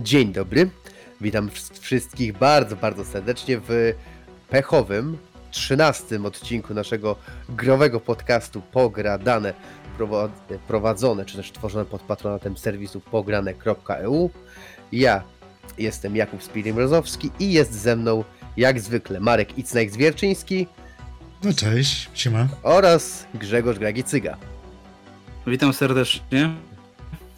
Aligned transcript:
Dzień 0.00 0.32
dobry. 0.32 0.70
Witam 1.20 1.50
wszystkich 1.80 2.38
bardzo, 2.38 2.76
bardzo 2.76 3.04
serdecznie 3.04 3.60
w 3.68 3.94
pechowym 4.48 5.18
13 5.50 6.22
odcinku 6.24 6.74
naszego 6.74 7.16
growego 7.48 8.00
podcastu 8.00 8.62
Pogradane 8.72 9.54
prowadzone 10.68 11.24
czy 11.24 11.36
też 11.36 11.52
tworzone 11.52 11.84
pod 11.84 12.02
patronatem 12.02 12.56
serwisu 12.56 13.00
pograne.eu. 13.00 14.30
Ja 14.92 15.22
jestem 15.78 16.16
Jakub 16.16 16.42
Spirimrozowski 16.42 17.30
i 17.38 17.52
jest 17.52 17.72
ze 17.72 17.96
mną 17.96 18.24
jak 18.56 18.80
zwykle 18.80 19.20
Marek 19.20 19.58
Icnajk-Zwierczyński. 19.58 20.66
No 21.44 21.52
cześć, 21.52 22.10
siema. 22.14 22.48
Oraz 22.62 23.26
Grzegorz 23.34 23.78
Gragicyga. 23.78 24.36
Witam 25.46 25.72
serdecznie. 25.72 26.54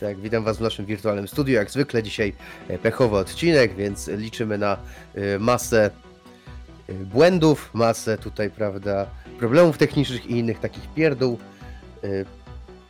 Tak, 0.00 0.20
witam 0.20 0.44
Was 0.44 0.58
w 0.58 0.60
naszym 0.60 0.86
wirtualnym 0.86 1.28
studiu. 1.28 1.54
Jak 1.54 1.70
zwykle 1.70 2.02
dzisiaj 2.02 2.32
e, 2.68 2.78
pechowy 2.78 3.16
odcinek, 3.16 3.74
więc 3.74 4.08
liczymy 4.08 4.58
na 4.58 4.76
e, 5.14 5.38
masę 5.38 5.90
e, 6.88 6.92
błędów, 6.92 7.70
masę 7.74 8.18
tutaj, 8.18 8.50
prawda, 8.50 9.06
problemów 9.38 9.78
technicznych 9.78 10.26
i 10.26 10.38
innych 10.38 10.60
takich 10.60 10.94
pierdół. 10.94 11.38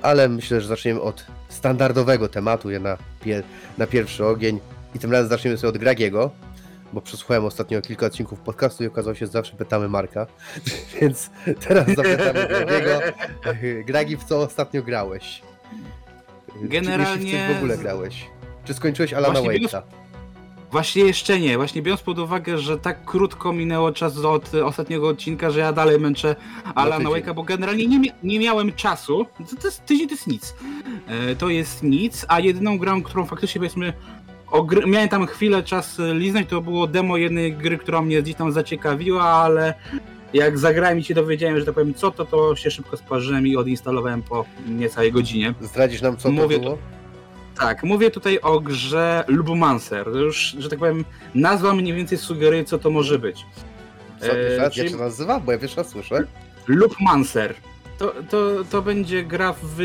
Ale 0.02 0.28
myślę, 0.28 0.60
że 0.60 0.68
zaczniemy 0.68 1.00
od 1.00 1.26
standardowego 1.48 2.28
tematu, 2.28 2.68
na, 2.80 2.98
pier 3.20 3.44
na 3.78 3.86
pierwszy 3.86 4.26
ogień. 4.26 4.60
I 4.94 4.98
tym 4.98 5.12
razem 5.12 5.28
zaczniemy 5.28 5.56
sobie 5.56 5.68
od 5.68 5.78
Gragiego, 5.78 6.30
bo 6.92 7.00
przesłuchałem 7.00 7.44
ostatnio 7.44 7.82
kilka 7.82 8.06
odcinków 8.06 8.40
podcastu 8.40 8.84
i 8.84 8.86
okazało 8.86 9.14
się, 9.14 9.26
że 9.26 9.32
zawsze 9.32 9.56
pytamy 9.56 9.88
Marka. 9.88 10.26
Więc 11.00 11.30
teraz 11.68 11.86
zapytamy 11.86 12.48
Gragiego. 12.48 13.00
Gragi, 13.86 14.16
w 14.16 14.24
co 14.24 14.40
ostatnio 14.40 14.82
grałeś? 14.82 15.42
Generalnie... 16.62 17.46
Czy 17.48 17.54
w 17.54 17.56
ogóle 17.56 17.78
grałeś? 17.78 18.26
Czy 18.64 18.74
skończyłeś 18.74 19.12
Alana 19.12 19.40
Wake'a? 19.40 19.82
Właśnie 20.70 21.02
jeszcze 21.02 21.40
nie. 21.40 21.56
Właśnie 21.56 21.82
biorąc 21.82 22.02
pod 22.02 22.18
uwagę, 22.18 22.58
że 22.58 22.78
tak 22.78 23.04
krótko 23.04 23.52
minęło 23.52 23.92
czas 23.92 24.18
od 24.18 24.54
ostatniego 24.54 25.08
odcinka, 25.08 25.50
że 25.50 25.60
ja 25.60 25.72
dalej 25.72 26.00
męczę 26.00 26.36
Alana 26.74 27.04
no 27.04 27.10
Wake'a, 27.10 27.34
bo 27.34 27.42
generalnie 27.42 27.86
nie, 27.86 28.12
nie 28.22 28.38
miałem 28.38 28.72
czasu. 28.72 29.26
To, 29.50 29.56
to 29.56 29.66
jest, 29.66 29.84
tydzień 29.84 30.08
to 30.08 30.14
jest 30.14 30.26
nic. 30.26 30.54
E, 31.08 31.36
to 31.36 31.48
jest 31.48 31.82
nic, 31.82 32.26
a 32.28 32.40
jedyną 32.40 32.78
grą, 32.78 33.02
którą 33.02 33.26
faktycznie 33.26 33.58
powiedzmy 33.58 33.92
miałem 34.86 35.08
tam 35.08 35.26
chwilę 35.26 35.62
czas 35.62 35.98
liznąć, 36.14 36.48
to 36.48 36.60
było 36.60 36.86
demo 36.86 37.16
jednej 37.16 37.52
gry, 37.52 37.78
która 37.78 38.02
mnie 38.02 38.22
gdzieś 38.22 38.34
tam 38.34 38.52
zaciekawiła, 38.52 39.24
ale 39.24 39.74
jak 40.32 40.58
zagrałem 40.58 40.98
i 40.98 41.04
się 41.04 41.14
dowiedziałem, 41.14 41.60
że 41.60 41.66
tak 41.66 41.74
powiem, 41.74 41.94
co 41.94 42.10
to, 42.10 42.24
to 42.24 42.56
się 42.56 42.70
szybko 42.70 42.96
sparzyłem 42.96 43.46
i 43.46 43.56
odinstalowałem 43.56 44.22
po 44.22 44.44
niecałej 44.68 45.12
godzinie. 45.12 45.54
Zdradzisz 45.60 46.02
nam, 46.02 46.16
co 46.16 46.30
mówię 46.30 46.56
to 46.56 46.62
było? 46.62 46.78
tak, 47.60 47.82
mówię 47.82 48.10
tutaj 48.10 48.40
o 48.40 48.60
grze 48.60 49.24
Lubumancer. 49.26 50.08
Już, 50.08 50.56
że 50.58 50.68
tak 50.68 50.78
powiem, 50.78 51.04
nazwa 51.34 51.74
mniej 51.74 51.94
więcej 51.94 52.18
sugeruje, 52.18 52.64
co 52.64 52.78
to 52.78 52.90
może 52.90 53.18
być. 53.18 53.46
Co, 54.20 54.38
e, 54.38 54.52
jak 54.52 54.74
się 54.74 54.96
nazywa? 54.96 55.40
Bo 55.40 55.52
ja 55.52 55.58
wiesz, 55.58 55.76
słyszę. 55.84 56.24
Lubmancer. 56.66 57.54
To, 57.98 58.14
to, 58.30 58.64
to 58.70 58.82
będzie 58.82 59.24
gra, 59.24 59.52
w, 59.52 59.78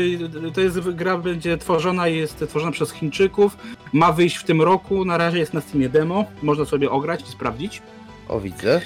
to 0.54 0.60
jest 0.60 0.80
gra 0.80 1.18
będzie 1.18 1.58
tworzona, 1.58 2.08
jest 2.08 2.44
tworzona 2.48 2.72
przez 2.72 2.92
Chińczyków, 2.92 3.56
ma 3.92 4.12
wyjść 4.12 4.36
w 4.36 4.44
tym 4.44 4.62
roku, 4.62 5.04
na 5.04 5.18
razie 5.18 5.38
jest 5.38 5.54
na 5.54 5.60
Steamie 5.60 5.88
demo, 5.88 6.24
można 6.42 6.64
sobie 6.64 6.90
ograć 6.90 7.22
i 7.22 7.26
sprawdzić. 7.26 7.82
O, 8.28 8.40
widzę. 8.40 8.80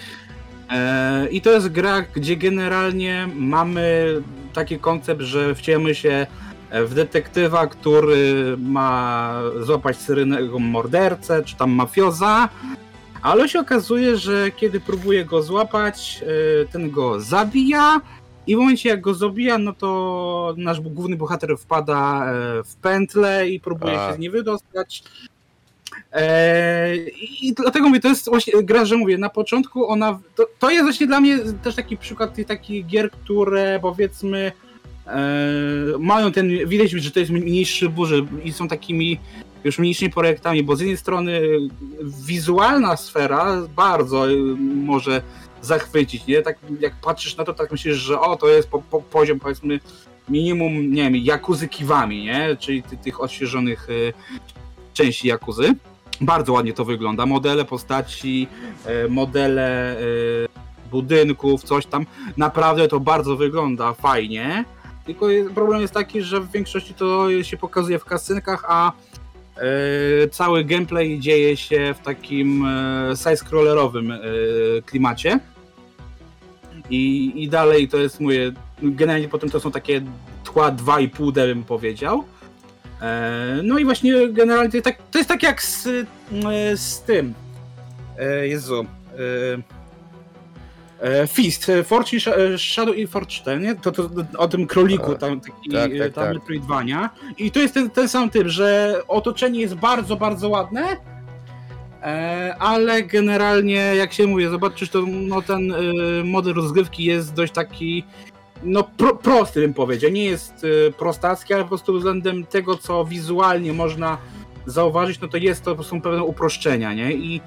E, 0.70 1.28
I 1.30 1.40
to 1.40 1.50
jest 1.50 1.68
gra, 1.68 2.02
gdzie 2.02 2.36
generalnie 2.36 3.28
mamy 3.34 4.14
taki 4.52 4.78
koncept, 4.78 5.20
że 5.20 5.54
wciemy 5.54 5.94
się 5.94 6.26
w 6.72 6.94
detektywa, 6.94 7.66
który 7.66 8.56
ma 8.58 9.32
złapać 9.60 9.96
seryjnego 9.96 10.58
mordercę, 10.58 11.44
czy 11.44 11.56
tam 11.56 11.70
mafioza, 11.70 12.48
ale 13.22 13.48
się 13.48 13.60
okazuje, 13.60 14.16
że 14.16 14.50
kiedy 14.50 14.80
próbuje 14.80 15.24
go 15.24 15.42
złapać, 15.42 16.24
e, 16.62 16.66
ten 16.66 16.90
go 16.90 17.20
zabija 17.20 18.00
i 18.46 18.56
w 18.56 18.58
momencie 18.58 18.88
jak 18.88 19.00
go 19.00 19.14
zabija, 19.14 19.58
no 19.58 19.72
to 19.72 20.54
nasz 20.56 20.80
główny 20.80 21.16
bohater 21.16 21.58
wpada 21.58 22.26
e, 22.26 22.64
w 22.64 22.76
pętlę 22.76 23.48
i 23.48 23.60
próbuje 23.60 24.00
A. 24.00 24.10
się 24.10 24.16
z 24.16 24.18
niej 24.18 24.30
wydostać. 24.30 25.02
Eee, 26.12 27.12
I 27.42 27.54
dlatego 27.54 27.88
mówię, 27.88 28.00
to 28.00 28.08
jest 28.08 28.28
właśnie 28.28 28.62
gra, 28.62 28.84
że 28.84 28.96
mówię, 28.96 29.18
na 29.18 29.28
początku 29.28 29.88
ona, 29.88 30.20
to, 30.34 30.46
to 30.58 30.70
jest 30.70 30.84
właśnie 30.84 31.06
dla 31.06 31.20
mnie 31.20 31.38
też 31.62 31.74
taki 31.74 31.96
przykład 31.96 32.34
tych 32.34 32.46
takich 32.46 32.86
gier, 32.86 33.10
które 33.10 33.78
powiedzmy 33.82 34.52
e, 35.06 35.20
mają 35.98 36.32
ten, 36.32 36.68
widać, 36.68 36.90
że 36.90 37.10
to 37.10 37.20
jest 37.20 37.32
mniejszy 37.32 37.88
burzy 37.88 38.26
i 38.44 38.52
są 38.52 38.68
takimi 38.68 39.18
już 39.64 39.78
mniejszymi 39.78 40.10
projektami, 40.10 40.62
bo 40.62 40.76
z 40.76 40.80
jednej 40.80 40.96
strony 40.96 41.40
wizualna 42.26 42.96
sfera 42.96 43.62
bardzo 43.76 44.26
może 44.58 45.22
zachwycić, 45.62 46.26
nie? 46.26 46.42
Tak 46.42 46.58
jak 46.80 46.92
patrzysz 47.00 47.36
na 47.36 47.44
to, 47.44 47.54
tak 47.54 47.72
myślisz, 47.72 47.96
że 47.96 48.20
o, 48.20 48.36
to 48.36 48.48
jest 48.48 48.68
po, 48.68 48.82
po, 48.82 49.02
poziom 49.02 49.40
powiedzmy 49.40 49.80
minimum, 50.28 50.92
nie 50.92 51.02
wiem, 51.02 51.16
Jakuzy 51.16 51.68
Kiwami, 51.68 52.24
nie? 52.24 52.56
Czyli 52.56 52.82
ty, 52.82 52.96
tych 52.96 53.20
odświeżonych 53.20 53.90
y, 53.90 54.12
części 54.94 55.28
Jakuzy. 55.28 55.74
Bardzo 56.20 56.52
ładnie 56.52 56.72
to 56.72 56.84
wygląda. 56.84 57.26
Modele 57.26 57.64
postaci, 57.64 58.48
e, 58.86 59.08
modele 59.08 59.98
e, 59.98 60.02
budynków, 60.90 61.62
coś 61.62 61.86
tam. 61.86 62.06
Naprawdę 62.36 62.88
to 62.88 63.00
bardzo 63.00 63.36
wygląda 63.36 63.94
fajnie. 63.94 64.64
Tylko 65.04 65.26
problem 65.54 65.80
jest 65.80 65.94
taki, 65.94 66.22
że 66.22 66.40
w 66.40 66.50
większości 66.50 66.94
to 66.94 67.42
się 67.42 67.56
pokazuje 67.56 67.98
w 67.98 68.04
kasynkach, 68.04 68.64
a 68.68 68.92
e, 69.56 70.28
cały 70.28 70.64
gameplay 70.64 71.20
dzieje 71.20 71.56
się 71.56 71.94
w 72.00 72.04
takim 72.04 72.64
side-scrollerowym 73.14 74.18
klimacie. 74.86 75.40
I, 76.90 77.32
I 77.42 77.48
dalej 77.48 77.88
to 77.88 77.96
jest, 77.96 78.20
mówię, 78.20 78.52
generalnie 78.82 79.28
potem 79.28 79.50
to 79.50 79.60
są 79.60 79.70
takie 79.70 80.02
tła 80.44 80.72
2,5D 80.72 81.32
bym 81.32 81.64
powiedział. 81.64 82.24
E, 83.02 83.60
no 83.62 83.78
i 83.78 83.84
właśnie 83.84 84.28
generalnie 84.28 84.70
to 84.70 84.76
jest 84.76 84.84
tak, 84.84 84.96
to 85.10 85.18
jest 85.18 85.28
tak 85.28 85.42
jak 85.42 85.62
z, 85.62 85.86
e, 85.86 86.76
z 86.76 87.00
tym. 87.00 87.34
E, 88.18 88.48
Jezu. 88.48 88.86
Fist, 91.28 91.70
Fortune, 91.84 92.20
Shadow 92.58 92.96
i 92.96 93.06
Fortune, 93.06 93.58
nie? 93.60 93.74
To, 93.74 93.92
to, 93.92 94.10
o 94.38 94.48
tym 94.48 94.66
króliku, 94.66 95.14
tam 95.14 95.40
taki 95.40 95.70
tak, 95.70 95.90
tak, 95.98 96.12
tam 96.12 96.24
tak. 96.34 96.42
I 97.38 97.50
to 97.50 97.60
jest 97.60 97.74
ten, 97.74 97.90
ten 97.90 98.08
sam 98.08 98.30
typ, 98.30 98.46
że 98.46 99.00
otoczenie 99.08 99.60
jest 99.60 99.74
bardzo, 99.74 100.16
bardzo 100.16 100.48
ładne, 100.48 100.82
ale 102.58 103.02
generalnie, 103.02 103.74
jak 103.74 104.12
się 104.12 104.26
mówi, 104.26 104.48
zobaczysz, 104.48 104.90
to 104.90 105.02
no, 105.06 105.42
ten 105.42 105.74
model 106.24 106.54
rozgrywki 106.54 107.04
jest 107.04 107.34
dość 107.34 107.52
taki 107.52 108.04
no 108.62 108.82
pro, 108.96 109.16
prosty 109.16 109.60
bym 109.60 109.74
powiedział. 109.74 110.10
Nie 110.10 110.24
jest 110.24 110.64
y, 110.64 110.92
prostacki, 110.98 111.54
ale 111.54 111.62
po 111.62 111.68
prostu 111.68 111.94
względem 111.94 112.46
tego, 112.46 112.76
co 112.76 113.04
wizualnie 113.04 113.72
można 113.72 114.18
zauważyć, 114.66 115.20
no 115.20 115.28
to 115.28 115.36
jest 115.36 115.64
to, 115.64 115.82
są 115.82 116.00
pewne 116.00 116.24
uproszczenia, 116.24 116.94
nie? 116.94 117.12
I 117.12 117.40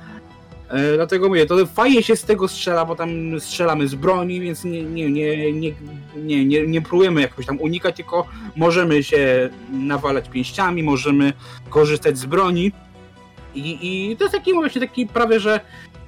y, 0.73 0.95
dlatego 0.95 1.27
mówię, 1.27 1.45
to 1.45 1.65
fajnie 1.65 2.03
się 2.03 2.15
z 2.15 2.23
tego 2.23 2.47
strzela, 2.47 2.85
bo 2.85 2.95
tam 2.95 3.39
strzelamy 3.39 3.87
z 3.87 3.95
broni, 3.95 4.39
więc 4.39 4.63
nie, 4.63 4.83
nie, 4.83 5.11
nie, 5.11 5.53
nie, 5.53 5.73
nie, 6.15 6.45
nie, 6.45 6.67
nie 6.67 6.81
próbujemy 6.81 7.21
jakoś 7.21 7.45
tam 7.45 7.61
unikać, 7.61 7.95
tylko 7.95 8.27
możemy 8.55 9.03
się 9.03 9.49
nawalać 9.71 10.29
pięściami, 10.29 10.83
możemy 10.83 11.33
korzystać 11.69 12.17
z 12.17 12.25
broni. 12.25 12.71
I, 13.55 13.77
i 14.11 14.17
to 14.17 14.23
jest 14.23 14.35
taki 14.35 14.53
właśnie 14.53 14.81
taki 14.81 15.07
prawie, 15.07 15.39
że 15.39 15.59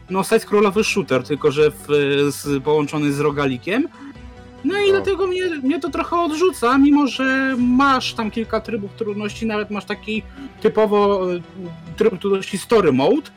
no 0.10 0.22
side-scrollowy 0.22 0.84
shooter, 0.84 1.24
tylko 1.24 1.52
że 1.52 1.72
w, 1.72 1.86
z, 2.30 2.64
połączony 2.64 3.14
z 3.14 3.20
rogalikiem 3.20 3.88
no 4.66 4.80
i 4.80 4.86
no. 4.86 4.92
dlatego 4.92 5.28
mnie, 5.28 5.42
mnie 5.64 5.80
to 5.80 5.90
trochę 5.90 6.16
odrzuca, 6.16 6.78
mimo 6.78 7.08
że 7.08 7.56
masz 7.58 8.14
tam 8.14 8.32
kilka 8.32 8.62
trybów 8.62 8.92
trudności, 8.94 9.46
nawet 9.46 9.70
masz 9.70 9.86
taki 9.86 10.24
typowo 10.62 11.34
e, 11.34 11.40
tryb 11.98 12.20
trudności 12.20 12.58
story 12.58 12.92
mode, 12.92 13.32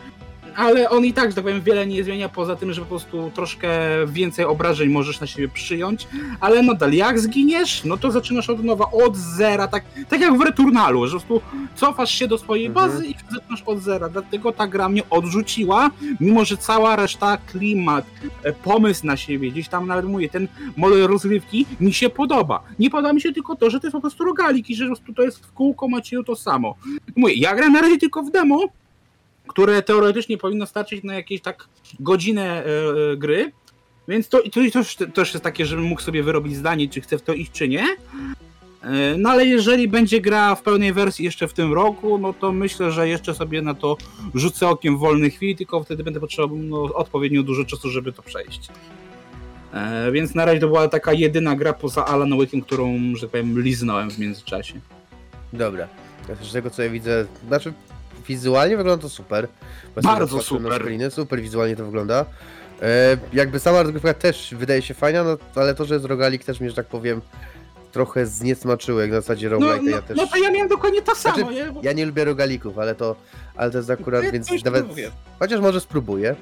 ale 0.58 0.90
on 0.90 1.04
i 1.04 1.12
tak, 1.12 1.30
że 1.30 1.34
tak 1.34 1.44
powiem, 1.44 1.62
wiele 1.62 1.86
nie 1.86 2.04
zmienia 2.04 2.28
poza 2.28 2.56
tym, 2.56 2.72
że 2.72 2.80
po 2.80 2.86
prostu 2.86 3.30
troszkę 3.34 3.68
więcej 4.06 4.44
obrażeń 4.44 4.88
możesz 4.88 5.20
na 5.20 5.26
siebie 5.26 5.48
przyjąć, 5.48 6.08
ale 6.40 6.62
nadal 6.62 6.92
jak 6.92 7.20
zginiesz, 7.20 7.84
no 7.84 7.96
to 7.96 8.10
zaczynasz 8.10 8.50
od 8.50 8.64
nowa, 8.64 8.90
od 8.90 9.16
zera, 9.16 9.68
tak, 9.68 9.84
tak 10.08 10.20
jak 10.20 10.38
w 10.38 10.40
Returnalu, 10.40 11.06
że 11.06 11.12
po 11.12 11.26
prostu 11.26 11.40
cofasz 11.74 12.10
się 12.10 12.28
do 12.28 12.38
swojej 12.38 12.66
mhm. 12.66 12.86
bazy 12.86 13.06
mhm. 13.06 13.14
i 13.30 13.34
zaczynasz 13.34 13.62
od 13.66 13.80
zera, 13.80 14.08
dlatego 14.08 14.52
ta 14.52 14.66
gra 14.66 14.88
mnie 14.88 15.02
odrzuciła, 15.10 15.90
mimo 16.20 16.44
że 16.44 16.56
cała 16.56 16.96
reszta, 16.96 17.36
klimat, 17.36 18.06
e, 18.42 18.52
pomysł 18.52 19.06
na 19.06 19.16
siebie, 19.16 19.50
gdzieś 19.50 19.68
tam 19.68 19.86
nawet 19.86 20.04
mówię, 20.04 20.28
ten 20.28 20.48
model 20.76 21.06
rozgrywki 21.06 21.66
mi 21.80 21.92
się 21.92 22.10
podoba. 22.10 22.62
Nie 22.78 22.90
podoba 22.90 23.12
mi 23.12 23.20
się 23.20 23.32
tylko 23.32 23.56
to, 23.56 23.70
że 23.70 23.80
to 23.80 23.86
jest 23.86 23.92
po 23.92 24.00
prostu 24.00 24.24
rogalik 24.24 24.70
i 24.70 24.74
że 24.74 24.84
po 24.84 24.88
prostu 24.88 25.12
to 25.12 25.22
jest 25.22 25.46
w 25.46 25.52
kółko 25.52 25.88
macie 25.88 26.24
to 26.26 26.36
samo. 26.36 26.74
Mówię, 27.16 27.34
ja 27.34 27.54
gram 27.54 27.72
na 27.72 27.80
razie 27.80 27.98
tylko 27.98 28.22
w 28.22 28.30
demo, 28.30 28.68
które 29.48 29.82
teoretycznie 29.82 30.38
powinno 30.38 30.66
starczyć 30.66 31.04
na 31.04 31.14
jakieś 31.14 31.40
tak 31.40 31.68
godzinę 32.00 32.64
e, 32.64 32.66
e, 33.12 33.16
gry. 33.16 33.52
Więc 34.08 34.28
to, 34.28 34.42
to, 34.42 34.60
to 34.72 35.06
też 35.06 35.34
jest 35.34 35.44
takie, 35.44 35.66
żebym 35.66 35.84
mógł 35.84 36.00
sobie 36.00 36.22
wyrobić 36.22 36.56
zdanie, 36.56 36.88
czy 36.88 37.00
chcę 37.00 37.18
w 37.18 37.22
to 37.22 37.32
iść, 37.32 37.52
czy 37.52 37.68
nie. 37.68 37.84
E, 38.82 39.16
No 39.18 39.30
ale 39.30 39.46
jeżeli 39.46 39.88
będzie 39.88 40.20
gra 40.20 40.54
w 40.54 40.62
pełnej 40.62 40.92
wersji 40.92 41.24
jeszcze 41.24 41.48
w 41.48 41.52
tym 41.52 41.72
roku, 41.72 42.18
no 42.18 42.32
to 42.32 42.52
myślę, 42.52 42.92
że 42.92 43.08
jeszcze 43.08 43.34
sobie 43.34 43.62
na 43.62 43.74
to 43.74 43.96
rzucę 44.34 44.68
okiem 44.68 44.96
w 44.96 45.00
wolnej 45.00 45.30
chwili, 45.30 45.56
tylko 45.56 45.84
wtedy 45.84 46.04
będę 46.04 46.20
potrzebował 46.20 46.58
no, 46.58 46.82
odpowiednio 46.82 47.42
dużo 47.42 47.64
czasu, 47.64 47.90
żeby 47.90 48.12
to 48.12 48.22
przejść. 48.22 48.68
E, 49.72 50.12
więc 50.12 50.34
na 50.34 50.44
razie 50.44 50.60
to 50.60 50.66
była 50.66 50.88
taka 50.88 51.12
jedyna 51.12 51.56
gra 51.56 51.72
poza 51.72 52.06
Alan 52.06 52.30
Wake'em, 52.30 52.62
którą, 52.62 52.98
że 53.14 53.20
tak 53.20 53.30
powiem, 53.30 53.62
liznąłem 53.62 54.10
w 54.10 54.18
międzyczasie. 54.18 54.80
Dobra. 55.52 55.88
Z 56.42 56.52
tego 56.52 56.70
co 56.70 56.82
ja 56.82 56.90
widzę, 56.90 57.26
znaczy 57.48 57.72
wizualnie 58.28 58.76
wygląda 58.76 59.02
to 59.02 59.08
super. 59.08 59.48
Bardzo 60.02 60.42
super. 60.42 60.72
screeny, 60.82 61.10
super 61.10 61.40
wizualnie 61.40 61.76
to 61.76 61.84
wygląda. 61.84 62.24
E, 62.82 63.16
jakby 63.32 63.60
sama 63.60 63.82
rozgrywka 63.82 64.14
też 64.14 64.54
wydaje 64.58 64.82
się 64.82 64.94
fajna, 64.94 65.24
no, 65.24 65.36
ale 65.54 65.74
to, 65.74 65.84
że 65.84 65.94
jest 65.94 66.06
rogalik 66.06 66.44
też 66.44 66.60
mnie, 66.60 66.70
że 66.70 66.76
tak 66.76 66.86
powiem, 66.86 67.20
trochę 67.92 68.26
zniesmaczyło, 68.26 69.00
jak 69.00 69.10
na 69.10 69.20
zasadzie 69.20 69.46
No, 69.48 69.52
roguelike, 69.52 69.84
no, 69.90 69.96
ja 69.96 70.02
też... 70.02 70.16
no 70.16 70.26
to 70.26 70.36
ja 70.36 70.50
miałem 70.50 70.68
dokładnie 70.68 71.02
to 71.02 71.14
samo, 71.14 71.36
Znaczy, 71.36 71.54
nie? 71.54 71.72
Bo- 71.72 71.80
Ja 71.84 71.92
nie 71.92 72.06
lubię 72.06 72.24
rogalików, 72.24 72.78
ale 72.78 72.94
to, 72.94 73.16
ale 73.56 73.70
to 73.70 73.78
jest 73.78 73.90
akurat, 73.90 74.24
Ja 74.24 74.32
więc 74.32 74.64
nawet, 74.64 74.86
chociaż 75.38 75.60
może 75.60 75.80
spróbuję. 75.80 76.36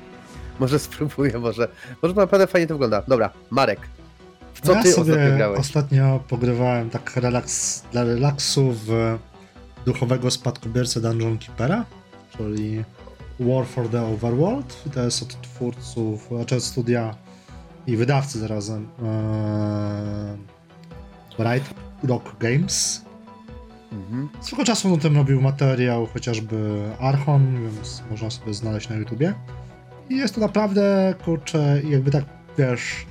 Może 0.58 0.78
spróbuję, 0.88 1.38
może, 1.38 1.68
może 2.02 2.14
naprawdę 2.14 2.46
fajnie 2.46 2.66
to 2.66 2.74
wygląda. 2.74 3.02
Dobra, 3.08 3.30
Marek, 3.50 3.80
w 4.54 4.60
co 4.60 4.72
ja 4.72 4.82
ty 4.82 4.92
sobie 4.92 5.12
ostatnio 5.12 5.36
grałeś? 5.36 5.60
ostatnio 5.60 6.20
pogrywałem 6.28 6.90
tak 6.90 7.16
relaks, 7.16 7.82
dla 7.92 8.04
relaksu 8.04 8.72
w 8.86 9.18
duchowego 9.86 10.30
spadkobiercę 10.30 11.00
Dungeon 11.00 11.38
Keepera, 11.38 11.84
czyli 12.36 12.84
War 13.40 13.66
for 13.66 13.88
the 13.88 14.02
Overworld. 14.02 14.82
To 14.94 15.00
jest 15.02 15.22
od 15.22 15.40
twórców, 15.40 16.28
znaczy 16.28 16.56
od 16.56 16.62
studia 16.62 17.14
i 17.86 17.96
wydawcy 17.96 18.38
zarazem 18.38 18.88
e, 19.02 20.36
Right 21.38 21.74
Rock 22.04 22.36
Games. 22.40 23.02
Mhm. 23.92 24.28
Czasu 24.66 24.88
na 24.88 24.96
tym 25.02 25.16
robił 25.16 25.40
materiał 25.42 26.06
chociażby 26.06 26.82
Archon, 27.00 27.62
więc 27.62 28.02
można 28.10 28.30
sobie 28.30 28.54
znaleźć 28.54 28.88
na 28.88 28.96
YouTubie. 28.96 29.34
I 30.10 30.16
jest 30.16 30.34
to 30.34 30.40
naprawdę, 30.40 31.14
kurczę, 31.24 31.82
jakby 31.88 32.10
tak, 32.10 32.24
wiesz, 32.58 33.06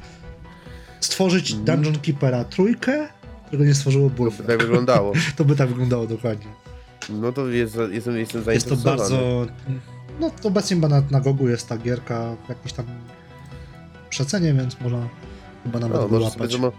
stworzyć 1.00 1.51
Mhm. 1.51 1.66
Dungeon 1.66 2.04
Keepera 2.04 2.44
trójkę, 2.44 3.07
którego 3.45 3.66
nie 3.66 3.74
stworzyło 3.75 4.10
To 4.10 4.16
Bulfa. 4.16 4.44
by 4.44 4.50
tak 4.50 4.62
wyglądało. 4.62 5.13
To 5.38 5.45
by 5.45 5.56
tak 5.56 5.69
wyglądało 5.69 6.07
dokładnie. 6.07 6.64
No 7.10 7.31
to 7.31 7.48
jest, 7.48 7.78
jestem, 7.92 8.18
jestem 8.18 8.44
Jest 8.54 8.69
to 8.69 8.75
zainteresowany. 8.75 8.98
bardzo... 8.98 9.46
No 10.19 10.31
to 10.42 10.48
obecnie 10.48 10.75
chyba 10.75 10.88
na, 10.88 11.04
na 11.12 11.22
Gogu 11.22 11.48
jest 11.50 11.69
ta 11.69 11.78
gierka 11.78 12.36
w 12.46 12.50
jakiejś 12.50 12.74
tam 12.74 12.86
przecenie, 14.10 14.54
więc 14.54 14.81
można 14.81 15.07
chyba 15.63 15.80
nawet 15.80 16.02
No, 16.02 16.07
może 16.07 16.31
sobie, 16.31 16.57
mo, 16.57 16.72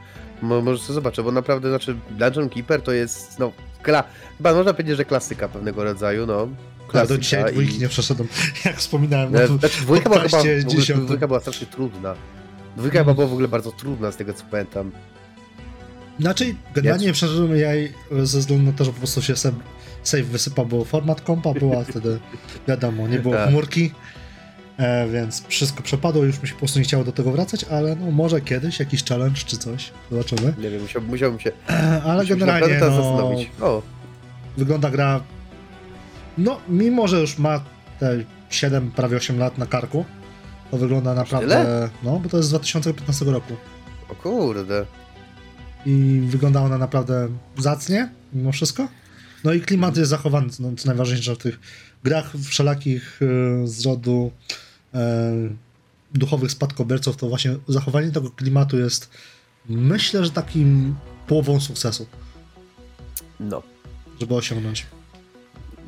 mo, 0.43 0.63
może 0.63 0.79
sobie 0.83 0.95
zobaczę, 0.95 1.23
bo 1.23 1.33
naprawdę, 1.33 1.69
znaczy 1.69 1.97
Dungeon 2.11 2.49
Keeper 2.49 2.83
to 2.83 2.93
jest, 2.93 3.39
no, 3.39 3.53
kla, 3.83 4.05
chyba 4.37 4.55
można 4.55 4.73
powiedzieć, 4.73 4.97
że 4.97 5.05
klasyka 5.05 5.49
pewnego 5.49 5.85
rodzaju, 5.85 6.27
no. 6.27 6.49
Klasyka 6.89 7.15
do 7.15 7.19
dzisiaj 7.19 7.53
dwójki 7.53 7.77
i- 7.77 7.79
nie 7.81 7.89
przeszedłem, 7.89 8.29
jak 8.65 8.77
wspominałem. 8.77 9.33
No 9.33 9.39
to, 9.39 9.47
Znaczy 9.59 9.81
dwójka 9.81 10.11
była, 10.11 10.21
chyba, 10.23 10.39
ogóle, 10.39 10.97
dwójka 11.07 11.27
była 11.27 11.41
strasznie 11.41 11.67
trudna. 11.67 12.15
Dwójka 12.77 12.99
chyba 12.99 13.15
była 13.15 13.27
w 13.27 13.33
ogóle 13.33 13.49
bardzo 13.49 13.73
trudna 13.73 14.13
z 14.13 14.17
tego 14.17 14.33
co 14.33 14.45
pamiętam. 14.51 14.91
Znaczy, 16.21 16.55
generalnie 16.75 17.13
przeszedłem 17.13 17.57
ja 17.57 17.75
jej 17.75 17.93
ze 18.23 18.39
względu 18.39 18.65
na 18.65 18.73
to, 18.73 18.85
że 18.85 18.93
po 18.93 18.99
prostu 18.99 19.23
się 19.23 19.37
save, 20.09 20.23
wysypał, 20.27 20.67
bo 20.67 20.85
format 20.85 21.21
kompa 21.21 21.55
była 21.55 21.85
wtedy, 21.85 22.19
wiadomo, 22.69 23.09
nie 23.09 23.19
było 23.19 23.35
Tak. 23.35 23.49
chmurki, 23.49 23.91
e, 24.79 25.09
więc 25.09 25.47
wszystko 25.49 25.83
przepadło, 25.83 26.25
już 26.25 26.43
mi 26.43 26.49
się 26.49 26.55
po 26.55 26.59
prostu 26.59 26.79
nie 26.79 26.85
chciało 26.85 27.05
do 27.05 27.13
tego 27.13 27.33
wracać, 27.33 27.65
ale 27.65 27.97
no 27.97 28.11
może 28.11 28.41
kiedyś 28.41 28.81
jakiś 28.81 29.05
challenge 29.05 29.41
czy 29.47 29.57
coś, 29.59 29.91
zobaczymy. 30.11 30.55
Nie 30.59 30.71
wiem, 30.71 30.83
musiał, 30.83 31.03
musiałbym 31.03 31.41
się, 31.41 31.53
E, 31.71 32.03
ale 32.05 32.23
musiałbym 32.23 32.47
generalnie 32.49 32.79
no, 32.81 32.87
zastanowić. 32.87 33.51
O, 33.61 33.83
wygląda 34.57 34.91
gra, 34.91 35.21
no 36.39 36.61
mimo, 36.69 37.09
że 37.09 37.21
już 37.21 37.39
ma 37.39 37.61
te 38.01 38.17
7, 38.51 38.91
prawie 38.91 39.17
8 39.17 39.39
lat 39.39 39.59
na 39.59 39.67
karku, 39.67 40.05
to 40.71 40.77
wygląda 40.77 41.15
naprawdę, 41.15 41.49
tyle? 41.49 41.89
no 42.03 42.19
bo 42.21 42.29
to 42.29 42.37
jest 42.37 42.49
z 42.49 42.51
2015 42.51 43.25
roku. 43.25 43.55
o 44.09 44.15
kurde. 44.15 44.87
i 45.87 46.21
wygląda 46.27 46.61
ona 46.61 46.79
naprawdę 46.79 47.29
zacnie, 47.59 48.09
mimo 48.33 48.53
wszystko. 48.53 48.89
No 49.45 49.53
i 49.53 49.61
klimat 49.61 49.97
jest 49.97 50.11
zachowany, 50.11 50.49
no, 50.61 50.73
co 50.77 50.89
najważniejsze 50.89 51.35
w 51.35 51.39
tych 51.39 51.59
grach 52.05 52.33
wszelakich 52.45 53.21
e, 53.23 53.67
z 53.67 53.87
rodu 53.87 54.31
e, 54.95 55.33
duchowych 56.15 56.51
spadkobierców, 56.51 57.17
to 57.17 57.29
właśnie 57.29 57.57
zachowanie 57.69 58.11
tego 58.11 58.31
klimatu 58.31 58.79
jest 58.79 59.11
myślę, 59.69 60.25
że 60.25 60.31
takim 60.31 60.95
połową 61.27 61.61
sukcesu, 61.61 62.07
No. 63.41 63.63
żeby 64.21 64.35
osiągnąć. 64.35 64.87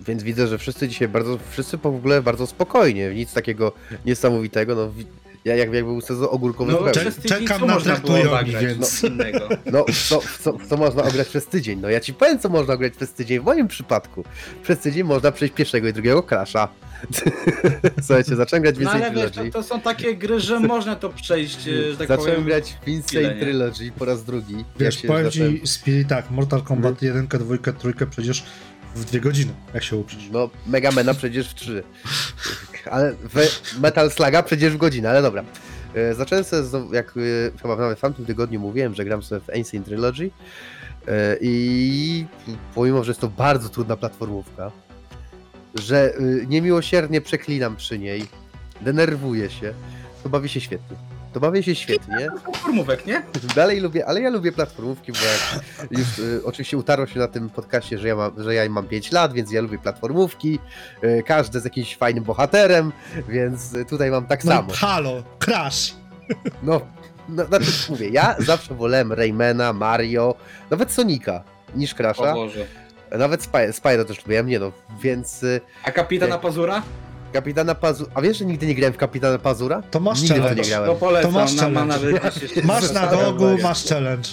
Więc 0.07 0.23
widzę, 0.23 0.49
że 0.49 0.59
wszyscy 0.59 0.89
dzisiaj 0.89 1.09
bardzo, 1.09 1.39
wszyscy 1.51 1.79
w 1.79 1.87
ogóle 1.87 2.23
bardzo 2.23 2.47
spokojnie, 2.47 3.15
nic 3.15 3.33
takiego 3.33 3.73
niesamowitego, 4.05 4.75
no 4.75 4.93
ja 5.45 5.57
jak, 5.57 5.59
jakby 5.73 5.83
był 5.83 6.01
sezon 6.01 6.29
ogórkowy 6.31 6.73
No, 6.73 6.91
cze- 6.91 7.13
czekam 7.29 7.67
na 7.67 7.75
można 7.75 7.97
było 7.97 8.19
traktujowi, 8.19 8.67
więc- 8.67 9.03
no, 9.03 9.09
innego. 9.09 9.49
No, 9.73 9.85
co, 10.09 10.21
co, 10.41 10.57
co 10.69 10.77
można 10.77 11.03
ograć 11.03 11.29
przez 11.29 11.47
tydzień? 11.47 11.81
No 11.81 11.89
ja 11.89 12.01
ci 12.01 12.15
powiem, 12.15 12.39
co 12.39 12.49
można 12.49 12.75
ograć 12.75 12.93
przez 12.97 13.13
tydzień. 13.13 13.41
W 13.41 13.45
moim 13.45 13.69
przypadku 13.69 14.25
przez 14.63 14.79
tydzień 14.79 15.05
można 15.05 15.33
przejść 15.33 15.55
pierwszego 15.55 15.89
i 15.89 15.93
drugiego 15.93 16.23
Crasha. 16.23 16.69
Słuchajcie, 18.03 18.37
zacząłem 18.37 18.63
grać 18.63 18.77
w 18.77 18.81
No 18.81 18.91
ale 18.91 19.01
wiesz, 19.11 19.31
Trilogy. 19.31 19.51
to, 19.53 19.63
to 19.63 19.69
są 19.69 19.81
takie 19.81 20.17
gry, 20.17 20.41
że 20.41 20.61
można 20.61 20.97
to 20.97 21.09
przejść, 21.11 21.69
e, 21.69 21.91
że 21.93 21.97
tak 21.97 22.09
zacząłem 22.09 22.31
powiem. 22.31 22.45
grać 22.45 22.77
w 22.85 22.89
Insane 22.89 23.05
chwilę, 23.09 23.35
nie? 23.35 23.41
Trilogy 23.41 23.93
po 23.99 24.05
raz 24.05 24.25
drugi. 24.25 24.65
Wiesz, 24.79 25.03
się 25.03 25.09
powiem 25.09 25.25
zacząłem- 25.25 25.61
ci, 25.61 25.67
Spirit, 25.67 26.09
tak, 26.09 26.31
Mortal 26.31 26.63
Kombat 26.63 26.93
Mhm. 27.03 27.27
1, 27.29 27.41
2, 27.41 27.73
3 27.79 28.07
przecież 28.07 28.43
w 28.99 29.05
dwie 29.05 29.21
godziny, 29.21 29.53
jak 29.75 29.83
się 29.83 29.97
uprzesz. 29.97 30.29
No, 30.33 30.51
Megamena 30.67 31.15
przecież 31.15 31.51
w 31.51 31.55
3. 31.55 31.83
Ale 32.91 33.15
Metal 33.81 34.11
Sluga 34.11 34.43
przecież 34.43 34.75
w 34.75 34.77
godzinę, 34.77 35.11
ale 35.11 35.23
dobra. 35.23 35.45
E, 35.95 36.15
Zacząłem 36.15 36.45
sobie, 36.45 36.97
jak 36.97 37.15
e, 37.17 37.59
chyba 37.63 37.77
nawet 37.77 37.99
w 37.99 38.01
tamtym 38.01 38.27
tygodniu 38.27 38.61
mówiłem, 38.61 38.95
że 38.95 39.05
gram 39.05 39.23
sobie 39.23 39.41
w 39.41 39.51
Ancient 39.51 39.87
Trilogy 39.87 40.31
e, 41.09 41.37
i 41.41 42.27
pomimo, 42.75 43.05
że 43.05 43.11
jest 43.11 43.21
to 43.21 43.29
bardzo 43.29 43.69
trudna 43.69 43.97
platformówka, 43.97 44.71
że 45.75 46.15
niemiłosiernie 46.49 47.21
przeklinam 47.21 47.77
przy 47.77 47.99
niej, 47.99 48.25
denerwuję 48.81 49.51
się, 49.51 49.75
to 50.23 50.29
bawię 50.29 50.49
się 50.49 50.61
świetnie. 50.61 50.97
To 51.39 51.43
bawię 51.43 51.63
się 51.63 51.75
świetnie. 51.75 52.29
Formówek, 52.57 53.07
nie? 53.07 53.23
Dalej 53.57 53.81
lubię, 53.81 54.07
ale 54.07 54.21
ja 54.21 54.31
lubię 54.31 54.53
platformówki, 54.53 55.13
bo 55.13 55.19
jak 55.19 55.65
już 55.99 56.19
y, 56.19 56.41
oczywiście 56.45 56.77
utarło 56.79 57.07
się 57.07 57.19
na 57.21 57.29
tym 57.29 57.51
podcaście, 57.51 57.99
że 57.99 58.09
ja, 58.09 58.17
mam, 58.17 58.43
że 58.43 58.55
ja 58.55 58.69
mam 58.69 58.87
5 58.89 59.13
lat, 59.13 59.33
więc 59.33 59.53
ja 59.53 59.61
lubię 59.61 59.79
platformówki, 59.79 60.59
y, 61.05 61.23
każdy 61.27 61.61
z 61.61 61.65
jakimś 61.65 61.97
fajnym 61.97 62.25
bohaterem, 62.25 62.93
więc 63.29 63.75
tutaj 63.89 64.11
mam 64.11 64.27
tak 64.27 64.45
No, 64.45 64.53
samo. 64.53 64.73
halo, 64.75 65.23
Crash! 65.39 65.95
No, 66.63 66.81
no, 67.29 67.45
znaczy 67.47 67.71
mówię, 67.89 68.09
ja 68.09 68.37
zawsze 68.39 68.75
wolałem 68.75 69.13
Raymana, 69.13 69.73
Mario, 69.73 70.35
nawet 70.71 70.93
Sonika 70.93 71.43
niż 71.75 71.93
O 71.93 71.97
Crasha, 71.97 72.35
Boże. 72.35 72.67
nawet 73.19 73.43
Spy 73.43 73.73
Spyro 73.73 74.05
też 74.05 74.19
lubiłem, 74.25 74.47
nie 74.47 74.59
no, 74.59 74.73
więc 75.03 75.43
y, 75.43 75.61
A 75.85 75.91
kapitana 75.91 76.39
Pazura? 76.39 76.83
Kapitana 77.33 77.75
Pazura, 77.75 78.11
a 78.15 78.21
wiesz, 78.23 78.39
że 78.39 78.45
nigdy 78.45 78.67
nie 78.67 78.75
grałem 78.75 78.93
w 78.95 78.97
Kapitana 78.97 79.39
Pazura? 79.39 79.83
To 79.91 80.01
masz 80.01 80.21
Nigdy 80.23 80.35
challenge. 80.41 80.63
nie 80.63 80.69
grałem. 80.69 80.89
No 80.89 80.95
polecam, 80.95 81.33
To 81.33 81.39
masz 81.39 81.55
na, 81.55 81.69
ma 81.69 81.85
nawet 81.85 82.65
Masz 82.65 82.93
na 83.01 83.07
dogu, 83.07 83.45
masz 83.63 83.85
challenge. 83.85 84.29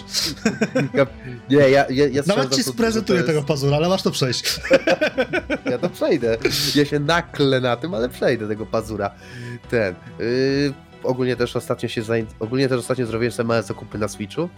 Nie, 1.49 1.57
ja, 1.57 1.85
ja, 1.89 2.07
ja 2.11 2.21
Nawet 2.27 2.55
ci 2.55 2.63
sprezentuję 2.63 3.19
to 3.21 3.25
tego 3.27 3.37
jest- 3.39 3.47
pazura, 3.47 3.77
ale 3.77 3.89
masz 3.89 4.01
to 4.03 4.11
przejść. 4.11 4.59
Ja 5.71 5.77
to 5.77 5.89
przejdę. 5.89 6.37
Ja 6.75 6.85
się 6.85 6.99
naklę 6.99 7.61
na 7.61 7.75
tym, 7.77 7.93
ale 7.93 8.09
przejdę 8.09 8.47
tego 8.47 8.65
pazura. 8.65 9.11
Ten. 9.69 9.95
Yy, 10.19 10.73
ogólnie 11.03 11.35
też 11.35 11.55
ostatnio 11.55 11.89
się 11.89 12.01
zain... 12.03 12.25
ogólnie 12.39 12.69
też 12.69 12.79
ostatnio 12.79 13.05
zrobiłem 13.05 13.31
sobie 13.31 13.47
małe 13.47 13.63
zakupy 13.63 13.97
na 13.97 14.07
Switchu. 14.07 14.49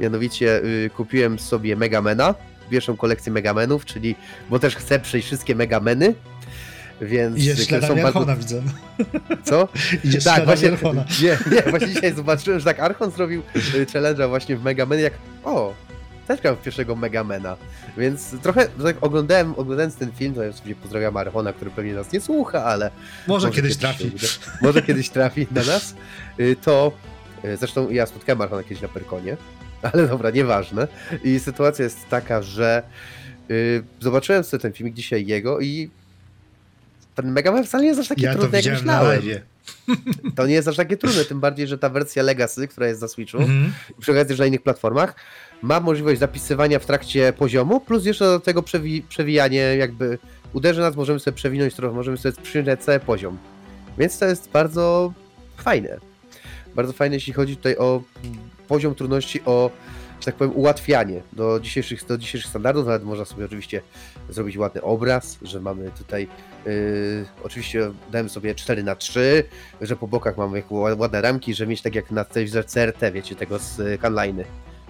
Mianowicie 0.00 0.60
yy, 0.64 0.90
kupiłem 0.90 1.38
sobie 1.38 1.76
Megamena, 1.76 2.34
pierwszą 2.70 2.96
kolekcję 2.96 3.32
Megamenów, 3.32 3.84
czyli 3.84 4.14
bo 4.50 4.58
też 4.58 4.76
chcę 4.76 5.00
przejść 5.00 5.26
wszystkie 5.26 5.54
Megameny. 5.54 6.14
Więc 7.00 7.34
które 7.42 7.56
śladami 7.64 8.02
bardzo- 8.02 8.06
Archona, 8.08 8.36
widzę. 8.36 8.62
Co? 9.44 9.68
Idziesz 10.04 10.24
tak, 10.24 10.44
właśnie, 10.44 10.72
Archona. 10.72 11.04
nie, 11.22 11.38
nie, 11.56 11.62
właśnie 11.70 11.88
dzisiaj 11.88 12.14
zobaczyłem, 12.14 12.58
że 12.60 12.64
tak 12.64 12.80
Archon 12.80 13.10
zrobił 13.10 13.42
y, 13.74 13.86
challenge'a 13.86 14.28
właśnie 14.28 14.56
w 14.56 14.62
Megamenie, 14.62 15.02
jak 15.02 15.12
o, 15.44 15.74
też 16.26 16.40
gram 16.40 16.56
w 16.56 16.62
pierwszego 16.62 16.96
Megamena, 16.96 17.56
więc 17.98 18.34
trochę 18.42 18.68
tak 18.82 18.96
oglądałem, 19.00 19.54
oglądając 19.56 19.96
ten 19.96 20.12
film, 20.12 20.34
to 20.34 20.42
ja 20.42 20.52
sobie 20.52 20.74
pozdrawiam 20.74 21.16
Archona, 21.16 21.52
który 21.52 21.70
pewnie 21.70 21.94
nas 21.94 22.12
nie 22.12 22.20
słucha, 22.20 22.64
ale 22.64 22.90
Może 23.26 23.50
kiedyś 23.50 23.72
się 23.72 23.78
trafi. 23.78 24.12
Może 24.62 24.82
kiedyś 24.82 25.08
trafi 25.10 25.46
na 25.50 25.62
nas, 25.64 25.94
Y, 26.40 26.56
to 26.64 26.92
y, 27.44 27.56
zresztą 27.56 27.90
ja 27.90 28.06
spotkałem 28.06 28.40
Archona 28.40 28.62
kiedyś 28.62 28.80
na 28.82 28.88
Perkonie, 28.88 29.36
ale 29.82 30.06
dobra, 30.08 30.30
nieważne. 30.30 30.88
I 31.24 31.38
sytuacja 31.40 31.84
jest 31.84 32.08
taka, 32.10 32.42
że 32.42 32.82
zobaczyłem 34.00 34.44
sobie 34.44 34.60
ten 34.60 34.72
filmik 34.72 34.94
dzisiaj 34.94 35.26
jego 35.26 35.60
i 35.60 35.90
ten 37.22 37.32
Megaman 37.32 37.64
wcale 37.64 37.82
nie 37.82 37.88
jest 37.88 38.00
aż 38.00 38.08
taki 38.08 38.22
Ja 38.22 38.34
trudny, 38.34 38.60
jak 38.62 38.74
myślałem. 38.74 39.22
To 40.36 40.46
nie 40.46 40.54
jest 40.54 40.68
aż 40.68 40.76
takie 40.76 40.96
trudne, 40.96 41.24
tym 41.24 41.40
bardziej, 41.40 41.66
że 41.66 41.78
ta 41.78 41.88
wersja 41.88 42.22
Legacy, 42.22 42.68
która 42.68 42.86
jest 42.86 43.02
na 43.02 43.08
Switchu, 43.08 43.38
Mhm. 43.38 43.72
przy 44.00 44.12
okazji 44.12 44.28
też 44.28 44.38
na 44.38 44.46
innych 44.46 44.62
platformach, 44.62 45.14
ma 45.62 45.80
możliwość 45.80 46.20
zapisywania 46.20 46.78
w 46.78 46.86
trakcie 46.86 47.32
poziomu, 47.32 47.80
plus 47.80 48.04
jeszcze 48.04 48.24
do 48.24 48.40
tego 48.40 48.62
przewi 48.62 49.02
przewijanie, 49.02 49.58
jakby 49.60 50.18
uderzy 50.52 50.80
nas, 50.80 50.96
możemy 50.96 51.20
sobie 51.20 51.34
przewinąć 51.34 51.74
trochę, 51.74 51.94
możemy 51.94 52.16
sobie 52.16 52.42
przyjąć 52.42 52.80
cały 52.80 53.00
poziom. 53.00 53.38
Więc 53.98 54.18
to 54.18 54.26
jest 54.26 54.50
bardzo 54.50 55.12
fajne. 55.56 55.96
Bardzo 56.74 56.92
fajne, 56.92 57.16
jeśli 57.16 57.32
chodzi 57.32 57.56
tutaj 57.56 57.76
o 57.76 58.02
poziom 58.68 58.94
trudności, 58.94 59.40
o, 59.44 59.70
że 60.20 60.24
tak 60.24 60.34
powiem, 60.34 60.56
ułatwianie 60.56 61.22
do 61.32 61.60
dzisiejszych, 61.60 62.06
do 62.06 62.18
dzisiejszych 62.18 62.50
standardów. 62.50 62.86
Nawet 62.86 63.04
można 63.04 63.24
sobie 63.24 63.44
oczywiście 63.44 63.80
zrobić 64.30 64.56
ładny 64.56 64.82
obraz, 64.82 65.38
że 65.42 65.60
mamy 65.60 65.90
tutaj, 65.98 66.28
yy, 66.66 66.72
oczywiście 67.44 67.90
dałem 68.12 68.28
sobie 68.28 68.54
4 68.54 68.82
na 68.82 68.94
3 68.96 69.44
że 69.80 69.96
po 69.96 70.08
bokach 70.08 70.36
mamy 70.36 70.62
ładne 70.70 71.20
ramki, 71.20 71.54
że 71.54 71.66
mieć 71.66 71.82
tak 71.82 71.94
jak 71.94 72.10
na 72.10 72.24
telewizorze 72.24 72.64
CRT, 72.68 73.12
wiecie, 73.12 73.34
tego 73.36 73.58
z 73.58 73.80
y, 73.80 73.98
Canline'y, 74.02 74.44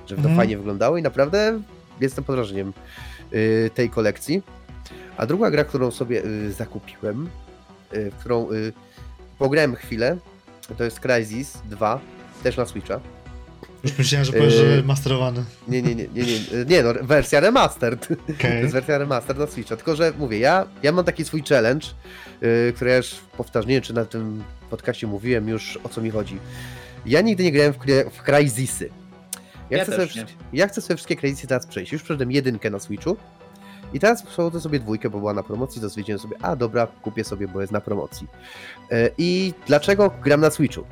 żeby 0.06 0.22
to 0.22 0.28
Mhm. 0.28 0.37
fajnie 0.37 0.56
wyglądało 0.58 0.96
i 0.98 1.02
naprawdę 1.02 1.60
jestem 2.00 2.25
pod 2.25 2.37
wrażeniem 2.37 2.72
y, 3.32 3.70
tej 3.75 3.90
kolekcji. 3.90 4.42
A 5.16 5.26
druga 5.26 5.50
gra, 5.50 5.64
którą 5.64 5.90
sobie 5.90 6.25
y, 6.25 6.52
zakupiłem, 6.52 7.28
y, 7.94 8.10
w 8.10 8.14
którą 8.14 8.50
y, 8.52 8.72
pograłem 9.38 9.75
chwilę, 9.75 10.16
to 10.78 10.84
jest 10.84 11.00
Crysis 11.00 11.58
2, 11.64 12.00
też 12.42 12.56
na 12.56 12.66
Switcha. 12.66 13.00
Już 13.85 13.99
myślałem, 13.99 14.25
że 14.25 14.32
powiesz, 14.32 14.54
że 14.54 14.64
Yy. 14.64 14.82
masterowany. 14.82 15.44
Nie, 15.68 15.82
nie, 15.82 15.94
nie, 15.94 16.06
nie, 16.14 16.23
nie, 16.23 16.64
nie 16.68 16.82
no, 16.82 16.94
wersja 17.02 17.40
remastered. 17.40 18.08
To 18.26 18.32
Okej. 18.32 18.61
jest 18.61 18.73
wersja 18.73 18.99
remaster 18.99 19.38
na 19.38 19.47
Switcha. 19.47 19.76
Tylko, 19.76 19.97
że 19.97 20.12
mówię, 20.18 20.38
ja, 20.38 20.66
ja 20.82 20.92
mam 20.92 21.04
taki 21.04 21.25
swój 21.25 21.42
challenge, 21.42 21.87
yy, 22.40 22.73
który 22.76 22.90
ja 22.90 22.97
już 22.97 23.14
powtarzam, 23.37 23.68
nie 23.68 23.75
wiem, 23.75 23.82
czy 23.82 23.92
na 23.94 24.04
tym 24.04 24.44
podcaście 24.70 25.06
mówiłem 25.06 25.49
już 25.49 25.78
o 25.85 25.88
co 25.88 26.00
mi 26.00 26.11
chodzi. 26.11 26.38
Ja 27.06 27.20
nigdy 27.20 27.44
nie 27.44 27.52
grałem 27.52 27.73
w, 27.73 27.76
w 28.16 28.23
Crysisy. 28.23 28.90
Ja, 29.70 29.78
Ja 29.78 29.85
chcę 29.85 29.97
też 29.97 30.12
sobie, 30.12 30.26
ja 30.52 30.68
chcę 30.68 30.80
sobie 30.80 30.97
wszystkie 30.97 31.16
Crysisy 31.16 31.47
teraz 31.47 31.66
przejść. 31.66 31.92
Już 31.92 32.02
przeszedłem 32.02 32.32
jedynkę 32.32 32.70
na 32.70 32.78
Switchu. 32.78 33.16
I 33.92 34.00
teraz 34.00 34.23
przechodzę 34.23 34.61
sobie 34.61 34.80
dwójkę, 34.80 35.11
bo 35.11 35.18
była 35.18 35.35
na 35.35 35.42
promocji, 35.42 35.80
to 35.80 35.88
stwierdziłem 35.90 36.18
sobie, 36.18 36.37
a 36.42 36.56
dobra, 36.56 36.87
kupię 36.87 37.25
sobie, 37.25 37.49
bo 37.49 37.61
jest 37.61 37.73
na 37.73 37.80
promocji. 37.80 38.26
Yy, 38.90 39.11
I 39.18 39.54
dlaczego 39.66 40.11
gram 40.25 40.40
na 40.40 40.50
Switchu? 40.50 40.85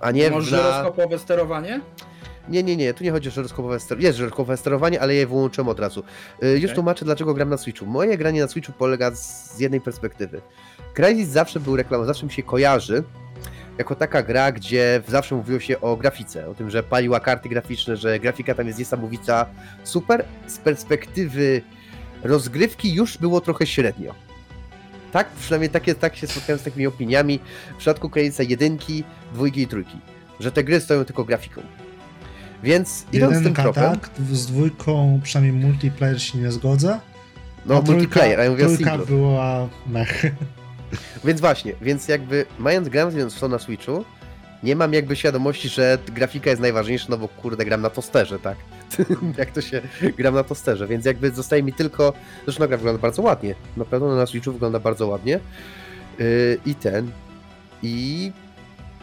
A 0.00 0.10
nie 0.10 0.30
Może 0.30 0.56
na... 0.56 0.62
żyroskopowe 0.62 1.18
sterowanie? 1.18 1.80
Nie, 2.48 2.62
nie, 2.62 2.76
nie, 2.76 2.94
tu 2.94 3.04
nie 3.04 3.10
chodzi 3.10 3.28
o 3.28 3.32
żyroskopowe 3.32 3.80
sterowanie. 3.80 4.06
Jest 4.06 4.18
żyroskopowe 4.18 4.56
sterowanie, 4.56 5.00
ale 5.00 5.14
je 5.14 5.26
wyłączyłem 5.26 5.68
od 5.68 5.80
razu. 5.80 6.02
Yy, 6.42 6.58
Już 6.58 6.72
tłumaczę, 6.72 7.04
dlaczego 7.04 7.34
gram 7.34 7.48
na 7.48 7.56
Switchu. 7.56 7.86
Moje 7.86 8.18
granie 8.18 8.40
na 8.40 8.48
Switchu 8.48 8.72
polega 8.72 9.10
z, 9.10 9.54
z 9.56 9.60
jednej 9.60 9.80
perspektywy. 9.80 10.40
Crysis 10.94 11.28
zawsze 11.28 11.60
był 11.60 11.76
reklamą, 11.76 12.04
zawsze 12.04 12.26
mi 12.26 12.32
się 12.32 12.42
kojarzy 12.42 13.04
jako 13.78 13.94
taka 13.94 14.22
gra, 14.22 14.52
gdzie 14.52 15.02
zawsze 15.08 15.34
mówiło 15.34 15.60
się 15.60 15.80
o 15.80 15.96
grafice, 15.96 16.48
o 16.48 16.54
tym, 16.54 16.70
że 16.70 16.82
paliła 16.82 17.20
karty 17.20 17.48
graficzne, 17.48 17.96
że 17.96 18.18
grafika 18.18 18.54
tam 18.54 18.66
jest 18.66 18.78
niesamowita, 18.78 19.46
super. 19.84 20.24
Z 20.46 20.58
perspektywy 20.58 21.62
rozgrywki 22.22 22.94
już 22.94 23.18
było 23.18 23.40
trochę 23.40 23.66
średnio. 23.66 24.14
Tak, 25.12 25.28
przynajmniej 25.30 25.70
takie, 25.70 25.94
tak 25.94 26.16
się 26.16 26.26
spotkałem 26.26 26.60
z 26.60 26.62
takimi 26.62 26.86
opiniami 26.86 27.40
w 27.74 27.76
przypadku 27.76 28.10
Crysisa 28.10 28.42
jedynki, 28.42 29.04
dwójki 29.34 29.62
i 29.62 29.66
trójki, 29.66 29.96
że 30.40 30.52
te 30.52 30.64
gry 30.64 30.80
stoją 30.80 31.04
tylko 31.04 31.24
grafiką. 31.24 31.62
Więc 32.62 33.04
idąc 33.12 33.32
tym 33.32 33.42
Jedynka 33.42 33.62
tropem, 33.62 33.92
tak, 34.00 34.10
z 34.32 34.46
dwójką 34.46 35.20
przynajmniej 35.22 35.66
multiplayer 35.66 36.22
się 36.22 36.38
nie 36.38 36.52
zgodzę. 36.52 37.00
no 37.66 37.74
a 37.74 37.78
trójka- 37.78 37.92
multiplayer, 37.92 38.40
a 38.40 38.44
ja 38.44 38.50
mówię 38.50 38.64
Trójka 38.64 38.98
była 38.98 39.68
mech. 39.86 40.24
Więc 41.24 41.40
właśnie, 41.40 41.72
więc 41.82 42.08
jakby 42.08 42.46
mając 42.58 42.88
grając 42.88 43.34
w 43.34 43.40
to 43.40 43.48
na 43.48 43.58
Switchu, 43.58 44.04
nie 44.62 44.76
mam 44.76 44.92
jakby 44.92 45.16
świadomości, 45.16 45.68
że 45.68 45.98
grafika 46.14 46.50
jest 46.50 46.62
najważniejsza, 46.62 47.06
no 47.08 47.18
bo 47.18 47.28
kurde, 47.28 47.64
gram 47.64 47.80
na 47.82 47.90
tosterze, 47.90 48.38
tak? 48.38 48.56
Jak 49.38 49.50
to 49.50 49.60
się 49.60 49.82
gram 50.16 50.34
na 50.34 50.44
tosterze, 50.44 50.86
więc 50.86 51.04
jakby 51.04 51.30
zostaje 51.30 51.62
mi 51.62 51.72
tylko. 51.72 52.12
Zresztą 52.44 52.66
gra 52.66 52.76
wygląda 52.76 53.02
bardzo 53.02 53.22
ładnie. 53.22 53.54
Na 53.76 53.84
pewno 53.84 54.16
na 54.16 54.26
Switchu 54.26 54.52
wygląda 54.52 54.80
bardzo 54.80 55.06
ładnie. 55.06 55.40
Yy, 56.18 56.58
I 56.66 56.74
ten. 56.74 57.10
I 57.82 58.32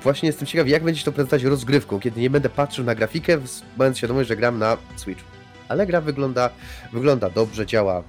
właśnie 0.04 0.28
jestem 0.28 0.46
ciekaw, 0.48 0.68
jak 0.68 0.84
będzie 0.84 1.00
się 1.00 1.06
to 1.06 1.12
prezentować 1.12 1.44
rozgrywką, 1.44 2.00
kiedy 2.00 2.22
nie 2.22 2.30
będę 2.30 2.50
patrzył 2.50 2.86
na 2.86 2.96
grafikę, 2.96 3.38
mając 3.78 3.98
świadomość, 3.98 4.30
że 4.30 4.36
gram 4.36 4.60
na 4.60 4.78
Switchu. 4.96 5.28
Ale 5.70 5.88
gra 5.88 6.02
wygląda, 6.02 6.50
wygląda 6.94 7.30
dobrze, 7.30 7.66
działa 7.66 8.04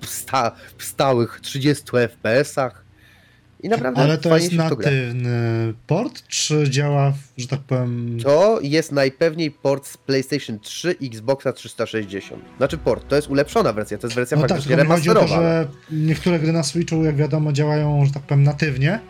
w, 0.00 0.06
sta, 0.06 0.52
w 0.78 0.84
stałych 0.84 1.40
30 1.42 1.84
FPS-ach. 1.84 2.85
I 3.62 3.68
naprawdę 3.68 4.00
Ale 4.02 4.18
to 4.18 4.36
jest 4.36 4.52
natywny 4.52 5.74
port, 5.86 6.22
czy 6.28 6.70
działa, 6.70 7.12
że 7.36 7.48
tak 7.48 7.60
powiem... 7.60 8.18
To 8.22 8.58
jest 8.62 8.92
najpewniej 8.92 9.50
port 9.50 9.86
z 9.86 9.96
PlayStation 9.96 10.60
3 10.60 10.96
i 11.00 11.06
Xboxa 11.06 11.52
360. 11.52 12.44
Znaczy 12.56 12.78
port, 12.78 13.08
to 13.08 13.16
jest 13.16 13.28
ulepszona 13.28 13.72
wersja, 13.72 13.98
to 13.98 14.06
jest 14.06 14.16
wersja 14.16 14.36
No 14.36 14.42
tak, 14.42 14.50
faktycznie 14.50 14.76
tylko 14.76 14.92
mi 14.92 14.96
chodzi 14.96 15.10
o 15.10 15.14
to, 15.14 15.20
remasterowana. 15.20 15.62
że 15.90 15.96
niektóre 15.96 16.38
gry 16.38 16.52
na 16.52 16.62
Switchu, 16.62 17.04
jak 17.04 17.16
wiadomo, 17.16 17.52
działają, 17.52 18.04
że 18.06 18.12
tak 18.12 18.22
powiem, 18.22 18.44
natywnie, 18.44 19.00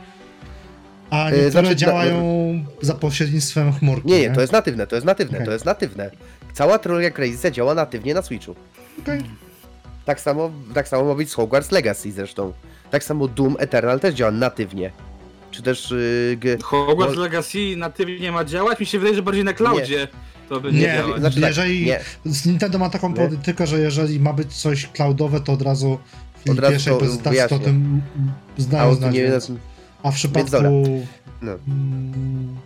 a 1.11 1.31
Yy, 1.31 1.37
niektóre 1.37 1.51
znaczy, 1.51 1.77
działają 1.77 2.65
za 2.83 2.95
pośrednictwem 2.95 3.73
chmurki. 3.73 4.09
Nie, 4.09 4.21
nie, 4.21 4.31
to 4.31 4.41
jest 4.41 4.53
natywne, 4.53 4.87
to 4.87 4.95
jest 4.95 5.07
natywne, 5.07 5.37
Okej. 5.37 5.47
to 5.47 5.53
jest 5.53 5.65
natywne. 5.65 6.11
Cała 6.53 6.79
trylogia 6.79 7.11
Crazysa 7.11 7.51
działa 7.51 7.75
natywnie 7.75 8.15
na 8.15 8.23
Switchu. 8.23 8.55
Okej. 9.03 9.23
Tak 10.05 10.21
samo, 10.21 10.51
tak 10.75 10.89
samo 10.89 11.05
ma 11.05 11.15
być 11.15 11.31
z 11.31 11.35
Hogwarts 11.35 11.73
Legacy 11.73 12.13
zresztą. 12.13 12.53
Tak 12.91 13.05
samo 13.05 13.29
Doom 13.29 13.57
Eternal 13.59 14.01
też 14.01 14.15
działa 14.15 14.31
natywnie. 14.33 14.91
Czy 15.51 15.63
też 15.63 15.95
yy, 16.45 16.59
Hogwarts 16.63 17.15
Bo- 17.15 17.21
Legacy 17.21 17.59
natywnie 17.77 18.33
ma 18.33 18.45
działać? 18.45 18.81
Mi 18.81 18.87
się 18.87 18.99
wydaje, 18.99 19.17
że 19.17 19.23
bardziej 19.23 19.45
na 19.45 19.53
cloudzie 19.53 20.09
to 20.49 20.61
będzie 20.61 20.81
Nie, 20.81 20.95
działać. 20.95 21.21
znaczy 21.21 21.41
tak, 21.41 21.49
jeżeli 21.51 21.87
nie. 21.87 22.01
z 22.25 22.47
Nintendo 22.47 22.79
ma 22.79 22.91
taką 22.91 23.09
Nie. 23.09 23.15
politykę, 23.15 23.67
że 23.67 23.79
jeżeli 23.81 24.21
ma 24.21 24.33
być 24.33 24.53
coś 24.55 24.87
cloudowe, 24.87 25.41
to 25.41 25.53
od 25.53 25.63
razu 25.63 25.99
w 26.47 26.51
Od 26.51 26.59
razu 26.59 26.73
pierwszej 26.73 26.93
to 26.93 26.99
prezentacji 26.99 27.39
to 27.49 27.55
o 27.55 27.59
wyjaśnię. 27.59 27.65
tym 27.67 28.01
A 28.59 28.63
znają 28.63 29.11
nie, 29.13 29.23
więc- 29.23 29.53
A 30.03 30.11
w 30.11 30.15
przypadku 30.15 30.51
dobra. 30.51 30.71
No. 31.43 31.53
mm, 31.69 32.57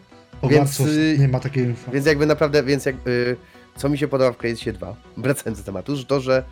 Hogwartsów 0.41 0.89
y, 0.89 1.17
nie 1.19 1.29
ma 1.29 1.41
takiej 1.41 1.65
info. 1.65 1.91
Więc 1.93 2.07
jakby 2.07 2.27
naprawdę, 2.27 2.63
więc 2.63 2.87
jak, 2.87 2.97
y, 3.07 3.37
co 3.77 3.89
mi 3.89 3.99
się 3.99 4.09
podoba 4.09 4.33
w 4.33 4.37
Crazysie 4.37 4.73
2, 4.73 4.97
wracając 5.17 5.59
do 5.59 5.65
tematu, 5.65 5.97
że 5.97 6.05
to, 6.05 6.21
że 6.21 6.45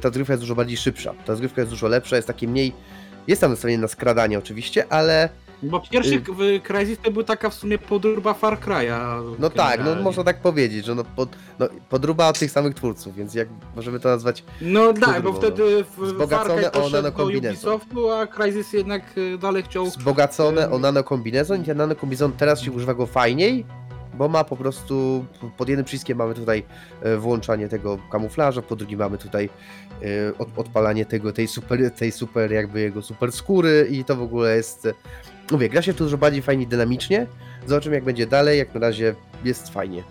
ta 0.00 0.08
rozgrywka 0.08 0.32
jest 0.32 0.42
dużo 0.42 0.54
bardziej 0.54 0.76
szybsza, 0.76 1.14
ta 1.26 1.32
rozgrywka 1.32 1.60
jest 1.60 1.70
dużo 1.72 1.88
lepsza, 1.88 2.16
jest 2.16 2.28
takie 2.28 2.48
mniej, 2.48 2.72
jest 3.28 3.40
tam 3.40 3.50
nastawienie 3.50 3.78
na 3.82 3.88
skradanie 3.88 4.38
oczywiście, 4.38 4.92
ale 4.92 5.28
Bo 5.62 5.80
pierwszy 5.90 6.14
Y- 6.14 6.20
w 6.60 6.62
Crysis 6.62 6.98
to 7.02 7.10
był 7.10 7.22
taka 7.22 7.50
w 7.50 7.54
sumie 7.54 7.78
podróba 7.78 8.34
Far 8.34 8.58
Cry'a. 8.60 9.22
no 9.38 9.50
tak, 9.50 9.84
no 9.84 9.94
można 9.94 10.24
tak 10.24 10.40
powiedzieć, 10.40 10.84
że 10.84 10.94
no, 10.94 11.04
pod, 11.04 11.28
no 11.58 11.68
podruba 11.88 12.28
od 12.28 12.38
tych 12.38 12.50
samych 12.50 12.74
twórców, 12.74 13.14
więc 13.16 13.34
jak 13.34 13.48
możemy 13.76 14.00
to 14.00 14.08
nazwać, 14.08 14.44
No 14.60 14.92
tak, 14.92 15.22
bo 15.22 15.32
Podróbą, 15.32 15.38
wtedy 15.38 15.84
w 15.84 16.04
Wzbogacone 16.04 16.72
o 16.72 16.88
nanokombinezon. 16.90 17.52
Ubisoftu, 17.74 18.10
a 18.12 18.26
Crysis 18.26 18.72
jednak 18.72 19.02
y, 19.18 19.38
dalej 19.38 19.62
chciał... 19.62 19.86
wzbogacone 19.86 20.70
o 20.70 20.78
nanokombinezon 20.78 21.62
i 21.62 21.64
ten 21.64 21.76
nanokombinezon 21.76 22.32
teraz 22.32 22.60
się 22.60 22.72
używa 22.72 22.94
go 22.94 23.06
fajniej, 23.06 23.66
bo 24.14 24.28
ma 24.28 24.44
po 24.44 24.56
prostu, 24.56 25.24
pod 25.56 25.68
jednym 25.68 25.84
przyciskiem 25.84 26.18
mamy 26.18 26.34
tutaj 26.34 26.64
e, 27.02 27.16
włączanie 27.16 27.68
tego 27.68 27.98
kamuflaża, 28.10 28.62
po 28.62 28.76
drugim 28.76 28.98
mamy 28.98 29.18
tutaj 29.18 29.48
e, 30.02 30.38
od, 30.38 30.48
odpalanie 30.56 31.06
tego, 31.06 31.32
tej 31.32 31.48
super, 31.48 31.90
tej 31.90 32.12
super 32.12 32.52
jakby 32.52 32.80
jego 32.80 33.02
super 33.02 33.32
skóry 33.32 33.88
i 33.90 34.04
to 34.04 34.16
w 34.16 34.22
ogóle 34.22 34.56
jest, 34.56 34.86
e, 34.86 34.94
mówię, 35.50 35.68
gra 35.68 35.82
się 35.82 35.94
tu 35.94 36.04
dużo 36.04 36.18
bardziej 36.18 36.42
fajnie 36.42 36.66
dynamicznie, 36.66 37.26
zobaczymy 37.66 37.94
jak 37.94 38.04
będzie 38.04 38.26
dalej, 38.26 38.58
jak 38.58 38.74
na 38.74 38.80
razie 38.80 39.14
jest 39.44 39.68
fajnie. 39.68 40.02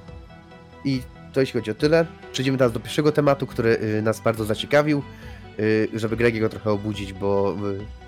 I 0.86 1.02
to 1.34 1.40
jeśli 1.40 1.60
chodzi 1.60 1.72
o 1.72 1.76
tyle. 1.76 2.06
Przejdziemy 2.32 2.58
teraz 2.58 2.74
do 2.74 2.80
pierwszego 2.80 3.12
tematu, 3.12 3.48
który 3.48 4.02
nas 4.04 4.20
bardzo 4.20 4.46
zaciekawił, 4.46 5.04
żeby 5.94 6.18
Gregiego 6.18 6.50
trochę 6.50 6.72
obudzić, 6.72 7.14
bo 7.14 7.56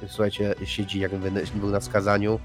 słuchajcie, 0.08 0.56
siedzi 0.66 1.00
jakby 1.00 1.32
był 1.56 1.70
na 1.70 1.82
skazaniu, 1.82 2.40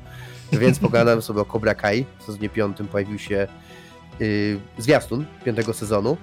więc 0.52 0.78
pogadałem 0.78 1.23
sobie 1.23 1.40
o 1.40 1.45
Cobra 1.45 1.75
Kai. 1.75 2.07
W 2.19 2.23
sezonie 2.23 2.49
piątym 2.49 2.88
pojawił 2.88 3.19
się 3.19 3.47
y, 4.21 4.59
zwiastun 4.78 5.25
piątego 5.45 5.73
sezonu, 5.73 6.17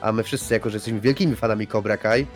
a 0.00 0.12
my 0.12 0.22
wszyscy, 0.22 0.54
jako 0.54 0.70
że 0.70 0.76
jesteśmy 0.76 1.00
wielkimi 1.00 1.36
fanami 1.36 1.66
Cobra 1.66 1.96
Kai, 1.96 2.26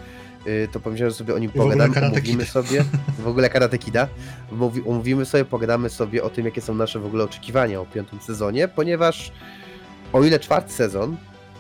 y, 0.47 0.69
to 0.73 0.81
pomyślałem, 0.81 1.11
że 1.11 1.17
sobie 1.17 1.35
o 1.35 1.39
nim 1.39 1.51
pogadamy, 1.51 2.07
omówimy 2.07 2.45
Kid. 2.45 2.53
sobie, 2.53 2.85
w 3.19 3.27
ogóle 3.27 3.51
Karate 3.51 3.79
Kida, 3.79 4.09
Mówi- 4.53 4.83
omówimy 4.89 5.25
sobie, 5.25 5.45
pogadamy 5.45 5.91
sobie 5.91 6.23
o 6.25 6.31
tym, 6.31 6.45
jakie 6.45 6.61
są 6.61 6.75
nasze 6.75 6.99
w 7.01 7.07
ogóle 7.07 7.25
oczekiwania 7.25 7.81
o 7.81 7.87
piątym 7.87 8.21
sezonie, 8.21 8.69
ponieważ 8.69 9.33
o 10.13 10.25
ile 10.25 10.41
czwarty 10.41 10.73
sezon, 10.73 11.17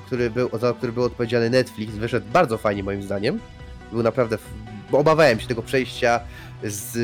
który 0.06 0.30
był, 0.30 0.50
za 0.58 0.72
który 0.72 0.92
był 0.92 1.04
odpowiedzialny 1.04 1.50
Netflix, 1.50 1.94
wyszedł 1.94 2.26
bardzo 2.32 2.58
fajnie 2.58 2.82
moim 2.84 3.02
zdaniem, 3.02 3.38
był 3.92 4.02
naprawdę, 4.02 4.38
bo 4.90 4.98
obawiałem 4.98 5.40
się 5.40 5.46
tego 5.46 5.62
przejścia 5.62 6.20
z 6.64 6.94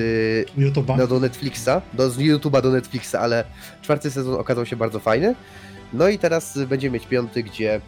YouTube'a. 0.58 0.98
no, 0.98 1.06
do 1.06 1.20
Netflixa, 1.20 1.70
do, 1.92 2.10
z 2.10 2.18
YouTube'a 2.18 2.62
do 2.62 2.70
Netflixa, 2.70 3.14
ale 3.14 3.44
czwarty 3.82 4.10
sezon 4.10 4.34
okazał 4.34 4.66
się 4.66 4.76
bardzo 4.76 5.00
fajny. 5.00 5.34
No 5.92 6.08
i 6.08 6.18
teraz 6.18 6.58
będziemy 6.58 6.94
mieć 6.94 7.06
piąty, 7.06 7.42
gdzie 7.42 7.80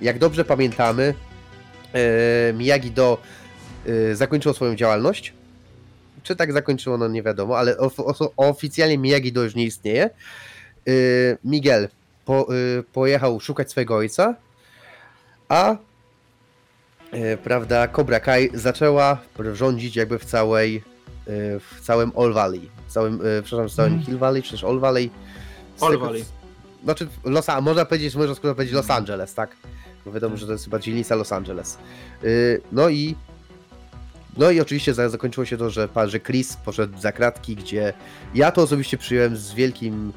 jak 0.00 0.18
dobrze 0.18 0.44
pamiętamy, 0.44 1.14
e, 1.92 2.52
Miyagi-Do 2.52 3.18
e, 3.86 4.14
zakończyło 4.14 4.54
swoją 4.54 4.76
działalność. 4.76 5.32
czy 6.22 6.36
tak 6.36 6.52
zakończyło, 6.52 6.98
no 6.98 7.08
nie 7.08 7.22
wiadomo, 7.22 7.58
ale 7.58 7.78
of, 7.78 8.00
of, 8.00 8.18
oficjalnie 8.36 8.98
Miyagi 8.98 9.32
to 9.32 9.42
już 9.42 9.54
nie 9.54 9.64
istnieje. 9.64 10.10
Y, 10.88 11.38
Miguel 11.44 11.88
po, 12.24 12.54
y, 12.54 12.82
pojechał 12.92 13.40
szukać 13.40 13.70
swojego 13.70 13.96
ojca, 13.96 14.34
a 15.48 15.76
prawda, 17.42 17.88
Cobra 17.88 18.20
Kai 18.20 18.50
zaczęła 18.54 19.18
rządzić 19.52 19.96
jakby 19.96 20.18
w 20.18 20.24
całej 20.24 20.76
y, 20.76 20.82
w 21.60 21.80
całym 21.80 22.12
All 22.16 22.32
Valley, 22.32 22.70
w 22.88 22.92
całym, 22.92 23.14
y, 23.26 23.42
przepraszam, 23.42 23.68
w 23.68 23.74
całym 23.74 23.92
Mhm. 23.92 24.06
Hill 24.06 24.18
Valley, 24.18 24.42
czy 24.42 24.50
też 24.50 24.64
All 24.64 24.78
Valley. 24.80 25.10
Z 25.76 25.82
All 25.82 25.92
tego- 25.92 26.04
Valley. 26.06 26.24
Znaczy, 26.84 27.08
Los, 27.24 27.46
można 27.62 27.84
powiedzieć, 27.84 28.14
można 28.14 28.34
skoro 28.34 28.54
powiedzieć 28.54 28.74
Los 28.74 28.90
Angeles, 28.90 29.34
tak? 29.34 29.56
Bo 30.06 30.12
wiadomo, 30.12 30.36
że 30.36 30.46
to 30.46 30.52
jest 30.52 30.64
chyba 30.64 30.78
dzielnica 30.78 31.14
Los 31.14 31.32
Angeles. 31.32 31.78
No 32.72 32.88
i 32.88 33.14
no 34.36 34.50
i 34.50 34.60
oczywiście 34.60 34.94
za- 34.94 35.08
zakończyło 35.08 35.44
się 35.44 35.56
to, 35.56 35.70
że 35.70 35.88
pan, 35.88 36.10
że 36.10 36.20
Chris 36.20 36.56
poszedł 36.56 36.98
za 37.00 37.12
kratki, 37.12 37.56
gdzie 37.56 37.92
ja 38.34 38.50
to 38.52 38.62
osobiście 38.62 38.98
przyjąłem 38.98 39.36
z 39.36 39.52
wielkim 39.54 40.12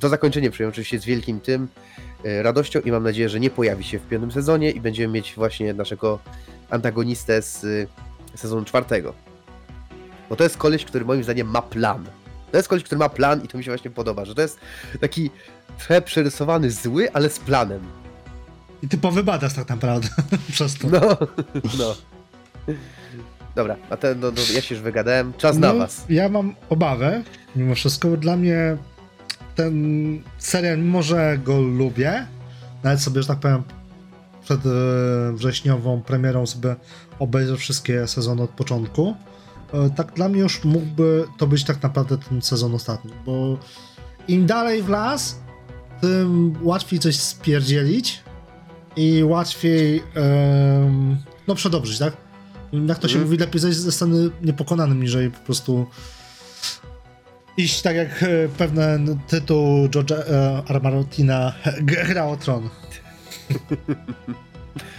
to 0.00 0.08
zakończenie 0.08 0.50
przyjąłem 0.50 0.72
oczywiście 0.72 0.98
z 0.98 1.04
wielkim 1.04 1.40
tym 1.40 1.68
radością 2.42 2.80
i 2.80 2.92
mam 2.92 3.02
nadzieję, 3.02 3.28
że 3.28 3.40
nie 3.40 3.50
pojawi 3.50 3.84
się 3.84 3.98
w 3.98 4.02
piątym 4.08 4.32
sezonie 4.32 4.70
i 4.70 4.80
będziemy 4.80 5.12
mieć 5.14 5.34
właśnie 5.36 5.74
naszego 5.74 6.18
antagonistę 6.70 7.42
z 7.42 7.64
y, 7.64 7.86
sezonu 8.34 8.64
czwartego. 8.64 9.14
Bo 10.30 10.36
to 10.36 10.44
jest 10.44 10.56
koleś, 10.56 10.84
który 10.84 11.04
moim 11.04 11.24
zdaniem 11.24 11.46
ma 11.50 11.62
plan. 11.62 12.04
To 12.50 12.56
jest 12.56 12.68
koleś, 12.68 12.84
który 12.84 12.98
ma 12.98 13.08
plan 13.08 13.44
i 13.44 13.48
to 13.48 13.58
mi 13.58 13.64
się 13.64 13.70
właśnie 13.70 13.90
podoba, 13.90 14.24
że 14.24 14.34
to 14.34 14.42
jest 14.42 14.58
taki 15.00 15.30
trochę 15.78 16.02
przerysowany 16.02 16.70
zły, 16.70 17.08
ale 17.12 17.30
z 17.30 17.38
planem. 17.38 17.80
I 18.82 18.88
typowy 18.88 19.22
badass 19.24 19.54
tak 19.54 19.68
naprawdę 19.68 20.08
przez 20.52 20.78
to. 20.78 20.88
No, 20.88 21.00
no. 21.78 21.94
Dobra, 23.54 23.76
a 23.90 23.96
ten, 23.96 24.20
no, 24.20 24.30
no, 24.30 24.42
ja 24.54 24.60
się 24.60 24.74
już 24.74 24.82
wygadałem. 24.84 25.32
Czas 25.38 25.56
na 25.58 25.72
No, 25.72 25.78
was. 25.78 26.04
Ja 26.08 26.28
mam 26.28 26.54
obawę, 26.68 27.22
mimo 27.56 27.74
wszystko. 27.74 28.08
bo 28.08 28.16
Dla 28.16 28.36
mnie 28.36 28.76
ten 29.54 30.22
serial, 30.38 30.78
mimo 30.78 31.02
że 31.02 31.38
go 31.44 31.60
lubię, 31.60 32.26
nawet 32.82 33.00
sobie, 33.02 33.22
że 33.22 33.28
tak 33.28 33.38
powiem, 33.40 33.62
przed 34.44 34.60
e, 34.66 34.70
wrześniową 35.32 36.02
premierą 36.02 36.46
sobie 36.46 36.76
obejrzę 37.18 37.56
wszystkie 37.56 38.06
sezony 38.06 38.42
od 38.42 38.50
początku, 38.50 39.14
e, 39.72 39.90
tak 39.90 40.12
dla 40.12 40.28
mnie 40.28 40.40
już 40.40 40.64
mógłby 40.64 41.24
to 41.38 41.46
być 41.46 41.64
tak 41.64 41.82
naprawdę 41.82 42.18
ten 42.18 42.42
sezon 42.42 42.74
ostatni, 42.74 43.12
bo 43.26 43.58
im 44.28 44.46
dalej 44.46 44.82
w 44.82 44.88
las, 44.88 45.40
tym 46.00 46.54
łatwiej 46.62 46.98
coś 47.00 47.16
spierdzielić 47.16 48.22
i 48.96 49.24
łatwiej 49.24 50.02
em, 50.14 51.16
no 51.48 51.54
przedobrzyć, 51.54 51.98
tak? 51.98 52.16
Jak 52.88 52.98
to 52.98 53.08
się 53.08 53.14
Mhm. 53.14 53.24
mówi, 53.24 53.36
lepiej 53.38 53.60
zejść 53.60 53.78
ze 53.78 53.92
sceny 53.92 54.30
niepokonanym, 54.42 55.02
niżeli 55.02 55.30
po 55.30 55.38
prostu 55.40 55.86
iść 57.56 57.82
tak 57.82 57.96
jak 57.96 58.22
e, 58.22 58.26
pewien 58.58 59.18
tytuł 59.28 59.86
George'a 59.88 60.14
e, 60.30 60.62
R. 60.70 60.82
Martina 60.82 61.52
Gra 61.80 62.24
o 62.24 62.36
Tron. 62.36 62.68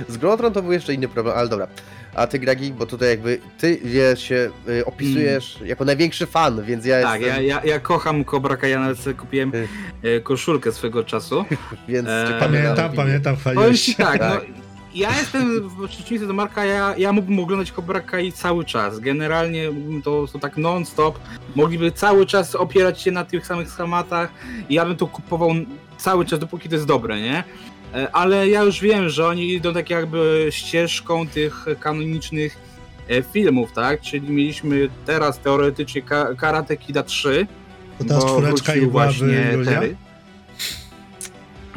Z 0.10 0.18
Grotron 0.18 0.54
to 0.54 0.62
był 0.62 0.72
jeszcze 0.72 0.94
inny 0.94 1.08
problem, 1.08 1.38
ale 1.38 1.50
dobra. 1.50 1.68
A 2.14 2.28
ty, 2.28 2.40
Gragi, 2.40 2.74
bo 2.74 2.86
tutaj 2.86 3.10
jakby 3.10 3.40
ty 3.58 3.80
wiesz, 3.84 4.22
się 4.24 4.50
y, 4.70 4.86
opisujesz 4.86 5.60
jako 5.66 5.86
największy 5.86 6.26
fan, 6.26 6.64
więc 6.64 6.86
ja 6.86 7.02
Tak, 7.02 7.22
jestem, 7.22 7.46
ja, 7.46 7.56
ja, 7.56 7.62
ja 7.74 7.80
kocham 7.80 8.26
Cobra 8.26 8.58
Kai, 8.58 8.72
ja 8.72 8.80
nawet 8.80 9.00
sobie 9.00 9.14
kupiłem 9.16 9.52
Y. 9.56 9.68
e, 10.04 10.20
koszulkę 10.20 10.72
swego 10.72 11.04
czasu. 11.04 11.46
więc 11.88 12.08
na 12.08 12.26
Pamiętam, 12.40 12.86
opinię. 12.86 13.04
pamiętam, 13.04 13.36
Powiem 13.56 13.74
ci 13.74 13.96
tak, 13.96 14.20
no, 14.20 14.30
Tak. 14.30 14.42
Ja 14.96 15.18
jestem 15.18 15.70
w 15.70 15.88
przeciwieństwie 15.88 16.28
do 16.28 16.34
Marka, 16.34 16.66
ja, 16.66 16.96
ja 16.98 17.12
mógłbym 17.12 17.40
oglądać 17.40 17.72
Cobra 17.72 18.00
Kai 18.00 18.32
cały 18.32 18.66
czas. 18.66 19.00
Generalnie 19.00 19.72
mógłbym 19.72 20.02
to, 20.02 20.26
to 20.34 20.40
tak 20.40 20.58
non-stop. 20.58 21.20
Mogliby 21.56 21.92
cały 21.92 22.26
czas 22.26 22.56
opierać 22.56 23.02
się 23.02 23.12
na 23.12 23.26
tych 23.26 23.46
samych 23.48 23.70
schematach 23.70 24.32
i 24.70 24.74
ja 24.74 24.86
bym 24.86 24.96
to 24.96 25.08
kupował 25.08 25.50
cały 25.98 26.26
czas, 26.26 26.40
dopóki 26.40 26.70
to 26.70 26.76
jest 26.76 26.88
dobre, 26.88 27.22
nie? 27.22 27.44
E, 27.94 28.16
Ale 28.16 28.48
ja 28.50 28.64
już 28.64 28.82
wiem, 28.82 29.10
że 29.10 29.28
oni 29.28 29.54
idą 29.54 29.74
tak 29.74 29.90
jakby 29.90 30.48
ścieżką 30.52 31.28
tych 31.28 31.66
kanonicznych 31.80 32.58
e, 33.10 33.22
filmów, 33.24 33.72
tak? 33.72 34.02
Czyli 34.02 34.30
mieliśmy 34.32 34.90
teraz 35.06 35.40
teoretycznie 35.40 36.02
Ka- 36.02 36.36
Karate 36.38 36.78
Kida 36.78 37.04
3, 37.04 37.48
To 37.98 38.04
bo 38.04 38.22
czwóreczka 38.28 38.76
i 38.76 38.86
właśnie. 38.88 39.58
Terry. 39.66 39.96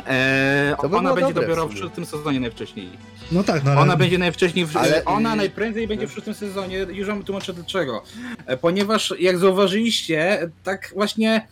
Eee, 0.09 0.75
by 0.91 0.97
ona 0.97 1.15
będzie 1.15 1.35
dobre 1.35 1.47
w 1.47 1.49
dopiero 1.49 1.67
w 1.67 1.71
sumie. 1.71 1.81
szóstym 1.83 2.07
sezonie 2.07 2.41
najwcześniej. 2.41 2.89
No 3.33 3.43
tak, 3.45 3.65
no 3.65 3.71
ale 3.71 3.81
Ona 3.81 3.97
będzie 3.97 4.19
najwcześniej, 4.19 4.67
w, 4.67 4.77
Ale- 4.77 5.05
ona 5.05 5.37
najprędzej 5.37 5.87
będzie 5.89 6.07
w 6.09 6.13
szóstym 6.13 6.35
sezonie, 6.35 6.79
już 6.79 7.09
wam 7.09 7.25
tłumaczę 7.25 7.53
dlaczego. 7.55 8.03
E, 8.47 8.57
Ponieważ 8.57 9.15
jak 9.19 9.39
zauważyliście, 9.39 10.51
tak 10.65 10.91
właśnie 10.95 11.47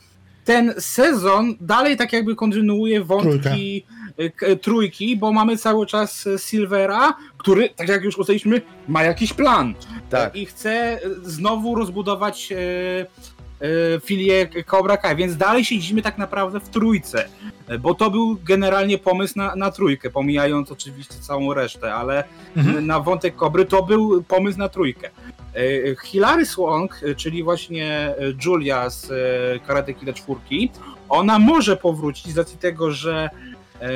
ten 0.45 0.75
sezon 0.79 1.55
dalej 1.61 1.97
tak 1.97 2.12
jakby 2.12 2.37
kontynuuje 2.37 3.05
wątki 3.05 3.85
e, 4.19 4.31
k- 4.31 4.47
e, 4.47 4.57
trójki, 4.57 5.16
bo 5.16 5.33
mamy 5.33 5.57
cały 5.57 5.87
czas 5.87 6.27
e, 6.27 6.38
Silvera, 6.38 7.14
który, 7.38 7.69
tak 7.69 7.88
jak 7.88 8.03
już 8.05 8.19
ustaliliśmy, 8.19 8.62
ma 8.88 9.03
jakiś 9.03 9.33
plan. 9.33 9.75
Tak. 10.11 10.37
I 10.37 10.47
chce 10.47 10.71
e, 10.71 11.01
znowu 11.23 11.75
rozbudować 11.75 12.53
e, 12.53 12.57
e, 12.59 13.07
filię 14.05 14.49
Cobra 14.66 14.97
Kai, 14.97 15.16
więc 15.16 15.37
dalej 15.37 15.64
siedzimy 15.64 16.03
tak 16.03 16.19
naprawdę 16.19 16.61
w 16.61 16.69
trójce, 16.69 17.29
e, 17.69 17.79
bo 17.79 17.95
to 17.95 18.11
był 18.11 18.37
generalnie 18.45 18.99
pomysł 18.99 19.35
na, 19.37 19.57
na 19.57 19.71
trójkę, 19.71 20.11
pomijając 20.11 20.73
oczywiście 20.73 21.14
całą 21.21 21.55
resztę, 21.55 21.95
ale 21.95 22.25
Mhm. 22.57 22.87
na 22.87 23.01
wątek 23.01 23.37
Kobry 23.37 23.64
to 23.64 23.83
był 23.83 24.23
pomysł 24.23 24.59
na 24.59 24.69
trójkę. 24.69 25.11
E, 25.55 25.61
Hilary 26.05 26.47
Swank, 26.47 27.01
e, 27.03 27.14
czyli 27.14 27.42
właśnie 27.42 27.87
e, 27.95 28.14
Julia 28.45 28.90
z 28.90 29.11
e, 29.11 29.66
Karate 29.66 29.95
Kida 29.95 30.12
4, 30.12 30.40
ona 31.09 31.38
może 31.38 31.77
powrócić 31.77 32.33
z 32.33 32.38
racji 32.38 32.59
tego, 32.59 32.90
że 32.90 33.29
e, 33.81 33.88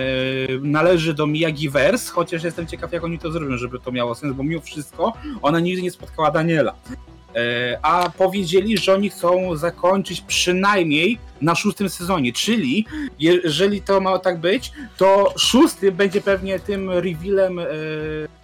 należy 0.63 1.15
do 1.15 1.27
Miyagi-Verse, 1.27 2.11
chociaż 2.11 2.45
jestem 2.45 2.67
ciekaw, 2.67 2.93
jak 2.93 3.05
oni 3.05 3.19
to 3.19 3.33
zrobią, 3.33 3.57
żeby 3.57 3.79
to 3.81 3.93
miało 3.93 4.15
sens, 4.15 4.35
bo 4.37 4.43
mimo 4.43 4.61
wszystko 4.61 5.13
ona 5.43 5.61
nigdy 5.61 5.83
nie 5.83 5.91
spotkała 5.91 6.31
Daniela. 6.31 6.75
E, 7.37 7.79
A 7.83 8.11
powiedzieli, 8.11 8.79
że 8.79 8.95
oni 8.95 9.11
chcą 9.11 9.57
zakończyć 9.57 10.21
przynajmniej 10.21 11.19
na 11.43 11.55
szóstym 11.55 11.89
sezonie, 11.89 12.33
czyli 12.33 12.87
jeżeli 13.19 13.83
to 13.83 14.01
ma 14.01 14.19
tak 14.19 14.41
być, 14.41 14.73
to 14.97 15.35
szósty 15.39 15.93
będzie 15.93 16.21
pewnie 16.21 16.59
tym 16.59 16.91
revealem 16.91 17.59
e, 17.59 17.65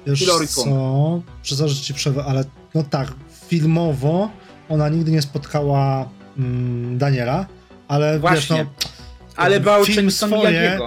Wiesz 0.06 0.24
co, 0.48 1.22
przepraszam, 1.42 1.76
że 1.76 1.82
ci 1.82 1.94
przerwę, 1.94 2.24
ale 2.24 2.44
no 2.74 2.82
tak, 2.90 3.12
filmowo 3.48 4.30
ona 4.68 4.88
nigdy 4.88 5.10
nie 5.10 5.22
spotkała 5.22 6.08
mm, 6.38 6.98
Daniela, 6.98 7.46
ale 7.88 8.18
Właśnie. 8.18 8.56
wiesz, 8.56 8.66
no, 8.66 8.88
Ale 9.36 9.60
bał 9.60 9.84
film 9.84 9.96
często 9.96 10.26
swoje, 10.26 10.78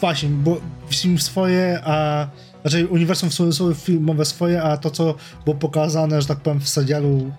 właśnie, 0.00 0.28
bo 0.28 0.60
film 0.90 1.18
swoje, 1.18 1.80
a 1.84 2.26
znaczy 2.62 2.86
uniwersum 2.88 3.30
w 3.30 3.34
cudzysłowie 3.34 3.74
filmowe 3.74 4.24
swoje, 4.24 4.62
a 4.62 4.76
to, 4.76 4.90
co 4.90 5.14
było 5.44 5.56
pokazane, 5.56 6.22
że 6.22 6.28
tak 6.28 6.40
powiem, 6.40 6.60
w 6.60 6.68
serialu 6.68 7.32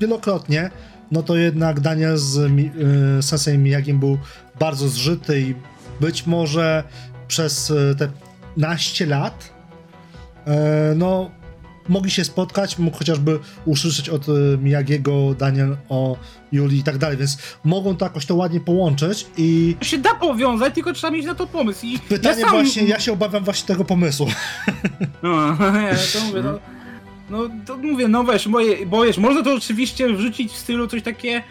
wielokrotnie, 0.00 0.70
no 1.10 1.22
to 1.22 1.36
jednak 1.36 1.80
Daniel 1.80 2.16
z 2.16 2.50
Mi- 2.50 2.70
y, 3.18 3.22
Sensei 3.22 3.58
Miyagim 3.58 4.00
był 4.00 4.18
bardzo 4.60 4.88
zżyty 4.88 5.40
i 5.40 5.54
być 6.00 6.26
może 6.26 6.84
przez 7.28 7.70
y, 7.70 7.94
te 7.98 8.08
naście 8.56 9.06
lat 9.06 9.50
e, 10.46 10.94
no 10.96 11.30
mogli 11.88 12.10
się 12.10 12.24
spotkać, 12.24 12.78
mógł 12.78 12.98
chociażby 12.98 13.38
usłyszeć 13.64 14.08
od 14.08 14.28
y, 14.28 14.58
Miyagiego, 14.62 15.34
Daniel 15.38 15.76
o 15.88 16.16
Julii 16.52 16.78
i 16.78 16.82
tak 16.82 16.98
dalej, 16.98 17.16
więc 17.16 17.38
mogą 17.64 17.96
to 17.96 18.04
jakoś 18.04 18.26
to 18.26 18.34
ładnie 18.34 18.60
połączyć 18.60 19.26
i 19.36 19.76
To 19.78 19.84
się 19.84 19.98
da 19.98 20.14
powiązać, 20.14 20.74
tylko 20.74 20.92
trzeba 20.92 21.10
mieć 21.10 21.26
na 21.26 21.34
to 21.34 21.46
pomysł. 21.46 21.86
I 21.86 21.98
pytanie 21.98 22.40
ja 22.40 22.46
sam... 22.46 22.50
właśnie, 22.50 22.82
ja 22.82 23.00
się 23.00 23.12
obawiam 23.12 23.44
właśnie 23.44 23.66
tego 23.66 23.84
pomysłu. 23.84 24.26
No, 25.22 25.56
ja 25.90 25.96
to 26.12 26.24
mówię, 26.26 26.42
no, 26.42 26.58
no 27.30 27.50
to 27.66 27.76
mówię, 27.76 28.08
no 28.08 28.24
weź, 28.24 28.46
moje, 28.46 28.86
bo 28.86 29.04
wiesz, 29.04 29.18
można 29.18 29.42
to 29.42 29.54
oczywiście 29.54 30.12
wrzucić 30.12 30.52
w 30.52 30.56
stylu 30.56 30.88
coś 30.88 31.02
takie 31.02 31.42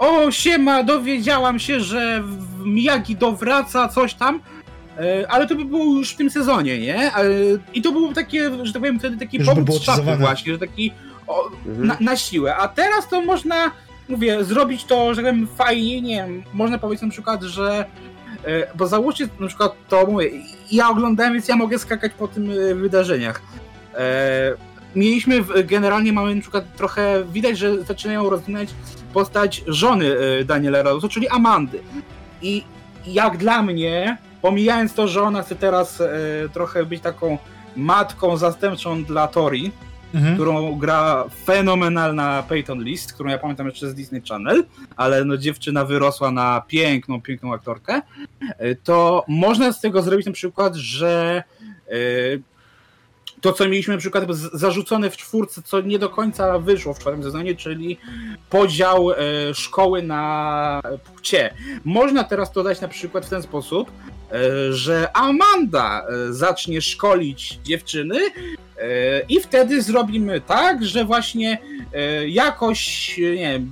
o, 0.00 0.30
siema, 0.30 0.82
dowiedziałam 0.82 1.58
się, 1.58 1.80
że 1.80 2.24
Miyagi 2.64 3.16
dowraca, 3.16 3.88
coś 3.88 4.14
tam, 4.14 4.40
ale 5.28 5.46
to 5.46 5.54
by 5.54 5.64
było 5.64 5.84
już 5.84 6.10
w 6.12 6.16
tym 6.16 6.30
sezonie, 6.30 6.78
nie? 6.78 6.96
E, 7.16 7.22
I 7.74 7.82
to 7.82 7.92
było 7.92 8.12
takie, 8.12 8.50
że 8.66 8.72
tak 8.72 8.82
powiem, 8.82 8.98
wtedy 8.98 9.16
taki 9.16 9.38
było 9.38 9.78
z 9.78 9.84
właśnie, 10.20 10.52
że 10.52 10.58
taki 10.58 10.92
o, 11.26 11.48
Mhm. 11.66 11.86
na, 11.86 11.96
na 12.00 12.16
siłę. 12.16 12.56
A 12.56 12.68
teraz 12.68 13.08
to 13.08 13.20
można, 13.22 13.70
mówię, 14.08 14.44
zrobić 14.44 14.84
to, 14.84 15.14
że 15.14 15.22
tak 15.22 15.30
powiem, 15.32 15.48
fajnie, 15.56 16.02
nie 16.02 16.16
wiem, 16.16 16.42
można 16.54 16.78
powiedzieć 16.78 17.02
na 17.02 17.10
przykład, 17.10 17.42
że 17.42 17.84
e, 18.44 18.66
bo 18.76 18.86
załóżcie 18.86 19.28
na 19.40 19.46
przykład 19.46 19.72
to, 19.88 20.06
mówię, 20.06 20.30
ja 20.72 20.88
oglądałem, 20.90 21.32
więc 21.32 21.48
ja 21.48 21.56
mogę 21.56 21.78
skakać 21.78 22.12
po 22.18 22.28
tym 22.28 22.50
e, 22.50 22.74
wydarzeniach. 22.74 23.42
E, 23.94 24.52
mieliśmy, 24.96 25.42
w- 25.42 25.66
generalnie 25.66 26.12
mamy 26.12 26.34
na 26.34 26.40
przykład 26.40 26.76
trochę, 26.76 27.24
widać, 27.32 27.58
że 27.58 27.82
zaczynają 27.82 28.30
rozwinąć 28.30 28.70
postać 29.12 29.62
żony 29.66 30.06
e, 30.40 30.44
Daniela 30.44 30.82
Radosa, 30.82 31.08
czyli 31.08 31.28
Amandy. 31.28 31.80
I 32.42 32.64
jak 33.06 33.36
dla 33.36 33.62
mnie, 33.62 34.16
pomijając 34.42 34.94
to, 34.94 35.08
że 35.08 35.22
ona 35.22 35.42
chce 35.42 35.56
teraz 35.56 36.00
e, 36.00 36.08
trochę 36.52 36.86
być 36.86 37.02
taką 37.02 37.38
matką 37.76 38.36
zastępczą 38.36 39.04
dla 39.04 39.28
Tori, 39.28 39.72
Mhm. 40.14 40.34
którą 40.34 40.78
gra 40.78 41.24
fenomenalna 41.44 42.42
Peyton 42.48 42.84
List, 42.84 43.12
którą 43.12 43.30
ja 43.30 43.38
pamiętam 43.38 43.66
jeszcze 43.66 43.90
z 43.90 43.94
Disney 43.94 44.22
Channel, 44.28 44.64
ale 44.96 45.24
no 45.24 45.36
dziewczyna 45.36 45.84
wyrosła 45.84 46.30
na 46.30 46.62
piękną, 46.68 47.22
piękną 47.22 47.54
aktorkę, 47.54 48.02
e, 48.58 48.74
to 48.74 49.24
można 49.28 49.72
z 49.72 49.80
tego 49.80 50.02
zrobić 50.02 50.26
na 50.26 50.32
przykład, 50.32 50.74
że 50.74 51.42
e, 51.88 51.92
to, 53.40 53.52
co 53.52 53.64
mieliśmy 53.64 53.94
na 53.94 54.00
przykład 54.00 54.24
zarzucone 54.52 55.10
w 55.10 55.16
czwórce, 55.16 55.62
co 55.62 55.80
nie 55.80 55.98
do 55.98 56.08
końca 56.08 56.58
wyszło 56.58 56.94
w 56.94 56.98
czwartym 56.98 57.22
sezonie, 57.22 57.54
czyli 57.54 57.98
podział 58.50 59.08
szkoły 59.54 60.02
na 60.02 60.82
płcie. 61.04 61.54
Można 61.84 62.24
teraz 62.24 62.52
to 62.52 62.62
dać 62.62 62.80
na 62.80 62.88
przykład 62.88 63.26
w 63.26 63.30
ten 63.30 63.42
sposób, 63.42 63.90
że 64.70 65.16
Amanda 65.16 66.02
e, 66.28 66.32
zacznie 66.32 66.80
szkolić 66.82 67.58
dziewczyny 67.64 68.16
e, 68.18 68.30
i 69.28 69.40
wtedy 69.40 69.82
zrobimy 69.82 70.40
tak, 70.40 70.84
że 70.84 71.04
właśnie 71.04 71.58
e, 71.94 72.28
jakoś, 72.28 73.10
e, 73.18 73.22
nie 73.22 73.36
wiem, 73.52 73.70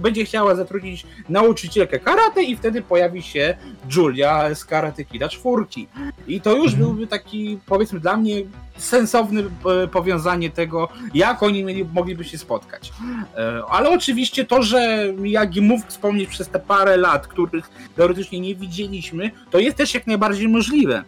będzie 0.00 0.24
chciała 0.24 0.54
zatrudnić 0.54 1.06
nauczycielkę 1.28 1.98
karate 1.98 2.42
i 2.42 2.56
wtedy 2.56 2.82
pojawi 2.82 3.22
się 3.22 3.56
Julia 3.96 4.54
z 4.54 4.64
Karate 4.64 5.04
Kida 5.04 5.28
czwórki. 5.28 5.88
I 6.28 6.40
to 6.40 6.56
już 6.56 6.72
Mhm. 6.72 6.82
byłby 6.82 7.06
taki, 7.06 7.58
powiedzmy 7.66 8.00
dla 8.00 8.16
mnie, 8.16 8.34
sensowne 8.76 9.40
e, 9.84 9.88
powiązanie 9.88 10.50
tego, 10.50 10.88
jak 11.14 11.42
oni 11.42 11.64
mieli, 11.64 11.84
mogliby 11.84 12.24
się 12.24 12.38
spotkać. 12.38 12.92
E, 13.36 13.62
Ale 13.68 13.90
oczywiście 13.90 14.44
to, 14.44 14.62
że 14.62 15.12
Miyagi 15.16 15.60
mógł 15.60 15.86
wspomnieć 15.88 16.28
przez 16.30 16.48
te 16.48 16.58
parę 16.60 16.96
lat, 16.96 17.26
których 17.26 17.70
teoretycznie 17.96 18.40
nie 18.40 18.54
widzieliśmy, 18.54 19.30
to 19.50 19.58
jest 19.58 19.78
też 19.80 19.94
jak 19.94 20.06
najbardziej 20.06 20.48
możliwe. 20.48 21.04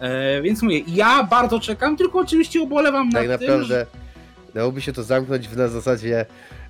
E, 0.00 0.42
Więc 0.42 0.62
mówię, 0.62 0.80
ja 0.88 1.22
bardzo 1.22 1.60
czekam, 1.60 1.96
tylko 1.96 2.18
oczywiście 2.18 2.60
ubolewam 2.60 3.12
Tak 3.12 3.28
nad 3.28 3.40
tym, 3.40 3.50
naprawdę 3.50 3.86
dałoby 4.54 4.80
się 4.80 4.92
to 4.92 5.02
zamknąć 5.02 5.48
w 5.48 5.56
na 5.56 5.68
zasadzie 5.68 6.26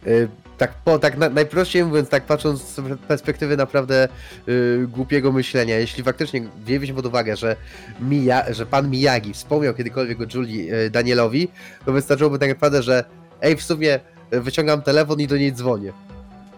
y, 0.07 0.29
tak, 0.59 0.75
po, 0.85 0.99
tak 0.99 1.19
na, 1.19 1.29
najprościej 1.29 1.85
mówiąc, 1.85 2.09
tak 2.09 2.25
patrząc 2.25 2.63
z 2.63 2.81
perspektywy 3.09 3.57
naprawdę 3.57 4.09
y, 4.49 4.87
głupiego 4.89 5.33
myślenia, 5.33 5.79
jeśli 5.79 6.05
faktycznie 6.05 6.43
wzięliśmy 6.65 6.97
pod 6.97 7.07
uwagę, 7.07 7.37
że, 7.37 7.57
Mija, 8.01 8.53
że 8.53 8.67
pan 8.67 8.91
Miyagi 8.91 9.33
wspomniał 9.33 9.75
kiedykolwiek 9.75 10.21
o 10.21 10.25
Julii 10.35 10.75
y, 10.75 10.91
Danielowi, 10.91 11.49
to 11.87 11.93
wystarczyłoby 11.93 12.39
tak 12.39 12.49
naprawdę, 12.49 12.83
że 12.83 13.05
ej, 13.41 13.57
w 13.57 13.63
sumie 13.63 14.01
wyciągam 14.31 14.83
telefon 14.83 15.21
i 15.21 15.27
do 15.27 15.37
niej 15.37 15.53
dzwonię. 15.53 15.93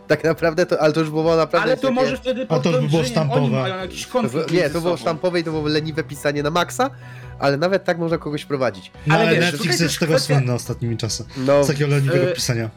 Tak 0.09 0.25
naprawdę 0.25 0.67
to, 0.67 0.81
ale 0.81 0.93
to 0.93 1.01
już 1.01 1.11
było 1.11 1.37
naprawdę... 1.37 1.67
Ale 1.69 1.77
to 1.77 1.83
takie- 1.83 1.95
może 1.95 2.17
wtedy 2.17 2.47
A 2.49 2.59
to 2.59 2.71
już 2.71 2.81
by 2.81 2.89
było 2.89 2.91
podejrzenie, 2.91 2.99
Oni 2.99 3.09
sztampowe. 3.11 3.51
mają 3.61 3.77
jakiś 3.79 4.07
to, 4.07 4.13
konflikt 4.13 4.49
było- 4.51 4.63
nie, 4.63 4.71
to 4.71 4.81
było 4.81 4.97
sztampowe 4.97 5.41
i 5.41 5.45
to 5.45 5.51
było 5.51 5.69
leniwe 5.69 6.05
pisanie 6.05 6.43
na 6.43 6.51
maksa, 6.51 6.91
ale 7.39 7.57
nawet 7.57 7.85
tak 7.85 7.99
można 7.99 8.19
kogoś 8.19 8.45
prowadzić. 8.45 8.93
No 9.07 9.15
Ale 9.15 9.29
ale 9.29 9.37
wiesz, 9.41 9.53
Netflix 9.53 9.81
jest 9.81 9.99
tego 9.99 10.15
kwestia- 10.15 10.27
słynny 10.37 10.53
ostatnimi 10.55 10.97
czasy. 10.97 11.25
No, 11.37 11.65
Z 11.65 11.67
takiego 11.67 11.91
leniwego 11.91 12.31
e, 12.31 12.33
pisania. 12.35 12.71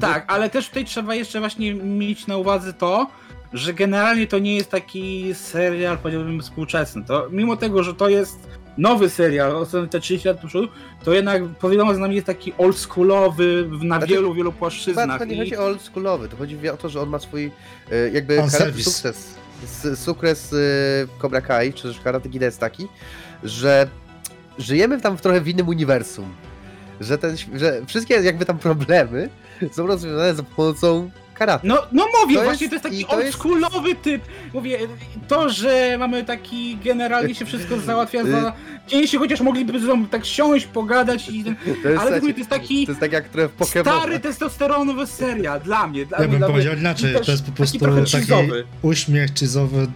Tak, 0.00 0.24
ale 0.32 0.50
też 0.50 0.68
tutaj 0.68 0.84
trzeba 0.84 1.14
jeszcze 1.14 1.40
właśnie 1.40 1.74
mieć 1.74 2.26
na 2.26 2.36
uwadze 2.36 2.72
to, 2.72 3.06
że 3.52 3.74
generalnie 3.74 4.26
to 4.26 4.38
nie 4.38 4.56
jest 4.56 4.70
taki 4.70 5.34
serial, 5.34 5.98
powiedziałbym, 5.98 6.40
współczesny. 6.42 7.04
To 7.04 7.26
mimo 7.30 7.56
tego, 7.56 7.82
że 7.82 7.94
to 7.94 8.08
jest 8.08 8.38
nowy 8.78 9.10
serial, 9.10 9.56
ostatnio 9.56 9.88
te 9.88 10.00
30 10.00 10.28
lat 10.28 10.42
do 10.42 10.48
przodu, 10.48 10.68
to 11.04 11.12
jednak 11.12 11.42
powiadomo 11.44 11.94
z 11.94 11.98
nami 11.98 12.14
jest 12.14 12.26
taki 12.26 12.52
oldschoolowy 12.58 13.64
w- 13.68 13.70
na 13.84 13.96
Znaczy, 13.98 14.06
wielu, 14.14 14.34
wielu 14.34 14.50
Chyba 14.50 14.58
płaszczyznach. 14.58 15.18
to 15.18 15.24
nie 15.24 15.34
I... 15.34 15.38
chodzi 15.38 15.56
o 15.56 15.64
oldschoolowy, 15.64 16.28
to 16.28 16.36
chodzi 16.36 16.68
o 16.68 16.76
to, 16.76 16.88
że 16.88 17.00
on 17.00 17.08
ma 17.08 17.18
swój 17.18 17.50
e, 17.90 18.10
jakby 18.10 18.42
sukces. 18.82 19.34
S- 19.64 20.00
Sukces 20.00 20.52
e, 20.52 20.56
Cobra 21.22 21.40
Kai, 21.40 21.72
czy 21.72 21.82
też 21.82 22.00
Karate 22.00 22.28
Kid 22.28 22.42
jest 22.42 22.58
taki, 22.60 22.88
że 23.44 23.88
żyjemy 24.58 25.00
tam 25.00 25.16
w 25.18 25.20
trochę 25.20 25.40
w 25.40 25.48
innym 25.48 25.68
uniwersum. 25.68 26.34
Że, 27.00 27.18
ten, 27.18 27.36
że 27.54 27.82
wszystkie 27.86 28.14
jakby 28.14 28.44
tam 28.46 28.58
problemy 28.58 29.28
są 29.72 29.86
rozwiązane 29.86 30.34
za 30.34 30.42
pomocą 30.42 31.10
karate. 31.46 31.68
No, 31.68 31.78
no 31.92 32.06
mówię, 32.22 32.36
To 32.36 32.42
właśnie 32.44 32.66
jest- 32.66 32.70
to 32.70 32.74
jest 32.74 32.82
taki 33.00 33.04
to 33.04 33.20
jest- 33.20 33.24
oldschoolowy 33.44 33.94
typ. 33.94 34.22
Mówię, 34.54 34.78
to, 35.28 35.50
że 35.50 35.96
mamy 35.98 36.24
taki 36.24 36.76
generalnie 36.84 37.34
się 37.34 37.44
wszystko 37.44 37.78
załatwia 37.80 38.24
za 38.24 38.52
pięści, 38.90 39.16
chociaż 39.16 39.40
mogliby 39.40 39.80
ze 39.80 39.86
sobą 39.86 40.06
tak 40.06 40.24
siąść, 40.26 40.66
pogadać 40.66 41.28
i 41.28 41.44
ten, 41.44 41.56
To 41.82 41.88
jest, 41.88 42.00
ale 42.02 42.10
taki- 42.10 42.20
mówię, 42.20 42.32
to 42.34 42.38
jest 42.40 42.50
taki 42.50 42.86
to 42.86 42.92
jest 42.92 43.00
tak 43.00 43.12
jak 43.12 43.28
w 43.28 43.34
Pokémonach. 43.58 43.98
stary 43.98 44.20
testosteronowy 44.20 45.06
serial 45.06 45.60
dla 45.60 45.86
mnie. 45.86 46.06
Dla 46.06 46.18
Ja 46.18 46.22
mnie, 46.24 46.28
bym 46.30 46.38
dla 46.38 46.48
mnie. 46.48 46.52
powiedział 46.54 46.76
inaczej, 46.76 47.10
I 47.10 47.14
też 47.14 47.26
to 47.26 47.32
jest 47.32 47.44
po 47.46 47.52
prostu 47.52 47.78
trochę 47.78 48.04
taki 48.04 48.16
cheese'owy. 48.16 48.62
uśmiech 48.82 49.30
cheese'owy 49.30 49.86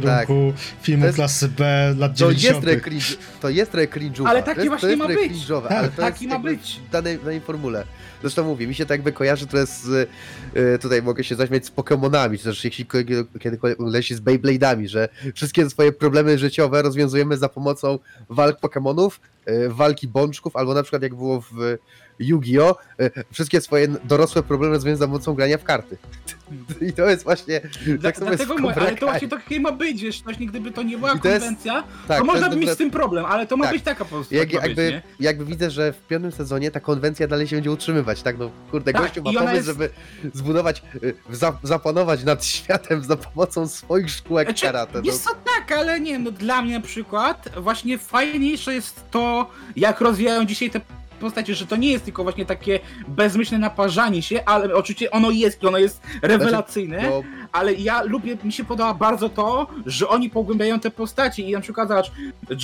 w 0.00 0.02
kierunku 0.02 0.52
filmu 0.82 1.00
To 1.02 1.06
jest- 1.06 1.16
klasy 1.16 1.48
B 1.48 1.94
lat 1.98 2.18
To 2.18 2.30
jest 2.30 2.40
90. 2.40 2.64
trochę 2.64 2.80
cringe, 2.80 3.06
to 3.40 3.48
jest 3.48 3.72
cringe'owe. 3.72 4.26
Ale 4.28 4.42
taki 4.42 4.56
to 4.56 4.60
jest, 4.64 4.68
właśnie 4.68 4.80
to 4.80 4.88
jest 4.88 4.98
ma 4.98 5.06
być. 5.28 5.46
Tak, 5.68 5.72
ale 5.72 5.88
to 5.88 5.96
taki 6.02 6.24
jest 6.24 6.36
ma 6.36 6.42
być. 6.42 6.80
w 6.88 6.90
danej, 6.90 7.18
danej 7.18 7.40
formule. 7.40 7.84
Zresztą 8.20 8.44
mówię, 8.44 8.66
mi 8.66 8.74
się 8.74 8.86
tak 8.86 8.90
jakby 8.90 9.12
kojarzy 9.12 9.46
to 9.46 9.58
jest 9.58 9.82
z, 9.84 10.08
y, 10.56 10.78
tutaj 10.78 11.02
mogę 11.02 11.24
się 11.24 11.34
zaśmiać 11.34 11.66
z 11.66 11.70
Pokémonami, 11.72 12.38
czy 12.38 12.44
też 12.44 12.64
jeśli 12.64 12.86
kiedy- 12.86 13.24
kiedykolwiek 13.40 13.78
leci 13.80 14.14
z 14.14 14.20
Beyblade'ami, 14.20 14.86
że 14.88 15.08
wszystkie 15.34 15.70
swoje 15.70 15.92
problemy 15.92 16.38
życiowe 16.38 16.82
rozwiązujemy 16.82 17.36
za 17.36 17.48
pomocą 17.48 17.98
walk 18.30 18.60
Pokémonów, 18.60 19.10
y, 19.48 19.68
walki 19.68 20.08
bączków, 20.08 20.56
albo 20.56 20.74
na 20.74 20.82
przykład 20.82 21.02
jak 21.02 21.14
było 21.14 21.40
w 21.40 21.76
Yu-Gi-Oh! 22.18 22.76
y, 23.00 23.10
wszystkie 23.32 23.60
swoje 23.60 23.88
dorosłe 23.88 24.42
problemy 24.42 24.74
rozwiązują 24.74 24.96
za 24.98 25.06
pomocą 25.06 25.34
grania 25.34 25.58
w 25.58 25.64
karty. 25.64 25.98
I 26.88 26.92
to 26.92 27.08
jest 27.10 27.24
właśnie 27.24 27.60
Dla, 27.86 27.98
tak 28.02 28.16
samo 28.18 28.30
jest 28.30 28.44
dlatego 28.46 28.68
Cobra 28.68 28.82
ale 28.86 28.96
to 28.96 29.06
właśnie 29.06 29.28
takie 29.28 29.60
ma 29.60 29.72
być, 29.72 30.02
wiesz, 30.02 30.22
właśnie 30.22 30.46
gdyby 30.46 30.70
to 30.72 30.82
nie 30.82 30.98
była 30.98 31.18
to 31.18 31.28
jest- 31.28 31.40
konwencja, 31.40 31.84
Tak, 32.08 32.18
to 32.18 32.24
można 32.24 32.46
jest 32.46 32.58
by 32.58 32.60
mieć 32.60 32.70
z 32.70 32.76
tym 32.76 32.90
problem, 32.90 33.24
ale 33.24 33.46
to 33.46 33.56
ma 33.56 33.64
Tak. 33.64 33.74
być 33.74 33.82
taka 33.84 34.04
po 34.04 34.10
prostu. 34.10 34.34
Jak, 34.34 34.50
tak 34.52 34.62
jakby, 34.62 34.92
być, 34.92 35.02
jakby 35.20 35.44
widzę, 35.44 35.70
że 35.70 35.92
w 35.92 36.06
piątym 36.06 36.32
sezonie 36.32 36.70
ta 36.70 36.80
konwencja 36.80 37.26
dalej 37.26 37.48
się 37.48 37.56
będzie 37.56 37.70
utrzymywać, 37.70 38.22
tak? 38.22 38.38
No 38.38 38.50
kurde, 38.70 38.92
Tak, 38.92 39.02
gościu 39.02 39.22
ma 39.22 39.32
pomysł, 39.32 39.54
jest- 39.54 39.66
żeby 39.66 39.90
zbudować, 40.34 40.82
y, 41.04 41.14
za, 41.30 41.58
zapanować 41.62 42.24
nad 42.24 42.44
światem 42.54 43.04
za 43.04 43.16
pomocą 43.16 43.68
swoich 43.68 44.10
szkółek 44.10 44.48
Znaczy, 44.48 44.66
karate. 44.66 44.98
No, 44.98 45.04
Jest 45.04 45.24
co 45.24 45.30
tak, 45.30 45.72
ale 45.78 46.00
nie, 46.00 46.18
no 46.18 46.30
dla 46.30 46.62
mnie 46.62 46.74
na 46.74 46.80
przykład 46.84 47.48
właśnie 47.60 47.98
fajniejsze 47.98 48.74
jest 48.74 49.04
to, 49.10 49.50
jak 49.76 50.00
rozwijają 50.00 50.44
dzisiaj 50.44 50.70
te 50.70 50.80
postacie, 51.24 51.54
że 51.54 51.66
to 51.66 51.76
nie 51.76 51.92
jest 51.92 52.04
tylko 52.04 52.22
właśnie 52.22 52.46
takie 52.46 52.80
bezmyślne 53.08 53.58
naparzanie 53.58 54.22
się, 54.22 54.44
ale 54.44 54.74
oczywiście 54.74 55.10
ono 55.10 55.30
jest 55.30 55.62
i 55.62 55.66
ono 55.66 55.78
jest 55.78 56.02
rewelacyjne, 56.22 57.02
no, 57.10 57.22
ale 57.52 57.72
ja 57.74 58.02
lubię, 58.02 58.36
mi 58.44 58.52
się 58.52 58.64
podoba 58.64 58.94
bardzo 58.94 59.28
to, 59.28 59.66
że 59.86 60.08
oni 60.08 60.30
pogłębiają 60.30 60.80
te 60.80 60.90
postacie 60.90 61.42
i 61.42 61.52
na 61.52 61.60
przykład 61.60 61.88
zobacz, 61.88 62.12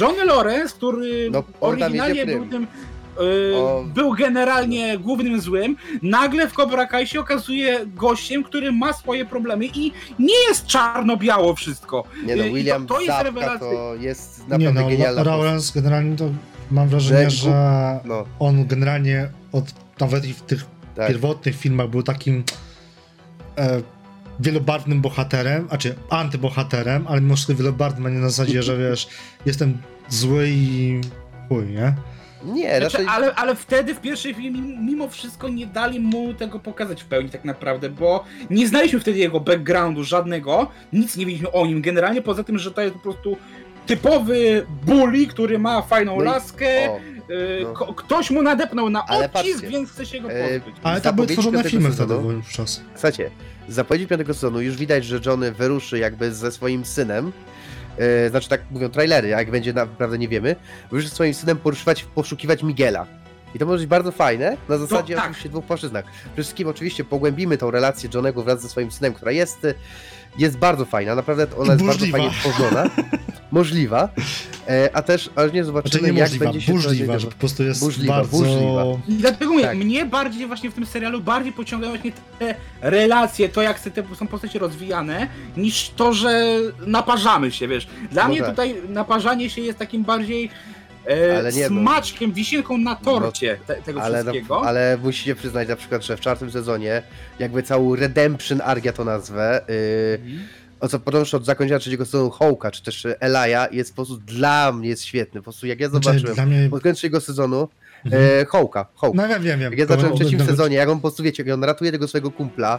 Johnny 0.00 0.24
Lawrence, 0.24 0.74
który 0.74 1.28
No, 1.32 1.42
oryginalnie 1.60 2.26
był 2.26 2.46
tym 2.46 2.66
y, 3.20 3.56
O. 3.56 3.84
był 3.94 4.12
generalnie 4.12 4.98
głównym 4.98 5.40
złym, 5.40 5.76
nagle 6.02 6.48
w 6.48 6.52
Cobra 6.52 6.86
Kai 6.86 7.06
się 7.06 7.20
okazuje 7.20 7.80
gościem, 7.86 8.42
który 8.44 8.72
ma 8.72 8.92
swoje 8.92 9.24
problemy 9.24 9.66
i 9.66 9.92
nie 10.18 10.34
jest 10.48 10.66
czarno-biało 10.66 11.54
wszystko. 11.54 12.04
nie 12.24 12.36
no, 12.36 12.44
I 12.44 12.48
to- 12.48 12.54
William 12.54 12.86
to 12.86 13.00
jest 13.00 13.22
rewelacja. 13.22 13.58
to 13.58 13.94
jest 13.94 14.38
Nie 14.48 14.50
naprawdę 14.58 14.82
no, 14.82 14.88
genialna. 14.88 15.22
Lawrence 15.22 15.72
generalnie 15.80 16.16
to 16.16 16.24
mam 16.70 16.88
wrażenie, 16.88 17.30
Że 17.30 17.36
że 17.36 18.00
No, 18.04 18.24
on 18.38 18.66
generalnie 18.66 19.28
od 19.52 19.64
nawet 20.00 20.24
i 20.24 20.34
w 20.34 20.42
tych 20.42 20.64
tak. 20.96 21.08
pierwotnych 21.08 21.56
filmach 21.56 21.88
był 21.88 22.02
takim 22.02 22.44
e, 23.58 23.80
wielobarwnym 24.40 25.00
bohaterem, 25.00 25.68
znaczy 25.68 25.94
antybohaterem, 26.10 27.06
ale 27.08 27.20
mimo 27.20 27.34
wszystko 27.34 27.54
wielobarwnym, 27.54 28.06
a 28.06 28.10
nie 28.10 28.18
na 28.18 28.30
zasadzie, 28.30 28.62
że 28.62 28.78
wiesz, 28.78 29.08
jestem 29.46 29.78
zły 30.08 30.48
i 30.48 31.00
chuj, 31.48 31.66
nie? 31.66 31.94
Nie, 32.44 32.68
Znaczy, 32.68 32.80
raczej... 32.80 33.06
ale, 33.08 33.34
ale 33.34 33.56
wtedy 33.56 33.94
w 33.94 34.00
pierwszej 34.00 34.34
filmie 34.34 34.62
mimo 34.62 35.08
wszystko 35.08 35.48
nie 35.48 35.66
dali 35.66 36.00
mu 36.00 36.34
tego 36.34 36.58
pokazać 36.58 37.02
w 37.02 37.06
pełni 37.06 37.30
tak 37.30 37.44
naprawdę, 37.44 37.90
bo 37.90 38.24
nie 38.50 38.68
znaliśmy 38.68 39.00
wtedy 39.00 39.18
jego 39.18 39.40
backgroundu 39.40 40.04
żadnego, 40.04 40.70
nic 40.92 41.16
nie 41.16 41.26
wiedzieliśmy 41.26 41.52
o 41.52 41.66
nim 41.66 41.82
generalnie, 41.82 42.22
poza 42.22 42.44
tym, 42.44 42.58
że 42.58 42.70
to 42.70 42.80
jest 42.80 42.94
po 42.94 43.00
prostu 43.00 43.36
typowy 43.96 44.66
bully, 44.86 45.26
który 45.26 45.58
ma 45.58 45.82
fajną 45.82 46.16
No 46.16 46.22
i- 46.22 46.26
laskę, 46.26 46.90
O, 46.90 46.98
y, 47.32 47.60
no. 47.62 47.72
ko- 47.72 47.94
ktoś 47.94 48.30
mu 48.30 48.42
nadepnął 48.42 48.90
na 48.90 49.04
Ale 49.06 49.24
odcisk, 49.26 49.52
patrzcie, 49.52 49.68
więc 49.68 49.90
chce 49.90 50.06
się 50.06 50.20
go 50.20 50.30
e, 50.32 50.58
pozbyć. 50.58 50.76
Ale 50.82 51.00
to 51.00 51.12
były 51.12 51.26
Zapowiedzi 51.26 51.32
tworzone 51.34 51.52
piątego 51.58 51.70
filmy 51.70 51.94
wtedy 51.94 52.08
sezonu. 52.14 52.36
wówczas. 52.36 52.80
Słuchajcie, 52.94 53.30
z 53.68 53.74
zapowiedzi 53.74 54.06
piątego 54.06 54.34
sezonu 54.34 54.60
już 54.60 54.76
widać, 54.76 55.04
że 55.04 55.20
Johnny 55.26 55.52
wyruszy 55.52 55.98
jakby 55.98 56.34
ze 56.34 56.52
swoim 56.52 56.84
synem. 56.84 57.32
E, 57.98 58.30
znaczy 58.30 58.48
tak 58.48 58.60
mówią 58.70 58.88
trailery, 58.88 59.28
jak 59.28 59.50
będzie 59.50 59.72
naprawdę 59.72 60.18
nie 60.18 60.28
wiemy. 60.28 60.56
Wyruszy 60.90 61.08
ze 61.08 61.14
swoim 61.14 61.34
synem 61.34 61.56
poruszywać, 61.58 62.04
poszukiwać 62.04 62.62
Miguela. 62.62 63.06
I 63.54 63.58
to 63.58 63.66
może 63.66 63.78
być 63.78 63.86
bardzo 63.86 64.12
fajne, 64.12 64.56
na 64.68 64.78
zasadzie 64.78 65.14
tak. 65.14 65.24
oczywiście 65.24 65.48
dwóch 65.48 65.64
płaszczyznach. 65.64 66.04
Przede 66.22 66.34
wszystkim 66.42 66.68
oczywiście 66.68 67.04
pogłębimy 67.04 67.58
tą 67.58 67.70
relację 67.70 68.10
Johnego 68.14 68.42
wraz 68.42 68.62
ze 68.62 68.68
swoim 68.68 68.90
synem, 68.90 69.14
która 69.14 69.32
jest, 69.32 69.66
jest 70.38 70.58
bardzo 70.58 70.84
fajna, 70.84 71.14
naprawdę 71.14 71.46
ona 71.56 71.72
jest 71.72 71.84
Burzliwa. 71.84 72.18
bardzo 72.18 72.30
fajnie 72.34 72.52
tworzona. 72.52 72.90
Możliwa. 73.52 74.08
E, 74.68 74.90
a 74.96 75.02
też, 75.02 75.30
aż 75.36 75.44
nie 75.44 75.50
Znaczy 75.50 75.64
zobaczymy 75.64 76.12
nie 76.12 76.18
jak 76.18 76.28
możliwa, 76.28 76.44
będzie 76.44 76.60
się 76.60 76.72
burzliwa, 76.72 77.12
to 77.12 77.20
że 77.20 77.26
po 77.26 77.32
prostu 77.34 77.62
jest 77.62 77.80
Burzliwa, 77.80 78.14
bardzo... 78.16 78.36
burzliwa. 78.36 78.84
I 79.08 79.12
dlatego 79.14 79.50
mówię, 79.52 79.64
tak. 79.64 79.76
mnie 79.78 80.06
bardziej 80.06 80.46
właśnie 80.46 80.70
w 80.70 80.74
tym 80.74 80.86
serialu 80.86 81.20
bardziej 81.20 81.52
pociągają 81.52 81.92
właśnie 81.92 82.12
te 82.38 82.54
relacje, 82.80 83.48
to 83.48 83.62
jak 83.62 83.80
te 83.80 84.02
są 84.18 84.26
postacie 84.26 84.58
rozwijane, 84.58 85.28
niż 85.56 85.90
to, 85.96 86.12
że 86.12 86.56
naparzamy 86.86 87.52
się, 87.52 87.68
wiesz. 87.68 87.86
Dla 88.10 88.22
No 88.22 88.28
mnie 88.28 88.40
tak. 88.40 88.50
tutaj 88.50 88.74
naparzanie 88.88 89.50
się 89.50 89.60
jest 89.60 89.78
takim 89.78 90.04
bardziej 90.04 90.50
Ale 91.38 91.52
nie, 91.52 91.70
no. 91.70 91.80
smaczkiem, 91.80 92.32
wisienką 92.32 92.78
na 92.78 92.96
torcie 92.96 93.58
te, 93.66 93.74
tego 93.74 94.02
Ale, 94.02 94.24
no, 94.24 94.30
wszystkiego. 94.32 94.62
ale 94.62 94.98
musicie 95.02 95.34
przyznać 95.34 95.68
na 95.68 95.76
przykład, 95.76 96.04
że 96.04 96.16
w 96.16 96.20
czwartym 96.20 96.50
sezonie 96.50 97.02
jakby 97.38 97.62
całą 97.62 97.96
Redemption 97.96 98.60
Arc, 98.64 98.84
ja 98.84 98.92
to 98.92 99.04
nazwę, 99.04 99.64
yy, 99.68 99.74
Mhm. 100.24 100.48
o 100.80 100.88
co 100.88 100.98
począwszy 101.00 101.36
od 101.36 101.44
zakończenia 101.44 101.78
trzeciego 101.78 102.04
sezonu 102.04 102.30
Hołka, 102.30 102.70
czy 102.70 102.82
też 102.82 103.06
Elaja, 103.20 103.68
jest 103.72 103.90
po 103.90 103.96
prostu 103.96 104.16
dla 104.16 104.72
mnie 104.72 104.88
jest 104.88 105.04
świetny. 105.04 105.40
Po 105.40 105.44
prostu 105.44 105.66
jak 105.66 105.80
ja 105.80 105.88
Znaczy, 105.88 106.04
zobaczyłem 106.04 106.34
dla 106.34 106.46
mnie... 106.46 106.68
pod 106.70 106.82
koniec 106.82 106.96
trzeciego 106.98 107.20
sezonu 107.20 107.68
Mhm. 108.04 108.22
e, 108.40 108.44
Hołka, 108.44 108.86
Hołk. 108.94 109.14
No 109.14 109.28
wiem, 109.28 109.42
wiem, 109.42 109.60
wiem. 109.60 109.72
Jak 109.72 109.78
ja 109.78 109.86
zacząłem 109.86 110.12
w 110.12 110.16
trzecim 110.20 110.38
nawet- 110.38 110.50
sezonie, 110.50 110.76
jak 110.76 110.88
on 110.88 110.96
po 110.96 111.00
prostu 111.02 111.22
wiecie, 111.22 111.42
jak 111.46 111.54
on 111.54 111.64
ratuje 111.64 111.92
tego 111.92 112.08
swojego 112.08 112.30
kumpla, 112.30 112.78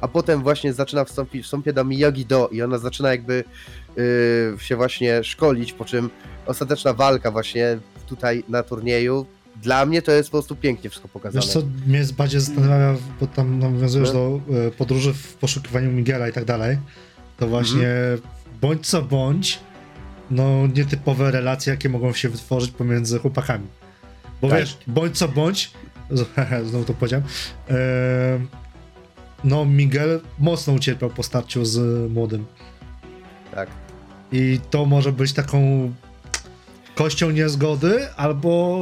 a 0.00 0.08
potem 0.08 0.42
właśnie 0.42 0.72
zaczyna 0.72 1.04
wstąpić, 1.04 1.44
wstąpia 1.44 1.72
do 1.72 1.84
Miyagi 1.84 2.26
Do 2.26 2.48
i 2.52 2.62
ona 2.62 2.78
zaczyna 2.78 3.10
jakby 3.10 3.44
się 4.58 4.76
właśnie 4.76 5.24
szkolić, 5.24 5.72
po 5.72 5.84
czym 5.84 6.10
ostateczna 6.46 6.92
walka 6.92 7.30
właśnie 7.30 7.78
tutaj 8.06 8.44
na 8.48 8.62
turnieju, 8.62 9.26
dla 9.62 9.86
mnie 9.86 10.02
to 10.02 10.12
jest 10.12 10.28
po 10.28 10.32
prostu 10.32 10.56
pięknie 10.56 10.90
wszystko 10.90 11.08
pokazane. 11.08 11.40
Wiesz 11.44 11.52
co, 11.52 11.60
mnie 11.86 12.02
bardziej 12.18 12.40
zastanawia, 12.40 12.94
bo 13.20 13.26
tam 13.26 13.58
nawiązujesz 13.58 14.08
No. 14.08 14.14
do 14.14 14.40
e, 14.66 14.70
podróży 14.70 15.12
w 15.14 15.34
poszukiwaniu 15.34 15.90
Miguela 15.92 16.28
i 16.28 16.32
tak 16.32 16.44
dalej, 16.44 16.78
to 17.36 17.48
właśnie 17.48 17.88
bądź 18.60 18.86
co 18.86 19.02
bądź, 19.02 19.60
no 20.30 20.66
nietypowe 20.66 21.30
relacje, 21.30 21.70
jakie 21.70 21.88
mogą 21.88 22.12
się 22.12 22.28
wytworzyć 22.28 22.70
pomiędzy 22.70 23.18
chłopakami. 23.18 23.66
Bo 24.42 24.48
Tak. 24.48 24.58
wiesz, 24.60 24.78
bądź 24.86 25.18
co 25.18 25.28
bądź, 25.28 25.70
znowu 26.70 26.84
to 26.84 26.94
powiedziałem, 26.94 27.26
e, 27.70 27.74
no 29.44 29.64
Miguel 29.64 30.20
mocno 30.38 30.72
ucierpiał 30.72 31.10
po 31.10 31.22
starciu 31.22 31.64
z 31.64 32.10
młodym. 32.10 32.46
Tak. 33.54 33.68
I 34.32 34.60
to 34.70 34.84
może 34.84 35.12
być 35.12 35.32
taką 35.32 35.90
kością 36.94 37.30
niezgody, 37.30 38.06
albo 38.16 38.78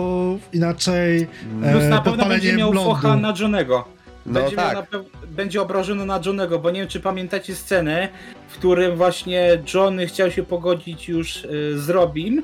inaczej 0.52 1.22
e, 1.62 1.72
Plus 1.72 1.84
na 1.84 2.00
pewno 2.00 2.02
podpalenie 2.02 2.28
będzie 2.28 2.56
miał 2.56 2.70
blondu. 2.70 2.90
focha 2.90 3.16
na 3.16 3.34
Johnego. 3.40 3.84
No 4.26 4.32
Będzie, 4.40 4.56
miał 4.56 4.66
tak. 4.66 4.74
na 4.74 4.82
pew- 4.98 5.26
będzie 5.28 5.62
obrażony 5.62 6.06
na 6.06 6.20
Johnego, 6.26 6.58
bo 6.58 6.70
nie 6.70 6.80
wiem 6.80 6.88
czy 6.88 7.00
pamiętacie 7.00 7.54
scenę, 7.54 8.08
w 8.48 8.52
którym 8.54 8.96
właśnie 8.96 9.62
Johnny 9.74 10.06
chciał 10.06 10.30
się 10.30 10.42
pogodzić 10.42 11.08
już 11.08 11.44
y, 11.44 11.80
z 11.80 11.88
Robim 11.90 12.38
y, 12.38 12.42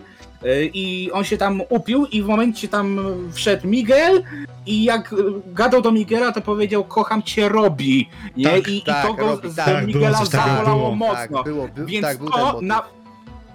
i 0.74 1.10
on 1.12 1.24
się 1.24 1.36
tam 1.36 1.62
upił 1.68 2.06
i 2.06 2.22
w 2.22 2.26
momencie 2.26 2.68
tam 2.68 3.00
wszedł 3.32 3.68
Miguel 3.68 4.22
i 4.66 4.84
jak 4.84 5.14
gadał 5.46 5.82
do 5.82 5.92
Miguela 5.92 6.32
to 6.32 6.40
powiedział 6.40 6.84
kocham 6.84 7.22
cię 7.22 7.48
Robi, 7.48 8.08
nie? 8.36 8.44
Tak, 8.44 8.68
I, 8.68 8.82
tak, 8.82 9.04
I 9.04 9.08
to 9.08 9.14
go 9.14 9.26
Robi, 9.26 9.50
z 9.50 9.56
tak. 9.56 9.66
Tak, 9.66 9.74
było 9.74 9.86
Miguela 9.86 10.18
takiego, 10.18 10.44
zabolało 10.44 10.94
mocno. 10.94 11.36
Tak, 11.36 11.44
było, 11.44 11.68
był, 11.68 11.86
Więc 11.86 12.06
tak, 12.06 12.18
był 12.18 12.30
to 12.30 12.58
na... 12.62 12.82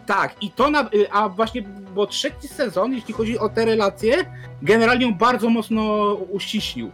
Tak, 0.05 0.35
i 0.41 0.51
to 0.51 0.69
na... 0.69 0.89
A 1.11 1.29
właśnie, 1.29 1.63
bo 1.95 2.07
trzeci 2.07 2.47
sezon, 2.47 2.93
jeśli 2.93 3.13
chodzi 3.13 3.39
o 3.39 3.49
te 3.49 3.65
relacje, 3.65 4.25
generalnie 4.61 5.05
ją 5.05 5.13
bardzo 5.13 5.49
mocno 5.49 6.13
uściślił. 6.13 6.91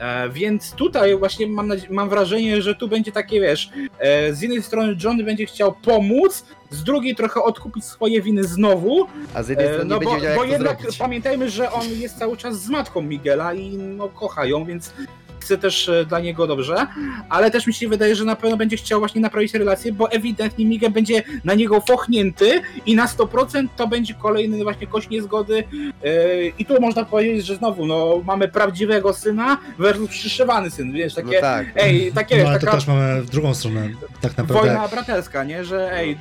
E, 0.00 0.28
więc 0.28 0.72
tutaj 0.72 1.16
właśnie 1.16 1.46
mam, 1.46 1.72
mam 1.90 2.08
wrażenie, 2.08 2.62
że 2.62 2.74
tu 2.74 2.88
będzie 2.88 3.12
takie, 3.12 3.40
wiesz, 3.40 3.70
e, 3.98 4.34
z 4.34 4.42
jednej 4.42 4.62
strony 4.62 4.96
Johnny 5.04 5.24
będzie 5.24 5.46
chciał 5.46 5.72
pomóc, 5.72 6.44
z 6.70 6.84
drugiej 6.84 7.14
trochę 7.16 7.42
odkupić 7.42 7.84
swoje 7.84 8.22
winy 8.22 8.44
znowu, 8.44 9.06
A 9.34 9.42
z 9.42 9.48
jednej 9.48 9.66
e, 9.66 9.70
strony 9.70 9.90
no 9.90 10.00
bo, 10.00 10.10
będzie 10.10 10.16
wiedział, 10.16 10.36
bo 10.36 10.44
jak 10.44 10.50
to 10.50 10.56
jednak 10.56 10.80
zrobić. 10.80 10.98
pamiętajmy, 10.98 11.50
że 11.50 11.72
on 11.72 11.88
jest 11.88 12.18
cały 12.18 12.36
czas 12.36 12.62
z 12.62 12.68
matką 12.68 13.02
Miguela 13.02 13.54
i 13.54 13.76
no 13.76 14.08
kocha 14.08 14.46
ją, 14.46 14.64
więc 14.64 14.92
chce 15.40 15.58
też 15.58 15.88
e, 15.88 16.04
dla 16.04 16.20
niego 16.20 16.46
dobrze, 16.46 16.86
ale 17.28 17.50
też 17.50 17.66
mi 17.66 17.74
się 17.74 17.88
wydaje, 17.88 18.16
że 18.16 18.24
na 18.24 18.36
pewno 18.36 18.56
będzie 18.56 18.76
chciał 18.76 18.98
właśnie 18.98 19.20
naprawić 19.20 19.54
relację, 19.54 19.92
bo 19.92 20.10
ewidentnie 20.10 20.66
Miguel 20.66 20.90
będzie 20.90 21.22
na 21.44 21.54
niego 21.54 21.80
fochnięty 21.80 22.60
i 22.86 22.94
na 22.96 23.06
100% 23.06 23.66
to 23.76 23.86
będzie 23.88 24.14
kolejny 24.14 24.62
właśnie 24.62 24.86
kość 24.86 25.08
niezgody 25.08 25.64
e, 26.04 26.46
i 26.46 26.64
tu 26.66 26.80
można 26.80 27.04
powiedzieć, 27.04 27.46
że 27.46 27.56
znowu 27.56 27.86
no 27.86 28.22
mamy 28.24 28.48
prawdziwego 28.48 29.12
syna 29.12 29.58
versus 29.78 30.10
przyszywany 30.10 30.70
syn, 30.70 30.92
wiesz, 30.92 31.16
No 31.16 31.22
takie 31.22 31.40
tak. 31.40 31.66
ej, 31.76 32.12
takie 32.12 32.42
No 32.42 32.48
ale 32.48 32.58
to 32.60 32.66
taka 32.66 32.76
też 32.78 32.86
mamy 32.86 33.22
w 33.22 33.30
drugą 33.30 33.54
stronę, 33.54 33.88
tak 34.20 34.36
naprawdę. 34.36 34.68
wojna 34.68 34.88
braterska, 34.88 35.44
nie, 35.44 35.64
że 35.64 35.92
ej, 35.92 36.18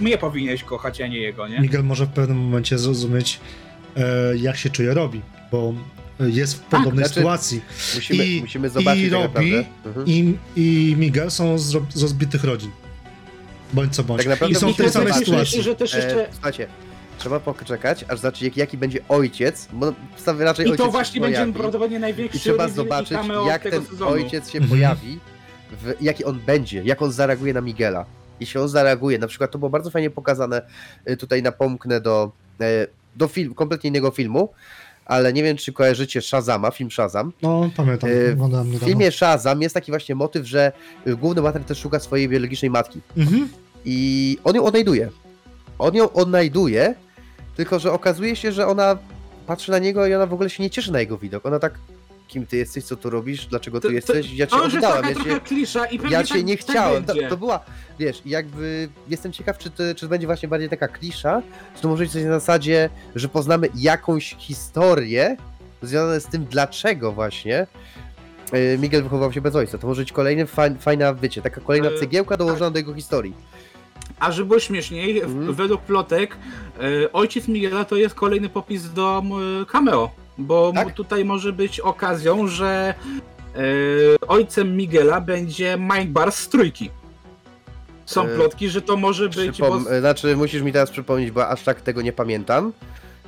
mnie 0.00 0.18
powinieneś 0.18 0.62
kochać, 0.64 1.00
a 1.00 1.06
nie 1.06 1.18
jego, 1.18 1.48
nie? 1.48 1.60
Miguel 1.60 1.84
może 1.84 2.06
w 2.06 2.08
pewnym 2.08 2.38
momencie 2.38 2.78
zrozumieć, 2.78 3.40
e, 3.96 4.36
jak 4.36 4.56
się 4.56 4.70
czuje 4.70 4.94
Robi, 4.94 5.22
bo 5.52 5.74
jest 6.20 6.54
w 6.54 6.58
podobnej 6.60 7.04
znaczy, 7.04 7.14
sytuacji. 7.14 7.60
Musimy, 7.94 8.26
I- 8.26 8.40
musimy 8.40 8.68
zobaczyć 8.70 9.02
i 9.04 9.10
tak 9.10 9.12
Robi, 9.12 9.28
naprawdę. 9.52 9.64
Mhm. 9.86 10.06
I, 10.06 10.34
I 10.56 10.94
Miguel 10.98 11.30
są 11.30 11.58
z, 11.58 11.76
z 11.94 12.02
rozbitych 12.02 12.44
rodzin. 12.44 12.70
Bądź 13.72 13.94
co 13.94 14.04
bądź. 14.04 14.18
Tak 14.20 14.28
naprawdę 14.28 14.52
I 14.52 14.60
są 14.60 14.72
w 14.72 14.76
tej 14.76 14.90
samej 14.90 15.12
sytuacji. 15.12 15.62
że 15.62 15.74
też 15.76 15.94
jeszcze 15.94 16.28
E, 16.28 16.32
słuchajcie, 16.32 16.66
trzeba 17.18 17.40
poczekać, 17.40 18.04
aż 18.08 18.18
zobaczyć 18.18 18.42
jak, 18.42 18.56
jaki 18.56 18.78
będzie 18.78 18.98
ojciec, 19.08 19.68
bo 19.72 19.92
wstawy 20.16 20.44
raczej 20.44 20.66
I 20.66 20.70
ojciec 20.70 20.86
to 20.86 20.92
właśnie 20.92 21.20
będzie 21.20 21.36
pojawi. 21.36 21.52
prawdopodobnie 21.52 21.98
największy 21.98 22.36
I 22.36 22.40
trzeba 22.40 22.68
zobaczyć, 22.68 23.18
i 23.44 23.46
jak 23.46 23.62
ten 23.62 23.84
sezonu. 23.86 24.10
ojciec 24.10 24.50
się 24.50 24.58
Mhm. 24.58 24.68
pojawi, 24.70 25.18
w, 25.82 25.92
jaki 26.02 26.24
on 26.24 26.40
będzie, 26.46 26.82
jak 26.84 27.02
on 27.02 27.12
zareaguje 27.12 27.54
na 27.54 27.60
Miguela. 27.60 28.04
Jeśli 28.40 28.60
on 28.60 28.68
zareaguje, 28.68 29.18
na 29.18 29.26
przykład 29.26 29.50
to 29.50 29.58
było 29.58 29.70
bardzo 29.70 29.90
fajnie 29.90 30.10
pokazane, 30.10 30.62
y, 31.10 31.16
tutaj 31.16 31.42
napomknę 31.42 32.00
do, 32.00 32.32
e, 32.60 32.86
do 33.16 33.28
film, 33.28 33.54
kompletnie 33.54 33.88
innego 33.88 34.10
filmu, 34.10 34.48
ale 35.06 35.32
nie 35.32 35.42
wiem, 35.42 35.56
czy 35.56 35.72
kojarzycie 35.72 36.22
Shazama, 36.22 36.70
film 36.70 36.90
Shazam. 36.90 37.32
No, 37.42 37.70
pamiętam, 37.76 38.10
E, 38.28 38.32
oglądałem 38.32 38.66
W 38.66 38.70
niedawno. 38.72 38.88
filmie 38.88 39.12
Shazam 39.12 39.62
jest 39.62 39.74
taki 39.74 39.92
właśnie 39.92 40.14
motyw, 40.14 40.46
że 40.46 40.72
główny 41.06 41.42
bohater 41.42 41.64
też 41.64 41.78
szuka 41.78 42.00
swojej 42.00 42.28
biologicznej 42.28 42.70
matki. 42.70 43.00
Mhm. 43.16 43.48
I 43.84 44.38
on 44.44 44.54
ją 44.56 44.64
odnajduje. 44.64 45.10
On 45.78 45.94
ją 45.94 46.12
odnajduje, 46.12 46.94
tylko 47.56 47.78
że 47.78 47.92
okazuje 47.92 48.36
się, 48.36 48.52
że 48.52 48.66
ona 48.66 48.98
patrzy 49.46 49.70
na 49.70 49.78
niego 49.78 50.06
i 50.06 50.14
ona 50.14 50.26
w 50.26 50.32
ogóle 50.32 50.50
się 50.50 50.62
nie 50.62 50.70
cieszy 50.70 50.92
na 50.92 51.00
jego 51.00 51.18
widok. 51.18 51.46
Ona 51.46 51.58
tak, 51.58 51.74
kim 52.28 52.46
ty 52.46 52.56
jesteś, 52.56 52.84
co 52.84 52.96
tu 52.96 53.10
robisz, 53.10 53.46
dlaczego 53.46 53.78
tu 53.78 53.82
To- 53.82 53.88
to- 53.88 53.94
jesteś, 53.94 54.32
ja 54.32 54.46
cię 54.46 54.56
To 54.56 54.64
oddałem, 54.64 55.04
ja 55.04 55.14
cię, 55.24 55.40
klisza 55.40 55.86
i 55.86 55.96
ja 56.10 56.18
tak, 56.18 56.26
cię 56.26 56.42
nie 56.44 56.56
tak 56.56 56.66
chciałem. 56.66 57.04
To, 57.04 57.12
będzie. 57.14 57.28
to 57.28 57.36
była, 57.36 57.60
wiesz, 57.98 58.22
jakby 58.26 58.88
jestem 59.08 59.32
ciekaw, 59.32 59.58
czy 59.58 59.70
to, 59.70 59.82
czy 59.96 60.00
to 60.00 60.08
będzie 60.08 60.26
właśnie 60.26 60.48
bardziej 60.48 60.68
taka 60.68 60.88
klisza, 60.88 61.42
czy 61.76 61.82
to 61.82 61.88
może 61.88 62.04
być 62.04 62.12
coś 62.12 62.22
na 62.22 62.30
zasadzie, 62.30 62.90
że 63.14 63.28
poznamy 63.28 63.68
jakąś 63.74 64.36
historię 64.38 65.36
związane 65.82 66.20
z 66.20 66.26
tym, 66.26 66.44
dlaczego 66.44 67.12
właśnie 67.12 67.66
y, 68.54 68.78
Miguel 68.80 69.02
wychował 69.02 69.32
się 69.32 69.40
bez 69.40 69.54
ojca. 69.54 69.78
To 69.78 69.86
może 69.86 70.02
być 70.02 70.12
kolejny 70.12 70.46
fajn, 70.46 70.78
fajna, 70.78 71.14
wiecie, 71.14 71.42
taka 71.42 71.60
kolejna 71.60 71.88
E, 71.88 71.98
cegiełka 71.98 72.36
dołożona 72.36 72.70
do 72.70 72.78
jego 72.78 72.94
historii. 72.94 73.34
A 74.18 74.32
żeby 74.32 74.48
było 74.48 74.60
śmieszniej, 74.60 75.20
Mhm. 75.20 75.54
według 75.54 75.80
plotek, 75.82 76.36
e, 77.04 77.12
ojciec 77.12 77.48
Miguela 77.48 77.84
to 77.84 77.96
jest 77.96 78.14
kolejny 78.14 78.48
popis 78.48 78.92
do 78.92 79.22
cameo, 79.72 80.10
bo 80.38 80.72
Tak? 80.74 80.92
tutaj 80.94 81.24
może 81.24 81.52
być 81.52 81.80
okazją, 81.80 82.46
że 82.48 82.94
e, 83.54 83.60
ojcem 84.28 84.76
Miguela 84.76 85.20
będzie 85.20 85.78
Mike 85.78 86.30
z 86.30 86.48
trójki. 86.48 86.90
Są 88.06 88.24
E, 88.24 88.28
plotki, 88.36 88.68
że 88.68 88.82
to 88.82 88.96
może 88.96 89.28
być. 89.28 89.58
Bo- 89.58 89.80
Znaczy, 90.00 90.36
musisz 90.36 90.62
mi 90.62 90.72
teraz 90.72 90.90
przypomnieć, 90.90 91.30
bo 91.30 91.48
aż 91.48 91.62
tak 91.62 91.80
tego 91.80 92.02
nie 92.02 92.12
pamiętam. 92.12 92.72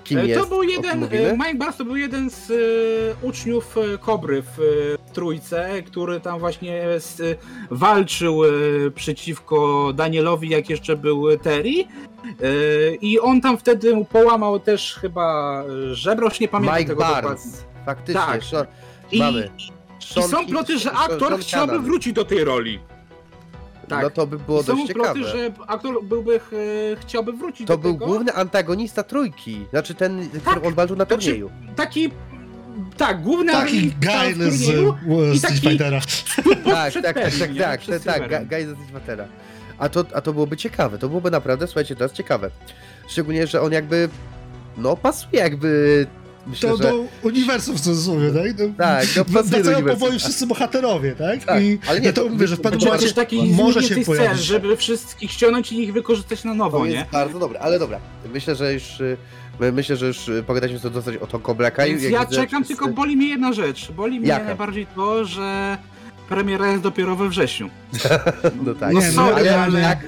Kim 0.05 0.19
E, 0.19 0.27
jest? 0.27 0.41
To 0.41 0.47
był 0.47 0.63
jeden, 0.63 1.05
e, 1.05 1.33
Mike 1.33 1.55
Bars 1.55 1.77
to 1.77 1.85
był 1.85 1.97
jeden 1.97 2.31
z 2.31 2.51
e, 2.51 2.55
uczniów 3.27 3.77
e, 3.79 3.99
Kobry 3.99 4.43
w 4.43 4.61
e, 4.61 5.13
trójce, 5.13 5.83
który 5.87 6.21
tam 6.21 6.39
właśnie 6.39 6.83
s- 6.85 7.21
e, 7.21 7.35
walczył 7.71 8.45
e, 8.45 8.49
przeciwko 8.95 9.93
Danielowi, 9.95 10.49
jak 10.49 10.71
jeszcze 10.71 10.97
był 10.97 11.39
Terry. 11.39 11.71
E, 12.25 12.95
I 13.01 13.21
on 13.21 13.41
tam 13.41 13.59
wtedy 13.59 13.95
mu 13.97 14.05
połamał 14.05 14.61
też 14.61 14.95
chyba 15.01 15.63
e, 15.91 15.95
żebro, 15.95 16.29
nie 16.41 16.49
pamiętam 16.49 16.79
Mike 16.79 16.89
tego 16.89 17.01
dokładnie. 17.03 17.23
Barnes. 17.29 17.65
Faktycznie, 17.87 18.21
Tak. 18.21 18.45
Sean, 18.45 18.67
I, 19.13 19.19
mamy. 19.19 19.51
I 20.17 20.23
są 20.23 20.47
ploty, 20.47 20.79
że 20.79 20.93
aktor 20.93 21.39
chciałby 21.41 21.79
wrócić 21.81 22.13
do 22.13 22.25
tej 22.25 22.45
roli. 22.45 22.79
Tak. 23.89 24.03
No 24.03 24.11
to 24.11 24.27
by 24.27 24.39
było 24.39 24.61
I 24.61 24.65
są 24.65 24.77
dość 24.77 24.93
ploty, 24.93 25.21
ciekawe. 25.21 25.39
że 25.39 25.53
aktor 25.67 26.05
byłby, 26.05 26.35
e, 26.37 26.41
chciałby 27.01 27.33
wrócić 27.33 27.67
To 27.67 27.77
do 27.77 27.83
był 27.83 27.93
tego. 27.93 28.07
główny 28.07 28.33
antagonista 28.35 29.03
trójki. 29.03 29.67
Znaczy 29.71 29.95
ten, 29.95 30.29
Tak. 30.31 30.41
którym 30.41 30.67
on 30.67 30.75
walczył 30.75 30.97
na 30.97 31.05
Znaczy, 31.05 31.25
turnieju. 31.25 31.51
Taki, 31.77 32.11
tak, 32.97 33.23
główny 33.23 33.53
Taki 33.53 33.93
guy 33.93 34.51
z, 34.51 35.39
Street 35.39 35.61
Fightera. 35.61 36.01
Tak, 36.65 36.93
tak, 36.93 37.03
tak, 37.03 37.15
tak, 37.15 37.33
tak, 37.35 37.85
tak, 37.85 38.03
tak, 38.03 38.15
Silverem. 38.17 38.47
Guy 38.47 38.67
ze 38.67 38.75
Street 38.75 39.29
A 39.79 39.89
to, 39.89 40.05
a 40.15 40.21
to 40.21 40.33
byłoby 40.33 40.57
ciekawe, 40.57 40.99
to 40.99 41.09
byłoby 41.09 41.31
naprawdę, 41.31 41.67
słuchajcie, 41.67 41.97
to 41.97 42.05
jest 42.05 42.15
ciekawe. 42.15 42.51
Szczególnie, 43.09 43.47
że 43.47 43.61
on 43.61 43.73
jakby, 43.73 44.09
no 44.77 44.97
pasuje 44.97 45.43
jakby, 45.43 46.07
myślę, 46.49 46.69
To 46.71 46.77
że... 46.77 46.83
do 46.83 47.05
uniwersum 47.23 47.77
w 47.77 47.81
cudzysłowie, 47.81 48.31
tak? 48.31 48.59
No, 48.59 48.65
Tak, 48.85 49.07
no, 49.17 49.25
do 49.25 49.31
Wracają 49.33 49.63
uniwersum. 49.77 50.01
powoli 50.01 50.19
wszyscy 50.19 50.47
bohaterowie, 50.47 51.13
tak? 51.15 51.45
Tak, 51.45 51.63
I 51.63 51.79
ale 51.89 52.01
nie, 52.01 52.07
ja 52.07 52.13
to 52.13 52.25
to- 52.25 52.29
mówię, 52.31 52.47
że 52.49 52.57
w 52.57 52.61
pewnym 52.61 52.85
momencie 52.85 53.13
takich 53.13 53.57
może 53.57 53.83
się 53.83 53.97
pojawić. 53.97 54.41
żeby 54.43 54.77
wszystkich 54.77 55.31
ściągnąć 55.33 55.73
i 55.73 55.83
ich 55.83 55.93
wykorzystać 55.93 56.45
na 56.45 56.55
nowo, 56.55 56.79
To 56.79 56.87
nie? 56.87 56.93
jest 56.93 57.11
bardzo 57.11 57.39
dobre, 57.39 57.61
ale 57.61 57.79
dobra. 57.79 57.99
Myślę, 58.33 58.55
że 58.57 58.73
już 58.75 58.83
my- 59.61 59.73
myślę, 59.73 59.97
że 59.97 60.07
już 60.07 60.29
y, 60.29 60.43
pogadaliśmy 60.47 60.81
sobie 60.81 60.95
dosyć 60.95 61.17
o 61.17 61.27
Toko 61.27 61.55
Blacka. 61.55 61.85
Więc 61.87 62.03
jak 62.03 62.13
ja 62.13 62.21
widzę, 62.27 62.37
czekam, 62.37 62.65
wszyscy- 62.65 62.83
tylko 62.83 62.95
boli 62.95 63.17
mnie 63.17 63.29
jedna 63.29 63.53
rzecz. 63.53 63.93
Boli 63.93 64.21
mnie 64.21 64.29
Jaka? 64.29 64.45
najbardziej 64.45 64.87
to, 64.95 65.25
że 65.25 65.79
premiera 66.29 66.71
jest 66.71 66.83
dopiero 66.83 67.17
we 67.17 67.29
wrześniu. 67.29 67.71
No 68.67 68.75
tak. 68.75 68.93
No 68.95 69.01
Nie, 69.01 69.07
no, 69.07 69.13
sorry, 69.13 69.35
ale- 69.35 69.61
ale 69.63 69.81
jak, 69.81 69.99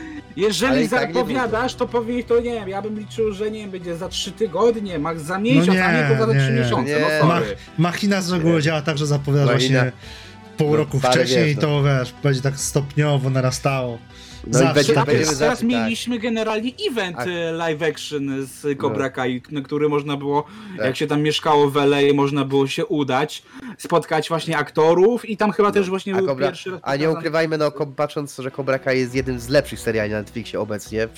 Jeżeli 0.41 0.85
i 0.85 0.89
tak 0.89 1.09
nie 1.09 1.15
zapowiadasz, 1.15 1.75
to 1.75 1.87
powinien 1.89 2.23
to 2.25 2.37
nie 2.41 2.53
wiem, 2.53 2.69
ja 2.69 2.83
bym 2.83 2.99
liczył, 2.99 3.33
że 3.33 3.51
nie 3.51 3.61
wiem, 3.61 3.71
będzie 3.71 3.97
za 3.97 4.09
trzy 4.09 4.33
tygodnie, 4.33 4.99
max 4.99 5.23
za 5.23 5.39
miesiąc, 5.39 5.67
No 5.67 5.73
nie, 5.75 5.85
a 5.85 6.11
nie 6.11 6.17
to 6.19 6.27
za 6.27 6.33
nie, 6.33 6.41
trzy 6.41 6.53
nie. 6.53 6.61
miesiące. 6.61 6.93
Nie. 6.93 6.99
No 7.21 7.27
Mach, 7.27 7.43
sorry. 7.43 7.57
machina 7.79 8.21
z 8.23 8.33
reguły 8.33 8.63
działa 8.63 8.83
tak, 8.83 8.99
że 8.99 9.07
zapowiada 9.07 9.45
właśnie 9.47 9.93
pół 10.57 10.71
No, 10.71 10.77
roku 10.77 11.01
wcześniej 11.01 11.45
wiesz, 11.45 11.55
i 11.55 11.57
to 11.57 11.83
wiesz, 11.83 12.15
będzie 12.23 12.41
tak 12.43 12.57
stopniowo 12.57 13.31
narastało. 13.31 13.99
No 14.47 14.59
Zawsze 14.59 14.71
i 14.71 14.75
będzie, 14.75 14.95
tak. 14.95 15.07
Teraz 15.39 15.39
tak. 15.59 15.63
mieliśmy 15.63 16.19
generalnie 16.19 16.73
event 16.91 17.17
Tak. 17.17 17.29
e, 17.29 17.53
live 17.53 17.83
action 17.83 18.47
z 18.47 18.79
Cobra 18.81 19.11
Kai, 19.11 19.43
na 19.51 19.61
który 19.61 19.89
można 19.89 20.17
było, 20.17 20.45
Tak. 20.77 20.87
jak 20.87 20.97
się 20.97 21.07
tam 21.07 21.23
mieszkało 21.23 21.71
w 21.71 21.77
LA, 21.77 21.99
można 22.15 22.45
było 22.45 22.67
się 22.67 22.87
udać, 22.87 23.43
spotkać 23.79 24.29
właśnie 24.29 24.59
aktorów 24.59 25.29
i 25.29 25.37
tam 25.37 25.53
chyba 25.53 25.73
też 25.73 25.89
właśnie 25.89 26.15
A, 26.15 26.19
był 26.19 26.27
Cobra, 26.27 26.47
pierwszy 26.47 26.71
raz 26.71 26.81
a 26.83 26.97
nie 26.97 27.11
ukrywajmy, 27.11 27.59
no 27.59 27.71
patrząc, 27.97 28.37
że 28.37 28.51
Cobra 28.51 28.79
Kai 28.79 28.99
jest 28.99 29.15
jednym 29.15 29.41
z 29.41 29.49
lepszych 29.49 29.81
seriali 29.81 30.13
na 30.13 30.19
Netflixie 30.19 30.61
obecnie 30.61 31.09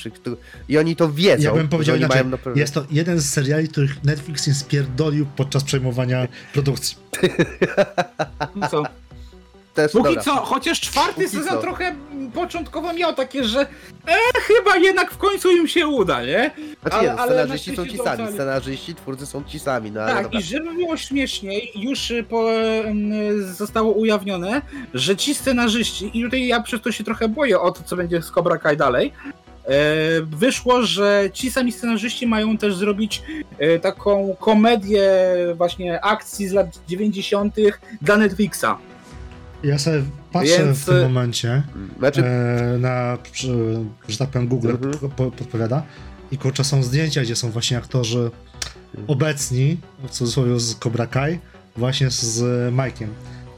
i 0.69 0.79
oni 0.79 0.97
to 0.97 1.13
wiedzą, 1.13 1.43
Ja 1.45 1.53
bym 1.55 1.69
powiedział 1.69 1.97
że 1.97 2.07
oni 2.07 2.15
inaczej, 2.15 2.39
mają 2.45 2.57
jest 2.57 2.75
to 2.75 2.85
jeden 2.91 3.19
z 3.19 3.29
seriali, 3.31 3.69
których 3.69 4.05
Netflix 4.05 4.47
nie 4.47 4.55
spierdolił 4.55 5.27
podczas 5.37 5.65
przejmowania 5.65 6.29
produkcji. 6.53 6.97
No 8.57 8.69
co? 8.69 8.83
Też, 9.75 9.93
Póki 9.93 10.05
dobra. 10.05 10.23
co, 10.23 10.37
chociaż 10.37 10.81
czwarty 10.81 11.15
Póki 11.25 11.29
sezon 11.37 11.49
co. 11.55 11.61
trochę 11.61 11.95
początkowo 12.35 12.93
miał 12.93 13.15
takie, 13.15 13.45
że 13.45 13.61
e, 13.61 14.17
chyba 14.41 14.77
jednak 14.77 15.11
w 15.11 15.19
końcu 15.19 15.51
im 15.51 15.69
się 15.69 15.87
uda, 15.87 16.23
nie? 16.23 16.51
Znaczy 16.83 16.97
ale- 16.97 17.09
nie, 17.09 17.15
ale 17.15 17.33
scenarzyści 17.33 17.71
na 17.71 17.77
są 17.77 17.87
ci 17.87 17.99
sami, 17.99 18.33
scenarzyści, 18.33 18.95
twórcy 18.95 19.27
są 19.27 19.45
ci 19.45 19.59
sami, 19.59 19.91
no 19.91 20.07
Tak, 20.07 20.23
dobra. 20.23 20.41
i 20.41 20.43
żeby 20.43 20.75
było 20.75 20.97
śmieszniej, 20.97 21.73
już 21.75 22.11
y, 22.11 22.23
po, 22.23 22.47
zostało 23.41 23.93
ujawnione, 23.93 24.63
że 24.95 25.17
ci 25.17 25.35
scenarzyści, 25.35 26.11
i 26.19 26.23
tutaj 26.23 26.47
ja 26.47 26.61
przez 26.63 26.81
to 26.81 26.93
się 26.93 27.05
trochę 27.05 27.29
boję 27.29 27.61
o 27.61 27.71
to, 27.71 27.83
co 27.83 27.97
będzie 27.97 28.23
z 28.23 28.31
Cobra 28.31 28.59
Kai 28.59 28.77
dalej, 28.77 29.13
e, 29.65 29.73
wyszło, 30.23 30.83
że 30.83 31.29
ci 31.33 31.51
sami 31.51 31.73
scenarzyści 31.73 32.27
mają 32.27 32.59
też 32.59 32.75
zrobić 32.77 33.23
e, 33.59 33.79
taką 33.79 34.37
komedię 34.41 35.11
właśnie 35.55 36.05
akcji 36.05 36.49
z 36.49 36.53
lat 36.53 36.67
90. 36.89 37.55
dla 38.03 38.17
Netflixa. 38.17 38.67
Ja 39.65 39.79
sobie 39.79 40.03
patrzę 40.33 40.65
Więc, 40.65 40.79
w 40.79 40.85
tym 40.85 40.97
e, 40.97 41.03
momencie 41.03 41.63
Znaczy, 41.99 42.25
e, 42.25 42.79
na, 42.79 43.19
że 44.09 44.19
tak 44.19 44.29
powiem, 44.29 44.49
Google 44.49 44.71
Mhm. 44.71 44.93
po, 44.99 45.09
po, 45.09 45.31
podpowiada 45.31 45.83
i 46.33 46.39
kurczę, 46.39 46.65
są 46.65 46.83
zdjęcia, 46.83 47.23
gdzie 47.23 47.37
są 47.37 47.51
właśnie 47.51 47.79
aktorzy 47.79 48.31
obecni, 49.07 49.77
w 50.05 50.11
cudzysłowie 50.11 50.61
z 50.61 50.75
Cobra 50.75 51.07
Kai, 51.07 51.39
właśnie 51.77 52.11
z, 52.11 52.39
Mike'iem 52.75 53.07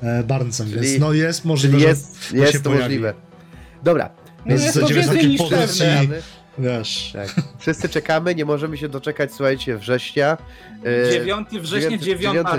e, 0.03 0.23
Barnesem, 0.23 0.67
Czyli- 0.71 0.81
więc 0.81 1.01
no 1.01 1.13
jest 1.13 1.45
możliwe, 1.45 1.73
czyli 1.73 1.83
że 1.83 1.89
jest, 1.89 2.31
się 2.31 2.37
jest 2.39 2.53
to 2.53 2.71
pojawi. 2.71 2.83
możliwe. 2.83 3.15
Dobra, 3.83 4.11
No 4.47 4.51
Więc 4.51 4.63
jest 4.65 4.81
to 4.81 4.87
więcej 4.87 5.29
niż 5.29 5.41
pewne. 5.51 6.07
wiesz, 6.59 7.13
tak. 7.13 7.35
Wszyscy 7.59 7.89
czekamy, 7.89 8.35
nie 8.35 8.45
możemy 8.45 8.77
się 8.79 8.89
doczekać, 8.89 9.31
słuchajcie, 9.33 9.79
września. 9.79 10.37
E, 11.09 11.13
9 11.13 11.49
września, 11.61 11.91
dziewiąty- 11.91 12.05
9 12.05 12.21
dziewiąty 12.33 12.51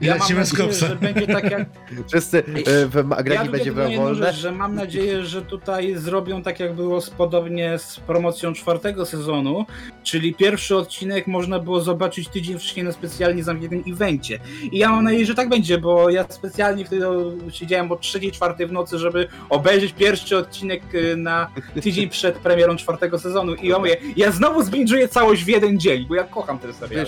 Ja 0.00 0.10
mam 0.12 0.18
Lecimy 0.20 0.44
z 0.44 0.52
nadzieję, 0.52 0.68
kopsa. 0.68 0.86
że 0.88 0.96
będzie 0.96 1.26
tak 1.26 1.50
jak 1.50 1.66
Wszyscy, 2.08 2.38
e, 2.66 2.86
w 2.86 2.94
Ja 2.94 3.22
gragi 3.22 3.46
lubię 3.48 3.72
będzie 3.72 3.96
wolne. 3.98 4.14
rzecz, 4.14 4.36
że 4.36 4.52
mam 4.52 4.74
nadzieję, 4.74 5.24
że 5.26 5.42
tutaj 5.42 5.94
zrobią 5.96 6.42
tak 6.42 6.60
jak 6.60 6.74
było 6.74 7.00
z, 7.00 7.10
podobnie 7.10 7.78
z 7.78 8.00
promocją 8.00 8.52
czwartego 8.52 9.06
sezonu, 9.06 9.66
czyli 10.02 10.34
pierwszy 10.34 10.76
odcinek 10.76 11.26
można 11.26 11.58
było 11.58 11.80
zobaczyć 11.80 12.28
tydzień 12.28 12.58
wcześniej 12.58 12.84
na 12.84 12.92
specjalnie 12.92 13.44
zamkniętym 13.44 13.82
evencie. 13.92 14.38
I 14.72 14.78
ja 14.78 14.90
mam 14.90 15.04
nadzieję, 15.04 15.26
że 15.26 15.34
tak 15.34 15.48
będzie, 15.48 15.78
bo 15.78 16.10
ja 16.10 16.24
specjalnie 16.28 16.84
wtedy 16.84 17.06
siedziałem 17.50 17.92
o 17.92 17.94
3-4 17.94 18.68
w 18.68 18.72
nocy, 18.72 18.98
żeby 18.98 19.28
obejrzeć 19.50 19.92
pierwszy 19.92 20.36
odcinek 20.36 20.82
y, 20.94 21.16
na 21.16 21.50
tydzień 21.82 22.08
przed 22.18 22.38
premierą 22.38 22.76
czwartego 22.76 23.18
sezonu. 23.18 23.54
I 23.54 23.68
ja 23.68 23.78
mówię, 23.78 23.96
ja 24.16 24.30
znowu 24.30 24.62
zbinżuję 24.62 25.08
całość 25.08 25.44
w 25.44 25.48
jeden 25.48 25.80
dzień, 25.80 26.06
bo 26.08 26.14
ja 26.14 26.24
kocham 26.24 26.58
ten 26.58 26.72
serial. 26.72 27.06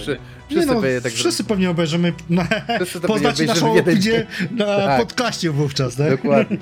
Wszyscy, 0.51 0.69
nie 0.69 0.75
no, 0.75 0.81
pewnie 0.81 1.01
tak 1.01 1.13
wszyscy 1.13 1.45
pewnie 1.45 1.71
obejrzymy, 1.71 2.13
na, 2.31 2.47
poznacie 3.07 3.45
naszą 3.45 3.73
opinię 3.73 4.27
na 4.51 4.65
Tak. 4.77 5.01
podcaście 5.01 5.51
wówczas, 5.51 5.97
tak? 5.97 6.11
Dokładnie. 6.11 6.57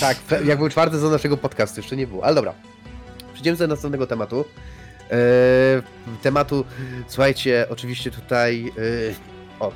Tak, 0.00 0.16
jak 0.44 0.58
był 0.58 0.68
czwarty 0.68 0.98
z 0.98 1.02
naszego 1.02 1.36
podcastu, 1.36 1.80
jeszcze 1.80 1.96
nie 1.96 2.06
było, 2.06 2.24
ale 2.24 2.34
dobra. 2.34 2.54
Przejdziemy 3.32 3.56
do 3.56 3.66
następnego 3.66 4.06
tematu. 4.06 4.44
Eee, 5.10 5.82
tematu, 6.22 6.64
słuchajcie, 7.08 7.66
oczywiście 7.70 8.10
tutaj 8.10 8.72
e, 9.60 9.60
o, 9.60 9.72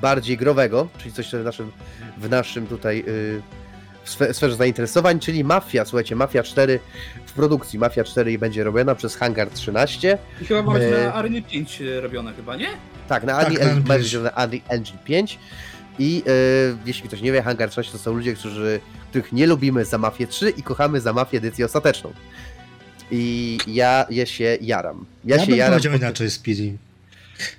bardziej 0.00 0.36
growego, 0.36 0.88
czyli 0.98 1.12
coś 1.12 1.30
co 1.30 1.38
w 1.38 1.44
naszym, 1.44 1.72
w 2.18 2.30
naszym 2.30 2.66
tutaj 2.66 3.00
e, 3.00 3.04
w 4.04 4.10
sfe- 4.10 4.32
sferze 4.34 4.56
zainteresowań, 4.56 5.20
czyli 5.20 5.44
Mafia, 5.44 5.84
słuchajcie, 5.84 6.16
Mafia 6.16 6.42
4 6.42 6.80
w 7.26 7.32
produkcji. 7.32 7.78
Mafia 7.78 8.04
4 8.04 8.38
będzie 8.38 8.64
robiona 8.64 8.94
przez 8.94 9.16
Hangar 9.16 9.50
13. 9.50 10.18
I 10.42 10.44
chyba 10.44 10.62
ma 10.62 10.72
być 10.72 10.82
E, 10.82 10.90
na 11.04 11.14
Areny 11.14 11.42
5 11.42 11.82
robione 12.02 12.32
chyba, 12.34 12.56
nie? 12.56 12.68
Tak, 13.08 13.24
na 13.24 13.38
Tak, 13.38 13.48
Unreal, 13.52 13.76
Unreal 13.78 14.22
na 14.22 14.44
Unreal 14.44 14.60
Engine 14.68 14.98
5. 15.04 15.38
I 15.98 16.22
e, 16.26 16.30
jeśli 16.86 17.08
ktoś 17.08 17.20
nie 17.20 17.32
wie, 17.32 17.42
Hangar 17.42 17.70
13 17.70 17.92
to 17.92 17.98
są 17.98 18.12
ludzie, 18.14 18.34
którzy, 18.34 18.80
których 19.10 19.32
nie 19.32 19.46
lubimy 19.46 19.84
za 19.84 19.98
Mafię 19.98 20.26
3 20.26 20.50
i 20.50 20.62
kochamy 20.62 21.00
za 21.00 21.12
Mafię 21.12 21.38
edycję 21.38 21.64
ostateczną. 21.66 22.12
I 23.10 23.58
ja, 23.66 24.06
ja 24.10 24.26
się 24.26 24.58
jaram. 24.60 25.04
Ja, 25.24 25.36
Ja, 25.36 25.42
się 25.42 25.48
bym 25.48 25.56
jaram. 25.58 25.72
powiedział 25.72 25.92
pod- 25.92 26.00
inaczej, 26.00 26.30
Speedy. 26.30 26.76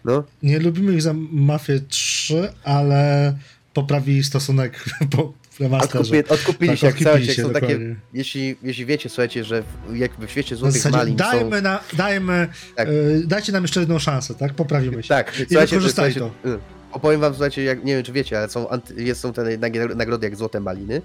No, 0.05 0.23
Nie 0.43 0.59
lubimy 0.59 0.93
ich 0.93 1.01
za 1.01 1.13
Mafię 1.31 1.79
3, 1.87 2.53
ale 2.63 3.33
poprawili 3.73 4.23
stosunek 4.23 4.83
po. 5.17 5.33
Odkupi, 5.81 6.19
odkupili 6.29 6.69
Tak, 6.69 6.79
się 6.79 6.87
jak 6.87 6.95
odkupili 6.95 7.05
całość, 7.05 7.27
jak 7.27 7.35
się, 7.35 7.43
są 7.43 7.53
takie, 7.53 7.95
jeśli, 8.13 8.55
jeśli 8.63 8.85
wiecie, 8.85 9.09
słuchajcie, 9.09 9.43
że 9.43 9.63
w, 9.63 9.95
jak 9.95 10.11
w 10.19 10.29
świecie 10.29 10.55
Złotych 10.55 10.91
Malin 10.91 11.17
są... 11.17 11.25
dajmy, 11.25 11.61
na, 11.61 11.79
dajmy 11.93 12.47
Tak. 12.75 12.87
y, 12.87 13.23
dajcie 13.27 13.51
nam 13.51 13.63
jeszcze 13.63 13.79
jedną 13.79 13.99
szansę, 13.99 14.35
tak? 14.35 14.53
Poprawimy 14.53 15.03
się. 15.03 15.09
Tak, 15.09 15.31
wykorzystaj 15.49 16.13
słuchajcie, 16.13 16.35
y, 16.45 16.59
Opowiem 16.95 17.21
wam, 17.21 17.33
słuchajcie, 17.33 17.63
jak, 17.63 17.83
nie 17.83 17.95
wiem 17.95 18.03
czy 18.03 18.11
wiecie, 18.11 18.37
ale 18.37 18.49
są, 18.49 18.67
jest, 18.97 19.21
są 19.21 19.33
te 19.33 19.41
nag- 19.43 19.95
nagrody 19.95 20.27
jak 20.27 20.35
Złote 20.35 20.59
Maliny 20.59 21.01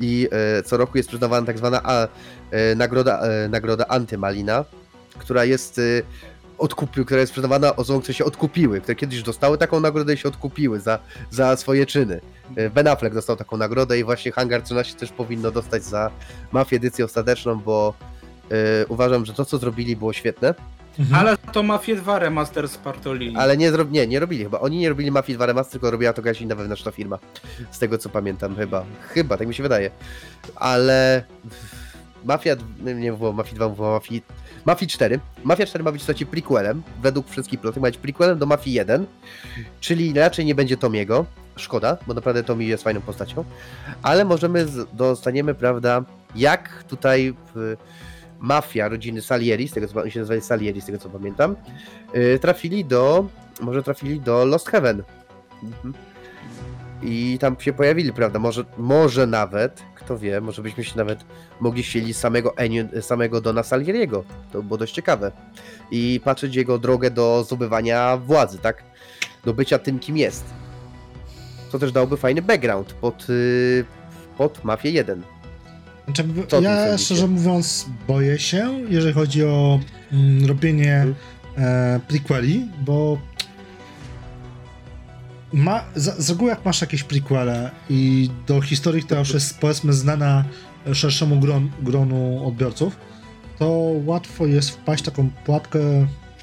i 0.00 0.28
e, 0.58 0.62
co 0.62 0.76
roku 0.76 0.96
jest 0.96 1.08
przyznawana 1.08 1.46
tak 1.46 1.58
zwana 1.58 1.80
a, 1.84 2.08
e, 2.50 2.74
nagroda, 2.74 3.20
e, 3.20 3.48
nagroda 3.48 3.86
Antymalina, 3.88 4.64
która 5.18 5.44
jest 5.44 5.80
e, 6.54 6.58
odkupi, 6.58 7.04
która 7.04 7.20
jest 7.20 7.32
przyznawana 7.32 7.76
osobom, 7.76 8.02
które 8.02 8.14
się 8.14 8.24
odkupiły, 8.24 8.80
które 8.80 8.94
kiedyś 8.94 9.22
dostały 9.22 9.58
taką 9.58 9.80
nagrodę 9.80 10.14
i 10.14 10.16
się 10.16 10.28
odkupiły 10.28 10.80
za, 10.80 10.98
za 11.30 11.56
swoje 11.56 11.86
czyny. 11.86 12.20
E, 12.56 12.70
Ben 12.70 12.88
Affleck 12.88 13.14
dostał 13.14 13.36
taką 13.36 13.56
nagrodę 13.56 13.98
i 13.98 14.04
właśnie 14.04 14.32
Hangar 14.32 14.62
13 14.62 14.94
też 14.94 15.12
powinno 15.12 15.50
dostać 15.50 15.84
za 15.84 16.10
Mafię 16.52 16.76
edycję 16.76 17.04
ostateczną, 17.04 17.56
bo 17.60 17.94
e, 18.50 18.86
uważam, 18.86 19.24
że 19.24 19.32
to 19.32 19.44
co 19.44 19.58
zrobili 19.58 19.96
było 19.96 20.12
świetne. 20.12 20.54
Mhm. 20.98 21.20
Ale 21.20 21.36
to 21.52 21.62
Mafia 21.62 21.96
2 21.96 22.18
remaster 22.18 22.68
z 22.68 22.76
Partolini. 22.76 23.36
Ale 23.36 23.56
nie, 23.56 23.70
zrob, 23.70 23.90
nie, 23.90 24.06
nie 24.06 24.20
robili 24.20 24.44
chyba. 24.44 24.60
Oni 24.60 24.78
nie 24.78 24.88
robili 24.88 25.10
Mafii 25.10 25.36
2 25.36 25.46
Remaster, 25.46 25.72
tylko 25.72 25.90
robiła 25.90 26.12
to 26.12 26.22
jakaś 26.22 26.40
inna 26.40 26.54
wewnętrzna 26.54 26.92
firma. 26.92 27.18
Z 27.70 27.78
tego 27.78 27.98
co 27.98 28.08
pamiętam 28.08 28.56
chyba. 28.56 28.84
Chyba, 29.08 29.36
tak 29.36 29.48
mi 29.48 29.54
się 29.54 29.62
wydaje. 29.62 29.90
Ale 30.56 31.24
Mafia, 32.24 32.56
nie 32.80 33.12
było 33.12 33.32
Mafii 33.32 33.56
2, 33.56 33.68
było 33.68 33.90
Mafii, 33.90 34.22
Mafii 34.64 34.90
4. 34.90 35.20
Mafia 35.44 35.66
4 35.66 35.84
ma 35.84 35.92
być 35.92 36.02
słuchajcie 36.02 36.26
prequelem, 36.26 36.82
według 37.02 37.28
wszystkich 37.28 37.60
plotów 37.60 37.82
ma 37.82 37.88
być 37.88 37.96
prequelem 37.96 38.38
do 38.38 38.46
Mafii 38.46 38.76
1, 38.76 39.06
czyli 39.80 40.12
raczej 40.12 40.44
nie 40.44 40.54
będzie 40.54 40.76
Tomiego. 40.76 41.26
Szkoda, 41.56 41.96
bo 42.06 42.14
naprawdę 42.14 42.44
Tomi 42.44 42.66
jest 42.66 42.84
fajną 42.84 43.00
postacią. 43.00 43.44
Ale 44.02 44.24
możemy, 44.24 44.66
z, 44.66 44.86
dostaniemy, 44.92 45.54
prawda, 45.54 46.04
jak 46.34 46.82
tutaj 46.82 47.34
w, 47.54 47.76
mafia 48.38 48.88
rodziny 48.88 49.22
Salieri, 49.22 49.68
z 49.68 49.72
tego 49.72 49.88
co 49.88 50.00
oni 50.00 50.10
się 50.10 50.20
nazywali 50.20 50.40
Salieri, 50.40 50.80
z 50.80 50.86
tego 50.86 50.98
co 50.98 51.10
pamiętam, 51.10 51.56
yy, 52.14 52.38
trafili 52.38 52.84
do, 52.84 53.26
może 53.60 53.82
trafili 53.82 54.20
do 54.20 54.44
Lost 54.44 54.68
Heaven. 54.68 55.02
Mhm. 55.62 55.94
I 57.04 57.38
tam 57.40 57.56
się 57.60 57.72
pojawili, 57.72 58.12
prawda? 58.12 58.38
Może, 58.38 58.64
może 58.78 59.26
nawet, 59.26 59.82
kto 59.94 60.18
wie, 60.18 60.40
może 60.40 60.62
byśmy 60.62 60.84
się 60.84 60.92
nawet 60.96 61.24
mogli 61.60 61.84
ścielić 61.84 62.16
samego, 62.16 62.50
Eniu- 62.56 63.00
samego 63.02 63.40
Dona 63.40 63.62
Salieriego. 63.62 64.24
To 64.52 64.62
było 64.62 64.78
dość 64.78 64.94
ciekawe. 64.94 65.32
I 65.90 66.20
patrzeć 66.24 66.56
jego 66.56 66.78
drogę 66.78 67.10
do 67.10 67.44
zdobywania 67.46 68.16
władzy, 68.16 68.58
tak? 68.58 68.82
Do 69.44 69.54
bycia 69.54 69.78
tym, 69.78 69.98
kim 69.98 70.16
jest. 70.16 70.44
To 71.72 71.78
też 71.78 71.92
dałoby 71.92 72.16
fajny 72.16 72.42
background 72.42 72.92
pod, 72.92 73.28
yy, 73.28 73.84
pod 74.38 74.64
Mafię 74.64 74.90
1. 74.90 75.22
Znaczy, 76.04 76.24
Co 76.48 76.60
ja 76.60 76.98
szczerze 76.98 77.26
mówiąc 77.28 77.86
boję 78.08 78.38
się, 78.38 78.80
jeżeli 78.88 79.12
chodzi 79.12 79.44
o 79.44 79.80
mm, 80.12 80.46
robienie 80.46 80.94
Mhm. 80.94 81.14
e, 81.58 82.00
prequeli, 82.08 82.68
bo 82.84 83.18
ma, 85.54 85.84
z, 85.94 86.24
z 86.24 86.30
reguły 86.30 86.50
jak 86.50 86.64
masz 86.64 86.80
jakieś 86.80 87.02
prequele 87.02 87.70
i 87.90 88.30
do 88.46 88.60
historii, 88.60 89.02
która 89.02 89.20
już 89.20 89.34
jest 89.34 89.58
powiedzmy 89.58 89.92
znana 89.92 90.44
szerszemu 90.92 91.40
gron, 91.40 91.70
gronu 91.82 92.46
odbiorców, 92.46 92.96
to 93.58 93.92
łatwo 94.04 94.46
jest 94.46 94.70
wpaść 94.70 95.02
w 95.02 95.06
taką 95.06 95.30
pułapkę 95.44 95.78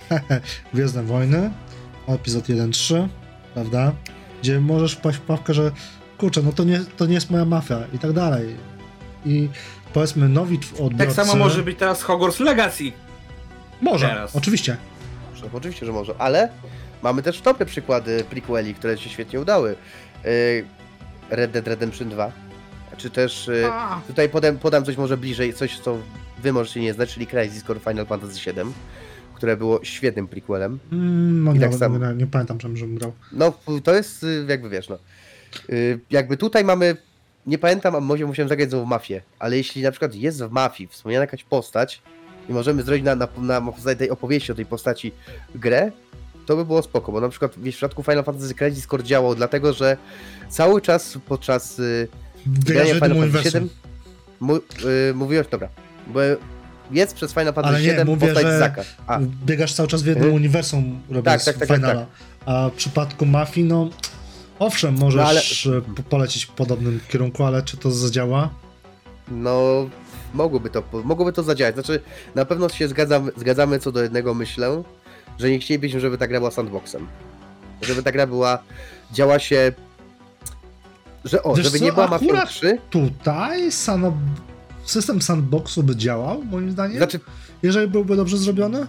Gwiezdne 0.74 1.04
Wojny, 1.04 1.52
epizod 2.08 2.46
1-3, 2.46 3.08
prawda? 3.54 3.92
Gdzie 4.42 4.60
możesz 4.60 4.94
wpaść 4.94 5.18
w 5.18 5.22
pułapkę, 5.22 5.54
że 5.54 5.72
kurczę, 6.18 6.42
no 6.42 6.52
to 6.52 6.64
nie, 6.64 6.80
to 6.98 7.06
nie 7.06 7.14
jest 7.14 7.30
moja 7.30 7.46
mafia 7.46 7.80
i 7.94 8.00
tak 8.00 8.14
dalej. 8.14 8.56
I 9.26 9.50
powiedzmy 9.94 10.30
nowi 10.30 10.60
odbiorcy... 10.80 11.16
Tak 11.16 11.26
samo 11.26 11.36
może 11.36 11.64
być 11.64 11.80
teraz 11.80 12.04
Hogwarts 12.04 12.40
Legacy. 12.40 12.92
Może, 13.82 14.08
teraz. 14.08 14.36
oczywiście. 14.36 14.78
Może, 15.32 15.58
Oczywiście, 15.58 15.86
że 15.86 15.92
może, 15.92 16.14
ale 16.18 16.50
mamy 17.04 17.22
też 17.24 17.42
dobre 17.42 17.66
przykłady 17.66 18.24
prequeli, 18.30 18.74
które 18.74 18.98
się 18.98 19.10
świetnie 19.10 19.40
udały. 19.40 19.76
Y, 20.26 20.66
Red 21.30 21.52
Dead 21.52 21.68
Redemption 21.68 22.10
2, 22.10 22.32
czy 22.98 23.10
też 23.10 23.48
y, 23.48 23.66
A, 23.66 24.02
tutaj 24.08 24.30
podam, 24.30 24.58
podam 24.58 24.86
coś 24.86 24.98
może 24.98 25.18
bliżej, 25.18 25.54
coś 25.54 25.80
co 25.80 25.98
wy 26.44 26.54
możecie 26.54 26.82
nie 26.82 26.94
znać, 26.94 27.14
czyli 27.14 27.28
Crisis 27.28 27.64
Core 27.64 27.80
Final 27.80 28.06
Fantasy 28.06 28.52
VII, 28.54 28.74
które 29.36 29.58
było 29.58 29.80
świetnym 29.84 30.28
prequelem. 30.28 30.80
Mm, 30.92 31.44
no 31.44 31.52
I 31.52 31.54
nie, 31.54 31.60
tak 31.60 31.74
samo. 31.74 31.98
nie, 31.98 32.16
nie 32.16 32.28
pamiętam, 32.28 32.58
żebym 32.62 32.96
grał. 32.96 33.14
No, 33.32 33.54
to 33.84 33.94
jest 33.94 34.24
y, 34.24 34.46
jakby 34.48 34.70
wiesz, 34.70 34.90
no. 34.90 34.98
Jakby 36.10 36.38
tutaj 36.38 36.64
mamy, 36.64 36.98
nie 37.48 37.58
pamiętam, 37.58 37.96
a 37.96 38.00
może 38.00 38.26
musiałem 38.26 38.50
zagrać 38.50 38.70
znowu 38.70 38.86
w 38.86 38.90
Mafię, 38.90 39.22
ale 39.40 39.58
jeśli 39.58 39.82
na 39.82 39.92
przykład 39.92 40.16
jest 40.16 40.44
w 40.44 40.52
Mafii 40.52 40.88
wspomniana 40.88 41.24
jakaś 41.24 41.44
postać 41.44 42.02
i 42.50 42.54
możemy 42.54 42.84
zrobić 42.84 43.06
na, 43.06 43.16
na, 43.16 43.28
na 43.38 43.62
podstawie 43.62 43.96
tej 43.96 44.10
opowieści 44.10 44.52
o 44.52 44.56
tej 44.56 44.66
postaci 44.66 45.12
grę, 45.56 45.92
to 46.46 46.56
by 46.56 46.66
było 46.66 46.82
spoko, 46.82 47.12
bo 47.12 47.22
na 47.22 47.30
przykład 47.30 47.56
w 47.56 47.70
przypadku 47.72 48.04
Final 48.04 48.24
Fantasy 48.24 48.56
Crisis 48.56 48.88
Core 48.88 49.04
działał 49.04 49.36
dlatego, 49.36 49.74
że 49.74 49.98
cały 50.50 50.82
czas 50.82 51.18
podczas 51.28 51.80
y, 51.80 52.08
grania 52.48 52.94
Final 52.94 53.32
Fantasy. 53.32 53.60
VII 53.60 53.70
mu, 54.40 54.56
y, 54.56 54.62
mówiłeś, 55.16 55.48
dobra, 55.48 55.70
bo 56.08 56.20
jest 56.92 57.16
przez 57.16 57.32
Final 57.32 57.48
Ale 57.48 57.54
Fantasy 57.54 57.84
nie, 57.86 57.94
VII 57.96 58.06
mówię, 58.06 58.28
postać 58.28 58.44
że 58.46 58.60
Zaka. 58.60 58.84
A, 59.08 59.20
Biegasz 59.46 59.74
cały 59.74 59.88
czas 59.90 60.02
w 60.02 60.06
jednym 60.06 60.24
Mhm. 60.24 60.42
uniwersum, 60.42 61.02
robiąc 61.10 61.26
Tak, 61.46 61.56
tak, 61.56 61.58
tak, 61.60 61.68
tak, 61.68 61.78
finala. 61.78 62.06
A 62.46 62.70
w 62.70 62.74
przypadku 62.74 63.26
mafii, 63.26 63.68
no 63.68 63.90
owszem, 64.60 64.98
możesz 64.98 65.22
No, 65.22 65.28
ale- 65.28 65.78
e, 65.78 65.82
po- 65.96 66.04
polecieć 66.04 66.46
w 66.46 66.50
podobnym 66.52 67.00
kierunku, 67.10 67.44
ale 67.44 67.64
czy 67.64 67.78
to 67.78 67.92
zadziała? 67.92 68.50
No, 69.32 69.60
mogłoby 70.34 70.70
to, 70.70 70.84
mogłoby 71.04 71.34
to 71.34 71.44
zadziałać. 71.44 71.74
Znaczy, 71.76 72.00
na 72.36 72.46
pewno 72.46 72.70
się 72.70 72.88
zgadzamy, 72.88 73.32
zgadzamy 73.38 73.80
co 73.80 73.92
do 73.92 74.04
jednego, 74.04 74.34
myślę, 74.34 74.84
że 75.40 75.50
nie 75.50 75.60
chcielibyśmy, 75.60 76.00
żeby 76.00 76.18
ta 76.18 76.28
gra 76.28 76.40
była 76.40 76.52
sandboxem. 76.52 77.08
Żeby 77.82 78.04
ta 78.04 78.12
gra 78.12 78.28
była, 78.28 78.60
działa 79.12 79.40
się, 79.40 79.72
że 81.26 81.44
o, 81.44 81.54
Wiesz 81.56 81.66
żeby 81.66 81.80
co, 81.80 81.86
nie 81.86 81.92
była 81.94 82.08
Mafia 82.08 82.26
akurat- 82.28 82.50
3, 82.50 82.78
Tutaj 82.90 83.72
sano... 83.72 84.14
system 84.86 85.22
sandboxu 85.22 85.84
by 85.84 85.96
działał, 85.96 86.44
moim 86.44 86.72
zdaniem, 86.72 86.98
znaczy, 86.98 87.20
jeżeli 87.64 87.88
byłby 87.88 88.16
dobrze 88.16 88.38
zrobiony. 88.38 88.88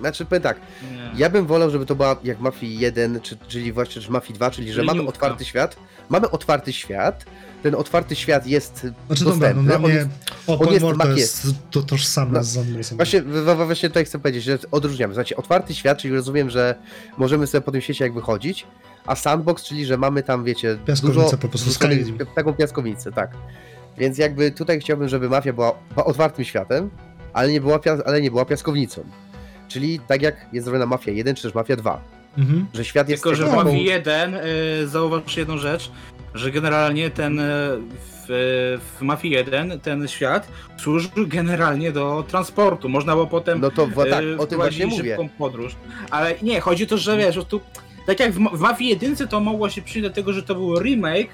znaczy 0.00 0.24
powiem 0.24 0.42
tak, 0.42 0.60
nie. 0.92 1.10
ja 1.16 1.30
bym 1.30 1.46
wolał, 1.46 1.70
żeby 1.70 1.86
to 1.86 1.94
była 1.94 2.16
jak 2.24 2.40
Mafia 2.40 2.66
1, 2.68 3.20
czy, 3.20 3.36
czyli 3.48 3.72
właśnie 3.72 4.02
czy 4.02 4.10
Mafia 4.10 4.34
2, 4.34 4.50
czyli 4.50 4.72
że 4.72 4.82
mamy 4.82 5.02
otwarty 5.08 5.44
świat, 5.44 5.76
mamy 6.08 6.30
otwarty 6.30 6.72
świat, 6.72 7.24
ten 7.66 7.74
otwarty 7.74 8.16
świat 8.16 8.46
jest 8.46 8.86
Znaczy 9.06 9.24
dobra, 9.24 9.48
no 9.54 9.54
dostępny, 9.54 9.74
on 9.76 9.82
mnie 9.82 9.94
jest, 9.94 10.08
open 10.46 10.68
jest 10.68 10.80
world 10.82 11.02
to 11.02 11.10
jest 11.10 11.46
to 11.70 11.82
tożsame 11.82 12.32
No, 12.32 12.44
z 12.44 12.52
sandboxem. 12.54 12.96
Właśnie, 12.96 13.22
właśnie 13.66 13.88
tutaj 13.88 14.04
chcę 14.04 14.18
powiedzieć, 14.18 14.44
że 14.44 14.58
odróżniamy. 14.70 15.14
Znaczy, 15.14 15.36
otwarty 15.36 15.74
świat, 15.74 15.98
czyli 15.98 16.14
rozumiem, 16.14 16.50
że 16.50 16.74
możemy 17.18 17.46
sobie 17.46 17.62
po 17.62 17.72
tym 17.72 17.80
świecie 17.80 18.04
jak 18.04 18.14
wychodzić, 18.14 18.66
a 19.06 19.16
sandbox, 19.16 19.64
czyli 19.64 19.86
że 19.86 19.98
mamy 19.98 20.22
tam, 20.22 20.44
wiecie, 20.44 20.78
Piaskownicę 20.86 21.24
dużo... 21.24 21.36
po 21.38 21.48
prostu, 21.48 21.70
dużo-. 21.70 22.24
Taką 22.34 22.52
piaskownicę, 22.54 23.12
tak. 23.12 23.30
Więc 23.98 24.18
jakby 24.18 24.50
tutaj 24.50 24.80
chciałbym, 24.80 25.08
żeby 25.08 25.28
mafia 25.28 25.52
była 25.52 25.72
otwartym 25.96 26.44
światem, 26.44 26.90
ale 27.32 27.52
nie 27.52 27.60
była, 27.60 27.80
ale 28.06 28.20
nie 28.20 28.30
była 28.30 28.44
piaskownicą. 28.44 29.04
Czyli 29.68 30.00
tak 30.00 30.22
jak 30.22 30.46
jest 30.52 30.64
zrobiona 30.64 30.86
Mafia 30.86 31.12
1 31.12 31.34
czy 31.34 31.42
też 31.42 31.54
Mafia 31.54 31.76
2, 31.76 32.00
Mhm. 32.38 32.66
że 32.74 32.84
świat 32.84 33.08
jest... 33.08 33.22
Tylko, 33.22 33.36
że 33.36 33.46
w 33.46 33.52
Mafii 33.52 33.84
1 33.84 34.34
y, 34.34 34.88
zauważ 34.88 35.36
jedną 35.36 35.58
rzecz, 35.58 35.90
że 36.36 36.50
generalnie 36.50 37.10
ten 37.10 37.38
y, 37.40 37.42
w, 38.28 38.78
w 38.98 39.02
Mafii 39.02 39.34
1 39.34 39.80
ten 39.80 40.08
świat 40.08 40.48
służył 40.78 41.10
generalnie 41.26 41.92
do 41.92 42.24
transportu. 42.28 42.88
Można 42.88 43.12
było 43.12 43.26
potem 43.26 43.60
No 43.60 43.70
to 43.70 43.86
wa- 43.86 44.06
tak, 44.06 44.24
o 44.38 44.46
tym 44.46 44.58
właśnie 44.58 44.86
mówię. 44.86 44.96
szybką 45.16 45.28
podróż. 45.28 45.76
Ale 46.10 46.34
nie, 46.42 46.60
chodzi 46.60 46.84
o 46.84 46.86
to, 46.86 46.98
że 46.98 47.16
wiesz, 47.16 47.34
prostu 47.34 47.60
tak 48.06 48.20
jak 48.20 48.32
w, 48.32 48.56
w 48.56 48.60
Mafii 48.60 48.90
1 48.90 49.28
to 49.28 49.40
mogło 49.40 49.70
się 49.70 49.82
przyjść 49.82 50.08
do 50.08 50.14
tego, 50.14 50.32
że 50.32 50.42
to 50.42 50.54
był 50.54 50.78
remake, 50.80 51.28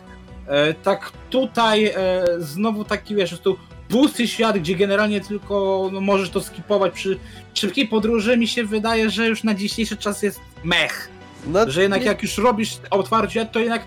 e, 0.46 0.74
tak 0.74 1.12
tutaj 1.30 1.84
e, 1.86 1.94
znowu 2.38 2.84
taki 2.84 3.14
wiesz, 3.14 3.30
prostu 3.30 3.56
pusty 3.88 4.28
świat, 4.28 4.58
gdzie 4.58 4.74
generalnie 4.74 5.20
tylko 5.20 5.88
no, 5.92 6.00
możesz 6.00 6.30
to 6.30 6.40
skipować 6.40 6.92
przy 6.92 7.18
szybkiej 7.54 7.88
podróży, 7.88 8.36
mi 8.36 8.48
się 8.48 8.64
wydaje, 8.64 9.10
że 9.10 9.26
już 9.28 9.44
na 9.44 9.54
dzisiejszy 9.54 9.96
czas 9.96 10.22
jest 10.22 10.40
mech. 10.64 11.08
No, 11.46 11.70
Że 11.70 11.82
jednak 11.82 12.00
nie- 12.00 12.06
jak 12.06 12.22
już 12.22 12.38
robisz 12.38 12.76
otwarty 12.90 13.30
świat, 13.30 13.52
to 13.52 13.58
jednak 13.60 13.82
e, 13.82 13.84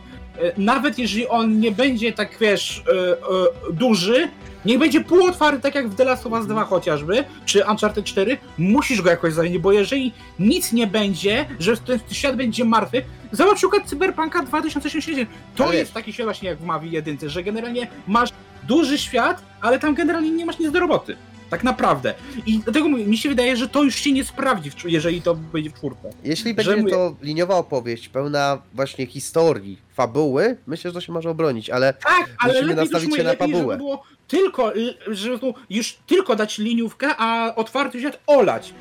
nawet 0.58 1.00
jeżeli 1.00 1.28
on 1.28 1.60
nie 1.60 1.72
będzie 1.72 2.14
tak, 2.14 2.38
wiesz, 2.40 2.84
e, 2.88 3.12
e, 3.12 3.74
duży, 3.74 4.28
niech 4.66 4.80
będzie 4.80 5.02
półotwarty, 5.02 5.62
tak 5.62 5.76
jak 5.76 5.90
w 5.90 5.96
The 5.96 6.04
Last 6.04 6.26
of 6.26 6.34
Us 6.34 6.48
2 6.48 6.64
chociażby, 6.64 7.24
czy 7.46 7.64
Uncharted 7.66 8.06
4, 8.06 8.38
musisz 8.58 9.02
go 9.02 9.10
jakoś 9.10 9.34
zająć, 9.34 9.58
bo 9.58 9.72
jeżeli 9.72 10.14
nic 10.40 10.74
nie 10.74 10.88
będzie, 10.88 11.46
że 11.60 11.78
ten 11.78 12.00
świat 12.12 12.36
będzie 12.36 12.66
martwy, 12.66 13.02
zobacz 13.32 13.58
przykład 13.58 13.86
Cyberpunka 13.86 14.44
2077. 14.44 15.28
To 15.56 15.74
jest 15.74 15.94
taki 15.94 16.14
świat 16.14 16.26
właśnie 16.26 16.50
jak 16.50 16.58
w 16.58 16.64
Mavi 16.64 16.92
1, 16.92 17.18
że 17.24 17.44
generalnie 17.44 17.88
masz 18.08 18.30
duży 18.68 18.98
świat, 18.98 19.42
ale 19.62 19.80
tam 19.80 19.96
generalnie 19.96 20.32
nie 20.32 20.46
masz 20.46 20.60
nic 20.60 20.72
do 20.72 20.80
roboty. 20.80 21.16
Tak 21.56 21.64
naprawdę. 21.64 22.14
I 22.46 22.60
dlatego 22.60 22.90
mi 22.90 23.18
się 23.18 23.30
wydaje, 23.30 23.58
że 23.58 23.68
to 23.70 23.84
już 23.84 23.96
się 23.96 24.12
nie 24.12 24.24
sprawdzi, 24.26 24.70
jeżeli 24.86 25.22
to 25.22 25.36
będzie 25.36 25.70
w 25.70 25.74
czwórce. 25.74 26.10
Jeśli 26.24 26.50
że 26.52 26.54
będzie 26.56 26.78
mówię- 26.78 26.92
to 26.94 27.16
liniowa 27.22 27.56
opowieść, 27.56 28.10
pełna 28.10 28.62
właśnie 28.74 29.06
historii, 29.06 29.78
fabuły, 29.94 30.58
myślę, 30.68 30.90
że 30.92 30.94
to 30.94 31.02
się 31.02 31.12
może 31.14 31.30
obronić, 31.30 31.70
ale 31.70 31.94
Tak, 31.94 32.30
ale 32.40 32.54
Musimy 32.54 32.76
lepiej, 32.76 32.84
nastawić 32.92 33.16
się 33.16 33.24
na 33.24 33.30
lepiej, 33.30 33.48
fabułę. 33.52 33.74
żeby 33.74 33.78
było 33.78 34.04
tylko, 34.28 34.74
żeby 35.08 35.40
już 35.70 35.98
tylko 36.08 36.36
dać 36.36 36.58
liniówkę, 36.58 37.08
a 37.18 37.56
otwarty 37.56 38.00
świat 38.00 38.20
olać. 38.28 38.74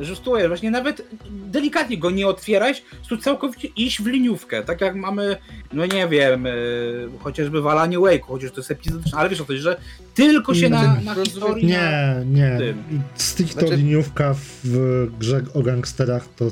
Że 0.00 0.16
tu 0.16 0.36
jest 0.36 0.48
właśnie 0.48 0.70
nawet 0.70 1.02
delikatnie 1.30 1.98
go 1.98 2.10
nie 2.10 2.26
otwierać, 2.26 2.82
tu 3.08 3.16
całkowicie 3.16 3.68
iść 3.68 4.02
w 4.02 4.06
liniówkę, 4.06 4.62
tak 4.62 4.80
jak 4.80 4.94
mamy, 4.94 5.36
no 5.72 5.86
nie 5.86 6.08
wiem, 6.08 6.44
yy, 6.44 7.10
chociażby 7.18 7.62
w 7.62 7.66
Alanie 7.66 7.98
Wake'u, 7.98 8.20
chociaż 8.26 8.50
to 8.50 8.60
jest 8.60 8.70
epizodyczne, 8.70 9.18
ale 9.18 9.28
wiesz 9.28 9.40
o 9.40 9.44
to, 9.44 9.56
że 9.56 9.80
tylko 10.14 10.54
się 10.54 10.68
na, 10.68 10.82
na 10.82 11.14
Rozumiem. 11.14 11.24
historii... 11.24 11.66
na... 11.66 12.14
Nie, 12.24 12.24
nie. 12.26 12.58
tym. 12.58 12.82
Stricto 13.14 13.60
Znaczy- 13.60 13.76
liniówka 13.76 14.34
w 14.64 15.06
grze 15.18 15.40
o 15.54 15.62
gangsterach 15.62 16.28
to, 16.36 16.50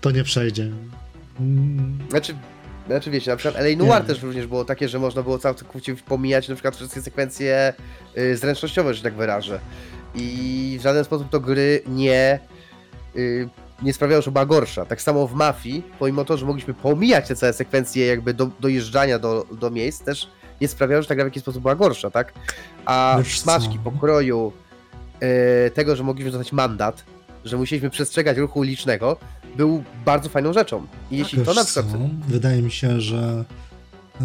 to 0.00 0.10
nie 0.10 0.24
przejdzie. 0.24 0.70
Mm, 1.40 1.98
Znaczy, 2.10 2.34
znaczy 2.86 3.10
wiecie, 3.10 3.30
na 3.30 3.36
przykład 3.36 3.64
LA 3.64 3.76
Noir 3.76 4.00
Nie. 4.02 4.06
też 4.06 4.22
również 4.22 4.46
było 4.46 4.64
takie, 4.64 4.88
że 4.88 4.98
można 4.98 5.22
było 5.22 5.38
całkowicie 5.38 5.96
pomijać 5.96 6.48
na 6.48 6.54
przykład 6.54 6.76
wszystkie 6.76 7.02
sekwencje 7.02 7.72
y, 8.18 8.36
zręcznościowe, 8.36 8.94
że 8.94 9.02
tak 9.02 9.14
wyrażę. 9.14 9.60
I 10.16 10.76
w 10.80 10.82
żaden 10.82 11.04
sposób 11.04 11.30
to 11.30 11.40
gry 11.40 11.82
nie, 11.86 12.40
y, 13.16 13.48
nie 13.82 13.92
sprawiało, 13.92 14.22
że 14.22 14.30
była 14.30 14.46
gorsza. 14.46 14.84
Tak 14.84 15.02
samo 15.02 15.26
w 15.26 15.34
Mafii, 15.34 15.82
pomimo 15.98 16.24
to, 16.24 16.36
że 16.36 16.46
mogliśmy 16.46 16.74
pomijać 16.74 17.28
te 17.28 17.36
całe 17.36 17.52
sekwencje 17.52 18.06
jakby 18.06 18.34
do, 18.34 18.50
dojeżdżania 18.60 19.18
do, 19.18 19.46
do 19.60 19.70
miejsc, 19.70 20.04
też 20.04 20.28
nie 20.60 20.68
sprawiało, 20.68 21.02
że 21.02 21.08
ta 21.08 21.14
gra 21.14 21.24
w 21.24 21.26
jakiś 21.26 21.42
sposób 21.42 21.62
była 21.62 21.74
gorsza, 21.74 22.10
tak? 22.10 22.32
A 22.84 23.18
co? 23.24 23.30
smaczki 23.40 23.78
pokroju 23.78 24.52
y, 25.66 25.70
tego, 25.70 25.96
że 25.96 26.04
mogliśmy 26.04 26.30
dostać 26.30 26.52
mandat, 26.52 27.04
że 27.44 27.56
musieliśmy 27.56 27.90
przestrzegać 27.90 28.38
ruchu 28.38 28.58
ulicznego, 28.58 29.16
był 29.56 29.84
bardzo 30.04 30.28
fajną 30.28 30.52
rzeczą. 30.52 30.86
I 31.10 31.18
jeśli 31.18 31.42
to 31.42 31.54
na 31.54 31.64
przykład 31.64 31.86
co? 31.92 31.98
Wydaje 32.28 32.62
mi 32.62 32.70
się, 32.70 33.00
że 33.00 33.44
e, 34.20 34.24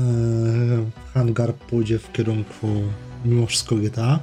hangar 1.14 1.54
pójdzie 1.54 2.00
w 2.00 2.12
kierunku 2.12 2.68
mimo 3.26 3.46
wszystko 3.46 3.76
GTA. 3.76 4.20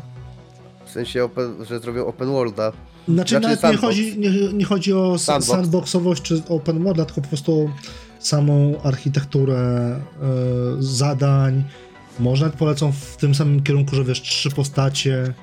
W 0.89 0.91
sensie, 0.91 1.25
open, 1.25 1.65
że 1.69 1.81
zrobią 1.81 2.07
open 2.07 2.29
worlda. 2.29 2.73
Znaczy, 3.09 3.39
Znaczy 3.39 3.57
nawet 3.63 3.63
nie 3.73 3.77
chodzi, 3.89 4.19
nie, 4.19 4.31
nie 4.53 4.65
chodzi 4.65 4.93
o 4.93 5.19
Sandbox. 5.19 5.51
sandboxowość 5.51 6.23
czy 6.23 6.43
open 6.49 6.85
world, 6.85 7.07
tylko 7.07 7.21
po 7.21 7.29
prostu 7.29 7.71
samą 8.19 8.81
architekturę 8.83 9.57
e, 9.61 9.99
zadań. 10.79 11.65
Może 12.21 12.45
nawet 12.45 12.59
polecą 12.59 12.93
w 12.93 13.17
tym 13.17 13.35
samym 13.35 13.63
kierunku, 13.63 13.97
że 13.97 14.05
wiesz, 14.05 14.23
trzy 14.23 14.51
postacie, 14.51 15.35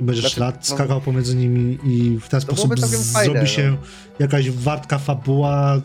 i 0.00 0.04
będziesz 0.04 0.24
Znaczy, 0.24 0.40
lat 0.40 0.66
no- 0.70 0.74
skakał 0.76 1.00
pomiędzy 1.00 1.36
nimi 1.36 1.78
i 1.84 2.18
w 2.20 2.28
ten 2.28 2.40
sposób 2.40 2.64
byłoby 2.64 2.80
całkiem 2.80 2.98
z- 3.00 3.12
fajne, 3.12 3.24
zrobi 3.24 3.40
no. 3.40 3.46
się 3.46 3.76
jakaś 4.18 4.50
wartka 4.50 4.98
fabuła 4.98 5.80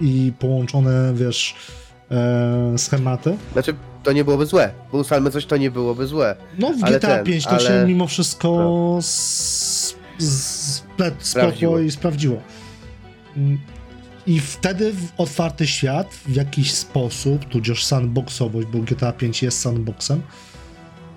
i 0.00 0.32
połączone, 0.38 1.12
wiesz, 1.14 1.54
e, 2.10 2.78
schematy. 2.78 3.36
Znaczy, 3.52 3.74
to 4.02 4.12
nie 4.12 4.24
byłoby 4.24 4.46
złe. 4.46 4.70
Bo 4.92 4.98
ustalmy 4.98 5.30
coś, 5.30 5.46
to 5.46 5.56
nie 5.56 5.70
byłoby 5.70 6.06
złe. 6.06 6.36
No 6.58 6.72
w 6.72 6.84
Ale 6.84 6.96
GTA 6.98 7.08
ten, 7.08 7.24
5 7.26 7.44
to 7.44 7.50
ale- 7.50 7.60
się 7.60 7.84
mimo 7.86 8.06
wszystko 8.06 8.98
splet 10.18 11.14
Sprawdziło. 11.18 11.78
i 11.78 11.90
sprawdziło. 11.90 12.36
Mm, 13.36 13.58
I 14.26 14.40
wtedy 14.40 14.92
w 14.92 15.08
otwarty 15.20 15.66
świat 15.66 16.14
w 16.26 16.34
jakiś 16.34 16.72
sposób, 16.74 17.44
tudzież 17.44 17.84
sandboxowość, 17.84 18.68
bo 18.72 18.78
GTA 18.78 19.12
5 19.12 19.42
jest 19.42 19.60
sandboxem, 19.60 20.22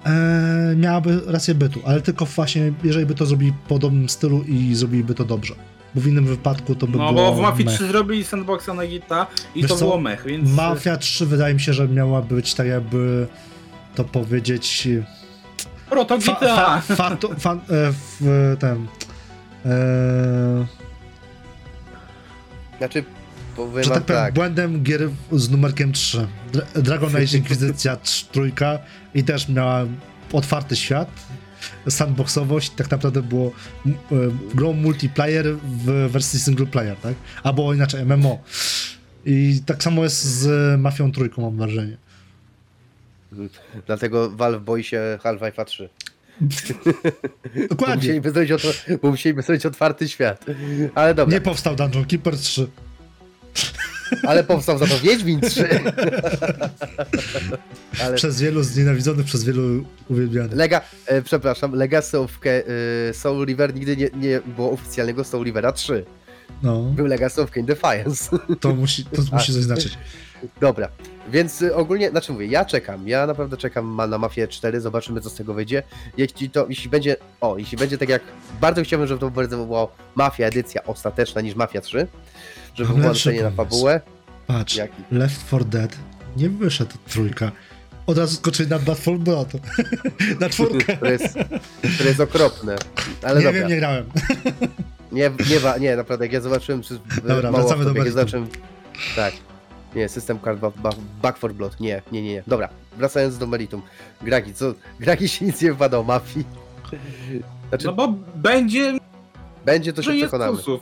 e, 0.06 0.74
miałaby 0.76 1.22
rację 1.28 1.56
bytu, 1.56 1.80
ale 1.86 2.02
tylko 2.02 2.26
właśnie 2.26 2.74
jeżeli 2.84 3.06
by 3.06 3.16
to 3.16 3.26
zrobili 3.26 3.52
w 3.52 3.68
podobnym 3.68 4.10
stylu 4.10 4.44
i 4.44 4.76
zrobiliby 4.76 5.14
to 5.16 5.26
dobrze. 5.26 5.56
Bo 5.96 6.02
w 6.02 6.08
innym 6.08 6.26
wypadku 6.26 6.76
to 6.76 6.88
by 6.88 6.98
No 6.98 7.14
było 7.14 7.32
bo 7.32 7.36
w 7.36 7.40
Mafii 7.42 7.66
mech. 7.66 7.76
3 7.76 7.88
zrobili 7.88 8.24
sandboxa 8.24 8.68
na 8.76 8.88
Gita 8.88 9.28
i 9.56 9.62
Wiesz 9.62 9.72
to 9.72 9.78
co? 9.78 9.86
było 9.86 10.00
mech, 10.02 10.26
więc... 10.26 10.50
Mafia 10.50 10.98
3 10.98 11.26
wydaje 11.26 11.54
mi 11.54 11.60
się, 11.62 11.74
że 11.74 11.88
miała 11.88 12.22
być 12.22 12.54
tak 12.54 12.68
jakby 12.68 13.28
to 13.96 14.04
powiedzieć 14.04 14.88
Proto 15.90 16.20
Fa, 16.22 16.36
fa, 16.36 16.82
fa, 16.96 17.18
fan, 17.40 17.58
e, 17.58 17.62
w 18.20 18.56
ten. 18.60 18.88
E, 19.66 20.66
Znaczy, 22.78 23.04
powiem 23.56 23.84
że 23.84 23.90
tak 23.90 24.04
powiem, 24.04 24.22
tak. 24.22 24.34
błędem 24.34 24.84
gier 24.84 25.10
z 25.32 25.50
numerkiem 25.50 25.92
3. 25.94 26.28
Dra- 26.54 26.82
Dragon 26.82 27.16
Age 27.16 27.38
Inkwizycja 27.38 27.96
3 27.96 28.26
trójka 28.26 28.80
i 29.14 29.24
też 29.24 29.50
miała 29.50 29.86
otwarty 30.34 30.76
świat, 30.76 31.10
sandboxowość, 31.90 32.70
tak 32.70 32.92
naprawdę 32.92 33.22
było 33.22 33.52
e, 33.86 33.92
grą 34.56 34.74
multiplayer 34.74 35.46
w 35.58 36.10
wersji 36.12 36.40
single 36.40 36.66
player, 36.66 36.98
tak? 36.98 37.14
Albo 37.44 37.74
inaczej 37.74 38.06
MMO. 38.06 38.44
I 39.26 39.62
tak 39.66 39.84
samo 39.84 40.04
jest 40.04 40.24
z 40.24 40.80
Mafią 40.80 41.12
trójką, 41.12 41.42
mam 41.42 41.58
wrażenie. 41.58 41.98
Dlatego 43.86 44.30
Valve 44.30 44.62
boi 44.64 44.84
się 44.84 45.20
Half-Life'a 45.24 45.66
3. 45.66 45.90
Bo 47.56 47.68
Dokładnie. 47.70 47.96
musieliby, 47.96 48.32
zrobić 48.32 48.52
otw- 48.52 49.00
bo 49.02 49.12
musieliby 49.12 49.42
zrobić 49.42 49.66
otwarty 49.66 50.10
świat. 50.10 50.46
Ale 50.96 51.16
dobra, 51.16 51.34
Nie 51.36 51.42
powstał 51.42 51.76
Dungeon 51.76 52.06
Keeper 52.06 52.38
3. 52.38 52.68
ale 54.28 54.44
powstał 54.44 54.78
za 54.78 54.88
to 54.88 55.00
Wiedźmin 55.00 55.42
3. 55.42 55.70
ale 58.04 58.16
Przez 58.16 58.42
wielu 58.42 58.64
znienawidzony, 58.64 59.24
przez 59.24 59.44
wielu 59.44 59.86
uwielbiany. 60.10 60.56
Lega, 60.56 60.82
e, 61.06 61.22
przepraszam, 61.22 61.76
Legacy 61.76 62.20
of 62.20 62.40
Ke, 62.40 62.64
e, 63.10 63.14
Soul 63.14 63.46
River 63.46 63.76
nigdy 63.76 63.98
nie, 63.98 64.10
nie 64.14 64.42
było 64.56 64.72
oficjalnego 64.72 65.24
Soul 65.24 65.46
Rivera 65.46 65.72
3. 65.72 66.06
No, 66.64 66.82
Był 66.82 67.06
Legacy 67.06 67.42
of 67.42 67.52
Kain 67.52 67.66
Defiance. 67.66 68.38
to 68.60 68.76
musi, 68.76 69.06
to 69.06 69.22
musi 69.32 69.54
coś 69.54 69.64
znaczyć. 69.64 69.98
Dobra, 70.62 70.90
więc 71.30 71.62
y, 71.62 71.76
ogólnie, 71.76 72.10
znaczy 72.10 72.32
mówię, 72.32 72.46
ja 72.46 72.66
czekam, 72.66 73.08
ja 73.08 73.28
naprawdę 73.28 73.58
czekam 73.58 73.96
na 74.10 74.18
Mafię 74.18 74.48
4, 74.48 74.82
zobaczymy 74.82 75.22
co 75.22 75.30
z 75.30 75.36
tego 75.36 75.54
wyjdzie. 75.54 75.84
Jeśli 76.18 76.50
to, 76.50 76.66
jeśli 76.70 76.90
będzie, 76.90 77.16
o, 77.42 77.58
jeśli 77.58 77.78
będzie 77.78 77.98
tak 77.98 78.10
jak, 78.10 78.22
bardzo 78.62 78.84
chciałbym, 78.84 79.08
żeby 79.08 79.20
to 79.20 79.30
bardzo 79.30 79.66
była 79.66 79.88
Mafia 80.16 80.46
edycja 80.46 80.84
ostateczna 80.84 81.42
niż 81.42 81.56
Mafia 81.56 81.82
3, 81.82 82.08
żeby 82.76 82.94
Mam 82.94 83.02
nastawienie 83.02 83.44
na 83.44 83.52
fabułę. 83.52 84.02
Patrz, 84.48 84.76
Jaki? 84.76 85.04
Left 85.12 85.48
4 85.48 85.66
Dead 85.66 85.96
nie 86.38 86.50
wyszedł 86.50 86.96
trójka. 87.10 87.52
Od 88.08 88.18
razu 88.18 88.36
skoczyli 88.36 88.70
na 88.70 88.80
for 88.96 89.18
Blood. 89.18 89.48
na 90.40 90.50
czwórkę. 90.50 90.98
To 90.98 91.06
jest, 91.06 91.34
to 91.98 92.04
jest 92.04 92.20
okropne. 92.20 92.76
Ale 93.22 93.40
nie 93.40 93.46
dobra, 93.46 93.60
wiem, 93.60 93.70
nie 93.70 93.76
grałem. 93.78 94.06
nie, 95.12 95.32
nie, 95.50 95.80
nie, 95.80 95.96
naprawdę, 95.96 96.26
jak 96.26 96.34
ja 96.34 96.42
zobaczyłem 96.42 96.82
przez 96.82 96.98
Dobra, 97.28 97.52
mało 97.52 97.64
wracamy 97.64 97.84
do 97.84 97.90
jak 97.90 97.98
ja 97.98 98.04
meritum. 98.04 98.20
zobaczyłem, 98.20 98.48
tak, 99.16 99.34
nie, 99.96 100.10
system 100.10 100.40
card 100.40 100.60
ba- 100.60 100.72
ba- 100.76 100.90
back 101.22 101.38
for 101.38 101.54
blood, 101.54 101.80
nie, 101.80 102.02
nie, 102.12 102.22
nie, 102.22 102.34
nie, 102.34 102.44
dobra, 102.48 102.70
wracając 102.98 103.38
do 103.38 103.48
meritum, 103.48 103.82
Graki, 104.22 104.54
co, 104.54 104.74
Graki 105.00 105.28
się 105.30 105.46
nic 105.46 105.62
nie 105.62 105.74
wpada 105.74 105.98
o 106.00 106.04
mafii, 106.04 106.46
znaczy, 107.70 107.86
No 107.86 107.94
bo 107.94 108.14
będzie, 108.36 108.98
będzie 109.66 109.94
to 109.94 110.02
że 110.02 110.12
się 110.12 110.18
jest 110.18 110.26
przekonamy, 110.28 110.54
plusów. 110.54 110.82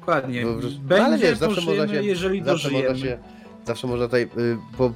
Dokładnie. 0.00 0.40
Że- 0.40 0.68
Będzie, 0.78 1.04
ale 1.04 1.18
wiesz, 1.18 1.38
zawsze 1.38 1.60
można 1.60 1.88
się- 1.88 2.02
jeżeli 2.02 2.38
zawsze 2.44 2.52
dożyjemy. 2.68 2.88
można 2.88 3.06
się, 3.06 3.18
zawsze 3.64 3.86
można 3.86 4.04
tutaj 4.04 4.22
y, 4.22 4.28
po, 4.78 4.92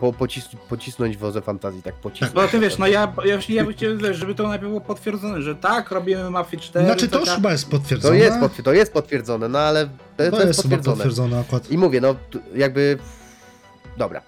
po, 0.00 0.12
pocis, 0.12 0.48
pocisnąć 0.68 1.16
wozę 1.16 1.40
fantazji, 1.42 1.82
tak, 1.82 1.94
pocisnąć. 1.94 2.32
Bo 2.34 2.48
ty 2.48 2.58
wiesz, 2.60 2.78
no 2.78 2.86
ja, 2.86 3.12
ja, 3.24 3.38
ja 3.48 3.64
bym 3.64 3.72
chciał, 3.72 3.96
wiesz, 3.96 4.16
żeby 4.16 4.34
to 4.34 4.48
najpierw 4.48 4.68
było 4.68 4.80
potwierdzone, 4.80 5.42
że 5.42 5.54
tak, 5.54 5.90
robimy 5.90 6.30
Mafię 6.30 6.56
4. 6.58 6.86
Znaczy 6.86 7.08
to 7.08 7.18
już 7.18 7.28
taka- 7.28 7.36
chyba 7.36 7.52
jest 7.52 7.64
To 7.64 7.70
potwierdzone. 7.70 8.16
jest, 8.18 8.38
potwier- 8.38 8.62
to 8.62 8.72
jest 8.72 8.92
potwierdzone, 8.92 9.48
no 9.48 9.58
ale 9.58 9.86
to, 9.86 9.90
to, 10.24 10.30
to 10.30 10.36
jest, 10.36 10.46
jest 10.46 10.62
potwierdzone. 10.62 10.96
potwierdzone 10.96 11.40
akurat. 11.40 11.70
I 11.70 11.78
mówię, 11.78 12.00
no 12.00 12.14
jakby, 12.54 12.98
dobra. 13.96 14.22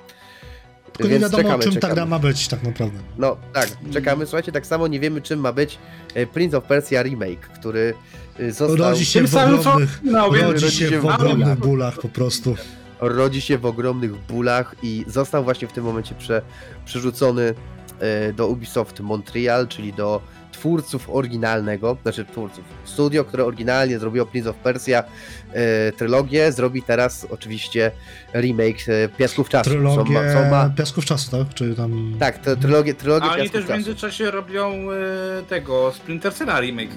Tylko 0.93 1.03
nie 1.03 1.09
Więc 1.19 1.23
wiadomo, 1.23 1.43
czekamy, 1.43 1.63
czym 1.65 1.73
ta 1.73 1.81
czekamy. 1.81 1.95
gra 1.95 2.07
ma 2.07 2.19
być 2.19 2.49
tak 2.49 2.63
naprawdę. 2.63 2.99
No 3.19 3.37
tak, 3.53 3.69
czekamy. 3.93 4.27
Słuchajcie, 4.27 4.53
tak 4.53 4.67
samo 4.67 4.87
nie 4.87 5.01
wiemy 5.01 5.21
czym 5.23 5.41
ma 5.41 5.53
być 5.53 5.79
e, 6.15 6.27
Prince 6.27 6.55
of 6.55 6.65
Persia 6.65 7.03
Remake, 7.03 7.41
który 7.41 7.95
e, 8.39 8.53
został, 8.53 8.77
Rodzi 8.77 9.05
się 9.07 9.19
Tym 9.19 9.29
w 9.29 9.31
samym 9.31 9.55
co 9.55 9.61
ogromnych, 9.61 10.01
no, 10.05 10.27
rodzi 10.27 10.41
rodzi 10.43 10.71
się 10.77 11.01
w 11.01 11.07
ogromnych 11.07 11.59
bólach 11.59 11.99
po 11.99 12.09
prostu. 12.09 12.57
Rodzi 13.03 13.41
się 13.41 13.59
w 13.59 13.67
ogromnych 13.67 14.17
bólach 14.17 14.75
i 14.83 15.05
został 15.07 15.45
właśnie 15.45 15.69
w 15.69 15.73
tym 15.73 15.85
momencie 15.85 16.15
prze, 16.15 16.43
przerzucony 16.85 17.55
e, 18.01 18.33
do 18.33 18.49
Ubisoft 18.49 19.01
Montreal, 19.01 19.69
czyli 19.69 19.93
do 19.93 20.21
twórców 20.53 21.11
oryginalnego, 21.11 21.97
znaczy 22.03 22.25
twórców, 22.25 22.65
studio, 22.85 23.25
które 23.25 23.45
oryginalnie 23.45 23.99
zrobiło 23.99 24.27
Prince 24.27 24.47
of 24.47 24.57
Persia 24.57 25.05
e, 25.53 25.93
trylogię, 25.93 26.53
zrobi 26.53 26.83
teraz 26.83 27.27
oczywiście 27.31 27.91
remake 28.35 28.89
e, 28.89 29.09
Piasków 29.09 29.49
Czasu. 29.49 29.71
co 29.71 29.71
Trylogię 29.71 30.13
ma, 30.13 30.33
co 30.33 30.51
ma, 30.51 30.71
Piasków 30.71 31.05
Czasu, 31.05 31.31
tak? 31.31 31.55
Czy 31.55 31.75
tam... 31.75 32.17
tak, 32.19 32.39
trylogię, 32.39 32.95
trylogię 32.95 33.27
A 33.27 33.33
oni 33.33 33.37
Piasków 33.37 33.53
też 33.53 33.65
w 33.65 33.67
Czasu. 33.67 33.77
międzyczasie 33.79 34.31
robią 34.31 34.73
e, 34.91 35.43
tego 35.43 35.93
Splinter 35.93 36.35
Cella 36.35 36.61
remake. 36.61 36.91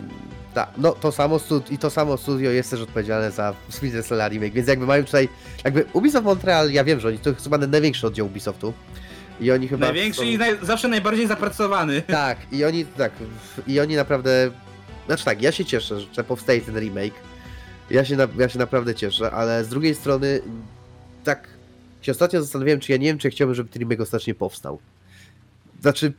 Tak, 0.56 0.70
no 0.78 0.92
to 0.92 1.12
samo 1.12 1.36
stud- 1.40 1.72
i 1.72 1.78
to 1.78 1.90
samo 1.90 2.18
studio 2.18 2.52
jest 2.52 2.70
też 2.72 2.82
odpowiedzialne 2.82 3.32
za 3.32 3.54
Splinter 3.70 4.04
Cell 4.06 4.30
Remake, 4.30 4.54
więc 4.54 4.68
jakby 4.68 4.86
mają 4.86 5.04
tutaj, 5.06 5.30
jakby 5.64 5.86
Ubisoft 5.94 6.26
Montreal, 6.26 6.72
ja 6.72 6.84
wiem, 6.84 7.00
że 7.00 7.08
oni 7.08 7.20
to 7.20 7.30
jest 7.30 7.44
chyba 7.44 7.58
największy 7.58 8.08
oddział 8.08 8.26
Ubisoftu 8.28 8.74
i 9.42 9.52
oni 9.52 9.68
chyba 9.68 9.86
Największy 9.86 10.22
są- 10.22 10.28
i 10.28 10.38
naj, 10.38 10.58
zawsze 10.62 10.88
najbardziej 10.88 11.28
zapracowany. 11.28 12.02
Tak, 12.08 12.38
i 12.52 12.66
oni, 12.66 12.86
tak, 12.86 13.12
i 13.68 13.80
oni 13.80 13.96
naprawdę, 13.96 14.52
znaczy 15.08 15.26
tak, 15.26 15.42
ja 15.42 15.52
się 15.52 15.66
cieszę, 15.66 16.00
że 16.14 16.24
powstaje 16.24 16.62
ten 16.62 16.80
remake, 16.80 17.14
ja 17.90 18.06
się, 18.06 18.16
na, 18.16 18.28
ja 18.38 18.50
się 18.50 18.60
naprawdę 18.60 18.96
cieszę, 18.96 19.32
ale 19.32 19.64
z 19.66 19.70
drugiej 19.70 19.96
strony, 19.96 20.42
tak 21.24 21.48
się 22.02 22.12
ostatnio 22.12 22.42
zastanawiałem, 22.42 22.80
czy 22.80 22.92
ja 22.92 22.98
nie 22.98 23.06
wiem, 23.08 23.18
czy 23.18 23.28
ja 23.28 23.32
chciałbym, 23.32 23.56
żeby 23.56 23.70
ten 23.70 23.80
remake 23.80 24.02
ostatecznie 24.02 24.36
powstał. 24.36 24.80
Znaczy, 25.82 26.14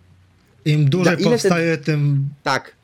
Im 0.64 0.90
dłużej 0.90 1.12
ile 1.14 1.22
ten- 1.22 1.32
powstaje, 1.32 1.76
tym 1.76 2.28
tak, 2.42 2.75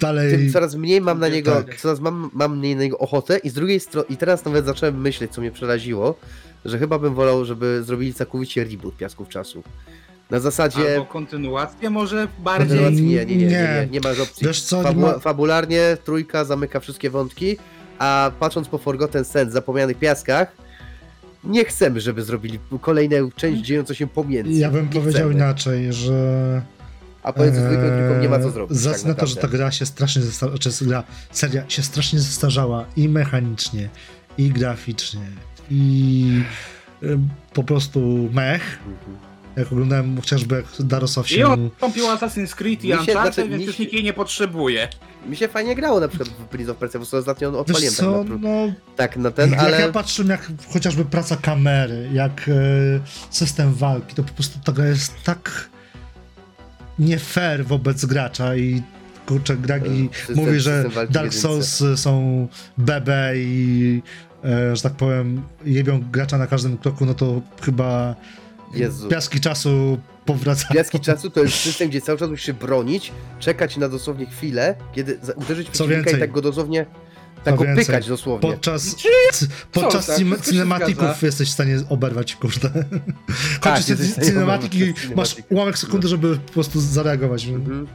dalej... 0.00 0.30
tym 0.32 0.52
coraz 0.52 0.74
mniej 0.74 1.00
mam 1.00 1.18
na 1.18 1.26
Tak. 1.26 1.34
niego, 1.34 1.64
coraz 1.78 2.00
mam, 2.00 2.30
mam 2.32 2.58
mniej 2.58 2.76
na 2.76 2.82
niego 2.82 2.98
ochotę 2.98 3.38
i 3.38 3.50
z 3.50 3.54
drugiej 3.54 3.80
strony, 3.80 4.06
i 4.10 4.16
teraz 4.16 4.44
nawet 4.44 4.66
zacząłem 4.66 5.00
myśleć, 5.00 5.32
co 5.32 5.40
mnie 5.40 5.50
przeraziło, 5.50 6.14
że 6.64 6.78
chyba 6.78 6.98
bym 6.98 7.14
wolał, 7.14 7.44
żeby 7.44 7.82
zrobili 7.82 8.14
całkowicie 8.14 8.64
reboot 8.64 8.96
Piasków 8.96 9.28
Czasu. 9.28 9.62
Na 10.30 10.40
zasadzie... 10.40 10.92
Albo 10.94 11.06
kontynuację 11.06 11.90
może 11.90 12.28
bardziej. 12.38 12.68
Kontynuacji 12.68 13.02
nie, 13.06 13.26
nie, 13.26 13.36
nie, 13.36 13.36
nie, 13.36 13.46
nie, 13.46 13.50
Nie. 13.50 13.88
nie 13.90 14.00
ma 14.00 14.10
opcji. 14.10 14.46
Wiesz 14.46 14.62
co, 14.62 14.82
Fabularnie 15.20 15.96
trójka 16.04 16.44
zamyka 16.44 16.80
wszystkie 16.80 17.10
wątki, 17.10 17.56
a 17.98 18.30
patrząc 18.40 18.68
po 18.68 18.78
Forgotten 18.78 19.24
Sands, 19.24 19.52
zapomnianych 19.52 19.98
piaskach, 19.98 20.52
nie 21.44 21.64
chcemy, 21.64 22.00
żeby 22.00 22.22
zrobili 22.22 22.58
kolejną 22.80 23.30
część 23.36 23.62
dziejącą 23.62 23.94
się 23.94 24.06
pomiędzy. 24.06 24.60
Ja 24.60 24.70
bym 24.70 24.84
nie 24.84 25.00
powiedział 25.00 25.12
chcemy. 25.28 25.34
inaczej, 25.34 25.92
że... 25.92 26.62
A 27.26 27.32
pomiędzy 27.32 27.60
dwójką 27.60 27.84
i 27.84 27.88
trójką 27.88 28.20
nie 28.20 28.28
ma 28.28 28.38
co 28.38 28.50
zrobić. 28.50 28.78
Ze 28.78 28.92
tak 28.92 29.04
na 29.04 29.14
to, 29.14 29.26
że 29.26 29.36
ta 29.36 29.48
gra 29.48 29.70
się 29.70 29.86
strasznie 29.86 30.22
zestarzała, 30.22 30.58
czy 30.58 30.70
gra, 30.84 31.04
seria 31.30 31.70
się 31.70 31.82
strasznie 31.82 32.18
zestarzała 32.18 32.84
i 32.96 33.08
mechanicznie, 33.08 33.88
i 34.38 34.50
graficznie, 34.50 35.26
i 35.70 36.42
y, 37.02 37.18
po 37.52 37.64
prostu 37.64 38.28
mech. 38.32 38.78
Mhm. 38.78 39.16
Jak 39.56 39.72
oglądałem 39.72 40.16
chociażby 40.16 40.54
jak 40.54 40.86
Darosow 40.86 41.30
I 41.30 41.34
się... 41.34 41.48
odstąpił 41.48 42.04
Assassin's 42.04 42.54
Creed 42.54 42.84
i 42.84 42.92
Uncharted, 42.92 43.34
znaczy, 43.34 43.48
więc 43.48 43.60
mi 43.60 43.66
już 43.66 43.76
się- 43.76 43.82
nikt 43.82 43.94
jej 43.94 44.04
nie 44.04 44.12
potrzebuje. 44.12 44.88
Mi 45.28 45.36
się 45.36 45.48
fajnie 45.48 45.74
grało 45.74 46.00
na 46.00 46.08
przykład 46.08 46.28
w 46.28 46.44
Prince 46.44 46.70
of 46.70 46.76
Persia, 46.76 46.98
bo 46.98 47.18
ostatnio 47.18 47.50
Wiesz 47.50 47.60
odpaliłem 47.60 47.94
tak 47.94 48.04
co, 48.04 48.24
na, 48.24 48.30
pró- 48.30 48.40
no, 48.40 48.72
tak 48.96 49.16
na 49.16 49.30
ten, 49.30 49.50
jak 49.50 49.60
ale... 49.60 49.80
ja 49.80 49.92
patrzyłem 49.92 50.30
jak 50.30 50.48
chociażby 50.72 51.04
praca 51.04 51.36
kamery, 51.36 52.10
jak 52.12 52.48
e, 52.48 52.52
system 53.30 53.74
walki, 53.74 54.14
to 54.14 54.22
po 54.22 54.32
prostu 54.32 54.58
ta 54.64 54.72
gra 54.72 54.86
jest 54.86 55.14
tak 55.24 55.68
nie 56.98 57.18
fair 57.18 57.64
wobec 57.64 58.04
gracza 58.04 58.56
i 58.56 58.82
kurczę, 59.26 59.56
Gragi 59.56 60.08
System- 60.12 60.36
mówi, 60.36 60.60
że 60.60 60.82
Dark 60.94 61.10
jedynce. 61.14 61.38
Souls 61.38 61.80
y, 61.80 61.96
są 61.96 62.48
bebe 62.78 63.32
i 63.36 64.02
e, 64.44 64.76
że 64.76 64.82
tak 64.82 64.92
powiem 64.92 65.42
jebią 65.64 66.04
gracza 66.12 66.38
na 66.38 66.46
każdym 66.46 66.78
kroku, 66.78 67.06
no 67.06 67.14
to 67.14 67.42
chyba 67.62 68.14
Jezu. 68.74 69.08
piaski 69.08 69.40
czasu 69.40 69.98
powracają. 70.24 70.74
Piaski 70.74 71.00
czasu 71.00 71.30
to 71.30 71.42
jest 71.42 71.54
system, 71.54 71.88
gdzie 71.88 72.00
cały 72.00 72.18
czas 72.18 72.30
musisz 72.30 72.46
się 72.46 72.54
bronić, 72.54 73.12
czekać 73.38 73.76
na 73.76 73.88
dosłownie 73.88 74.26
chwilę, 74.26 74.74
kiedy 74.94 75.18
uderzyć 75.36 75.68
w 75.68 75.70
przeciwnika 75.70 76.10
i 76.10 76.20
tak 76.20 76.32
go 76.32 76.42
dosłownie, 76.42 76.86
tak 77.46 77.54
Co 77.54 77.58
go 77.58 77.64
więcej, 77.64 77.86
pykać 77.86 78.08
dosłownie. 78.08 78.50
Podczas, 78.50 78.96
podczas 79.72 80.06
tak, 80.06 80.16
cin- 80.18 80.50
cinematików 80.50 81.22
jesteś 81.22 81.48
w 81.48 81.52
stanie 81.52 81.78
oberwać, 81.88 82.36
kurde. 82.36 82.70
Tak, 82.70 82.84
Kończysz 83.60 84.14
cinematiki 84.26 84.78
i 84.78 84.94
masz 85.16 85.36
ułamek 85.50 85.78
sekundy, 85.78 86.08
żeby 86.08 86.36
po 86.36 86.52
prostu 86.52 86.80
zareagować. 86.80 87.46
Mhm. 87.46 87.86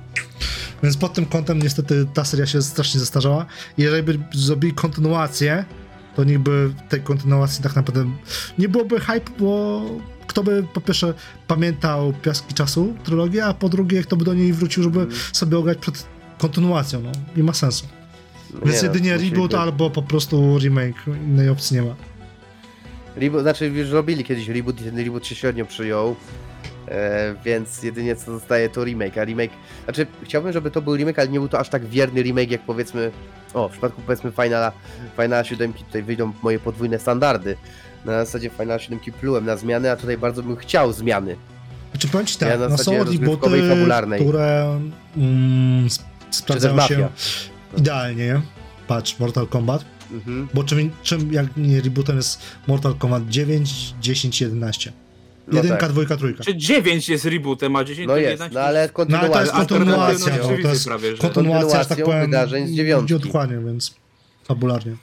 Więc 0.83 0.97
pod 0.97 1.13
tym 1.13 1.25
kątem 1.25 1.59
niestety 1.61 2.05
ta 2.13 2.25
seria 2.25 2.45
się 2.45 2.61
strasznie 2.61 2.99
zestarzała. 2.99 3.45
I 3.77 3.81
jeżeli 3.81 4.03
by 4.03 4.19
zrobili 4.33 4.73
kontynuację, 4.73 5.65
to 6.15 6.23
nikt 6.23 6.39
by 6.41 6.73
tej 6.89 7.01
kontynuacji 7.01 7.63
tak 7.63 7.75
naprawdę 7.75 8.05
nie 8.57 8.69
byłoby 8.69 8.99
hype, 8.99 9.31
bo 9.39 9.81
kto 10.27 10.43
by 10.43 10.63
po 10.73 10.81
pierwsze 10.81 11.13
pamiętał 11.47 12.13
Piaski 12.13 12.53
Czasu, 12.53 12.95
trylogię, 13.03 13.45
a 13.45 13.53
po 13.53 13.69
drugie 13.69 14.03
kto 14.03 14.15
by 14.17 14.25
do 14.25 14.33
niej 14.33 14.53
wrócił, 14.53 14.83
żeby 14.83 14.99
Mhm. 14.99 15.19
sobie 15.33 15.57
ograć 15.57 15.77
przed 15.77 16.05
kontynuacją, 16.37 17.01
no. 17.01 17.11
Nie 17.35 17.43
ma 17.43 17.53
sensu. 17.53 17.85
Więc 18.53 18.65
Nie 18.81 18.87
no, 18.87 18.93
jedynie 18.93 19.17
reboot 19.17 19.53
albo 19.55 19.89
po 19.89 20.01
prostu 20.01 20.59
remake, 20.59 21.07
innej 21.07 21.49
opcji 21.49 21.75
nie 21.75 21.81
ma. 21.81 21.95
Reboot, 23.15 23.41
znaczy 23.41 23.67
już 23.67 23.89
robili 23.89 24.23
kiedyś 24.23 24.47
reboot 24.47 24.81
i 24.81 24.83
ten 24.83 24.97
reboot 24.97 25.27
się 25.27 25.35
średnio 25.35 25.65
przyjął. 25.65 26.15
E, 26.87 27.35
więc 27.45 27.83
jedynie 27.83 28.15
co 28.15 28.31
zostaje 28.31 28.69
to 28.69 28.83
remake, 28.83 29.17
a 29.17 29.23
remake, 29.25 29.51
znaczy 29.83 30.07
chciałbym, 30.23 30.53
żeby 30.53 30.71
to 30.71 30.81
był 30.81 30.95
remake, 30.95 31.19
ale 31.19 31.27
nie 31.27 31.39
był 31.39 31.47
to 31.47 31.59
aż 31.59 31.69
tak 31.69 31.85
wierny 31.85 32.21
remake 32.23 32.51
jak 32.51 32.61
powiedzmy, 32.61 33.11
o 33.53 33.67
w 33.67 33.71
przypadku 33.71 34.01
powiedzmy 34.01 34.31
Finala, 34.31 34.71
Finala 35.17 35.43
7 35.43 35.73
tutaj 35.73 36.03
wyjdą 36.03 36.31
moje 36.43 36.59
podwójne 36.59 36.99
standardy. 36.99 37.55
Na 38.05 38.25
zasadzie 38.25 38.49
Finala 38.49 38.79
7 38.79 38.99
plułem 38.99 39.45
na 39.45 39.57
zmiany, 39.57 39.91
a 39.91 39.95
tutaj 39.95 40.17
bardzo 40.17 40.43
bym 40.43 40.55
chciał 40.55 40.93
zmiany. 40.93 41.35
Czy 41.99 42.07
powiem 42.07 42.27
ci 42.27 42.37
Ja 42.41 42.47
tak, 42.47 42.59
na 42.59 42.67
no 42.67 42.77
są 42.77 43.03
rebooty, 43.03 43.61
które 44.19 44.79
mm, 45.17 45.85
sp- 45.95 46.09
sprawdzają 46.31 46.75
Mafia. 46.75 47.09
Idealnie, 47.77 48.25
nie? 48.25 48.41
Patrz, 48.87 49.19
Mortal 49.19 49.47
Kombat, 49.47 49.85
Mhm. 50.11 50.47
bo 50.53 50.63
czym, 50.63 50.91
czym 51.03 51.33
jak 51.33 51.57
nie 51.57 51.81
rebootem 51.81 52.15
jest 52.15 52.41
Mortal 52.67 52.95
Kombat 52.95 53.27
9, 53.29 53.93
10, 54.01 54.41
11. 54.41 54.91
No 55.47 55.55
Jedynka, 55.57 55.77
tak. 55.77 55.91
dwójka, 55.91 56.17
trójka. 56.17 56.43
Czy 56.43 56.55
9 56.55 57.09
jest 57.09 57.25
rebootem, 57.25 57.75
a 57.75 57.83
10 57.83 58.07
No 58.07 58.13
to 58.13 58.17
jest, 58.17 58.31
11 58.31 58.53
no 58.59 58.61
ale 58.65 58.87
No 58.87 58.93
kontynuacja. 58.93 59.29
ale 59.29 59.35
to 59.35 59.41
jest 59.59 59.69
kontynuacja, 59.69 60.25
no, 60.27 60.33
rzeczywistość 60.43 60.63
to 60.63 60.69
jest 60.69 60.85
prawie, 60.85 61.11
że- 61.11 61.17
kontynuacja, 61.17 61.83
że 61.83 61.89
tak 61.89 62.03
powiem, 62.03 62.21
wydarzeń 62.25 62.67
z 62.67 62.71
dziewiątki. 62.71 63.19
dokładnie, 63.19 63.57
więc 63.65 63.95
fabularnie. 64.43 64.95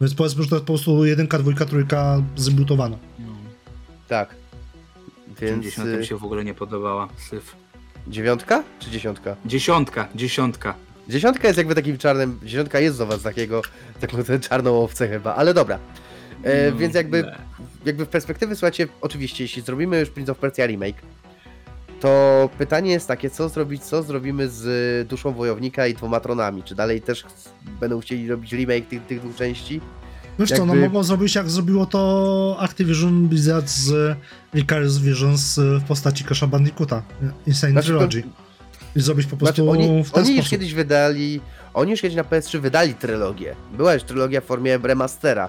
Więc 0.00 0.14
powiedzmy, 0.14 0.42
że 0.42 0.48
to 0.48 0.56
jest 0.56 0.66
po 0.66 0.72
prostu 0.72 1.04
jedynka, 1.04 1.38
dwójka, 1.38 1.64
trójka 1.66 2.22
zrebootowana. 2.36 2.98
Tak. 4.08 4.34
Więc 5.26 5.38
50 5.62 5.88
y, 5.88 5.96
mi 5.98 6.06
się 6.06 6.16
w 6.18 6.24
ogóle 6.24 6.44
nie 6.44 6.54
podobała, 6.54 7.08
syf. 7.30 7.56
dziewiątka 8.08 8.62
czy 8.78 8.90
dziesiątka? 8.90 9.36
Dziesiątka, 9.46 10.08
dziesiątka. 10.14 10.74
Dziesiątka 11.08 11.48
jest 11.48 11.58
jakby 11.58 11.74
takim 11.74 11.98
czarnym. 11.98 12.38
Dziesiątka 12.42 12.80
jest 12.80 12.98
do 12.98 13.06
was 13.06 13.22
takiego, 13.22 13.62
taką 14.00 14.24
tę 14.24 14.40
czarną 14.40 14.82
owcę 14.82 15.08
chyba, 15.08 15.34
ale 15.34 15.54
dobra. 15.54 15.78
E, 16.42 16.70
No, 16.70 16.76
więc 16.76 16.94
jakby, 16.94 17.22
nie. 17.22 17.36
jakby 17.84 18.04
w 18.04 18.08
perspektywy, 18.08 18.56
słuchajcie, 18.56 18.88
oczywiście, 19.00 19.44
jeśli 19.44 19.62
zrobimy 19.62 20.00
już 20.00 20.10
Prince 20.10 20.28
of 20.30 20.38
Persia 20.38 20.66
remake, 20.66 20.96
to 22.00 22.50
pytanie 22.58 22.90
jest 22.90 23.08
takie, 23.08 23.30
co 23.30 23.48
zrobić, 23.48 23.82
co 23.84 24.02
zrobimy 24.02 24.48
z 24.48 25.08
duszą 25.08 25.32
wojownika 25.32 25.86
i 25.86 25.94
dwoma 25.94 26.20
tronami? 26.20 26.62
Czy 26.62 26.74
dalej 26.74 27.00
też 27.02 27.24
będą 27.80 28.00
chcieli 28.00 28.28
robić 28.28 28.52
remake 28.52 28.88
tych, 28.88 29.06
tych 29.06 29.20
dwóch 29.20 29.36
części? 29.36 29.80
Wiesz 30.38 30.50
co, 30.50 30.66
no 30.66 30.74
Jakby- 30.74 30.88
mogą 30.88 31.02
zrobić 31.04 31.34
jak 31.34 31.50
zrobiło 31.50 31.86
to 31.86 32.56
Activision 32.60 33.28
Blizzard 33.28 33.68
z 33.68 34.16
Vicarious 34.54 34.98
Visions 34.98 35.58
w 35.58 35.84
postaci 35.84 36.24
Crash'a 36.24 36.48
Bandicoota, 36.48 37.02
Insane 37.46 37.72
Znaczy, 37.72 37.88
to- 37.92 38.08
Trilogy. 38.08 38.22
I 38.96 39.00
zrobić 39.00 39.26
po 39.26 39.36
prostu 39.36 39.64
Znaczy, 39.64 39.70
oni, 39.70 40.04
w 40.04 40.10
ten 40.10 40.24
oni 40.24 40.36
już 40.36 40.48
kiedyś 40.48 40.74
wydali, 40.74 41.40
oni 41.74 41.90
już 41.90 42.00
kiedyś 42.00 42.16
na 42.16 42.22
PS3 42.24 42.58
wydali 42.58 42.94
trylogię. 42.94 43.54
Była 43.76 43.94
już 43.94 44.02
trylogia 44.02 44.40
w 44.40 44.44
formie 44.44 44.78
remastera. 44.78 45.46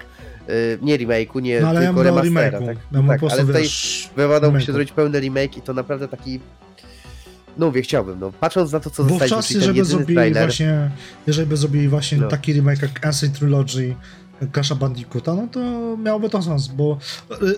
Yy, 0.48 0.78
nie 0.82 0.98
remake'u, 0.98 1.42
nie 1.42 1.60
No 1.60 1.68
ale 1.68 1.80
ja 1.84 1.86
tylko 1.86 2.00
o 2.00 2.04
remastera. 2.04 2.58
remake'u. 2.58 2.66
tak, 2.66 2.76
Ja 2.92 3.02
tak, 3.18 3.22
ale 3.32 3.40
tutaj 3.44 3.68
wypadałoby 4.16 4.60
się 4.60 4.66
remake'u. 4.66 4.72
zrobić 4.72 4.92
pełny 4.92 5.20
remake 5.20 5.56
i 5.56 5.62
to 5.62 5.74
naprawdę 5.74 6.08
taki... 6.08 6.40
No 7.58 7.66
mówię, 7.66 7.82
chciałbym, 7.82 8.20
no. 8.20 8.32
Patrząc 8.40 8.72
na 8.72 8.80
to, 8.80 8.90
co 8.90 9.02
zostaje, 9.02 9.20
Wówczas, 9.20 9.46
czyli 9.46 9.60
ten 9.60 9.68
jeżeli 9.68 9.72
by 9.74 9.78
jedyny 9.78 9.96
zrobili 9.98 10.16
trailer, 10.16 10.46
właśnie, 10.46 10.90
jeżeli 11.26 11.46
by 11.48 11.56
zrobili 11.56 11.88
właśnie 11.88 12.18
No. 12.18 12.28
taki 12.28 12.52
remake 12.52 12.82
jak 12.82 13.04
Insane 13.06 13.32
Trilogy, 13.32 13.94
Crash'a 14.52 14.74
Bandicoota, 14.76 15.34
no 15.34 15.46
to 15.52 15.60
miałoby 15.96 16.30
to 16.30 16.42
sens, 16.42 16.68
bo 16.68 16.98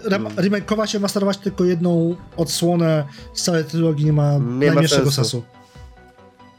rem- 0.05 0.15
Mm. 0.15 0.33
remake'ować 0.37 0.97
i 0.97 1.01
masterować 1.01 1.39
tylko 1.39 1.65
jedną 1.65 2.17
odsłonę 2.37 3.05
z 3.35 3.43
całej 3.43 3.65
trylogii 3.65 4.05
nie 4.05 4.13
ma 4.13 4.33
Nie 4.33 4.39
ma 4.39 4.45
najmniejszego 4.59 5.11
sensu. 5.11 5.13
sensu. 5.13 5.43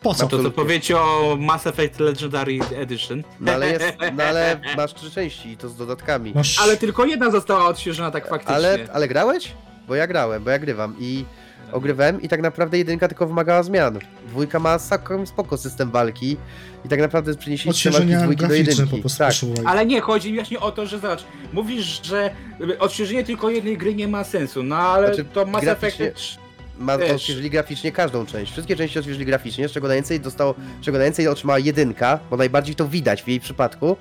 Po 0.04 0.14
co? 0.14 0.24
No 0.24 0.30
to 0.30 0.44
co 0.44 0.52
powiecie 0.52 0.98
o 0.98 1.38
Mass 1.40 1.68
Effect 1.68 2.00
Legendary 2.00 2.60
Edition? 2.76 3.24
no 3.40 3.52
ale, 3.52 3.72
jest, 3.72 3.86
no 4.18 4.24
ale 4.24 4.60
masz 4.78 4.94
trzy 4.94 5.12
części 5.12 5.50
i 5.50 5.58
to 5.58 5.70
z 5.70 5.76
dodatkami. 5.76 6.32
Masz... 6.36 6.60
Ale 6.62 6.78
tylko 6.78 7.06
jedna 7.06 7.32
została 7.32 7.66
odświeżona 7.66 8.12
tak 8.12 8.30
faktycznie. 8.30 8.56
Ale, 8.56 8.78
ale 8.94 9.08
grałeś? 9.08 9.52
Bo 9.88 9.96
ja 9.96 10.08
grałem, 10.08 10.44
bo 10.44 10.50
ja 10.50 10.60
grywam 10.60 10.96
i 11.00 11.26
ogrywałem 11.72 12.22
i 12.22 12.30
tak 12.30 12.42
naprawdę 12.42 12.78
jedynka 12.78 13.08
tylko 13.08 13.28
wymagała 13.28 13.64
zmian. 13.64 14.00
Dwójka 14.28 14.60
ma 14.60 14.80
całkiem 14.80 15.28
spoko 15.28 15.58
system 15.58 15.92
walki 15.92 16.38
i 16.86 16.90
tak 16.90 17.00
naprawdę 17.00 17.36
przenieśli 17.36 17.74
system 17.74 17.94
walki 17.94 18.16
z 18.16 18.22
dwójki 18.22 18.48
do 18.48 18.54
jedynki. 18.54 19.04
tak. 19.18 19.34
Ale 19.66 19.86
nie, 19.86 20.02
chodzi 20.02 20.32
mi 20.32 20.38
właśnie 20.38 20.60
o 20.60 20.72
to, 20.72 20.86
że 20.86 21.00
zobacz, 21.00 21.24
mówisz, 21.54 22.02
że 22.04 22.36
odświeżenie 22.80 23.24
tylko 23.24 23.50
jednej 23.50 23.78
gry 23.78 23.96
nie 23.96 24.08
ma 24.08 24.24
sensu, 24.24 24.64
no 24.64 24.76
ale 24.76 25.08
Znaczy, 25.08 25.26
to 25.26 25.46
Mass 25.46 25.68
Effect... 25.68 26.43
Ma, 26.80 26.98
Wiesz. 26.98 27.12
odświeżyli 27.12 27.50
graficznie 27.50 27.92
każdą 27.92 28.26
część. 28.26 28.52
Wszystkie 28.52 28.76
części 28.76 29.00
odświeżyli 29.00 29.26
graficznie, 29.26 29.70
z 29.70 29.72
czego 29.72 29.88
najwięcej 29.88 30.20
dostało, 30.20 30.56
z 30.82 30.86
czego 30.86 30.98
najwięcej 30.98 31.28
otrzymała 31.28 31.60
jedynka, 31.60 32.20
bo 32.30 32.38
najbardziej 32.38 32.76
to 32.76 32.88
widać 32.88 33.24
w 33.24 33.28
jej 33.28 33.40
przypadku. 33.40 33.98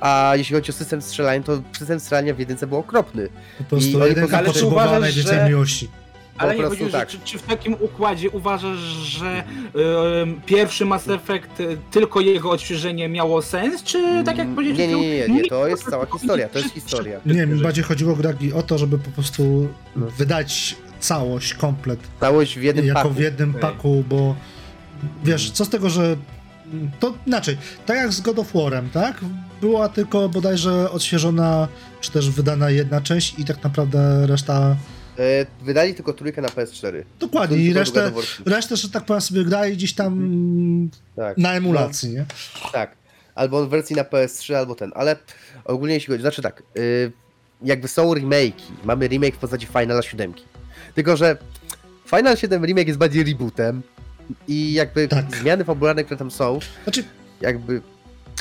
A 0.00 0.32
jeśli 0.36 0.54
chodzi 0.54 0.70
o 0.70 0.74
system 0.74 1.02
strzelania, 1.02 1.42
to 1.42 1.62
system 1.78 2.00
strzelania 2.00 2.34
w 2.34 2.38
jedynce 2.38 2.66
był 2.66 2.78
okropny. 2.78 3.28
Po 3.58 3.64
prostu 3.64 3.90
I 3.90 3.94
oni 3.96 4.04
jedynka 4.04 4.28
pokazali- 4.36 4.46
potrzebowała 4.46 4.82
Ale 4.82 4.94
czy 4.96 5.00
najwięcej 5.00 5.22
uważasz, 5.32 5.44
że- 5.44 5.50
miłości. 5.50 5.88
Ale 6.38 6.50
po 6.52 6.56
nie 6.56 6.62
prostu 6.66 6.84
chodzi, 6.84 6.92
tak. 6.92 7.10
że 7.10 7.18
czy, 7.18 7.24
czy 7.24 7.38
w 7.38 7.42
takim 7.42 7.76
układzie 7.80 8.30
uważasz, 8.30 8.78
że 8.78 9.44
em, 10.22 10.40
pierwszy 10.46 10.84
Mass 10.84 11.08
Effect, 11.08 11.60
y, 11.60 11.76
tylko 11.90 12.20
jego 12.20 12.50
odświeżenie 12.50 13.08
miało 13.08 13.42
sens, 13.42 13.82
czy 13.82 14.22
tak 14.24 14.38
jak 14.38 14.48
Nie, 14.48 14.54
powiedziałeś... 14.54 14.92
nie, 14.92 15.00
nie, 15.10 15.28
nie, 15.28 15.42
nie, 15.42 15.48
to 15.48 15.66
jest 15.68 15.90
cała 15.90 16.06
historia, 16.06 16.48
to 16.48 16.58
jest 16.58 16.74
historia. 16.74 17.20
Nie, 17.26 17.46
mi 17.46 17.62
bardziej 17.62 17.84
chodziło 17.84 18.16
Gragi 18.16 18.52
o 18.52 18.62
to, 18.62 18.78
żeby 18.78 18.98
po 18.98 19.10
prostu 19.10 19.68
No. 19.96 20.06
wydać 20.18 20.76
całość, 21.08 21.54
komplet, 21.54 22.00
Całość 22.20 22.58
w 22.58 22.62
jednym 22.62 22.86
jako 22.86 23.02
paku. 23.02 23.14
w 23.14 23.18
jednym 23.18 23.50
Okej. 23.50 23.62
paku, 23.62 24.04
bo 24.08 24.36
wiesz, 25.24 25.50
co 25.50 25.64
z 25.64 25.68
tego, 25.68 25.90
że 25.90 26.16
to 27.00 27.14
inaczej, 27.26 27.58
tak 27.86 27.96
jak 27.96 28.12
z 28.12 28.20
God 28.20 28.38
of 28.38 28.54
War'em, 28.54 28.82
tak? 28.92 29.20
Była 29.60 29.88
tylko 29.88 30.28
bodajże 30.28 30.90
odświeżona, 30.90 31.68
czy 32.00 32.10
też 32.12 32.30
wydana 32.30 32.70
jedna 32.70 33.00
część 33.00 33.38
i 33.38 33.44
tak 33.44 33.62
naprawdę 33.64 34.26
reszta, 34.26 34.76
E, 35.18 35.46
wydali 35.62 35.94
tylko 35.94 36.12
trójkę 36.12 36.42
na 36.42 36.48
PS4. 36.48 37.02
dokładnie, 37.20 37.56
i 37.56 37.72
resztę, 37.72 38.12
resztę, 38.46 38.76
że 38.76 38.88
tak 38.90 39.04
powiem 39.04 39.20
sobie 39.20 39.44
gra 39.44 39.66
i 39.66 39.72
gdzieś 39.76 39.92
tam 39.94 40.30
Tak. 41.16 41.38
na 41.38 41.52
emulacji, 41.52 42.10
nie? 42.10 42.24
Tak. 42.72 42.96
Albo 43.34 43.66
w 43.66 43.68
wersji 43.68 43.96
na 43.96 44.02
PS3, 44.04 44.54
albo 44.54 44.74
ten. 44.74 44.92
Ale 44.94 45.16
ogólnie 45.64 45.94
jeśli 45.94 46.10
chodzi, 46.12 46.20
znaczy 46.22 46.42
tak, 46.42 46.62
y, 46.78 47.12
jakby 47.62 47.88
są 47.88 48.14
remake'i. 48.14 48.52
Mamy 48.84 49.08
remake 49.08 49.34
w 49.34 49.38
postaci 49.38 49.66
Finala 49.66 50.02
7. 50.02 50.32
Tylko, 50.94 51.16
że 51.16 51.36
Final 52.06 52.36
7 52.36 52.64
remake 52.64 52.86
jest 52.86 52.98
bardziej 52.98 53.24
rebootem 53.24 53.82
i 54.48 54.72
jakby 54.72 55.08
Tak. 55.08 55.36
zmiany 55.36 55.64
fabularne, 55.64 56.04
które 56.04 56.18
tam 56.18 56.30
są, 56.30 56.58
Znaczy, 56.84 57.04
jakby... 57.40 57.82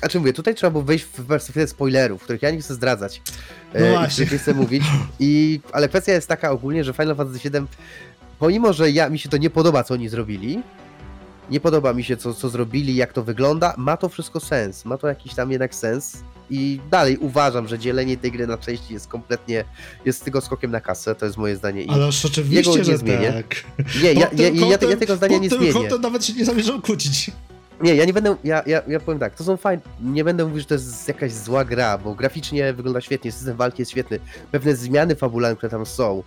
A 0.01 0.07
czym 0.07 0.21
mówię, 0.21 0.33
tutaj 0.33 0.55
trzeba 0.55 0.71
było 0.71 0.83
wejść 0.83 1.05
w 1.05 1.25
perspektywę 1.25 1.67
spoilerów, 1.67 2.23
których 2.23 2.41
ja 2.41 2.51
nie 2.51 2.59
chcę 2.61 2.73
zdradzać. 2.73 3.21
No 3.73 3.79
e, 3.79 3.91
właśnie. 3.91 4.25
nie 4.31 4.37
chcę 4.37 4.53
mówić. 4.53 4.83
I, 5.19 5.59
ale 5.71 5.89
kwestia 5.89 6.11
jest 6.11 6.27
taka 6.27 6.51
ogólnie, 6.51 6.83
że 6.83 6.93
Final 6.93 7.15
Fantasy 7.15 7.49
VII, 7.49 7.61
pomimo, 8.39 8.73
że 8.73 8.91
ja, 8.91 9.09
mi 9.09 9.19
się 9.19 9.29
to 9.29 9.37
nie 9.37 9.49
podoba, 9.49 9.83
co 9.83 9.93
oni 9.93 10.09
zrobili, 10.09 10.63
nie 11.49 11.59
podoba 11.59 11.93
mi 11.93 12.03
się, 12.03 12.17
co, 12.17 12.33
co 12.33 12.49
zrobili, 12.49 12.95
jak 12.95 13.13
to 13.13 13.23
wygląda, 13.23 13.73
ma 13.77 13.97
to 13.97 14.09
wszystko 14.09 14.39
sens. 14.39 14.85
Ma 14.85 14.97
to 14.97 15.07
jakiś 15.07 15.35
tam 15.35 15.51
jednak 15.51 15.75
sens. 15.75 16.17
I 16.55 16.79
dalej 16.91 17.17
uważam, 17.17 17.67
że 17.67 17.79
dzielenie 17.79 18.17
tej 18.17 18.31
gry 18.31 18.47
na 18.47 18.57
części 18.57 18.93
jest 18.93 19.07
kompletnie, 19.07 19.63
jest 20.05 20.23
tylko 20.23 20.41
skokiem 20.41 20.71
na 20.71 20.81
kasę, 20.81 21.15
to 21.15 21.25
jest 21.25 21.37
moje 21.37 21.55
zdanie. 21.55 21.83
I 21.83 21.89
ależ 21.89 22.23
jego 22.23 22.33
oczywiście, 22.33 22.77
nie 22.77 22.83
że 22.83 22.97
zmienię. 22.97 23.33
tak. 23.33 23.63
nie, 24.03 24.13
ja, 24.13 24.29
ja, 24.37 24.49
ja, 24.49 24.67
ja, 24.89 24.97
tego 24.97 25.15
zdania 25.15 25.37
nie 25.37 25.49
zmienię. 25.49 25.73
kątem 25.73 26.01
nawet 26.01 26.25
się 26.25 26.33
nie 26.33 26.45
zamierzam 26.45 26.81
kłócić. 26.81 27.31
Nie, 27.81 27.95
ja 27.95 28.05
nie 28.05 28.13
będę, 28.13 28.35
ja, 28.43 28.63
ja, 28.65 28.81
ja 28.87 28.99
powiem 28.99 29.19
tak, 29.19 29.35
to 29.35 29.43
są 29.43 29.57
fajne, 29.57 29.81
nie 30.01 30.23
będę 30.23 30.45
mówił, 30.45 30.59
że 30.59 30.65
to 30.65 30.73
jest 30.73 31.07
jakaś 31.07 31.31
zła 31.33 31.65
gra, 31.65 31.97
bo 31.97 32.15
graficznie 32.15 32.73
wygląda 32.73 33.01
świetnie, 33.01 33.31
system 33.31 33.57
walki 33.57 33.81
jest 33.81 33.91
świetny, 33.91 34.19
pewne 34.51 34.75
zmiany 34.75 35.15
fabularne, 35.15 35.55
które 35.55 35.69
tam 35.69 35.85
są, 35.85 36.23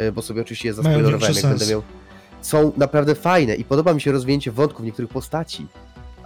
y, 0.00 0.12
bo 0.12 0.22
sobie 0.22 0.40
oczywiście 0.42 0.68
je 0.68 0.74
zaspoilerowałem, 0.74 1.34
jak 1.34 1.44
będę 1.44 1.58
sens. 1.58 1.70
miał, 1.70 1.82
są 2.42 2.72
naprawdę 2.76 3.14
fajne 3.14 3.54
i 3.54 3.64
podoba 3.64 3.94
mi 3.94 4.00
się 4.00 4.12
rozwinięcie 4.12 4.52
wątków 4.52 4.84
niektórych 4.84 5.10
postaci, 5.10 5.66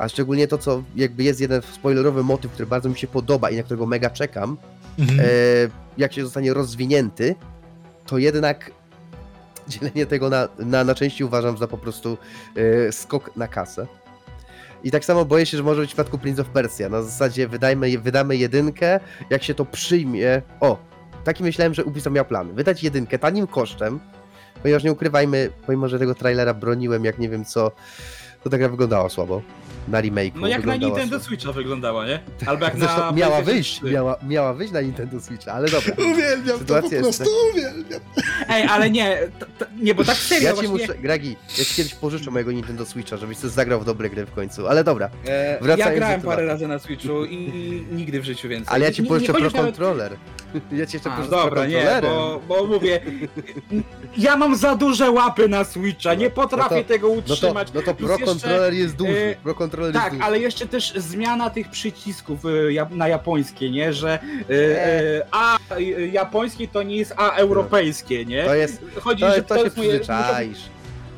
a 0.03 0.09
szczególnie 0.09 0.49
to, 0.49 0.59
co 0.59 0.83
jakby 0.97 1.23
jest 1.23 1.41
jeden 1.41 1.63
spoilerowy 1.63 2.25
motyw, 2.25 2.53
który 2.53 2.67
bardzo 2.67 2.89
mi 2.89 2.97
się 2.99 3.07
podoba 3.07 3.51
i 3.51 3.57
na 3.57 3.63
którego 3.63 3.87
mega 3.87 4.11
czekam, 4.11 4.57
Mhm. 4.99 5.21
e, 5.21 5.25
jak 5.99 6.13
się 6.13 6.25
zostanie 6.25 6.55
rozwinięty, 6.55 7.35
to 8.07 8.19
jednak 8.19 8.71
dzielenie 9.69 10.07
tego 10.07 10.31
na, 10.31 10.49
na, 10.59 10.85
na 10.85 10.95
części 10.95 11.25
uważam 11.25 11.59
za 11.59 11.69
po 11.69 11.79
prostu 11.79 12.19
e, 12.89 12.93
skok 12.93 13.37
na 13.37 13.49
kasę. 13.49 13.87
I 14.85 14.91
tak 14.91 15.05
samo 15.05 15.25
boję 15.25 15.47
się, 15.47 15.57
że 15.57 15.63
może 15.63 15.81
być 15.81 15.91
w 15.91 15.93
przypadku 15.95 16.19
Prince 16.19 16.41
of 16.41 16.49
Persia. 16.49 16.89
Na 16.89 17.03
zasadzie 17.03 17.49
wydajmy, 17.49 17.99
wydamy 17.99 18.37
jedynkę, 18.37 19.01
jak 19.31 19.43
się 19.43 19.55
to 19.55 19.65
przyjmie. 19.65 20.43
O, 20.61 20.79
taki 21.25 21.43
myślałem, 21.43 21.75
że 21.75 21.85
Ubisoft 21.85 22.15
miał 22.17 22.25
plan. 22.25 22.55
Wydać 22.55 22.83
jedynkę 22.83 23.19
tanim 23.19 23.47
kosztem, 23.47 24.01
ponieważ 24.63 24.85
nie 24.85 24.93
ukrywajmy, 24.93 25.51
pomimo 25.67 25.89
że 25.89 25.99
tego 25.99 26.15
trailera 26.15 26.55
broniłem, 26.55 27.05
jak 27.05 27.19
nie 27.19 27.29
wiem 27.29 27.45
co, 27.45 27.73
to 28.45 28.51
ta 28.51 28.59
gra 28.59 28.68
wyglądała 28.68 29.09
słabo. 29.09 29.43
Na 29.88 30.03
remake'u. 30.03 30.32
No 30.40 30.47
jak 30.49 30.59
na 30.59 30.72
wyglądała 30.72 30.90
Nintendo 30.90 31.11
słabo. 31.11 31.24
Switcha 31.24 31.53
wyglądała, 31.53 32.07
nie? 32.07 32.20
Albo 32.47 32.64
jak 32.64 32.76
Zresztą 32.78 32.99
na 32.99 33.12
miała 33.12 33.30
PlayStation 33.30 33.45
wyjść, 33.55 33.76
3. 33.80 33.90
miała, 33.90 34.16
miała 34.28 34.55
wyjść 34.55 34.72
na 34.72 34.80
Nintendo 34.80 35.20
Switcha, 35.20 35.53
ale 35.53 35.68
dobra. 35.70 35.95
Uwielbiam 36.12 36.47
to 36.47 36.53
po 36.53 36.59
Sytuacja 36.59 36.99
jest 36.99 37.18
prostu, 37.18 37.34
uwielbiam. 37.53 38.01
Ej, 38.49 38.62
ale 38.62 38.90
nie, 38.90 39.18
to, 39.38 39.47
to, 39.59 39.64
Nie, 39.82 39.95
bo 39.95 40.05
tak 40.05 40.16
serio 40.16 40.45
Ja 40.49 40.51
ci 40.51 40.66
właśnie... 40.66 40.86
muszę, 40.86 40.99
Gragi, 40.99 41.36
ja 41.59 41.64
ci 41.64 41.74
kiedyś 41.74 41.95
pożyczę 41.95 42.30
mojego 42.30 42.53
Nintendo 42.53 42.86
Switcha, 42.86 43.16
żebyś 43.16 43.38
coś 43.38 43.51
zagrał 43.51 43.80
w 43.80 43.84
dobre 43.84 44.11
gry 44.11 44.26
w 44.26 44.32
końcu, 44.32 44.68
ale 44.68 44.84
dobra. 44.84 45.11
E, 45.26 45.59
Wracając 45.61 45.78
ja 45.78 45.90
do 45.90 45.97
grałem 45.97 46.20
tematu. 46.20 46.36
parę 46.36 46.47
razy 46.47 46.68
na 46.68 46.78
Switchu 46.78 47.24
i 47.24 47.36
nigdy 47.93 48.20
w 48.20 48.24
życiu 48.24 48.49
więcej. 48.49 48.74
Ale 48.74 48.84
ja 48.84 48.93
ci 48.93 49.03
Nie- 49.03 49.09
pożyczę 49.09 49.32
Pro 49.32 49.43
chodzi 49.43 49.57
nawet- 49.57 49.66
Controller. 49.76 50.12
Ja 50.72 50.86
ci 50.86 50.97
jeszcze 50.97 51.11
A, 51.11 51.16
pożyczę 51.16 51.36
Pro 51.36 51.45
dobra, 51.45 51.66
nie, 51.66 51.74
Controllerem. 51.76 52.11
bo, 52.12 52.40
bo 52.49 52.66
mówię, 52.66 53.01
ja 54.18 54.36
mam 54.36 54.57
za 54.57 54.74
duże 54.76 55.11
łapy 55.11 55.49
na 55.49 55.64
Switcha, 55.64 56.14
nie 56.14 56.30
potrafię 56.30 56.74
No 56.76 56.82
to- 56.82 56.88
tego 56.88 57.09
No 57.09 57.22
to, 57.22 57.32
utrzymać. 57.32 57.68
no 57.74 57.82
to 57.82 57.95
Plus 57.95 58.09
Pro 58.09 58.18
jeszcze, 58.18 58.32
Controller 58.41 58.74
jest 58.74 58.97
duży. 58.97 59.37
e, 59.39 59.43
Pro 59.43 59.55
Controller 59.55 59.95
jest 59.95 60.05
Tak, 60.05 60.12
duży. 60.12 60.24
ale 60.24 60.39
jeszcze 60.39 60.66
też 60.66 60.93
zmiana 60.97 61.51
tych 61.51 61.68
przycisków 61.68 62.41
ja- 62.68 62.89
na 62.91 63.09
japońskie, 63.09 63.70
nie? 63.70 63.93
Że 63.93 64.18
y, 64.51 65.22
A 65.30 65.59
japońskie 66.12 66.68
to 66.68 66.83
nie 66.83 66.97
jest 66.97 67.14
A 67.16 67.30
europejskie, 67.30 68.24
nie? 68.24 68.45
To 68.45 68.55
jest, 68.55 68.83
Chodzi, 69.01 69.20
to, 69.20 69.35
że 69.35 69.43
to, 69.43 69.57
się 69.59 69.64
jest 69.64 69.76
moje- 69.76 69.89
przyzwyczaisz. 69.89 70.59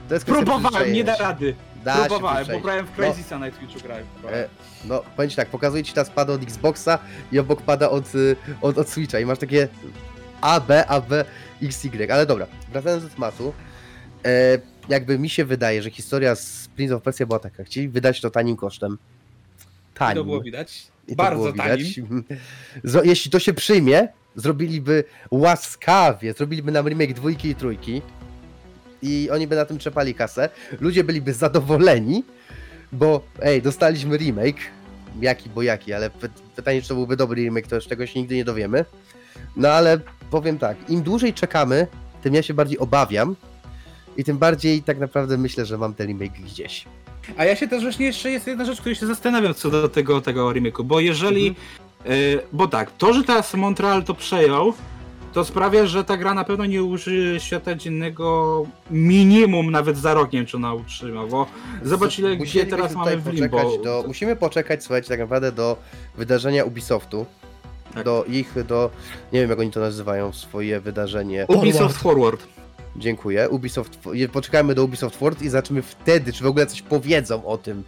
To 0.09 0.15
jest 0.15 0.27
Próbowałem, 0.27 0.93
nie 0.93 1.05
da 1.05 1.17
rady. 1.17 1.47
się. 1.49 1.55
Da 1.85 1.95
się 1.95 2.01
Próbowałem, 2.01 2.37
przyzwyczaić. 2.37 2.63
pobrałem 2.63 2.87
w 2.87 2.93
Crazysa 2.97 3.39
na 3.39 3.51
Twitchu 3.51 3.81
grałem. 3.83 4.05
E, 4.33 4.49
no, 4.85 5.03
powiem 5.17 5.31
ci 5.31 5.37
tak, 5.37 5.49
pokazuję 5.49 5.83
ci 5.85 5.93
teraz 5.93 6.11
pada 6.11 6.33
od 6.33 6.43
Xboxa 6.43 6.99
i 7.33 7.39
obok 7.39 7.63
pada 7.63 7.91
od, 7.91 8.15
y, 8.15 8.37
od, 8.63 8.79
od 8.79 8.89
Switcha 8.89 9.19
i 9.21 9.25
masz 9.27 9.39
takie 9.39 9.69
A, 10.41 10.61
B, 10.61 10.87
A, 10.87 11.01
B, 11.01 11.25
X, 11.63 11.85
Y. 11.85 12.11
Ale 12.13 12.27
dobra, 12.27 12.47
wracając 12.73 13.05
do 13.05 13.11
tematu, 13.11 13.53
e, 14.25 14.59
jakby 14.89 15.19
mi 15.19 15.29
się 15.29 15.45
wydaje, 15.45 15.83
że 15.83 15.91
historia 15.91 16.35
z 16.35 16.69
Prince 16.77 16.93
of 16.93 17.03
Persia 17.03 17.27
była 17.27 17.39
taka, 17.39 17.65
chcieli 17.65 17.89
wydać 17.89 18.21
to 18.21 18.31
tanim 18.31 18.57
kosztem. 18.57 18.99
I 19.95 19.97
Tanim. 19.99 20.17
to 20.17 20.25
było 20.25 20.41
widać. 20.41 20.87
I 21.09 21.17
Bardzo 21.17 21.37
było 21.43 21.53
tanim. 21.53 21.87
widać. 21.87 22.01
Z- 22.85 23.07
Jeśli 23.07 23.31
to 23.31 23.39
się 23.39 23.53
przyjmie, 23.55 24.09
zrobiliby 24.37 25.05
łaskawie, 25.31 26.33
zrobiliby 26.33 26.73
nam 26.73 26.89
remake 26.89 27.13
dwójki 27.15 27.49
i 27.49 27.55
trójki 27.55 28.03
i 29.03 29.29
oni 29.33 29.47
by 29.47 29.57
na 29.57 29.65
tym 29.65 29.79
trzepali 29.79 30.15
kasę. 30.15 30.49
Ludzie 30.81 31.05
byliby 31.05 31.33
zadowoleni, 31.35 32.25
bo 32.93 33.25
ej, 33.43 33.63
dostaliśmy 33.63 34.17
remake, 34.17 34.57
jaki 35.21 35.51
bo 35.51 35.63
jaki, 35.63 35.93
ale 35.93 36.11
py 36.11 36.29
pytanie, 36.57 36.83
czy 36.83 36.89
to 36.89 36.95
byłby 36.95 37.17
dobry 37.17 37.43
remake, 37.43 37.67
to 37.67 37.75
już 37.77 37.87
tego 37.87 38.07
się 38.07 38.21
nigdy 38.21 38.35
nie 38.37 38.45
dowiemy. 38.45 38.85
No 39.57 39.69
ale 39.69 40.01
powiem 40.31 40.59
tak, 40.59 40.91
im 40.91 41.03
dłużej 41.03 41.35
czekamy, 41.35 41.87
tym 42.23 42.35
ja 42.35 42.43
się 42.43 42.55
bardziej 42.55 42.79
obawiam 42.79 43.37
i 44.17 44.25
tym 44.25 44.39
bardziej 44.39 44.83
tak 44.83 44.99
naprawdę 44.99 45.39
myślę, 45.39 45.67
że 45.67 45.79
mam 45.79 45.95
ten 45.95 46.07
remake 46.07 46.33
gdzieś. 46.45 46.85
A 47.37 47.45
ja 47.45 47.57
się 47.57 47.69
też 47.69 47.83
właśnie 47.83 48.07
jeszcze 48.07 48.31
jest 48.31 48.47
jedna 48.47 48.65
rzecz, 48.65 48.81
której 48.81 48.97
się 48.97 49.07
zastanawiam 49.07 49.55
co 49.55 49.71
do 49.71 49.89
tego, 49.89 50.21
tego 50.21 50.49
remake'u, 50.49 50.83
bo 50.85 51.01
jeżeli, 51.01 51.49
Mhm. 51.49 52.17
y, 52.19 52.41
bo 52.53 52.69
tak, 52.69 52.91
to, 52.99 53.13
że 53.15 53.25
teraz 53.25 53.55
Montreal 53.55 54.05
to 54.05 54.15
przejął, 54.15 54.73
to 55.33 55.45
sprawia, 55.45 55.87
że 55.87 56.05
ta 56.05 56.17
gra 56.17 56.35
na 56.35 56.45
pewno 56.45 56.67
nie 56.67 56.83
użyje 56.85 57.41
świata 57.41 57.75
dziennego 57.75 58.67
minimum 58.91 59.71
nawet 59.71 59.99
za 59.99 60.15
rok, 60.15 60.33
nie 60.33 60.39
wiem 60.39 60.47
czy 60.47 60.57
ona 60.57 60.75
utrzyma, 60.75 61.27
bo 61.27 61.47
zobacz 61.83 62.19
ile 62.19 62.37
gdzie 62.37 62.67
teraz 62.67 62.95
mamy 62.95 63.17
w 63.17 63.27
Limbo. 63.33 63.79
Do, 63.85 64.05
musimy 64.07 64.37
poczekać, 64.37 64.85
słuchajcie, 64.85 65.09
tak 65.09 65.21
naprawdę 65.21 65.53
do 65.53 65.77
wydarzenia 66.17 66.65
Ubisoftu. 66.65 67.27
Tak. 67.95 68.05
Do 68.05 68.25
ich, 68.29 68.55
do. 68.69 68.91
Nie 69.33 69.41
wiem 69.41 69.51
jak 69.51 69.59
oni 69.59 69.71
to 69.71 69.81
nazywają, 69.81 70.33
swoje 70.33 70.81
wydarzenie. 70.81 71.47
Ubisoft 71.49 71.97
Forward. 71.97 72.47
Dziękuję. 72.97 73.49
Ubisoft. 73.49 73.99
Poczekajmy 74.33 74.75
do 74.75 74.85
Ubisoft 74.85 75.17
Forward 75.17 75.43
i 75.43 75.49
zobaczymy 75.49 75.83
wtedy, 75.83 76.33
czy 76.33 76.45
w 76.45 76.47
ogóle 76.47 76.67
coś 76.67 76.83
powiedzą 76.83 77.45
o 77.47 77.59
tym. 77.59 77.83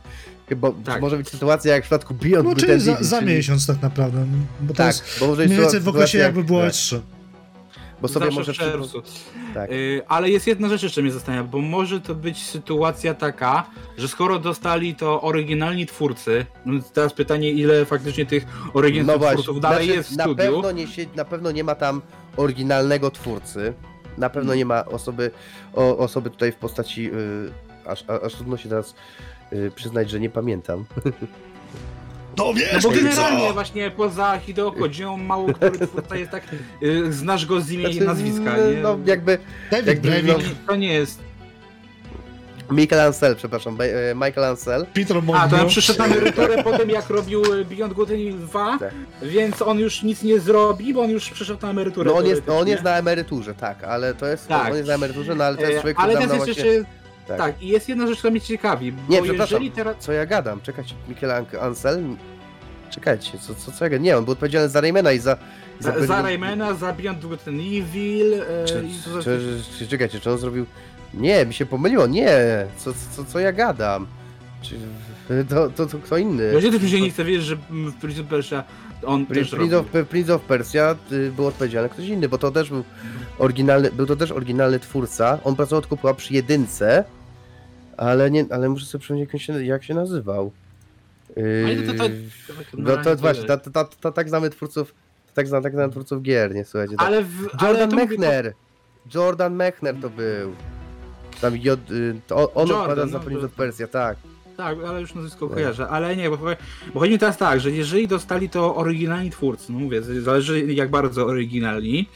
Chyba 0.49 0.71
Tak. 0.85 1.01
może 1.01 1.17
być 1.17 1.29
sytuacja 1.29 1.73
jak 1.75 1.83
w 1.83 1.87
przypadku 1.87 2.15
Beyond 2.15 2.45
No 2.45 2.51
Good 2.55 2.61
czyli 2.61 2.81
za, 2.81 2.93
Evil, 2.93 3.05
za 3.05 3.19
czyli- 3.21 3.33
miesiąc 3.35 3.67
tak 3.67 3.83
naprawdę. 3.83 4.27
Bo 4.61 4.69
to 4.73 4.77
Tak, 4.77 4.87
jest 4.87 5.17
bo 5.21 5.27
może 5.27 5.43
być 5.43 5.51
mniej 5.51 5.61
więcej 5.63 5.81
w 5.81 5.89
okresie 5.89 6.19
jakby 6.19 6.45
było 6.45 6.61
tak, 6.63 6.71
E3. 6.73 7.01
Bo 8.03 8.09
sobie 8.09 8.25
Zawsze 8.27 8.41
może 8.41 8.53
w 8.53 8.57
czerwcu. 8.57 9.03
Tak. 9.55 9.71
Y, 9.73 10.03
ale 10.09 10.31
jest 10.31 10.47
jedna 10.47 10.69
rzecz 10.69 10.83
jeszcze 10.83 11.03
mnie 11.03 11.13
zastanawia, 11.13 11.45
bo 11.49 11.59
może 11.59 12.01
to 12.01 12.15
być 12.15 12.47
sytuacja 12.47 13.15
taka, 13.15 13.67
że 13.99 14.09
skoro 14.09 14.39
dostali 14.39 14.95
to 14.95 15.23
oryginalni 15.23 15.87
twórcy, 15.87 16.47
no 16.67 16.81
teraz 16.93 17.13
pytanie 17.13 17.51
ile 17.51 17.85
faktycznie 17.85 18.27
tych 18.27 18.47
oryginalnych 18.75 19.21
No 19.29 19.33
twórców 19.33 19.61
dalej 19.61 19.85
znaczy, 19.87 19.97
jest 19.99 20.11
w 20.13 20.17
na 20.17 20.25
studiu. 20.25 20.37
pewno, 20.53 20.73
nie, 20.73 20.87
na 21.17 21.25
pewno 21.25 21.51
nie 21.51 21.65
ma 21.65 21.75
tam 21.75 22.03
oryginalnego 22.37 23.11
twórcy. 23.11 23.73
Na 24.19 24.31
pewno 24.31 24.55
nie 24.55 24.64
ma 24.64 24.85
osoby, 24.85 25.31
o, 25.75 25.99
osoby 25.99 26.31
tutaj 26.31 26.53
w 26.53 26.57
postaci. 26.57 27.11
y, 27.12 27.51
aż, 27.89 28.05
aż 28.27 28.35
trudno 28.35 28.57
się 28.57 28.69
teraz 28.69 28.95
y, 29.53 29.71
przyznać, 29.75 30.11
że 30.11 30.21
nie 30.21 30.31
pamiętam. 30.31 30.85
No 32.39 32.45
No 32.47 32.55
wiesz, 32.55 32.83
bo 32.83 32.91
ty 32.91 32.97
generalnie 33.03 33.49
co? 33.49 33.55
właśnie 33.55 33.91
poza 33.91 34.39
Hideo 34.39 34.73
Kojimą 34.73 35.17
mało 35.17 35.53
który 35.53 35.79
twórca 35.87 36.17
jest 36.17 36.31
tak, 36.31 36.43
y, 36.83 37.12
znasz 37.12 37.47
go 37.47 37.61
z 37.61 37.71
imienia 37.71 37.89
i 37.91 37.93
Znaczy, 37.93 38.07
nazwiska, 38.07 38.57
n- 38.57 38.75
nie? 38.75 38.81
No 38.83 38.99
jakby 39.07 39.39
David 39.71 39.87
jakby, 39.87 40.09
Brevik, 40.09 40.33
no, 40.39 40.39
To 40.67 40.77
nie 40.77 40.93
jest. 40.93 41.21
Michael 42.71 43.07
Ansel, 43.07 43.37
przepraszam, 43.37 43.79
e, 43.81 44.14
Michael 44.14 44.45
Ansel. 44.45 44.87
Peter 44.95 45.17
A, 45.35 45.49
to 45.49 45.61
on 45.62 45.69
przyszedł 45.69 45.99
na 45.99 46.05
emeryturę 46.07 46.62
po 46.64 46.79
tym 46.79 46.91
jak 46.91 47.11
robił 47.11 47.55
y, 47.55 47.64
Beyond 47.64 47.93
Good 47.93 48.09
and 48.11 48.19
Evil 48.19 48.39
2, 48.39 48.79
Tak. 48.79 48.95
więc 49.23 49.62
on 49.62 49.79
już 49.79 50.03
nic 50.03 50.23
nie 50.23 50.41
zrobi, 50.41 50.95
bo 50.95 51.03
on 51.03 51.11
już 51.11 51.31
przyszedł 51.31 51.62
na 51.62 51.71
emeryturę. 51.71 52.11
No 52.11 52.17
on 52.17 52.27
jest, 52.27 52.49
on 52.49 52.69
jest 52.69 52.83
na 52.83 52.97
emeryturze, 52.99 53.55
tak, 53.55 53.85
ale 53.85 54.14
to 54.14 54.27
jest. 54.27 54.49
Tak. 54.49 54.71
On 54.71 54.77
jest 54.77 54.89
na 54.89 54.95
emeryturze, 54.95 55.35
no 55.35 55.45
ale 55.45 55.57
to 55.57 55.62
jest 55.62 55.79
E, 55.79 55.81
człowiek, 55.81 55.97
Ale 56.01 56.14
który 56.14 56.27
teraz 56.29 56.39
tam 56.39 56.49
jest 56.49 56.59
na 56.59 56.64
jeszcze. 56.64 56.81
właśnie. 56.81 56.97
tak. 57.29 57.39
Tak. 57.39 57.62
i 57.62 57.69
jest 57.69 57.89
jedna 57.89 58.07
rzecz, 58.07 58.19
która 58.19 58.31
mnie 58.31 58.41
ciekawi. 58.41 58.93
Bo 58.93 59.12
Nie, 59.12 59.23
przepraszam. 59.23 59.71
teraz. 59.71 59.97
Co 59.99 60.12
ja 60.12 60.27
gadam? 60.27 60.61
Czekajcie, 60.61 60.95
Michael 61.09 61.33
An- 61.33 61.47
Ansel? 61.61 62.03
Czekajcie, 62.91 63.39
co, 63.39 63.55
co, 63.55 63.73
co 63.73 63.85
ja 63.85 63.89
gadam? 63.91 64.05
Nie, 64.05 64.17
on 64.19 64.25
był 64.25 64.33
odpowiedzialny 64.33 64.69
za 64.69 64.81
Raymana 64.81 65.12
i 65.12 65.19
za. 65.19 65.37
Za, 65.81 66.07
za 66.07 66.23
Raymana, 66.23 66.75
za 66.75 66.93
Beyond 66.93 67.27
Good 67.27 67.49
and 67.49 67.61
Evil. 67.61 68.35
E, 68.35 68.64
Czy, 68.64 68.85
i 68.87 69.23
czy, 69.25 69.61
czy, 69.79 69.89
czekajcie, 69.89 70.21
czy 70.21 70.31
on 70.31 70.39
zrobił. 70.39 70.67
Nie, 71.15 71.47
mi 71.47 71.55
się 71.55 71.67
pomyliło, 71.67 72.07
nie! 72.07 72.37
Co, 72.77 72.93
co, 73.17 73.25
co 73.25 73.39
ja 73.39 73.53
gadam? 73.53 74.07
Czy, 74.63 74.75
to, 75.49 75.71
to, 75.71 75.87
to 75.87 75.99
kto 75.99 76.17
inny? 76.17 76.53
Ja 76.55 76.61
się 76.61 76.71
też 76.73 76.93
nie 76.93 77.11
chce 77.11 77.25
wierzyć, 77.25 77.47
że 77.47 77.57
w 77.71 77.95
Prince 78.01 78.21
of 78.21 78.27
Persia 78.27 78.65
on 79.03 79.27
też 79.27 79.51
Prince 79.51 79.75
of, 79.75 79.87
Prince 80.09 80.31
of 80.31 80.43
Persia 80.43 80.97
y, 81.13 81.33
był 81.37 81.47
odpowiedzialny 81.47 81.89
ktoś 81.89 82.07
inny, 82.07 82.29
bo 82.29 82.39
to 82.39 82.51
też 82.51 82.71
był 82.71 82.85
oryginalny, 83.39 83.91
był 83.93 84.07
to 84.07 84.17
też 84.17 84.33
oryginalny 84.33 84.81
twórca. 84.81 85.39
On 85.45 85.57
pracował 85.57 85.83
tylko 85.83 85.97
chyba 85.97 86.15
przy 86.15 86.35
jedynce, 86.35 87.05
ale 87.97 88.31
nie, 88.31 88.45
ale 88.51 88.69
muszę 88.69 88.87
sobie 88.87 89.01
przypomnieć 89.03 89.31
jak 89.33 89.43
się, 89.43 89.65
jak 89.65 89.85
się 89.85 89.95
nazywał. 89.95 90.53
Ale 91.37 91.75
Yy, 91.75 91.87
to- 91.99 92.05
no 92.79 92.97
to 92.97 93.17
właśnie, 93.17 93.45
to, 93.45 93.57
to, 93.59 93.85
to 94.01 94.13
tak 94.13 94.29
znamy 94.29 94.51
twórców, 94.51 94.95
tak 95.35 95.49
znamy, 95.49 95.63
tak 95.63 95.73
znamy 95.73 95.91
twórców 95.91 96.23
gier, 96.23 96.55
nie 96.55 96.65
słuchajcie. 96.65 96.97
Tak. 96.97 97.07
Ale 97.07 97.23
w. 97.25 97.49
ale 97.59 97.69
Jordan 97.69 97.91
mówię- 97.91 98.07
Mechner! 98.07 98.53
Jordan 99.15 99.55
Mechner 99.55 99.95
to 100.03 100.11
był. 100.11 100.53
Tam 101.41 101.57
J, 101.57 101.91
y, 101.91 102.20
to 102.26 102.53
on, 102.55 102.68
Jordan, 102.68 102.80
odpowiada 102.91 103.07
za 103.07 103.18
no 103.18 103.41
to- 103.41 103.47
of 103.47 103.53
Persia, 103.53 103.87
tak. 103.89 104.16
Tak, 104.57 104.78
ale 104.89 105.01
już 105.01 105.14
nazwisko 105.14 105.47
Tak. 105.47 105.55
kojarzę, 105.55 105.89
ale 105.89 106.16
nie, 106.16 106.30
bo, 106.30 106.37
bo 106.95 107.01
chodzi 107.01 107.12
mi 107.12 107.18
teraz 107.18 107.37
tak, 107.37 107.61
że 107.61 107.70
jeżeli 107.70 108.09
dostali 108.09 108.49
to 108.49 108.76
oryginalni 108.76 109.30
twórcy, 109.30 109.72
no 109.72 109.78
mówię, 109.78 110.03
zależy 110.03 110.72
jak 110.72 110.91
bardzo 110.91 111.26
oryginalni, 111.26 112.09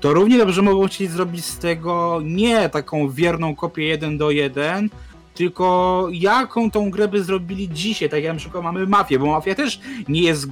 to 0.00 0.14
równie 0.14 0.38
dobrze 0.38 0.62
mogą 0.62 0.86
chcieć 0.86 1.10
zrobić 1.10 1.44
z 1.44 1.58
tego 1.58 2.20
nie 2.24 2.68
taką 2.68 3.10
wierną 3.10 3.54
kopię 3.56 3.84
1 3.84 4.18
do 4.18 4.30
1, 4.30 4.90
tylko 5.34 6.08
jaką 6.12 6.70
tą 6.70 6.90
grę 6.90 7.08
by 7.08 7.24
zrobili 7.24 7.68
dzisiaj, 7.68 8.08
tak 8.08 8.22
jak 8.22 8.32
na 8.32 8.38
przykład 8.38 8.64
mamy 8.64 8.86
Mafię, 8.86 9.18
bo 9.18 9.26
Mafia 9.26 9.54
też 9.54 9.80
nie 10.08 10.22
jest 10.22 10.46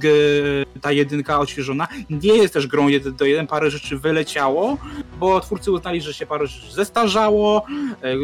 ta 0.81 0.91
jedynka 0.91 1.39
odświeżona, 1.39 1.87
nie 2.09 2.33
jest 2.35 2.53
też 2.53 2.67
grą 2.67 2.87
1 2.87 3.15
do 3.15 3.25
1, 3.25 3.47
parę 3.47 3.71
rzeczy 3.71 3.97
wyleciało, 3.97 4.77
bo 5.19 5.39
twórcy 5.39 5.71
uznali, 5.71 6.01
że 6.01 6.13
się 6.13 6.25
parę 6.25 6.47
rzeczy 6.47 6.73
zestarzało, 6.73 7.65
e, 8.01 8.15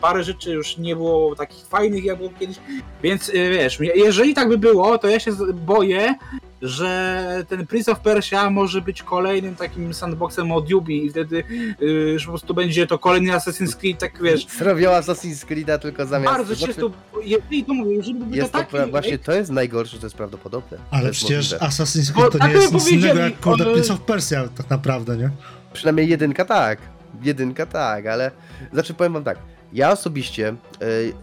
parę 0.00 0.24
rzeczy 0.24 0.52
już 0.52 0.78
nie 0.78 0.96
było 0.96 1.36
takich 1.36 1.66
fajnych 1.66 2.04
jak 2.04 2.18
było 2.18 2.30
kiedyś, 2.40 2.56
więc 3.02 3.28
e, 3.28 3.50
wiesz, 3.50 3.78
jeżeli 3.94 4.34
tak 4.34 4.48
by 4.48 4.58
było, 4.58 4.98
to 4.98 5.08
ja 5.08 5.20
się 5.20 5.32
boję, 5.54 6.14
że 6.62 7.44
ten 7.48 7.66
Prince 7.66 7.88
of 7.88 8.00
Persia 8.00 8.50
może 8.50 8.80
być 8.80 9.02
kolejnym 9.02 9.56
takim 9.56 9.94
sandboxem 9.94 10.52
od 10.52 10.70
Yubi 10.70 11.04
i 11.06 11.10
wtedy 11.10 11.44
y, 11.82 12.18
że 12.18 12.26
po 12.26 12.32
prostu 12.32 12.54
będzie 12.54 12.86
to 12.86 12.98
kolejny 12.98 13.32
Assassin's 13.32 13.76
Creed, 13.76 13.98
tak 13.98 14.22
wiesz, 14.22 14.46
Zrobił 14.58 14.90
Assassin's 14.90 15.46
Creed'a 15.46 15.78
tylko 15.78 16.06
zamiast... 16.06 16.34
bardzo 16.36 16.54
znaczy, 16.54 16.72
czysto, 16.74 16.90
jeżeli 17.24 17.64
to 17.64 17.74
mówię, 17.74 17.94
jeżeli 17.96 18.14
by 18.14 18.36
Jest 18.36 18.52
to 18.52 18.58
to, 18.58 18.64
taki 18.64 18.76
pra- 18.76 18.90
właśnie 18.90 19.18
to 19.18 19.32
jest 19.32 19.50
najgorsze, 19.50 19.98
to 19.98 20.06
jest 20.06 20.16
prawdopodobne. 20.16 20.76
To 20.76 20.82
Ale 20.90 21.06
jest 21.08 21.18
przecież 21.18 21.52
możliwe. 21.52 21.66
Assassin's 21.66 22.10
Bo 22.12 22.20
Creed 22.20 22.32
to 22.32 22.38
tak 22.38 22.48
nie 22.48 22.54
jak 22.54 22.62
jest 22.62 22.74
nic 22.74 22.88
innego 22.92 23.20
jak 23.20 23.40
kurde 23.40 23.64
one- 23.64 23.72
Prince 23.72 23.90
of 23.90 24.00
Persia 24.00 24.48
tak 24.56 24.70
naprawdę, 24.70 25.16
nie? 25.16 25.30
Przynajmniej 25.72 26.08
jedynka 26.08 26.44
tak. 26.44 26.78
Jedynka 27.22 27.66
tak, 27.66 28.06
ale. 28.06 28.30
Znaczy 28.72 28.94
powiem 28.94 29.12
wam 29.12 29.24
tak. 29.24 29.38
Ja 29.72 29.92
osobiście, 29.92 30.54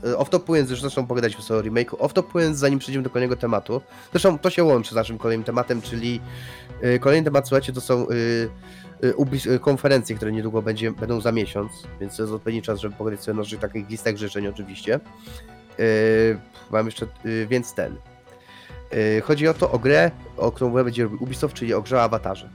yy, 0.03 0.17
off-topując, 0.17 0.69
już 0.69 0.81
zresztą 0.81 1.07
pogadaliśmy 1.07 1.43
sobie 1.43 1.59
o 1.59 1.63
remake'u, 1.63 1.95
off-topując 1.97 2.53
zanim 2.53 2.79
przejdziemy 2.79 3.03
do 3.03 3.09
kolejnego 3.09 3.35
tematu, 3.35 3.81
zresztą 4.11 4.39
to 4.39 4.49
się 4.49 4.63
łączy 4.63 4.91
z 4.91 4.95
naszym 4.95 5.17
kolejnym 5.17 5.43
tematem, 5.43 5.81
czyli 5.81 6.21
yy, 6.81 6.99
kolejny 6.99 7.25
temat, 7.25 7.47
słuchajcie, 7.47 7.73
to 7.73 7.81
są 7.81 8.07
yy, 8.09 9.59
konferencje, 9.59 10.15
które 10.15 10.31
niedługo 10.31 10.61
będzie, 10.61 10.91
będą 10.91 11.21
za 11.21 11.31
miesiąc, 11.31 11.71
więc 11.99 12.17
to 12.17 12.23
jest 12.23 12.33
odpowiedni 12.33 12.61
czas, 12.61 12.79
żeby 12.79 12.95
pogadać 12.95 13.23
sobie 13.23 13.41
o 13.57 13.59
takich 13.59 13.89
listach 13.89 14.17
życzeń 14.17 14.47
oczywiście. 14.47 14.99
Mam 16.71 16.85
jeszcze, 16.85 17.07
więc 17.47 17.73
ten. 17.73 17.95
Chodzi 19.23 19.47
o 19.47 19.53
to, 19.53 19.71
o 19.71 19.79
grę, 19.79 20.11
o 20.37 20.51
którą 20.51 20.71
będzie 20.71 21.03
robił 21.03 21.23
Ubisoft, 21.23 21.55
czyli 21.55 21.73
o 21.73 21.81
grze 21.81 21.97
o 21.97 22.01
awatarze. 22.01 22.49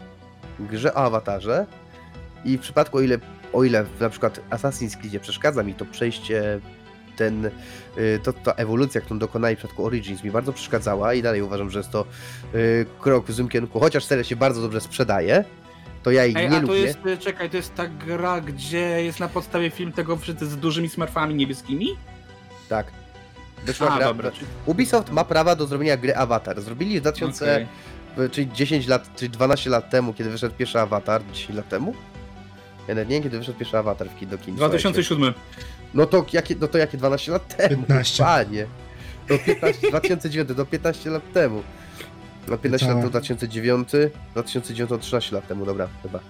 Grze 0.60 0.94
o 0.94 0.96
awatarze, 0.96 1.66
i 2.44 2.58
w 2.58 2.60
przypadku, 2.60 2.98
o 2.98 3.00
ile 3.00 3.18
o 3.52 3.64
ile 3.64 3.84
na 4.00 4.10
przykład 4.10 4.40
Assassin's 4.50 4.96
Creed 4.96 5.22
przeszkadza 5.22 5.62
mi 5.62 5.74
to 5.74 5.84
przejście, 5.84 6.60
ten, 7.16 7.46
y, 7.46 8.20
to, 8.22 8.32
ta 8.32 8.52
ewolucja, 8.52 9.00
którą 9.00 9.18
dokonali 9.18 9.56
w 9.56 9.58
przypadku 9.58 9.84
Origins 9.86 10.24
mi 10.24 10.30
bardzo 10.30 10.52
przeszkadzała 10.52 11.14
i 11.14 11.22
dalej 11.22 11.42
uważam, 11.42 11.70
że 11.70 11.78
jest 11.78 11.90
to 11.90 12.04
y, 12.54 12.86
krok 13.00 13.26
w 13.26 13.32
złym 13.32 13.48
kierunku, 13.48 13.80
chociaż 13.80 14.04
seria 14.04 14.24
się 14.24 14.36
bardzo 14.36 14.60
dobrze 14.62 14.80
sprzedaje, 14.80 15.44
to 16.02 16.10
ja 16.10 16.24
jej 16.24 16.34
Ej, 16.36 16.50
nie 16.50 16.56
a 16.56 16.60
to 16.60 16.66
lubię. 16.66 16.78
jest, 16.80 16.98
y, 17.06 17.18
czekaj, 17.18 17.50
to 17.50 17.56
jest 17.56 17.74
ta 17.74 17.86
gra, 17.86 18.40
gdzie 18.40 19.04
jest 19.04 19.20
na 19.20 19.28
podstawie 19.28 19.70
film 19.70 19.92
tego 19.92 20.18
z 20.40 20.56
dużymi 20.56 20.88
smurfami 20.88 21.34
niebieskimi? 21.34 21.86
Tak. 22.68 22.86
Wyszła 23.66 23.88
A, 23.90 23.96
gra, 23.96 24.06
dobra. 24.06 24.30
Ubisoft 24.66 25.10
ma 25.12 25.24
prawa 25.24 25.56
do 25.56 25.66
zrobienia 25.66 25.96
gry 25.96 26.16
Avatar. 26.16 26.60
Zrobili 26.60 26.98
w 26.98 27.00
2000, 27.02 27.52
Okej. 27.52 27.66
w- 28.16 28.30
czyli 28.30 28.52
10 28.52 28.86
lat, 28.86 29.10
czyli 29.16 29.30
12 29.30 29.70
lat 29.70 29.90
temu, 29.90 30.14
kiedy 30.14 30.30
wyszedł 30.30 30.54
pierwszy 30.54 30.80
Avatar, 30.80 31.22
10 31.32 31.56
lat 31.56 31.68
temu? 31.68 31.94
Ja 32.88 32.94
nawet 32.94 33.08
nie 33.08 33.14
wiem, 33.16 33.22
kiedy 33.22 33.38
wyszedł 33.38 33.58
pierwszy 33.58 33.78
Avatar 33.78 34.08
w 34.08 34.26
do 34.26 34.38
kin. 34.38 34.56
słuchajcie. 34.56 34.58
2007. 34.58 35.34
No 35.94 36.06
to 36.06 36.26
jakie, 36.32 36.54
no 36.60 36.68
to 36.68 36.78
jakie 36.78 36.98
12 36.98 37.32
lat 37.32 37.56
temu? 37.56 37.76
15. 37.82 38.24
Panie. 38.24 38.66
To 39.28 39.38
15, 39.38 39.88
2009, 39.90 40.50
to 40.56 40.66
15 40.66 41.10
lat 41.10 41.32
temu. 41.32 41.62
No 42.48 42.58
15 42.58 42.86
lat 42.86 42.96
Tak. 42.96 43.04
to 43.04 43.10
2009, 43.10 43.88
2009 44.34 44.88
to 44.88 44.98
13 44.98 45.34
lat 45.36 45.48
temu, 45.48 45.66
dobra, 45.66 45.88
chyba. 46.02 46.20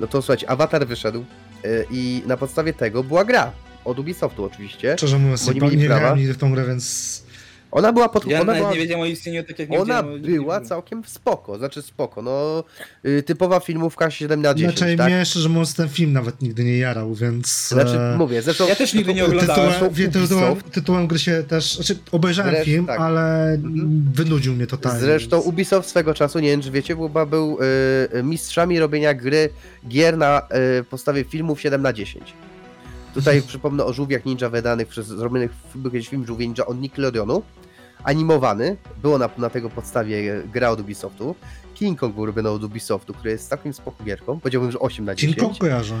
No 0.00 0.06
to 0.06 0.22
słuchajcie, 0.22 0.50
Avatar 0.50 0.86
wyszedł 0.86 1.24
y, 1.64 1.86
i 1.90 2.22
na 2.26 2.36
podstawie 2.36 2.72
tego 2.72 3.04
była 3.04 3.24
gra. 3.24 3.52
Od 3.84 3.98
Ubisoftu 3.98 4.44
oczywiście. 4.44 4.94
Szczerze 4.98 5.18
mówiąc, 5.18 5.46
Bo 5.46 5.52
nie 5.52 5.60
nie, 5.60 5.66
mieli 5.66 5.76
nie 5.78 5.86
prawa. 5.86 6.00
grałem 6.00 6.18
nigdy 6.18 6.34
w 6.34 6.38
tą 6.38 6.52
grę, 6.52 6.64
więc 6.66 7.22
Ona 7.70 7.92
była 7.92 8.08
pod... 8.08 8.26
Ja 8.26 8.36
ona 8.40 8.44
nawet 8.46 8.62
była... 8.62 8.72
nie 8.72 8.78
wiedziałem 8.78 9.02
o 9.02 9.06
istnieniu, 9.06 9.44
tak 9.44 9.58
jak 9.58 9.70
nie 9.70 9.80
Ona 9.80 10.02
była 10.02 10.60
całkiem 10.60 11.02
spoko, 11.06 11.58
znaczy 11.58 11.82
spoko, 11.82 12.22
no 12.22 12.64
y, 13.04 13.22
typowa 13.22 13.60
filmówka 13.60 14.10
7 14.10 14.42
na 14.42 14.54
10, 14.54 14.78
znaczy 14.78 14.96
tak? 14.96 15.06
mnie 15.06 15.24
szczerze 15.24 15.48
mówiąc 15.48 15.74
ten 15.74 15.88
film 15.88 16.12
nawet 16.12 16.42
nigdy 16.42 16.64
nie 16.64 16.78
jarał, 16.78 17.14
więc... 17.14 17.68
Znaczy, 17.68 17.98
e, 17.98 18.16
mówię, 18.18 18.42
zresztą... 18.42 18.68
Ja 18.68 18.76
też 18.76 18.94
nigdy 18.94 19.14
nie 19.14 19.24
oglądałem. 19.24 19.72
Tytułem, 19.72 19.94
wie, 19.94 20.08
tytułem, 20.08 20.56
tytułem 20.72 21.06
gry 21.06 21.18
się 21.18 21.42
też. 21.48 21.74
Znaczy, 21.74 21.98
obejrzałem 22.12 22.50
Zresztą 22.50 22.72
film, 22.72 22.86
tak. 22.86 23.00
ale 23.00 23.48
Mhm. 23.52 24.10
wynudził 24.14 24.54
mnie 24.54 24.66
totalnie. 24.66 25.00
Zresztą 25.00 25.36
więc- 25.36 25.48
Ubisoft 25.48 25.88
swego 25.88 26.14
czasu, 26.14 26.38
nie 26.38 26.48
wiem 26.48 26.62
czy 26.62 26.70
wiecie, 26.70 26.96
był, 26.96 27.08
był 27.26 27.58
y, 28.14 28.22
mistrzami 28.22 28.78
robienia 28.78 29.14
gry, 29.14 29.50
gier 29.88 30.18
na 30.18 30.48
y, 30.80 30.84
podstawie 30.84 31.24
filmów 31.24 31.60
7 31.60 31.82
na 31.82 31.92
10 31.92 32.32
Tutaj 33.14 33.42
przypomnę 33.42 33.84
o 33.84 33.92
żółwiach 33.92 34.24
ninja 34.24 34.48
wydanych 34.48 34.88
przez 34.88 35.06
zrobionych 35.06 35.50
był 35.74 35.90
kiedyś 35.90 36.08
film 36.08 36.26
Żółwie 36.26 36.46
Ninja 36.46 36.66
od 36.66 36.80
Nickelodeonu, 36.80 37.42
animowany, 38.04 38.76
było 39.02 39.18
na, 39.18 39.28
na 39.38 39.50
tego 39.50 39.70
podstawie 39.70 40.42
gra 40.52 40.70
od 40.70 40.80
Ubisoftu. 40.80 41.34
King 41.74 41.98
Kong 41.98 42.14
był 42.14 42.26
robiony 42.26 42.50
od 42.50 42.64
Ubisoftu, 42.64 43.14
który 43.14 43.30
jest 43.30 43.48
całkiem 43.48 43.72
spoko 43.72 44.04
gierką, 44.04 44.40
powiedziałbym, 44.40 44.72
że 44.72 44.78
8 44.78 45.04
na 45.04 45.14
10 45.14 45.34
King 45.36 45.46
Kong 45.48 45.58
kojarzę. 45.58 45.94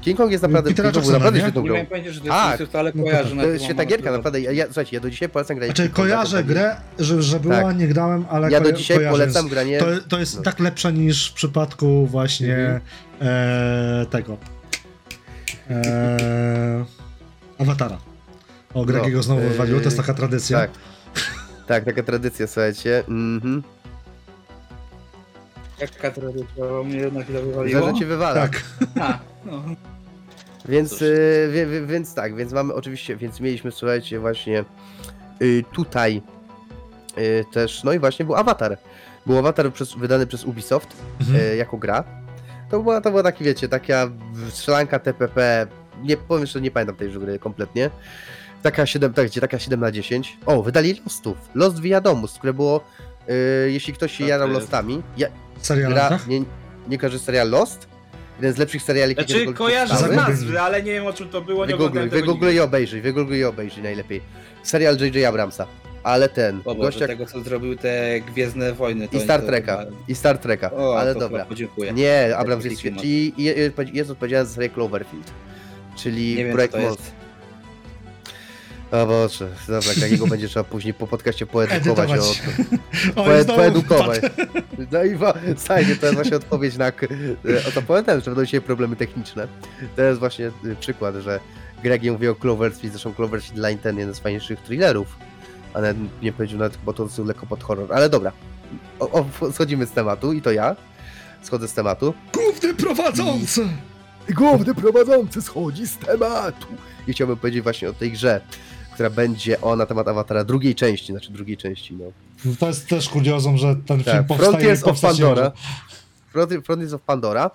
King 0.00 0.16
Kong 0.18 0.30
jest 0.32 0.42
naprawdę, 0.42 0.70
Petera 0.70 0.88
King 0.92 0.94
Kong 0.94 1.04
był 1.06 1.12
naprawdę 1.12 1.38
nie? 1.38 1.44
świetną 1.44 1.60
Nie 1.62 1.66
grą. 1.66 1.74
miałem 1.74 1.86
pojęcia, 1.86 2.12
że 2.12 2.20
to 2.20 2.26
jest 2.26 2.36
Tak. 2.38 2.54
Ubisoft, 2.54 2.76
ale 2.76 2.92
No 2.94 3.04
to 3.04 3.10
kojarzę 3.10 3.28
tak. 3.28 3.36
na 3.36 3.42
To 3.42 3.48
jest 3.48 3.64
świetna 3.64 3.84
gierka, 3.84 4.10
na 4.10 4.16
naprawdę. 4.16 4.40
Ja, 4.40 4.52
ja, 4.52 4.64
słuchajcie, 4.66 4.96
ja 4.96 5.00
do 5.00 5.10
dzisiaj 5.10 5.28
polecam 5.28 5.56
grać. 5.56 5.68
Znaczy, 5.68 5.90
kojarzę 5.90 6.44
grę, 6.44 6.76
że, 6.98 7.22
że 7.22 7.40
była, 7.40 7.62
Tak. 7.62 7.78
nie 7.78 7.88
grałem, 7.88 8.24
ale 8.30 8.50
Ja 8.50 8.60
do 8.60 8.72
dzisiaj 8.72 8.96
kojarzę. 8.96 9.12
polecam 9.18 9.48
granie. 9.48 9.78
To, 9.78 9.86
to 10.08 10.18
jest 10.18 10.36
no. 10.36 10.42
tak 10.42 10.60
lepsze 10.60 10.92
niż 10.92 11.30
w 11.30 11.34
przypadku 11.34 12.06
właśnie 12.06 12.56
Mhm. 12.56 12.80
e, 13.20 14.06
tego. 14.10 14.36
E, 15.70 16.84
Awatara. 17.58 17.98
O, 18.74 18.84
Gregiego 18.84 19.16
No, 19.16 19.22
znowu 19.22 19.40
wywaliło, 19.40 19.78
to 19.78 19.84
jest 19.84 19.96
taka 19.96 20.14
tradycja. 20.14 20.58
Tak. 20.58 20.70
Tak, 21.66 21.84
taka 21.84 22.02
tradycja, 22.02 22.46
słuchajcie. 22.46 22.98
Mhm. 23.08 23.62
Jaka 25.80 26.10
tradycja, 26.10 26.46
bo 26.56 26.84
mnie 26.84 26.96
jednak 26.96 27.24
chwilę 27.24 27.40
Że, 27.40 27.46
wywaliło. 27.46 27.86
że 27.88 27.94
cię 27.94 28.06
wywala. 28.06 28.34
Tak. 28.48 28.62
A, 29.00 29.18
no. 29.44 29.62
Więc, 30.68 31.02
y, 31.02 31.50
wie, 31.52 31.66
wie, 31.66 31.86
więc 31.86 32.14
tak, 32.14 32.36
więc 32.36 32.52
mamy 32.52 32.74
oczywiście, 32.74 33.16
więc 33.16 33.40
mieliśmy, 33.40 33.72
słuchajcie, 33.72 34.20
właśnie 34.20 34.64
y, 35.42 35.64
tutaj 35.72 36.22
y, 37.18 37.44
też, 37.52 37.84
no 37.84 37.92
i 37.92 37.98
właśnie 37.98 38.24
był 38.24 38.34
Avatar. 38.36 38.78
Był 39.26 39.38
Avatar 39.38 39.72
przez, 39.72 39.94
wydany 39.94 40.26
przez 40.26 40.44
Ubisoft 40.44 40.88
Mhm. 41.20 41.40
y, 41.40 41.56
jako 41.56 41.76
gra. 41.76 42.04
To 42.70 42.80
była, 42.80 43.00
to 43.00 43.10
była 43.10 43.22
taki, 43.22 43.44
wiecie, 43.44 43.68
taka 43.68 44.10
strzelanka 44.48 44.98
TPP, 44.98 45.66
nie 46.02 46.16
powiem, 46.16 46.46
że 46.46 46.60
nie 46.60 46.70
pamiętam 46.70 46.96
tej 46.96 47.10
gry 47.10 47.38
kompletnie. 47.38 47.90
Taka 48.62 48.86
7, 48.86 49.12
tak, 49.12 49.26
gdzie 49.26 49.40
taka 49.40 49.58
7 49.58 49.80
na 49.80 49.92
10. 49.92 50.36
O, 50.46 50.62
wydali 50.62 51.00
Lostów. 51.04 51.36
Lost 51.54 51.80
Via 51.80 52.00
Domus, 52.00 52.38
które 52.38 52.52
było, 52.52 52.80
y, 53.28 53.72
jeśli 53.72 53.92
ktoś 53.92 54.12
się 54.12 54.24
to 54.24 54.30
jarał? 54.30 54.48
Lostami, 54.48 55.02
ja, 55.16 55.28
W 55.58 55.66
serialach, 55.66 55.92
gra, 55.94 56.08
tak? 56.08 56.26
nie, 56.26 56.42
nie 56.88 56.98
kojarzy 56.98 57.18
serial 57.18 57.50
Lost? 57.50 57.88
Jeden 58.36 58.52
z 58.52 58.58
lepszych 58.58 58.82
seriali, 58.82 59.14
jakie 59.18 59.34
Znaczy 59.34 59.54
kojarzę 59.54 60.08
nazwy, 60.08 60.60
ale 60.60 60.82
nie 60.82 60.92
wiem 60.92 61.06
o 61.06 61.12
czym 61.12 61.28
to 61.28 61.40
było, 61.40 61.66
nie 61.66 61.72
Wygoogluj, 61.72 62.08
wygoogluj 62.08 62.54
i 62.54 62.60
obejrzyj, 62.60 63.00
wygoogluj 63.00 63.38
i 63.38 63.44
obejrzyj 63.44 63.82
najlepiej. 63.82 64.20
Serial 64.62 64.96
J.J. 65.00 65.24
Abramsa. 65.24 65.66
Ale 66.06 66.28
ten, 66.28 66.60
O 66.64 66.74
Boże, 66.74 66.76
gościa 66.86 67.06
tego 67.06 67.26
co 67.26 67.40
zrobił 67.40 67.76
te 67.76 68.20
Gwiezdne 68.20 68.72
Wojny. 68.72 69.08
To 69.08 69.16
i 69.16 69.20
Star 69.20 69.42
Treka, 69.42 69.78
chyba- 69.78 69.96
i 70.08 70.14
Star 70.14 70.38
Treka, 70.38 70.70
O, 70.72 70.98
ale 70.98 71.14
to 71.14 71.20
dobra. 71.20 71.38
chyba 71.38 71.48
Podziękuję. 71.48 71.92
Nie, 71.92 72.36
Abrams 72.36 72.64
jest 72.64 72.78
świetny 72.80 73.00
i 73.04 73.32
jest 73.92 74.10
odpowiedzialny 74.10 74.48
za 74.48 74.54
serię 74.54 74.68
Cloverfield. 74.70 75.30
Czyli 75.96 76.36
Nie 76.36 76.44
wiem, 76.44 76.52
projekt. 76.52 76.76
O 78.92 79.06
Boże, 79.06 79.48
dobra, 79.68 79.90
Gagiego 80.00 80.26
będzie 80.26 80.48
trzeba 80.48 80.64
później 80.64 80.94
po 80.94 81.06
podcaście 81.06 81.46
poedukować 81.46 82.10
o. 82.10 82.30
O, 83.20 83.24
poe, 83.24 83.40
i 83.40 83.44
znowu 83.44 83.58
poedukować. 83.60 84.20
No 84.92 85.04
i 85.04 85.18
słuchajcie, 85.56 85.96
to 85.96 86.06
jest 86.06 86.14
właśnie 86.14 86.36
odpowiedź 86.36 86.76
na... 86.76 86.92
k- 86.92 87.06
O 87.68 87.70
to 87.70 87.82
powiedziałem, 87.82 88.20
że 88.20 88.24
będą 88.30 88.44
dzisiaj 88.44 88.60
problemy 88.60 88.96
techniczne. 88.96 89.48
To 89.96 90.02
jest 90.02 90.18
właśnie 90.20 90.46
y, 90.46 90.76
przykład, 90.80 91.14
że 91.14 91.40
Greg 91.82 92.02
mówi 92.02 92.28
o 92.28 92.34
Cloverfield, 92.34 92.92
zresztą 92.92 93.14
Cloverfield 93.14 93.58
Line 93.58 93.78
ten 93.78 93.98
jeden 93.98 94.14
z 94.14 94.18
fajniejszych 94.18 94.60
thrillerów, 94.60 95.16
a 95.76 95.80
nawet 95.80 95.96
nie 96.22 96.32
powiedział 96.32 96.58
nawet, 96.58 96.78
bo 96.84 96.92
to 96.92 97.02
jest 97.02 97.18
lekko 97.18 97.46
pod 97.46 97.62
horror, 97.62 97.92
ale 97.92 98.08
dobra. 98.08 98.32
O, 99.00 99.10
o, 99.10 99.52
schodzimy 99.52 99.86
z 99.86 99.90
tematu 99.90 100.32
i 100.32 100.42
to 100.42 100.52
ja. 100.52 100.76
Schodzę 101.42 101.68
z 101.68 101.74
tematu. 101.74 102.14
Główny 102.34 102.74
prowadzący! 102.74 103.68
Główny 104.34 104.74
prowadzący 104.74 105.42
schodzi 105.42 105.86
z 105.86 105.98
tematu. 105.98 106.66
I 107.06 107.12
chciałbym 107.12 107.36
powiedzieć 107.36 107.62
właśnie 107.62 107.90
o 107.90 107.92
tej 107.92 108.12
grze, 108.12 108.40
która 108.94 109.10
będzie 109.10 109.60
o 109.60 109.76
na 109.76 109.86
temat 109.86 110.08
awatara 110.08 110.44
drugiej 110.44 110.74
części, 110.74 111.12
znaczy 111.12 111.32
drugiej 111.32 111.56
części, 111.56 111.94
no. 111.94 112.04
To 112.58 112.66
jest 112.66 112.88
też 112.88 113.08
kuriozum, 113.08 113.56
że 113.56 113.76
ten 113.86 114.04
film 114.04 114.16
Tak, 114.16 114.26
powstaje 114.26 114.50
Frontiers 114.50 114.80
i 114.80 114.84
of 114.84 115.00
Pandora. 115.00 115.52
Frontiers 116.64 116.92
of 116.92 117.02
Pandora. 117.02 117.50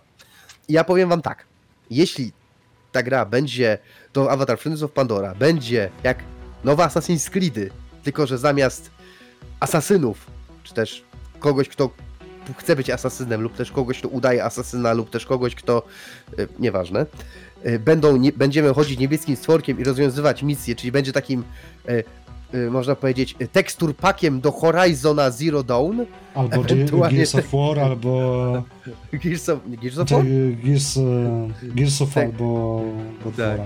I 0.67 0.74
ja 0.74 0.84
powiem 0.84 1.09
wam 1.09 1.22
tak. 1.22 1.45
Jeśli 1.89 2.32
ta 2.91 3.03
gra 3.03 3.26
będzie, 3.26 3.78
to 4.13 4.32
Avatar 4.32 4.57
Frontiers 4.57 4.84
of 4.84 4.91
Pandora 4.91 5.36
będzie 5.36 5.89
jak 6.03 6.24
nowe 6.63 6.84
Assassin's 6.84 7.30
Creedy, 7.30 7.72
tylko 8.03 8.27
że 8.27 8.37
zamiast 8.37 8.91
asasynów, 9.59 10.25
czy 10.63 10.73
też 10.73 11.03
kogoś, 11.39 11.69
kto 11.69 11.89
chce 12.57 12.75
być 12.75 12.89
asasynem, 12.89 13.41
lub 13.41 13.55
też 13.55 13.71
kogoś, 13.71 13.99
kto 13.99 14.07
udaje 14.07 14.43
asasyna, 14.43 14.93
lub 14.93 15.09
też 15.09 15.25
kogoś, 15.25 15.55
kto, 15.55 15.83
y, 16.39 16.47
nieważne, 16.59 17.05
y, 17.65 17.79
będą, 17.79 18.17
nie, 18.17 18.31
będziemy 18.31 18.73
chodzić 18.73 18.99
niebieskim 18.99 19.35
stworkiem 19.35 19.79
i 19.79 19.83
rozwiązywać 19.83 20.43
misje, 20.43 20.75
czyli 20.75 20.91
będzie 20.91 21.13
takim, 21.13 21.43
y, 21.89 22.03
można 22.71 22.95
powiedzieć, 22.95 23.35
tekstur 23.51 23.95
pakiem 23.95 24.41
do 24.41 24.51
Horizona 24.51 25.31
Zero 25.31 25.63
Dawn, 25.63 25.99
Albo 26.35 26.55
Ewentualnie- 26.55 27.15
Gears 27.17 27.35
of 27.35 27.45
War, 27.53 27.79
albo 27.79 28.63
Gears 29.13 29.49
of, 29.49 29.59
Gears 29.81 29.97
of 29.97 30.09
War? 30.11 30.23
Ge- 30.23 30.55
Gears, 30.63 30.97
e, 30.97 31.01
Gears 31.75 32.01
of 32.01 32.09
War, 32.15 32.25
Tak. 32.25 32.35
bo 32.35 32.81
God 33.23 33.27
of 33.27 33.35
Tak. 33.37 33.59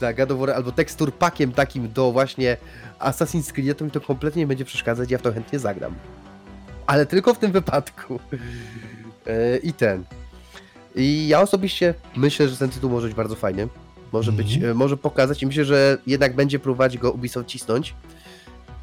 Tak, 0.00 0.16
God 0.28 0.48
albo 0.50 0.72
tekstur 0.72 1.12
pakiem 1.12 1.52
takim 1.52 1.92
do 1.92 2.12
właśnie 2.12 2.56
Assassin's 2.98 3.52
Creed, 3.52 3.78
to 3.78 3.84
mi 3.84 3.90
to 3.90 4.00
kompletnie 4.00 4.40
nie 4.42 4.46
będzie 4.46 4.64
przeszkadzać, 4.64 5.10
ja 5.10 5.18
w 5.18 5.22
to 5.22 5.32
chętnie 5.32 5.58
zagram. 5.58 5.94
Ale 6.86 7.06
tylko 7.06 7.34
w 7.34 7.38
tym 7.38 7.52
wypadku. 7.52 8.20
E, 9.26 9.56
I 9.56 9.72
ten. 9.72 10.04
I 10.94 11.28
ja 11.28 11.40
osobiście 11.40 11.94
myślę, 12.16 12.48
że 12.48 12.56
ten 12.56 12.70
tytuł 12.70 12.90
może 12.90 13.06
być 13.06 13.16
bardzo 13.16 13.34
fajny. 13.34 13.68
Może 14.12 14.32
być, 14.32 14.54
Mhm. 14.54 14.72
e, 14.72 14.74
może 14.74 14.96
pokazać 14.96 15.42
i 15.42 15.46
myślę, 15.46 15.64
że 15.64 15.98
jednak 16.06 16.34
będzie 16.34 16.58
próbować 16.58 16.98
go 16.98 17.12
Ubisoft 17.12 17.48
cisnąć. 17.48 17.94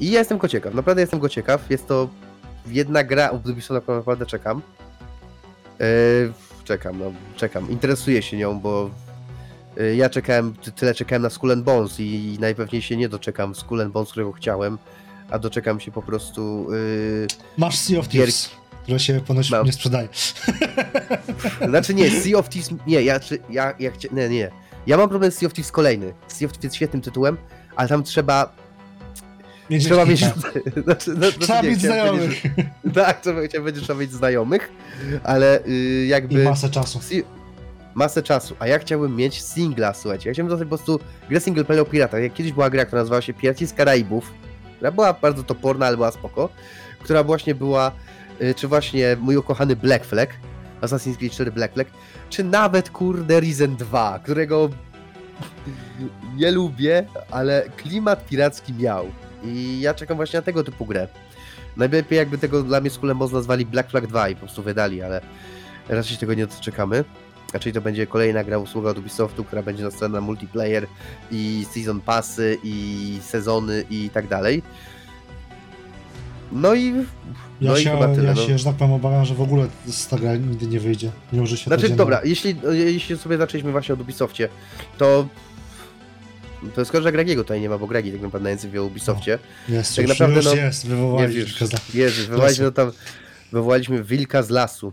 I 0.00 0.10
ja 0.10 0.18
jestem 0.18 0.38
go 0.38 0.48
ciekaw, 0.48 0.74
naprawdę 0.74 1.00
jestem 1.02 1.20
go 1.20 1.28
ciekaw. 1.28 1.70
Jest 1.70 1.88
to 1.88 2.08
jedna 2.66 3.04
gra, 3.04 3.30
od 3.30 3.46
Ubisoftu 3.48 3.74
na 3.74 3.80
którą 3.80 3.96
naprawdę 3.96 4.26
czekam. 4.26 4.62
E, 5.80 5.84
czekam, 6.64 6.98
no, 6.98 7.12
czekam. 7.36 7.70
Interesuję 7.70 8.22
się 8.22 8.36
nią, 8.36 8.60
bo 8.60 8.90
ja 9.96 10.10
czekałem, 10.10 10.54
ty- 10.54 10.72
tyle 10.72 10.94
czekałem 10.94 11.22
na 11.22 11.30
Skull 11.30 11.52
and 11.52 11.64
Bones 11.64 12.00
i 12.00 12.36
najpewniej 12.40 12.82
się 12.82 12.96
nie 12.96 13.08
doczekam 13.08 13.54
Skull 13.54 13.80
and 13.80 13.92
Bones, 13.92 14.10
którego 14.10 14.32
chciałem, 14.32 14.78
a 15.30 15.38
doczekam 15.38 15.80
się 15.80 15.90
po 15.92 16.02
prostu... 16.02 16.66
y, 16.72 17.26
Masz 17.58 17.78
Sea 17.78 17.98
of 17.98 18.08
Thieves, 18.08 18.50
które 18.82 18.98
się 18.98 19.20
ponoć 19.20 19.50
Mam. 19.50 19.66
nie 19.66 19.72
sprzedaje. 19.72 20.08
Znaczy 21.68 21.94
nie, 21.94 22.10
Sea 22.10 22.38
of 22.38 22.48
Thieves, 22.48 22.70
nie, 22.86 23.02
ja, 23.02 23.20
ja, 23.50 23.74
ja 23.78 23.90
chcia, 23.90 24.08
nie, 24.12 24.28
nie. 24.28 24.50
Ja 24.86 24.96
mam 24.96 25.08
problem 25.08 25.30
z 25.32 25.34
Sea 25.34 25.46
of 25.46 25.52
Thieves 25.52 25.72
kolejny. 25.72 26.14
Sea 26.28 26.46
of 26.46 26.52
Thieves 26.52 26.64
jest 26.64 26.76
świetnym 26.76 27.02
tytułem, 27.02 27.36
ale 27.76 27.88
tam 27.88 28.02
trzeba, 28.02 28.52
Mieć 29.70 29.84
trzeba 29.84 30.04
mieć, 30.04 30.20
znaczy, 30.84 31.14
no, 31.18 31.26
Trzeba 31.40 31.62
mieć 31.62 31.80
znajomych 31.80 32.42
powiedzieć, 32.42 32.52
że- 32.84 32.90
Tak, 33.04 33.20
trzeba, 33.20 33.42
chciałem 33.42 33.62
powiedzieć, 33.64 33.84
trzeba 33.84 34.00
mieć 34.00 34.12
znajomych, 34.12 34.72
ale 35.22 35.64
y, 35.66 36.04
i 36.04 36.08
jakby... 36.08 36.44
masę 36.44 36.70
czasu. 36.70 37.00
Masę 37.94 38.22
czasu, 38.22 38.56
a 38.58 38.66
ja 38.66 38.78
chciałbym 38.78 39.16
mieć 39.16 39.42
singla, 39.42 39.94
słuchajcie. 39.94 40.30
Ja 40.30 40.34
chciałbym 40.34 40.50
dostać 40.50 40.68
po 40.68 40.76
prostu 40.76 41.00
grę 41.28 41.40
single 41.40 41.64
player 41.64 41.82
o 41.82 41.84
piratach. 41.84 42.22
Jak 42.22 42.32
kiedyś 42.32 42.52
była 42.52 42.70
gra, 42.70 42.84
która 42.84 43.02
nazywała 43.02 43.22
się 43.22 43.34
Piraci 43.34 43.66
z 43.66 43.72
Karaibów, 43.72 44.32
która 44.76 44.90
była 44.90 45.12
bardzo 45.12 45.42
toporna, 45.42 45.86
ale 45.86 45.96
była 45.96 46.10
spoko, 46.10 46.48
która 47.00 47.22
właśnie 47.22 47.54
była, 47.54 47.92
y, 48.42 48.54
czy 48.54 48.68
właśnie 48.68 49.16
mój 49.20 49.36
ukochany 49.36 49.76
Black 49.76 50.04
Flag, 50.04 50.30
Assassin's 50.80 51.16
Creed 51.16 51.32
4 51.32 51.52
Black 51.52 51.74
Flag, 51.74 51.86
czy 52.30 52.44
nawet 52.44 52.90
kurde 52.90 53.40
Risen 53.40 53.76
2, 53.76 54.18
którego 54.22 54.68
nie 56.36 56.50
lubię, 56.50 57.06
ale 57.30 57.64
klimat 57.76 58.26
piracki 58.26 58.72
miał. 58.72 59.06
I 59.44 59.80
ja 59.80 59.94
czekam 59.94 60.16
właśnie 60.16 60.38
na 60.38 60.42
tego 60.42 60.64
typu 60.64 60.86
grę. 60.86 61.08
Najlepiej 61.76 62.18
jakby 62.18 62.38
tego 62.38 62.62
dla 62.62 62.80
mnie 62.80 62.90
z 62.90 62.98
Kulem 62.98 63.18
nazwali 63.32 63.66
Black 63.66 63.90
Flag 63.90 64.06
2 64.06 64.28
i 64.28 64.34
po 64.34 64.40
prostu 64.40 64.62
wydali, 64.62 65.02
ale 65.02 65.20
raczej 65.88 66.16
tego 66.16 66.34
nie 66.34 66.46
doczekamy. 66.46 67.04
Raczej 67.54 67.72
to 67.72 67.80
będzie 67.80 68.06
kolejna 68.06 68.44
gra 68.44 68.58
usługa 68.58 68.90
od 68.90 68.98
Ubisoftu, 68.98 69.44
która 69.44 69.62
będzie 69.62 69.84
nastawiona 69.84 70.20
na 70.20 70.26
multiplayer 70.26 70.86
i 71.30 71.66
season 71.74 72.00
passy 72.00 72.58
i 72.64 73.18
sezony 73.22 73.84
i 73.90 74.10
tak 74.10 74.28
dalej. 74.28 74.62
No 76.52 76.74
i 76.74 76.86
Ja, 76.86 77.02
no 77.60 77.78
i 77.78 77.84
się, 77.84 77.90
chyba 77.90 78.14
tyle. 78.14 78.28
ja 78.28 78.34
no. 78.34 78.46
się, 78.46 78.58
że 78.58 78.64
tak 78.64 78.74
powiem, 78.74 78.92
obawiam, 78.92 79.24
że 79.24 79.34
w 79.34 79.40
ogóle 79.40 79.66
z 79.86 80.08
ta 80.08 80.18
gra 80.18 80.36
nigdy 80.36 80.66
nie 80.66 80.80
wyjdzie. 80.80 81.10
Mimo, 81.32 81.46
że 81.46 81.56
się 81.56 81.64
Znaczy, 81.64 81.82
będzie 81.82 81.96
dobra, 81.96 82.20
jeśli, 82.24 82.56
jeśli 82.72 83.18
sobie 83.18 83.38
zaczęliśmy 83.38 83.72
właśnie 83.72 83.94
od 83.94 84.00
Ubisoftie, 84.00 84.48
to 84.98 85.28
to 86.74 86.80
jest 86.80 86.88
szkoda, 86.88 87.02
że 87.02 87.12
Gregiego 87.12 87.44
tutaj 87.44 87.60
nie 87.60 87.68
ma, 87.68 87.78
bo 87.78 87.86
Gregi 87.86 88.12
tak 88.12 88.20
naprawdę 88.20 88.44
najwięcej 88.44 88.70
wie 88.70 88.82
o 88.82 88.84
Ubisoftie. 88.84 89.38
Jest, 89.68 89.96
tak 89.96 90.02
już, 90.02 90.08
naprawdę, 90.08 90.36
już 90.36 90.44
no, 90.44 90.54
jest, 90.54 90.84
Nie, 90.84 90.90
wywołali 90.90 91.36
już. 91.36 91.60
Jezus, 91.94 92.26
wywołaliśmy 92.26 92.64
no 92.64 92.70
tam, 92.70 92.92
wywołaliśmy 93.52 94.04
wilka 94.04 94.42
z 94.42 94.50
lasu. 94.50 94.92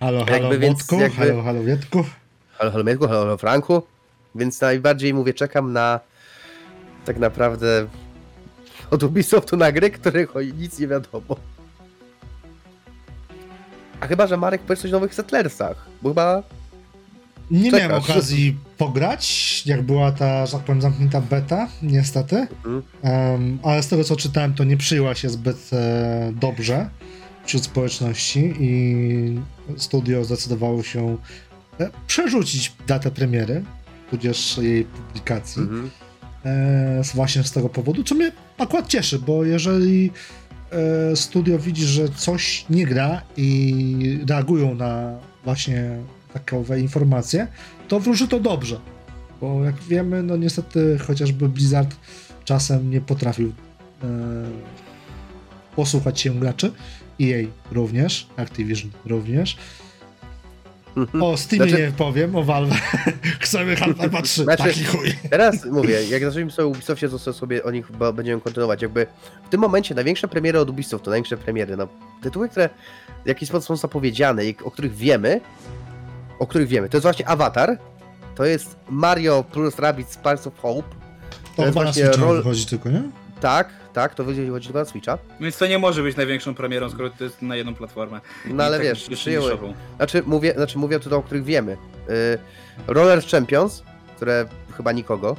Halo, 0.00 0.24
halo, 0.24 0.38
Jakby 0.38 0.58
więc 0.58 0.78
Włodku, 0.78 1.00
jakby- 1.00 1.16
halo, 1.16 1.42
halo, 1.42 1.64
Wietku. 1.64 2.04
Halo, 2.58 2.70
halo 2.70 2.84
Mietku, 2.84 3.06
halo, 3.08 3.20
halo 3.20 3.36
Franku. 3.36 3.82
Więc 4.34 4.60
najbardziej 4.60 5.14
mówię, 5.14 5.34
czekam 5.34 5.72
na 5.72 6.00
tak 7.04 7.18
naprawdę 7.18 7.86
od 8.90 9.02
Ubisoftu 9.02 9.56
na 9.56 9.72
gry, 9.72 9.90
których 9.90 10.34
nic 10.58 10.78
nie 10.78 10.88
wiadomo. 10.88 11.36
A 14.00 14.06
chyba, 14.06 14.26
że 14.26 14.36
Marek 14.36 14.62
powie 14.62 14.76
coś 14.76 14.90
o 14.90 14.94
nowych 14.94 15.14
Settlersach, 15.14 15.86
bo 16.02 16.08
chyba 16.08 16.42
Nie 17.50 17.70
Czekasz. 17.70 17.88
miałem 17.88 18.02
okazji 18.04 18.56
pograć, 18.78 19.62
jak 19.66 19.82
była 19.82 20.12
ta, 20.12 20.46
że 20.46 20.52
tak 20.52 20.62
powiem, 20.62 20.82
zamknięta 20.82 21.20
beta, 21.20 21.68
niestety. 21.82 22.36
Mhm. 22.36 22.82
Em, 23.02 23.58
ale 23.62 23.82
z 23.82 23.88
tego 23.88 24.04
co 24.04 24.16
czytałem, 24.16 24.54
to 24.54 24.64
nie 24.64 24.76
przyjęła 24.76 25.14
się 25.14 25.28
zbyt 25.28 25.70
e, 25.72 26.32
dobrze 26.34 26.88
wśród 27.48 27.64
społeczności 27.64 28.54
i 28.60 29.40
studio 29.76 30.24
zdecydowało 30.24 30.82
się 30.82 31.16
e, 31.80 31.90
przerzucić 32.06 32.72
datę 32.86 33.10
premiery, 33.10 33.64
tudzież 34.10 34.58
jej 34.58 34.84
publikacji. 34.84 35.62
mhm. 35.62 35.90
e, 36.44 37.02
właśnie 37.14 37.44
z 37.44 37.52
tego 37.52 37.68
powodu, 37.68 38.04
co 38.04 38.14
mnie 38.14 38.32
akurat 38.58 38.86
cieszy, 38.86 39.18
bo 39.18 39.44
jeżeli 39.44 40.10
e, 41.12 41.16
studio 41.16 41.58
widzi, 41.58 41.84
że 41.84 42.08
coś 42.08 42.66
nie 42.70 42.86
gra 42.86 43.22
i 43.36 44.20
reagują 44.28 44.74
na 44.74 45.18
właśnie 45.44 45.98
takowe 46.32 46.80
informacje, 46.80 47.46
to 47.88 48.00
wróży 48.00 48.28
to 48.28 48.40
dobrze. 48.40 48.80
Bo 49.40 49.64
jak 49.64 49.80
wiemy, 49.80 50.22
no 50.22 50.36
niestety 50.36 50.98
chociażby 50.98 51.48
Blizzard 51.48 51.96
czasem 52.44 52.90
nie 52.90 53.00
potrafił 53.00 53.52
e, 54.02 54.06
posłuchać 55.76 56.20
się 56.20 56.34
graczy. 56.34 56.72
EA 57.20 57.46
również, 57.72 58.26
Activision 58.36 58.90
również. 59.06 59.56
O 61.20 61.36
Steamie 61.36 61.68
Znaczy- 61.68 61.82
nie 61.86 61.92
powiem, 61.92 62.36
o 62.36 62.42
Valve. 62.44 62.70
Chcemy 63.40 63.76
Half-Life 63.76 64.22
3, 64.22 64.44
Znaczy- 64.44 64.62
taki 64.62 64.84
chuj. 64.84 65.12
Teraz 65.30 65.64
mówię, 65.64 66.04
jak 66.04 66.24
zaczęliśmy 66.24 66.50
sobie 66.52 66.66
o 66.66 66.68
Ubisoftie, 66.68 67.08
to 67.08 67.18
sobie 67.32 67.64
o 67.64 67.70
nich 67.70 67.90
będziemy 68.14 68.40
kontynuować. 68.40 68.82
Jakby 68.82 69.06
w 69.44 69.48
tym 69.48 69.60
momencie 69.60 69.94
największe 69.94 70.28
premiery 70.28 70.58
od 70.60 70.70
Ubisoftu, 70.70 71.10
największe 71.10 71.36
premiery, 71.36 71.76
no 71.76 71.88
tytuły, 72.22 72.48
które 72.48 72.68
w 73.24 73.28
jakiś 73.28 73.48
sposób 73.48 73.66
są 73.68 73.76
zapowiedziane 73.76 74.44
i 74.46 74.56
o 74.64 74.70
których 74.70 74.94
wiemy, 74.96 75.40
o 76.38 76.46
których 76.46 76.68
wiemy, 76.68 76.88
to 76.88 76.96
jest 76.96 77.02
właśnie 77.02 77.28
Avatar, 77.28 77.78
to 78.34 78.44
jest 78.44 78.76
Mario 78.90 79.44
plus 79.52 79.78
Rabbids 79.78 80.12
Sparks 80.12 80.46
of 80.46 80.58
Hope, 80.58 80.88
To 81.56 81.62
jest 81.62 81.74
chyba 81.74 81.84
na 81.84 81.92
właśnie 81.92 82.04
rol- 82.10 82.36
wychodzi 82.36 82.66
tylko, 82.66 82.88
nie? 82.90 83.02
tak, 83.40 83.68
tak, 84.02 84.14
to 84.14 84.24
chodzi 84.24 84.40
tylko 84.64 84.78
na 84.78 84.84
Switcha, 84.84 85.18
Więc 85.40 85.56
to 85.58 85.66
nie 85.66 85.78
może 85.78 86.02
być 86.02 86.16
największą 86.16 86.54
premierą, 86.54 86.90
skoro 86.90 87.10
to 87.10 87.24
jest 87.24 87.42
na 87.42 87.56
jedną 87.56 87.74
platformę. 87.74 88.20
no 88.46 88.64
ale 88.64 88.76
tak 88.76 88.86
wiesz, 88.86 89.08
przyjęły, 89.08 89.58
znaczy 89.96 90.22
mówię, 90.26 90.52
znaczy 90.56 90.78
mówię 90.78 91.00
tutaj 91.00 91.18
o 91.18 91.22
których 91.22 91.44
wiemy, 91.44 91.76
yy, 92.08 92.14
Roller 92.86 93.24
Champions, 93.26 93.82
które 94.16 94.46
chyba 94.76 94.92
nikogo, 94.92 95.36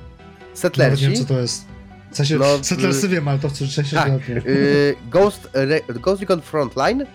Settlersi, 0.53 1.07
wiem, 1.07 1.15
co 1.15 1.25
to 1.25 1.39
jest. 1.39 1.65
W 2.11 2.15
sensie, 2.15 2.35
No, 2.37 2.45
no, 2.57 2.63
Settlersy 2.63 3.07
wiem, 3.07 3.27
ale 3.27 3.39
to 3.39 3.49
w 3.49 3.53
wcześniej 3.53 3.83
Tak, 3.91 4.29
yy, 4.29 4.95
Ghost, 5.11 5.49
Re, 5.53 5.79
Ghost 5.89 6.21
Recon 6.21 6.41
Frontline 6.41 7.05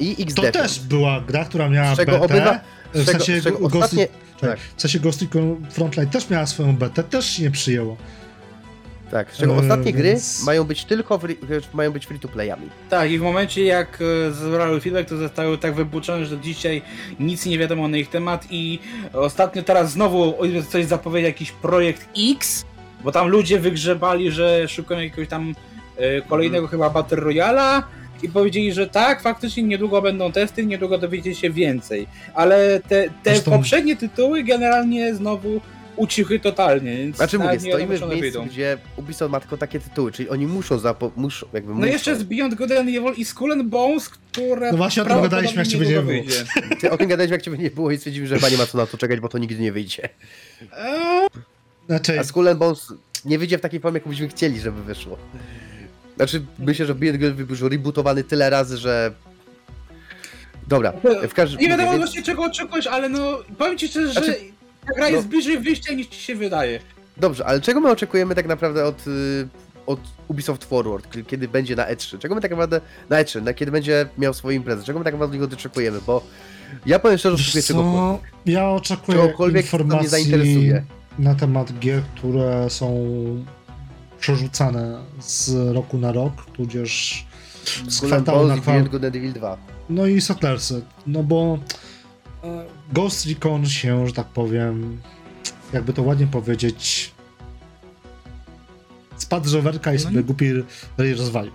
i 0.00 0.22
X 0.22 0.34
To 0.34 0.42
też 0.52 0.80
była 0.80 1.20
gra, 1.20 1.44
która 1.44 1.68
miała 1.68 1.94
Z 1.94 1.96
czego 1.96 2.20
obywa- 2.20 2.60
w 2.94 3.04
sensie 3.04 3.40
czego 3.42 3.58
Ghost, 3.58 3.74
ostatnie- 3.76 4.08
czekaj, 4.36 4.50
tak. 4.56 4.58
w 4.76 4.80
sensie 4.82 5.00
Ghost 5.00 5.22
Recon 5.22 5.66
Frontline 5.70 6.10
też 6.10 6.30
miała 6.30 6.46
swoją 6.46 6.76
betę, 6.76 7.02
też 7.02 7.26
się 7.30 7.42
nie 7.42 7.50
przyjęło. 7.50 7.96
Tak, 9.12 9.32
z 9.34 9.38
czego 9.38 9.52
Eee, 9.54 9.60
ostatnie 9.60 9.92
gry 9.92 10.02
więc- 10.08 10.44
mają 10.46 10.64
być 10.64 10.84
tylko 10.84 11.18
free, 11.18 11.36
mają 11.74 11.90
być 11.90 12.06
free 12.06 12.18
to 12.20 12.28
playami. 12.28 12.68
Tak, 12.90 13.10
i 13.10 13.18
w 13.18 13.22
momencie 13.22 13.64
jak 13.64 13.98
e, 14.28 14.32
zebrały 14.32 14.80
feedback, 14.80 15.08
to 15.08 15.16
zostały 15.16 15.58
tak 15.58 15.74
wybuczone, 15.74 16.26
że 16.26 16.36
do 16.36 16.42
dzisiaj 16.42 16.82
nic 17.20 17.46
nie 17.46 17.58
wiadomo 17.58 17.88
na 17.88 17.96
ich 17.96 18.08
temat 18.10 18.46
i 18.50 18.78
ostatnio 19.12 19.62
teraz 19.62 19.92
znowu 19.92 20.34
coś 20.70 20.84
zapowiedział 20.84 21.28
jakiś 21.28 21.50
projekt 21.52 22.08
X, 22.32 22.64
bo 23.04 23.12
tam 23.12 23.28
ludzie 23.28 23.58
wygrzebali, 23.60 24.30
że 24.30 24.68
szukają 24.68 25.00
jakiegoś 25.00 25.28
tam 25.28 25.54
e, 25.96 26.22
kolejnego 26.22 26.66
chyba 26.66 26.90
Battle 26.90 27.20
Royala 27.20 27.82
i 28.22 28.28
powiedzieli, 28.28 28.72
że 28.72 28.86
tak, 28.86 29.22
faktycznie 29.22 29.62
niedługo 29.62 30.02
będą 30.02 30.32
testy, 30.32 30.66
niedługo 30.66 30.98
dowiecie 30.98 31.34
się 31.34 31.50
więcej, 31.50 32.06
ale 32.34 32.80
te, 32.88 33.04
te 33.08 33.10
Zresztą- 33.24 33.50
poprzednie 33.50 33.96
tytuły 33.96 34.42
generalnie 34.42 35.14
znowu 35.14 35.60
ucichły 35.96 36.40
totalnie, 36.40 36.96
więc 36.96 37.16
Znaczy 37.16 37.38
mówię, 37.38 37.52
nie 37.52 37.60
stoimy 37.60 37.86
w 37.86 38.00
miejscu, 38.00 38.08
wyjdą. 38.20 38.46
gdzie 38.46 38.78
Ubisoft 38.96 39.32
ma 39.32 39.40
tylko 39.40 39.56
takie 39.56 39.80
tytuły, 39.80 40.12
czyli 40.12 40.28
oni 40.28 40.46
muszą 40.46 40.78
zapo... 40.78 41.10
muszą, 41.16 41.46
jakby 41.52 41.70
No 41.70 41.76
muszą. 41.76 41.88
jeszcze 41.88 42.16
z 42.16 42.22
Beyond 42.22 42.54
Good 42.54 42.70
and 42.70 42.88
Evil 42.88 43.12
i 43.16 43.24
Skull 43.24 43.52
and 43.52 43.62
Bones, 43.68 44.08
które 44.08 44.70
No 44.70 44.76
właśnie 44.76 45.02
o 45.02 45.04
tym 45.04 45.10
prawdopodobnie 45.12 45.48
gadaliśmy, 45.48 45.62
jak 45.62 45.68
ciebie 45.68 45.86
niedługo 45.86 46.12
nie 46.12 46.22
było. 46.22 46.34
wyjdzie. 46.34 46.80
Ty 46.80 46.90
o 46.90 46.96
tym 46.98 47.08
gadałeś, 47.08 47.30
jak 47.30 47.42
ciebie 47.42 47.58
nie 47.58 47.70
było 47.70 47.90
i 47.90 47.96
stwierdzimy, 47.96 48.26
że 48.26 48.34
chyba 48.34 48.48
nie 48.48 48.56
ma 48.56 48.66
co 48.66 48.78
na 48.78 48.86
to 48.86 48.98
czekać, 48.98 49.20
bo 49.20 49.28
to 49.28 49.38
nigdy 49.38 49.60
nie 49.62 49.72
wyjdzie. 49.72 50.08
Eee, 50.76 51.28
Znaczy, 51.86 52.20
A 52.20 52.24
Skull 52.24 52.48
and 52.48 52.58
Bones 52.58 52.92
nie 53.24 53.38
wyjdzie 53.38 53.58
w 53.58 53.60
takiej 53.60 53.80
formie, 53.80 53.98
jak 54.00 54.08
byśmy 54.08 54.28
chcieli, 54.28 54.60
żeby 54.60 54.82
wyszło. 54.82 55.18
Znaczy, 56.16 56.42
myślę, 56.58 56.86
że 56.86 56.94
Beyond 56.94 57.20
Good 57.20 57.32
był 57.34 57.46
już 57.50 57.60
rebootowany 57.62 58.24
tyle 58.24 58.50
razy, 58.50 58.76
że... 58.78 59.12
Dobra, 60.68 60.92
w 61.28 61.34
każdym 61.34 61.60
Nie 61.60 61.68
wiadomo 61.68 61.90
więc- 61.90 62.02
właśnie 62.04 62.22
czego 62.22 62.42
oczekujesz, 62.42 62.86
ale 62.86 63.08
no 63.08 63.38
powiem 63.58 63.78
ci 63.78 63.88
szczerze, 63.88 64.12
Znaczy, 64.12 64.26
że 64.26 64.36
ta 64.86 64.92
gra 64.96 65.04
no- 65.10 65.16
jest 65.16 65.28
bliżej 65.28 65.58
wyjścia 65.58 65.94
niż 65.94 66.06
ci 66.06 66.20
się 66.20 66.34
wydaje. 66.34 66.80
Dobrze, 67.16 67.46
ale 67.46 67.60
czego 67.60 67.80
my 67.80 67.90
oczekujemy 67.90 68.34
tak 68.34 68.46
naprawdę 68.46 68.84
od, 68.84 69.06
y, 69.06 69.48
od 69.86 70.00
Ubisoft 70.28 70.64
Forward, 70.64 71.06
k- 71.06 71.18
kiedy 71.26 71.48
będzie 71.48 71.76
na 71.76 71.86
E3? 71.86 72.18
Czego 72.18 72.34
my 72.34 72.40
tak 72.40 72.50
naprawdę 72.50 72.80
na 73.10 73.16
E3, 73.24 73.42
na 73.42 73.54
kiedy 73.54 73.72
będzie 73.72 74.06
miał 74.18 74.34
swoją 74.34 74.56
imprezę? 74.56 74.84
Czego 74.84 74.98
my 74.98 75.04
tak 75.04 75.14
naprawdę 75.14 75.36
od 75.36 75.40
niego 75.42 75.54
oczekujemy? 75.56 75.98
Bo 76.06 76.22
ja 76.86 76.98
powiem 76.98 77.18
szczerze, 77.18 77.36
że 77.36 77.52
wiesz 77.54 77.64
co, 77.66 78.18
ja 78.46 78.70
oczekuję 78.70 79.18
Czegokolwiek, 79.18 79.66
co 79.66 79.76
mnie 79.76 79.82
informacji 79.84 80.08
zainteresuje. 80.08 80.84
na 81.18 81.34
temat 81.34 81.78
gier, 81.78 82.02
które 82.16 82.70
są 82.70 83.04
przerzucane 84.20 84.98
z 85.20 85.74
roku 85.74 85.98
na 85.98 86.12
rok, 86.12 86.32
tudzież 86.52 87.26
z 87.88 88.00
kwartału 88.00 88.38
na 88.38 88.44
Bones 88.48 88.58
i 88.58 88.62
kwartał. 88.62 88.74
Beyond 88.74 88.88
Good 88.88 89.04
and 89.04 89.16
Evil 89.16 89.32
2. 89.32 89.56
No 89.90 90.06
i 90.06 90.20
Settlersy, 90.20 90.82
no 91.06 91.22
bo 91.22 91.58
e, 92.44 92.64
Ghost 92.92 93.26
Recon 93.26 93.66
się, 93.66 94.06
że 94.06 94.12
tak 94.12 94.26
powiem, 94.26 95.00
jakby 95.72 95.92
to 95.92 96.02
ładnie 96.02 96.26
powiedzieć, 96.26 97.10
spadł 99.16 99.48
z 99.48 99.54
rowerka 99.54 99.92
i 99.92 99.96
No 99.96 100.02
sobie 100.02 100.16
nie- 100.16 100.22
głupi 100.22 100.52
ryj 100.98 101.14
rozwalił. 101.14 101.52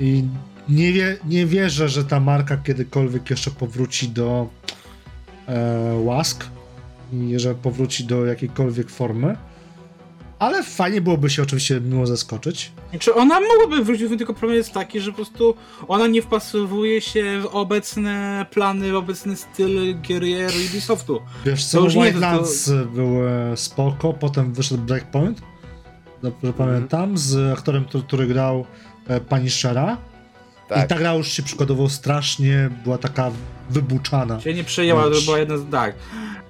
I 0.00 0.24
nie, 0.68 0.92
wie, 0.92 1.16
nie 1.24 1.46
wierzę, 1.46 1.88
że 1.88 2.04
ta 2.04 2.20
marka 2.20 2.56
kiedykolwiek 2.56 3.30
jeszcze 3.30 3.50
powróci 3.50 4.08
do 4.08 4.48
e, 5.48 5.94
łask 6.02 6.46
i 7.12 7.38
że 7.38 7.54
powróci 7.54 8.04
do 8.04 8.24
jakiejkolwiek 8.26 8.90
formy. 8.90 9.36
Ale 10.44 10.62
fajnie 10.62 11.00
byłoby 11.00 11.30
się 11.30 11.42
oczywiście 11.42 11.80
miło 11.80 12.06
zaskoczyć. 12.06 12.72
Czy 12.98 13.14
ona 13.14 13.40
mogłaby 13.40 13.84
wrócić, 13.84 14.08
tylko 14.08 14.34
problem 14.34 14.58
jest 14.58 14.72
taki, 14.72 15.00
że 15.00 15.10
po 15.10 15.16
prostu 15.16 15.54
ona 15.88 16.06
nie 16.06 16.22
wpasowuje 16.22 17.00
się 17.00 17.40
w 17.40 17.46
obecne 17.46 18.46
plany, 18.50 18.92
w 18.92 18.96
obecny 18.96 19.36
styl 19.36 20.00
gier 20.00 20.22
Ubisoftu. 20.70 21.20
Wiesz 21.44 21.64
To 21.64 21.70
co, 21.70 21.90
Wildlands 21.90 22.70
były 22.94 23.30
spoko, 23.56 24.12
potem 24.12 24.52
wyszedł 24.52 24.82
Breakpoint, 24.82 25.40
dobrze 26.22 26.48
Mhm. 26.48 26.54
pamiętam, 26.54 27.18
z 27.18 27.58
aktorem, 27.58 27.84
który, 27.84 28.04
który 28.04 28.26
grał 28.26 28.66
e, 29.08 29.20
Punishera 29.20 29.96
Tak. 30.68 30.84
I 30.84 30.88
ta 30.88 30.98
gra 30.98 31.14
już 31.14 31.28
się 31.28 31.42
przykładowo 31.42 31.88
strasznie 31.88 32.70
była 32.84 32.98
taka 32.98 33.30
wybuczana. 33.70 34.40
Się 34.40 34.54
nie 34.54 34.64
przejęła, 34.64 35.02
to 35.02 35.20
była 35.24 35.38
jedna 35.38 35.58
z... 35.58 35.70
tak. 35.70 35.94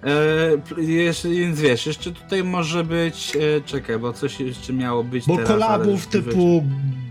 E, 0.05 0.83
jeszcze, 0.83 1.29
więc 1.29 1.61
wiesz, 1.61 1.87
jeszcze 1.87 2.13
tutaj 2.13 2.45
może 2.45 2.85
być... 2.85 3.37
E, 3.37 3.61
czekaj, 3.61 3.99
bo 3.99 4.13
coś 4.13 4.41
jeszcze 4.41 4.73
miało 4.73 5.05
być 5.05 5.27
Bo 5.27 5.37
teraz, 5.37 5.49
kolabów 5.49 6.07
typu 6.07 6.65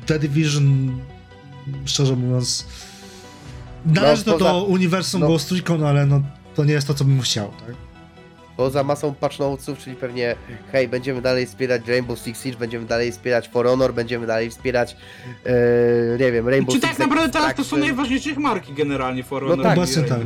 The 0.05 0.19
Division, 0.19 0.91
szczerze 1.85 2.15
mówiąc, 2.15 2.67
należy 3.85 4.23
to 4.23 4.31
poza- 4.31 4.51
do 4.51 4.63
uniwersum 4.63 5.21
no. 5.21 5.27
Ghost 5.27 5.51
Recon, 5.51 5.83
ale 5.83 6.05
no, 6.05 6.21
to 6.55 6.65
nie 6.65 6.73
jest 6.73 6.87
to, 6.87 6.93
co 6.93 7.05
bym 7.05 7.21
chciał, 7.21 7.47
tak? 7.47 7.75
Poza 8.57 8.83
masą 8.83 9.13
patch 9.13 9.39
notesów, 9.39 9.79
czyli 9.79 9.95
pewnie 9.95 10.35
hej, 10.71 10.87
będziemy 10.87 11.21
dalej 11.21 11.45
wspierać 11.45 11.87
Rainbow 11.87 12.19
Six 12.19 12.43
Siege, 12.43 12.57
będziemy 12.57 12.85
dalej 12.85 13.11
wspierać 13.11 13.49
For 13.49 13.65
Honor, 13.65 13.93
będziemy 13.93 14.27
dalej 14.27 14.49
wspierać 14.49 14.95
e, 15.45 15.53
nie 16.19 16.31
wiem, 16.31 16.49
Rainbow 16.49 16.75
Czy 16.75 16.81
Six 16.81 16.89
tak 16.89 16.99
naprawdę 16.99 17.29
teraz 17.29 17.55
to 17.55 17.63
są 17.63 17.77
najważniejsze 17.77 18.39
marki 18.39 18.73
generalnie 18.73 19.23
For 19.23 19.43
No 19.43 19.49
Honor 19.49 19.65
tak. 19.65 19.77
i 19.77 19.79
Obecnie 19.79 20.03
tak. 20.03 20.19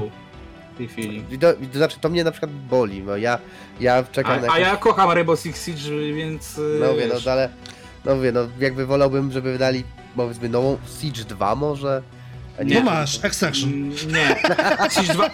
W 0.78 0.80
tej 0.80 0.88
chwili. 0.88 1.24
To, 1.40 1.54
znaczy, 1.78 1.98
to 2.02 2.10
mnie 2.10 2.24
na 2.24 2.32
przykład 2.32 2.52
boli, 2.52 3.04
no 3.04 3.18
ja, 3.18 3.40
ja 3.80 4.04
czekam 4.12 4.42
na 4.42 4.48
A, 4.48 4.52
a 4.54 4.60
ja 4.60 4.76
kocham 4.78 5.12
Rainbow 5.12 5.40
Six 5.40 5.66
Siege, 5.66 6.14
więc... 6.14 6.60
No 6.80 6.88
mówię, 6.92 7.08
wiesz, 7.14 7.26
no 7.26 7.32
ale, 7.32 7.50
no 8.06 8.16
mówię, 8.16 8.32
no 8.32 8.40
jakby 8.60 8.86
wolałbym, 8.86 9.32
żeby 9.32 9.52
wydali, 9.52 9.84
powiedzmy, 10.16 10.50
nową 10.50 10.78
Siege 11.02 11.24
2 11.24 11.56
może? 11.56 12.02
A 12.60 12.64
Nie. 12.64 12.76
No 12.76 12.82
masz, 12.86 13.24
Extraction. 13.26 13.70
Mm, 13.74 13.90
Nie. 13.90 14.36
Siege 14.90 15.14
2, 15.14 15.30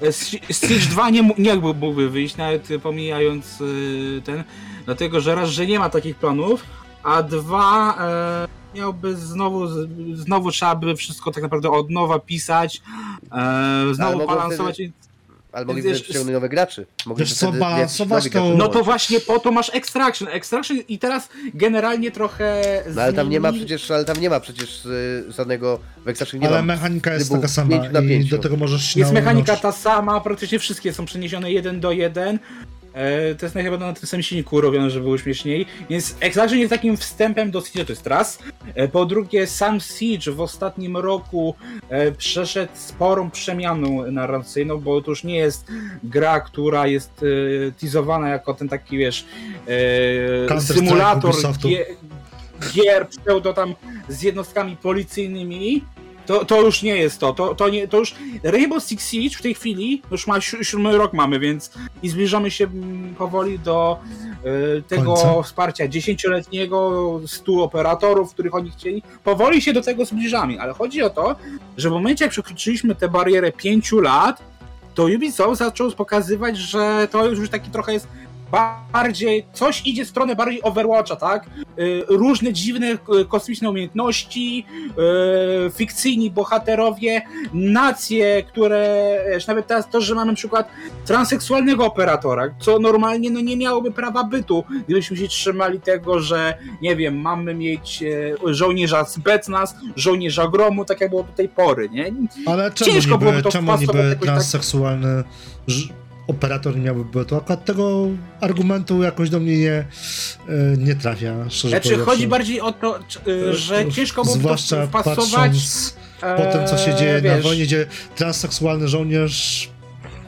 S- 0.00 0.28
Siege 0.50 0.86
2 0.90 1.10
nie, 1.10 1.30
nie 1.38 1.54
mógłby 1.54 2.10
wyjść, 2.10 2.36
nawet 2.36 2.68
pomijając 2.82 3.60
y, 3.60 4.22
ten, 4.24 4.44
dlatego 4.84 5.20
że 5.20 5.34
raz, 5.34 5.48
że 5.50 5.66
nie 5.66 5.78
ma 5.78 5.90
takich 5.90 6.16
planów, 6.16 6.64
a 7.02 7.22
dwa 7.22 7.96
e, 8.00 8.78
miałby 8.78 9.16
znowu, 9.16 9.68
znowu 10.14 10.50
trzeba 10.50 10.74
by 10.76 10.96
wszystko 10.96 11.30
tak 11.32 11.42
naprawdę 11.42 11.70
od 11.70 11.90
nowa 11.90 12.18
pisać, 12.18 12.82
e, 13.32 13.94
znowu 13.94 14.26
balansować. 14.26 14.80
Ale 15.52 15.66
Więc 15.66 15.76
mogliby 15.76 16.00
przyciągnąć 16.00 16.34
nowe 16.34 16.48
graczy. 16.48 16.86
Mogliby 17.06 17.24
Wiesz 17.28 17.34
co, 17.38 17.46
wtedy 17.46 17.58
balansować 17.60 18.30
to- 18.30 18.54
No 18.56 18.68
to 18.68 18.84
właśnie 18.84 19.20
po 19.20 19.38
to 19.38 19.52
masz 19.52 19.70
Extraction. 19.74 20.28
Extraction 20.28 20.76
i 20.88 20.98
teraz 20.98 21.28
generalnie 21.54 22.10
trochę. 22.10 22.62
No 22.94 23.02
ale 23.02 23.12
tam 23.12 23.30
nie 23.30 23.40
ma 23.40 23.52
przecież, 23.52 23.90
ale 23.90 24.04
tam 24.04 24.20
nie 24.20 24.30
ma 24.30 24.40
przecież 24.40 24.86
y, 24.86 25.24
żadnego 25.28 25.78
w 26.04 26.08
Extraction 26.08 26.40
nie 26.40 26.48
ale 26.48 26.56
ma. 26.56 26.62
mechanika 26.74 27.14
jest 27.14 27.32
taka 27.32 27.48
sama 27.48 27.76
i 28.02 28.24
do 28.28 28.38
tego 28.38 28.56
możesz 28.56 28.80
Jest 28.82 28.92
śmiało 28.92 29.12
mechanika 29.12 29.56
ta 29.56 29.72
sama, 29.72 30.20
praktycznie 30.20 30.58
wszystkie 30.58 30.92
są 30.92 31.04
przeniesione 31.04 31.52
jeden 31.52 31.80
do 31.80 31.92
jeden. 31.92 32.38
E, 32.98 33.34
To 33.34 33.46
jest 33.46 33.56
chyba 33.56 33.76
na 33.78 33.92
tym 33.92 34.06
samym 34.06 34.22
silniku 34.22 34.60
robione, 34.60 34.90
żeby 34.90 35.04
było 35.04 35.18
śmieszniej. 35.18 35.66
Więc 35.90 36.16
Extraction 36.20 36.58
jest 36.58 36.70
takim 36.70 36.96
wstępem 36.96 37.50
do 37.50 37.60
Siege, 37.60 37.84
to 37.84 37.92
jest 37.92 38.06
raz. 38.06 38.38
E, 38.74 38.88
Po 38.88 39.06
drugie, 39.06 39.46
sam 39.46 39.80
Siege 39.80 40.32
w 40.32 40.40
ostatnim 40.40 40.96
roku 40.96 41.54
e, 41.88 42.12
przeszedł 42.12 42.72
sporą 42.74 43.30
przemianę 43.30 43.88
narracyjną, 44.12 44.78
bo 44.80 45.02
to 45.02 45.10
już 45.10 45.24
nie 45.24 45.36
jest 45.36 45.68
gra, 46.04 46.40
która 46.40 46.86
jest 46.86 47.24
teasowana 47.80 48.28
jako 48.28 48.54
ten 48.54 48.68
taki, 48.68 48.98
wiesz, 48.98 49.24
symulator 50.60 51.34
gier, 51.58 51.86
gier 52.74 53.08
pseudo 53.08 53.54
tam 53.54 53.74
z 54.08 54.22
jednostkami 54.22 54.76
policyjnymi. 54.76 55.84
To, 56.28 56.44
to 56.44 56.62
już 56.62 56.82
nie 56.82 56.96
jest 56.96 57.20
to. 57.20 57.32
To, 57.32 57.54
to, 57.54 57.68
nie, 57.68 57.88
to 57.88 57.98
już 57.98 58.14
Rainbow 58.42 58.82
Six 58.84 59.10
Siege 59.10 59.38
w 59.38 59.42
tej 59.42 59.54
chwili 59.54 60.02
już 60.10 60.26
ma 60.26 60.40
si- 60.40 60.64
siódmy 60.64 60.98
rok 60.98 61.12
mamy, 61.12 61.38
więc 61.38 61.70
i 62.02 62.08
zbliżamy 62.08 62.50
się 62.50 62.64
mm, 62.64 63.14
powoli 63.14 63.58
do 63.58 63.98
e, 64.78 64.82
tego 64.82 65.14
Końca. 65.14 65.42
wsparcia 65.42 65.88
dziesięcioletniego, 65.88 67.20
stu 67.26 67.62
operatorów, 67.62 68.32
których 68.32 68.54
oni 68.54 68.70
chcieli. 68.70 69.02
Powoli 69.24 69.62
się 69.62 69.72
do 69.72 69.82
tego 69.82 70.04
zbliżamy, 70.04 70.60
ale 70.60 70.72
chodzi 70.72 71.02
o 71.02 71.10
to, 71.10 71.36
że 71.76 71.88
w 71.88 71.92
momencie 71.92 72.24
jak 72.24 72.32
przekroczyliśmy 72.32 72.94
tę 72.94 73.08
barierę 73.08 73.52
pięciu 73.52 74.00
lat, 74.00 74.42
to 74.94 75.04
Ubisoft 75.04 75.58
zaczął 75.58 75.92
pokazywać, 75.92 76.58
że 76.58 77.08
to 77.10 77.26
już 77.26 77.50
taki 77.50 77.70
trochę 77.70 77.92
jest 77.92 78.08
bardziej, 78.92 79.44
coś 79.52 79.86
idzie 79.86 80.04
w 80.04 80.08
stronę 80.08 80.36
bardziej 80.36 80.62
Overwatcha, 80.62 81.16
tak? 81.16 81.46
Y, 81.78 82.04
Różne 82.08 82.52
dziwne 82.52 82.86
y, 82.92 82.98
kosmiczne 83.28 83.70
umiejętności, 83.70 84.66
y, 85.66 85.70
fikcyjni 85.70 86.30
bohaterowie, 86.30 87.22
nacje, 87.52 88.42
które, 88.42 88.98
nawet 89.48 89.66
teraz 89.66 89.90
to, 89.90 90.00
że 90.00 90.14
mamy 90.14 90.32
na 90.32 90.36
przykład 90.36 90.68
transseksualnego 91.06 91.86
operatora, 91.86 92.44
co 92.60 92.78
normalnie 92.78 93.30
no, 93.30 93.40
nie 93.40 93.56
miałoby 93.56 93.90
prawa 93.92 94.24
bytu, 94.24 94.64
gdybyśmy 94.84 95.16
się 95.16 95.28
trzymali 95.28 95.80
tego, 95.80 96.20
że 96.20 96.58
nie 96.82 96.96
wiem, 96.96 97.20
mamy 97.20 97.54
mieć 97.54 98.02
e, 98.02 98.54
żołnierza 98.54 99.04
Specnaz, 99.04 99.74
żołnierza 99.96 100.48
Gromu, 100.48 100.84
tak 100.84 101.00
jak 101.00 101.10
było 101.10 101.22
do 101.22 101.32
tej 101.32 101.48
pory, 101.48 101.88
nie? 101.88 102.12
Ale 102.46 102.70
czemu 102.70 102.90
Ciężko 102.92 103.18
byłoby 103.18 103.36
niby, 103.36 103.42
to 103.42 103.50
czemu 103.50 103.76
niby 103.78 103.92
tak- 103.92 104.18
transseksualny 104.22 105.24
ż- 105.66 105.88
operator 106.28 106.76
nie 106.76 106.82
miałby 106.82 107.24
to? 107.24 107.36
Akurat 107.36 107.64
tego 107.64 108.06
argumentu 108.40 109.02
jakoś 109.02 109.30
do 109.30 109.40
mnie 109.40 109.58
nie, 109.58 109.72
e, 109.72 109.86
nie 110.78 110.94
trafia, 110.94 111.50
szczerze 111.50 111.80
Znaczy, 111.80 111.98
chodzi 111.98 112.28
bardziej 112.28 112.60
o 112.60 112.72
to, 112.72 112.98
czy, 113.08 113.18
y, 113.30 113.56
że 113.56 113.92
ciężko 113.92 114.22
byłoby 114.22 114.40
Zwłaszcza 114.40 114.86
wpasować 114.86 115.52
po 116.20 116.52
tym, 116.52 116.66
co 116.66 116.78
się 116.78 116.90
e, 116.90 116.94
dzieje 116.94 117.14
na 117.14 117.20
wiesz, 117.20 117.42
wojnie, 117.42 117.64
gdzie 117.64 117.86
transseksualny 118.16 118.88
żołnierz 118.88 119.70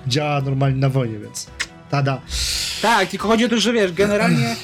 działa 0.06 0.40
normalnie 0.40 0.78
na 0.78 0.88
wojnie, 0.88 1.18
więc 1.18 1.46
tada. 1.90 2.20
Tak, 2.82 3.08
tylko 3.08 3.28
chodzi 3.28 3.44
o 3.44 3.48
to, 3.48 3.60
że 3.60 3.72
wiesz, 3.72 3.92
generalnie 3.92 4.56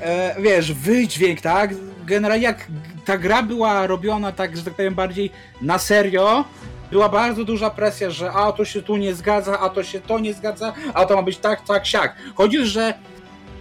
e, 0.00 0.42
wiesz, 0.42 0.72
wydźwięk, 0.72 1.40
tak? 1.40 1.74
Generalnie 2.06 2.44
jak 2.44 2.66
ta 3.04 3.18
gra 3.18 3.42
była 3.42 3.86
robiona 3.86 4.32
tak, 4.32 4.56
że 4.56 4.62
tak 4.62 4.74
powiem, 4.74 4.94
bardziej 4.94 5.30
na 5.62 5.78
serio, 5.78 6.44
była 6.90 7.08
bardzo 7.08 7.44
duża 7.44 7.70
presja, 7.70 8.10
że 8.10 8.32
a 8.32 8.52
to 8.52 8.64
się 8.64 8.82
tu 8.82 8.96
nie 8.96 9.14
zgadza, 9.14 9.58
a 9.60 9.68
to 9.68 9.84
się 9.84 10.00
to 10.00 10.18
nie 10.18 10.34
zgadza, 10.34 10.72
a 10.94 11.06
to 11.06 11.16
ma 11.16 11.22
być 11.22 11.38
tak, 11.38 11.64
tak, 11.64 11.86
siak. 11.86 12.16
Chodzi, 12.34 12.66
że 12.66 12.94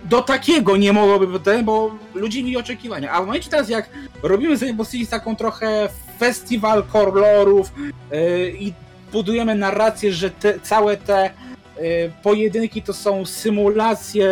do 0.04 0.22
takiego 0.22 0.78
nie 0.78 0.94
mogłoby 0.94 1.28
być 1.28 1.44
ten, 1.44 1.66
bo 1.66 1.92
ludzie 2.14 2.44
mieli 2.44 2.58
oczekiwania. 2.58 3.12
A 3.12 3.22
w 3.22 3.26
momencie 3.26 3.50
teraz, 3.50 3.70
jak 3.70 3.90
robimy 4.24 4.58
sobie 4.58 4.86
Six 4.92 5.10
taką 5.10 5.36
trochę 5.36 5.90
festiwal 6.20 6.84
kolorów 6.84 7.72
yy, 8.12 8.54
i 8.60 8.74
budujemy 9.12 9.56
narrację, 9.56 10.14
że 10.14 10.30
te, 10.30 10.60
całe 10.60 10.98
te 10.98 11.30
yy, 11.78 12.12
pojedynki 12.24 12.82
to 12.82 12.94
są 12.94 13.26
symulacje 13.26 14.30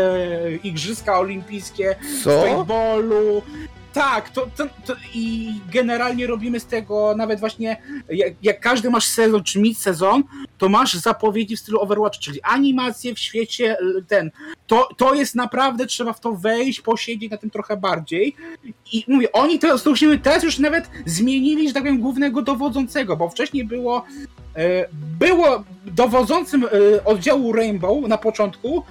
Igrzyska 0.63 1.19
Olimpijskie, 1.19 1.95
Co? 2.23 2.41
paintballu. 2.41 3.41
Tak, 3.93 4.29
to, 4.29 4.47
to, 4.55 4.65
to 4.85 4.95
i 5.13 5.53
generalnie 5.73 6.27
robimy 6.27 6.59
z 6.59 6.65
tego 6.65 7.13
nawet 7.17 7.39
właśnie, 7.39 7.81
jak, 8.09 8.33
jak 8.43 8.59
każdy 8.59 8.89
masz 8.89 9.05
sezon 9.05 9.43
czy 9.43 9.59
mid 9.59 9.77
sezon, 9.77 10.23
to 10.57 10.69
masz 10.69 10.93
zapowiedzi 10.93 11.55
w 11.55 11.59
stylu 11.59 11.79
Overwatch, 11.79 12.19
czyli 12.19 12.41
animacje 12.41 13.15
w 13.15 13.19
świecie 13.19 13.77
ten. 14.07 14.31
To, 14.67 14.89
to 14.97 15.13
jest 15.13 15.35
naprawdę, 15.35 15.85
trzeba 15.85 16.13
w 16.13 16.19
to 16.19 16.31
wejść, 16.31 16.81
posiedzieć 16.81 17.31
na 17.31 17.37
tym 17.37 17.49
trochę 17.49 17.77
bardziej. 17.77 18.35
I 18.91 19.03
mówię, 19.07 19.31
oni 19.31 19.59
teraz, 19.59 19.83
to 19.83 19.93
teraz 20.23 20.43
już 20.43 20.59
nawet 20.59 20.89
zmienili, 21.05 21.67
że 21.67 21.73
tak 21.73 21.83
powiem, 21.83 22.01
głównego 22.01 22.41
dowodzącego, 22.41 23.17
bo 23.17 23.29
wcześniej 23.29 23.65
było 23.65 24.05
e, 24.55 24.87
było 25.19 25.63
dowodzącym 25.85 26.65
e, 26.65 27.03
oddziału 27.05 27.53
Rainbow 27.53 28.07
na 28.07 28.17
początku 28.17 28.83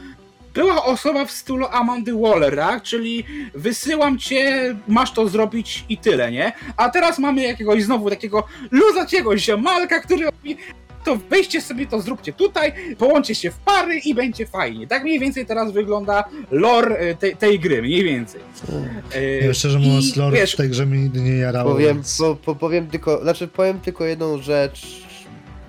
była 0.54 0.84
osoba 0.84 1.24
w 1.24 1.30
stylu 1.30 1.66
Amandy 1.70 2.12
Waller, 2.12 2.56
tak? 2.56 2.82
Czyli 2.82 3.24
wysyłam 3.54 4.18
cię, 4.18 4.74
masz 4.88 5.12
to 5.12 5.28
zrobić 5.28 5.84
i 5.88 5.98
tyle, 5.98 6.32
nie? 6.32 6.52
A 6.76 6.88
teraz 6.88 7.18
mamy 7.18 7.42
jakiegoś 7.42 7.82
znowu 7.82 8.10
takiego 8.10 8.44
luzaciego 8.70 9.38
ziomalka, 9.38 10.00
który 10.00 10.24
mówi 10.42 10.56
to 11.04 11.16
weźcie 11.30 11.60
sobie 11.60 11.86
to, 11.86 12.00
zróbcie 12.00 12.32
tutaj, 12.32 12.72
połączcie 12.98 13.34
się 13.34 13.50
w 13.50 13.56
pary 13.56 13.98
i 13.98 14.14
będzie 14.14 14.46
fajnie. 14.46 14.86
Tak 14.86 15.02
mniej 15.04 15.20
więcej 15.20 15.46
teraz 15.46 15.72
wygląda 15.72 16.24
lore 16.50 16.96
e, 16.96 17.14
tej, 17.14 17.36
tej 17.36 17.58
gry, 17.60 17.82
mniej 17.82 18.04
więcej. 18.04 18.40
E, 19.14 19.46
Ja 19.46 19.54
szczerze 19.54 19.78
i 19.78 19.86
mówiąc, 19.88 20.16
lore 20.16 20.36
wiesz, 20.36 20.52
w 20.52 20.56
tej 20.56 20.68
grze 20.68 20.86
mnie 20.86 20.98
nigdy 20.98 21.20
nie 21.20 21.36
jarało, 21.36 21.70
Powiem, 21.72 21.96
więc... 21.96 22.18
po, 22.18 22.34
po, 22.36 22.54
powiem 22.54 22.86
tylko, 22.86 23.22
znaczy 23.22 23.48
powiem 23.48 23.80
tylko 23.80 24.04
jedną 24.04 24.42
rzecz 24.42 25.02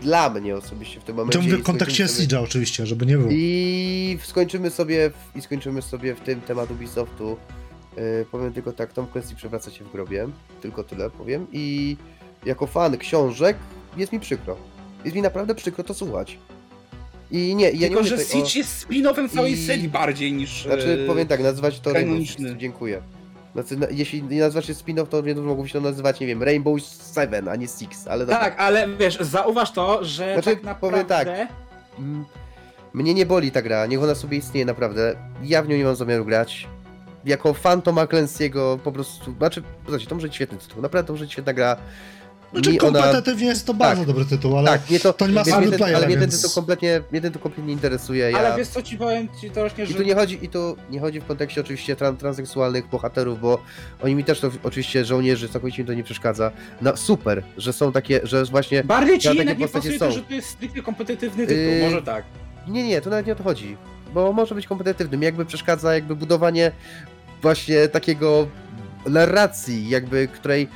dla 0.04 0.30
mnie 0.30 0.56
osobiście 0.56 1.00
w 1.00 1.04
tym 1.04 1.16
momencie. 1.16 1.40
To 1.40 1.46
mówię 1.46 1.58
w 1.58 1.64
kontekście 1.64 2.08
sobie- 2.08 2.28
Siege'a 2.28 2.44
oczywiście, 2.44 2.86
żeby 2.86 3.06
nie 3.06 3.18
było. 3.18 3.30
I 3.32 4.18
skończymy 4.24 4.70
sobie 4.70 5.10
w, 5.10 5.38
i 5.38 5.42
skończymy 5.42 5.82
sobie 5.82 6.16
w 6.16 6.20
tym 6.20 6.42
temat 6.42 6.72
Ubisoftu. 6.72 7.38
Yy, 7.98 8.26
powiem 8.32 8.54
tylko 8.54 8.72
tak, 8.72 8.94
Tom 8.94 9.08
Clancy 9.12 9.36
przewraca 9.36 9.72
się 9.72 9.86
w 9.86 9.92
grobie. 9.92 10.28
Tylko 10.62 10.84
tyle 10.84 11.10
powiem. 11.10 11.48
I 11.52 11.98
jako 12.46 12.68
fan 12.68 12.98
książek 12.98 13.58
jest 13.98 14.12
mi 14.14 14.20
przykro. 14.20 14.58
Jest 15.04 15.16
mi 15.16 15.22
naprawdę 15.22 15.56
przykro 15.56 15.84
to 15.84 15.94
słuchać. 15.94 16.38
I 17.32 17.56
nie, 17.56 17.66
ja 17.66 17.72
nie 17.72 17.80
tylko, 17.80 17.96
mówię 18.04 18.10
że 18.10 18.18
tutaj 18.24 18.42
o... 18.42 18.46
Siege 18.46 18.60
jest 18.60 18.88
spin-offem 18.88 19.30
całej 19.30 19.54
I- 19.54 19.66
serii 19.68 19.90
bardziej 19.90 20.34
niż... 20.34 20.64
Znaczy, 20.64 21.00
e, 21.04 21.08
powiem 21.08 21.28
tak, 21.28 21.44
nazwać 21.44 21.80
to 21.80 21.94
kanoniczny. 21.94 22.56
Dziękuję. 22.58 23.02
Znaczy, 23.54 23.78
na, 23.78 23.88
jeśli 23.92 24.24
nie 24.24 24.40
nazwać 24.42 24.66
się 24.66 24.74
spin-off, 24.74 25.08
to 25.08 25.24
więc 25.24 25.40
mogłoby 25.40 25.70
się 25.70 25.74
to 25.74 25.82
nazywać, 25.82 26.20
nie 26.20 26.28
wiem, 26.28 26.44
Rainbow 26.44 26.82
Seven, 26.84 27.48
a 27.50 27.56
nie 27.56 27.68
Six, 27.68 28.08
ale 28.08 28.26
dobra. 28.26 28.40
Tak, 28.42 28.60
ale 28.60 28.88
wiesz, 28.88 29.18
zauważ 29.22 29.72
to, 29.72 30.04
że 30.06 30.34
Znaczy, 30.34 30.58
tak 30.58 30.80
powiem 30.80 30.96
naprawdę... 31.00 31.36
tak. 31.48 31.48
Mm, 32.00 32.26
Mnie 32.94 33.14
nie 33.14 33.26
boli 33.26 33.52
ta 33.52 33.62
gra, 33.62 33.86
niech 33.86 34.04
ona 34.04 34.16
sobie 34.16 34.38
istnieje 34.38 34.66
naprawdę. 34.66 35.16
Ja 35.44 35.62
w 35.64 35.68
nią 35.68 35.78
nie 35.78 35.84
mam 35.84 35.96
zamiaru 35.96 36.26
grać. 36.26 36.68
Jako 37.26 37.54
fan 37.54 37.82
Toma 37.82 38.06
Clancy'ego 38.06 38.78
po 38.80 38.92
prostu, 38.92 39.34
znaczy, 39.38 39.64
znaczy 39.90 40.08
to 40.08 40.16
może 40.16 40.28
być 40.28 40.36
świetny 40.36 40.58
tytuł, 40.58 40.82
naprawdę 40.82 41.08
to 41.08 41.14
może 41.14 41.26
być 41.26 41.32
świetna 41.32 41.54
gra. 41.54 41.78
Znaczy 42.54 42.70
mi 42.72 42.80
ona... 42.80 43.02
kompetytywnie 43.02 43.48
jest 43.48 43.66
to 43.66 43.74
bardzo 43.74 44.02
Tak. 44.02 44.08
dobry 44.08 44.26
tytuł, 44.26 44.58
ale 44.58 44.68
Tak, 44.68 44.90
mnie 44.90 45.00
to, 45.00 45.14
to 45.14 45.28
nie 45.28 45.34
ma 45.34 45.44
mnie- 45.44 45.72
ten, 45.72 45.84
ale 45.96 46.06
mnie 46.06 46.16
ten 46.16 46.20
więc- 46.20 46.36
tytuł 46.42 46.56
kompletnie, 46.56 47.02
mnie 47.12 47.22
ten 47.22 47.32
tytuł 47.32 47.42
kompletnie 47.44 47.68
nie 47.68 47.74
interesuje. 47.74 48.32
Ja... 48.32 48.40
Ale 48.40 48.58
wiesz 48.58 48.68
co 48.68 48.82
ci 48.84 48.98
powiem 48.98 49.28
ci 49.42 49.50
to 49.50 49.60
właśnie, 49.60 49.84
I 49.84 49.88
że 49.88 49.94
tu 49.94 50.04
nie 50.04 50.16
chodzi, 50.16 50.46
i 50.46 50.50
tu 50.50 50.78
nie 50.90 51.00
chodzi 51.00 51.20
w 51.22 51.26
kontekście 51.26 51.62
oczywiście 51.62 51.96
tran 51.96 52.18
transseksualnych 52.18 52.88
bohaterów, 52.90 53.40
bo 53.42 53.62
oni 54.04 54.16
mi 54.16 54.24
też 54.24 54.40
to 54.40 54.52
oczywiście 54.64 55.06
żołnierzy 55.06 55.50
całkowicie 55.50 55.82
mi 55.84 55.88
to 55.88 55.94
nie 55.94 56.04
przeszkadza. 56.04 56.52
No 56.82 56.98
super, 56.98 57.44
że 57.58 57.74
są 57.74 57.92
takie, 57.92 58.20
że 58.24 58.46
właśnie. 58.46 58.84
bardziej 58.84 59.20
ci 59.20 59.28
jednak 59.28 59.60
nie 59.60 59.66
postacie 59.66 59.84
pasuje 59.90 60.00
to, 60.00 60.06
są. 60.06 60.12
że 60.12 60.22
to 60.22 60.34
jest 60.34 60.50
stricte 60.50 60.82
kompetytywny 60.82 61.48
tytuł, 61.48 61.64
Yy, 61.64 61.82
może 61.84 62.02
tak. 62.02 62.24
Nie, 62.68 62.88
nie, 62.88 63.02
to 63.02 63.10
nawet 63.10 63.26
nie 63.28 63.34
o 63.34 63.36
to 63.36 63.44
chodzi. 63.44 63.78
Bo 64.14 64.34
może 64.34 64.56
być 64.56 64.68
kompetywnym. 64.68 65.22
Jakby 65.24 65.46
przeszkadza 65.46 65.94
jakby 65.96 66.16
budowanie 66.16 66.72
właśnie 67.42 67.88
takiego 67.88 68.48
narracji, 69.06 69.90
jakby 69.90 70.28
której 70.28 70.68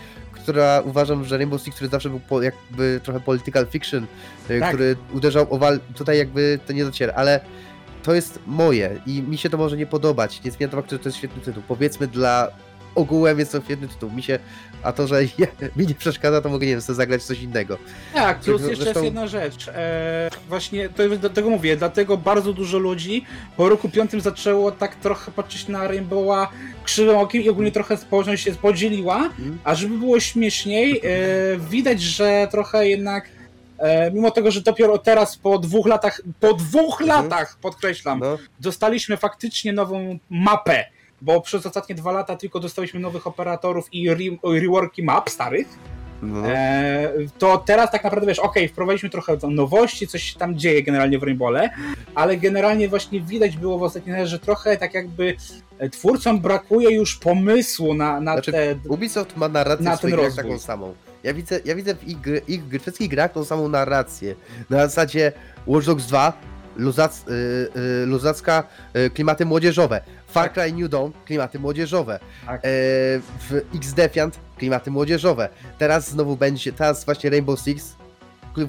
która 0.47 0.81
uważam, 0.81 1.25
że 1.25 1.37
Rainbow 1.37 1.61
Six, 1.61 1.75
który 1.75 1.89
zawsze 1.89 2.09
był 2.09 2.19
po, 2.19 2.41
jakby 2.41 2.99
trochę 3.03 3.19
political 3.19 3.67
fiction, 3.67 4.07
y, 4.49 4.59
Tak. 4.59 4.69
który 4.69 4.95
uderzał 5.13 5.47
o 5.49 5.57
wal... 5.57 5.79
tutaj 5.95 6.17
jakby 6.17 6.59
to 6.67 6.73
nie 6.73 6.85
dociera, 6.85 7.13
ale 7.13 7.39
to 8.03 8.13
jest 8.13 8.39
moje 8.45 9.01
i 9.05 9.21
mi 9.21 9.37
się 9.37 9.49
to 9.49 9.57
może 9.57 9.77
nie 9.77 9.85
podobać. 9.85 10.43
Nie 10.43 10.51
zmienia 10.51 10.71
to 10.71 10.77
faktu, 10.77 10.95
że 10.95 10.99
to 10.99 11.09
jest 11.09 11.17
świetny 11.17 11.41
tytuł. 11.41 11.63
Powiedzmy 11.67 12.07
dla 12.07 12.47
ogółem 12.97 13.39
jest 13.39 13.51
to 13.51 13.61
świetny 13.61 13.87
tytuł. 13.87 14.11
Mi 14.11 14.23
się, 14.23 14.39
a 14.83 14.91
to, 14.91 15.07
że 15.07 15.21
mi 15.75 15.87
nie 15.87 15.95
przeszkadza, 15.95 16.41
to 16.41 16.49
mogę, 16.49 16.65
nie 16.65 16.71
wiem, 16.71 16.81
sobie 16.81 16.95
zagrać 16.95 17.23
coś 17.23 17.39
innego. 17.41 17.77
Tak, 18.13 18.39
plus 18.39 18.61
Zresztą- 18.61 18.69
jeszcze 18.69 18.89
jest 18.89 19.03
jedna 19.03 19.27
rzecz. 19.27 19.67
E, 19.67 20.29
właśnie 20.49 20.89
to 20.89 21.03
jest, 21.03 21.15
dlatego 21.21 21.49
mówię, 21.49 21.77
dlatego 21.77 22.17
bardzo 22.17 22.53
dużo 22.53 22.77
ludzi 22.77 23.25
po 23.57 23.69
roku 23.69 23.89
piątym 23.89 24.21
zaczęło 24.21 24.71
tak 24.71 24.95
trochę 24.95 25.31
patrzeć 25.31 25.67
na 25.67 25.87
Rainbowa 25.87 26.51
krzywym 26.83 27.17
okiem 27.17 27.41
i 27.43 27.49
ogólnie 27.49 27.71
trochę 27.71 27.97
społeczność 27.97 28.43
się 28.43 28.51
podzieliła, 28.51 29.17
Mm. 29.39 29.57
a 29.63 29.75
żeby 29.75 29.97
było 29.97 30.19
śmieszniej, 30.19 31.01
e, 31.03 31.57
widać, 31.69 32.01
że 32.01 32.47
trochę 32.51 32.87
jednak 32.87 33.29
e, 33.79 34.11
mimo 34.11 34.31
tego, 34.31 34.51
że 34.51 34.61
dopiero 34.61 34.97
teraz 34.97 35.37
po 35.37 35.59
dwóch 35.59 35.87
latach, 35.87 36.21
po 36.39 36.53
dwóch 36.53 37.01
Mhm. 37.01 37.23
latach, 37.23 37.57
podkreślam, 37.61 38.19
No, 38.19 38.37
dostaliśmy 38.59 39.17
faktycznie 39.17 39.73
nową 39.73 40.17
mapę, 40.29 40.85
bo 41.22 41.41
przez 41.41 41.65
ostatnie 41.65 41.95
dwa 41.95 42.11
lata 42.11 42.35
tylko 42.35 42.60
dostaliśmy 42.60 42.99
nowych 42.99 43.27
operatorów 43.27 43.94
i 43.94 44.10
re, 44.10 44.19
reworki 44.44 45.03
map 45.03 45.30
starych, 45.30 45.68
no. 46.22 46.48
E, 46.48 47.14
to 47.38 47.57
teraz 47.57 47.91
tak 47.91 48.03
naprawdę 48.03 48.27
wiesz, 48.27 48.39
okej, 48.39 48.68
wprowadziliśmy 48.68 49.10
trochę 49.10 49.38
tam 49.38 49.56
nowości, 49.56 50.07
coś 50.07 50.23
się 50.23 50.39
tam 50.39 50.57
dzieje 50.57 50.84
generalnie 50.84 51.19
w 51.19 51.23
Rainbowle, 51.23 51.69
ale 52.15 52.38
generalnie 52.38 52.89
właśnie 52.89 53.22
widać 53.22 53.57
było 53.57 53.77
w 53.77 53.84
ostatnich 53.84 54.15
latach, 54.15 54.27
że 54.27 54.39
trochę 54.39 54.77
tak 54.77 54.94
jakby 54.94 55.35
e, 55.80 55.89
twórcom 55.89 56.39
brakuje 56.39 56.95
już 56.95 57.18
pomysłu 57.18 57.94
na, 57.94 58.22
na 58.22 58.34
Znaczy, 58.34 58.52
te... 58.52 58.76
Ubisoft 58.89 59.38
ma 59.38 59.49
narrację 59.49 59.85
na 59.85 59.98
ten 59.98 60.14
rozwój. 60.14 60.44
taką 60.44 60.60
samą. 60.60 60.94
Ja 61.23 61.34
widzę, 61.34 61.60
ja 61.65 61.76
widzę 61.76 61.95
w 61.95 62.07
ich, 62.07 62.18
gry- 62.18 62.41
ich 62.48 62.61
wszystkich 62.81 63.10
grach 63.10 63.31
tą 63.31 63.45
samą 63.45 63.68
narrację. 63.68 64.35
Na 64.69 64.77
zasadzie 64.88 65.31
Watch 65.68 65.85
Dogs 65.85 66.06
2, 66.06 66.34
luzac, 66.76 67.26
y, 67.27 67.31
y, 68.03 68.06
luzacka 68.06 68.64
y, 68.95 69.10
klimaty 69.10 69.45
młodzieżowe. 69.45 70.02
Far 70.38 70.53
Cry 70.53 70.73
New 70.73 70.89
Dawn, 70.89 71.11
klimaty 71.26 71.59
młodzieżowe. 71.59 72.19
Tak. 72.45 72.55
E, 72.55 72.68
w 73.49 73.61
X 73.76 73.93
Defiant, 73.93 74.39
klimaty 74.57 74.91
młodzieżowe. 74.91 75.49
Teraz 75.77 76.09
znowu 76.09 76.38
będzie, 76.38 76.73
teraz 76.73 77.05
właśnie 77.05 77.30
Rainbow 77.30 77.59
Six 77.59 77.95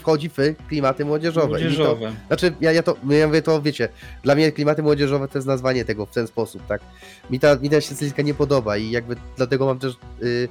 wchodzi 0.00 0.28
w 0.28 0.34
klimaty 0.68 1.04
młodzieżowe. 1.04 1.60
I 1.60 1.64
mi 1.64 1.76
To, 1.76 1.82
młodzieżowe. 1.84 2.12
znaczy, 2.26 2.54
ja, 2.60 2.72
ja 2.72 2.82
to, 2.82 2.96
ja 3.08 3.26
mówię 3.26 3.42
to, 3.42 3.62
wiecie, 3.62 3.88
dla 4.22 4.34
mnie 4.34 4.52
klimaty 4.52 4.82
młodzieżowe 4.82 5.28
to 5.28 5.38
jest 5.38 5.48
nazwanie 5.48 5.84
tego 5.84 6.06
w 6.06 6.10
ten 6.10 6.26
sposób, 6.26 6.66
tak? 6.66 6.80
Mi 7.30 7.40
ta, 7.40 7.56
mi 7.56 7.70
ta 7.70 7.80
się 7.80 7.94
nie 8.24 8.34
podoba 8.34 8.76
i 8.76 8.90
jakby 8.90 9.16
dlatego 9.36 9.66
mam 9.66 9.78
też 9.78 9.94
y, 10.22 10.48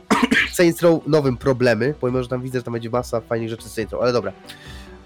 w 0.52 0.56
Saints 0.56 0.82
Row 0.82 1.08
nowym 1.08 1.38
problemy, 1.38 1.94
pomimo, 2.00 2.24
że 2.24 2.30
tam 2.30 2.42
widzę, 2.42 2.60
że 2.60 2.64
tam 2.64 2.74
będzie 2.74 2.90
masa 2.90 3.22
fajnych 3.22 3.50
rzeczy 3.50 3.70
z 3.70 3.74
Saints 3.74 3.94
Row, 3.94 4.02
ale 4.02 4.14
dobra. 4.14 4.32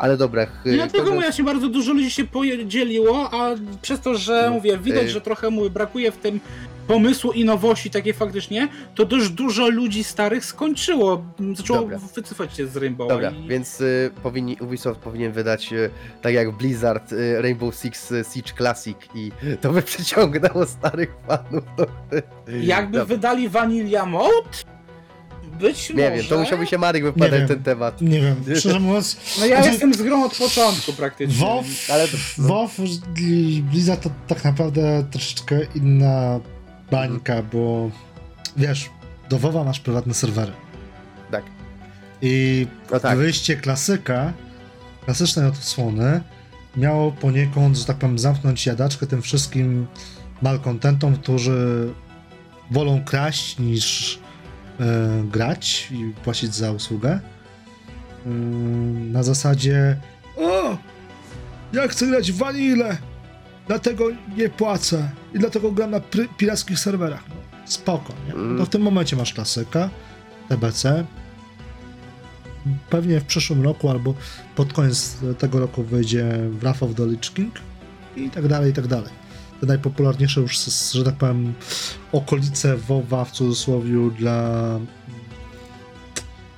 Ale 0.01 0.17
dobra. 0.17 0.45
No 0.65 0.73
dlatego 0.73 0.97
kończąc- 1.03 1.09
mówię, 1.15 1.25
właśnie 1.27 1.43
bardzo 1.43 1.69
dużo 1.69 1.93
ludzi 1.93 2.11
się 2.11 2.23
podzieliło, 2.23 3.29
a 3.33 3.49
przez 3.81 3.99
to, 3.99 4.15
że 4.15 4.43
No, 4.45 4.53
mówię, 4.53 4.77
widać, 4.77 5.03
y- 5.05 5.09
że 5.09 5.21
trochę 5.21 5.49
mówię, 5.49 5.69
brakuje 5.69 6.11
w 6.11 6.17
tym 6.17 6.39
pomysłu 6.87 7.31
i 7.31 7.45
nowości 7.45 7.89
takiej 7.89 8.13
faktycznie, 8.13 8.67
to 8.95 9.05
dość 9.05 9.29
dużo 9.29 9.69
ludzi 9.69 10.03
starych 10.03 10.45
skończyło, 10.45 11.23
m, 11.39 11.55
zaczęło 11.55 11.79
Dobra. 11.79 11.97
wycofać 12.15 12.57
się 12.57 12.67
z 12.67 12.77
Rainbow. 12.77 13.09
Dobra, 13.09 13.31
i... 13.31 13.47
więc 13.47 13.81
y, 13.81 14.11
powinni, 14.23 14.57
Ubisoft 14.61 14.99
powinien 14.99 15.31
wydać, 15.31 15.73
y, 15.73 15.89
tak 16.21 16.33
jak 16.33 16.51
Blizzard, 16.57 17.11
y, 17.11 17.41
Rainbow 17.41 17.75
Six 17.75 18.11
y, 18.11 18.23
Siege 18.33 18.51
Classic 18.57 18.97
i 19.15 19.31
to 19.61 19.71
by 19.71 19.81
przyciągnęło 19.91 20.65
starych 20.65 21.13
fanów. 21.27 21.63
Jakby 22.61 22.91
Dobra. 22.97 23.05
wydali 23.15 23.49
Vanilla 23.49 24.05
Mode? 24.05 24.49
Być 25.61 25.89
Nie 25.89 25.95
może. 25.95 26.15
wiem, 26.15 26.25
to 26.25 26.37
musiałby 26.39 26.67
się 26.67 26.77
Marek 26.77 27.03
wypowiadać 27.03 27.39
wiem. 27.39 27.47
ten 27.47 27.63
temat. 27.63 28.01
nie 28.01 28.21
wiem, 28.21 28.35
szczerze 28.59 28.79
mówiąc, 28.79 29.17
No 29.39 29.45
ja 29.45 29.55
Znaczy- 29.55 29.71
jestem 29.71 29.93
z 29.93 30.01
grą 30.01 30.23
od 30.25 30.35
początku 30.37 30.93
praktycznie. 30.93 31.45
WoW, 31.45 31.65
Ale- 31.91 32.07
no. 32.37 32.47
WoW 32.47 32.69
Blizzard 33.61 34.03
to 34.03 34.09
tak 34.27 34.43
naprawdę 34.43 35.05
troszeczkę 35.11 35.59
inna 35.75 36.39
bańka, 36.91 37.43
bo 37.43 37.91
wiesz, 38.57 38.89
do 39.29 39.39
WoWa 39.39 39.63
masz 39.63 39.79
prywatne 39.79 40.13
serwery. 40.13 40.51
Tak. 41.31 41.43
I 42.21 42.67
No 42.91 42.99
tak. 42.99 43.17
wyjście 43.17 43.55
klasyka, 43.55 44.33
klasycznej 45.05 45.45
odsłony, 45.45 46.21
miało 46.77 47.11
poniekąd, 47.11 47.77
że 47.77 47.85
tak 47.85 47.97
powiem, 47.97 48.19
zamknąć 48.19 48.65
jadaczkę 48.65 49.07
tym 49.07 49.21
wszystkim 49.21 49.87
malkontentom, 50.41 51.15
którzy 51.15 51.89
wolą 52.71 53.03
kraść 53.05 53.59
niż 53.59 54.19
grać 55.31 55.87
i 55.91 56.13
płacić 56.23 56.55
za 56.55 56.71
usługę. 56.71 57.19
Ym, 58.25 59.11
na 59.11 59.23
zasadzie 59.23 59.97
o, 60.37 60.77
ja 61.73 61.87
chcę 61.87 62.07
grać 62.07 62.31
w 62.31 62.37
Vanille, 62.37 62.97
dlatego 63.67 64.05
nie 64.37 64.49
płacę 64.49 65.09
i 65.33 65.39
dlatego 65.39 65.71
gram 65.71 65.91
na 65.91 65.99
pirackich 66.37 66.79
serwerach. 66.79 67.23
No, 67.29 67.35
spoko, 67.65 68.13
nie? 68.27 68.33
Mm. 68.33 68.55
No 68.55 68.65
w 68.65 68.69
tym 68.69 68.81
momencie 68.81 69.15
masz 69.15 69.33
klasyka, 69.33 69.89
TBC. 70.49 71.05
Pewnie 72.89 73.19
w 73.19 73.25
przyszłym 73.25 73.61
roku 73.61 73.89
albo 73.89 74.13
pod 74.55 74.73
koniec 74.73 75.17
tego 75.37 75.59
roku 75.59 75.83
wyjdzie 75.83 76.37
Wrath 76.49 76.83
of 76.83 76.95
the 76.95 77.05
Lich 77.05 77.33
King 77.33 77.53
i 78.15 78.29
tak 78.29 78.47
dalej, 78.47 78.71
i 78.71 78.73
tak 78.73 78.87
dalej. 78.87 79.20
Te 79.61 79.67
najpopularniejsze 79.67 80.41
już, 80.41 80.57
że 80.93 81.03
tak 81.03 81.15
powiem, 81.15 81.53
okolice 82.11 82.77
WoWa 82.77 83.25
w 83.25 83.31
cudzysłowie 83.31 84.09
dla 84.17 84.79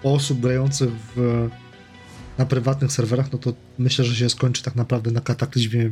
osób 0.04 0.40
grających 0.40 0.90
w, 1.16 1.50
na 2.38 2.46
prywatnych 2.46 2.92
serwerach, 2.92 3.32
no 3.32 3.38
to 3.40 3.54
myślę, 3.80 4.06
że 4.06 4.16
się 4.16 4.30
skończy 4.30 4.64
tak 4.64 4.76
naprawdę 4.76 5.12
na 5.12 5.22
kataklizmie. 5.22 5.90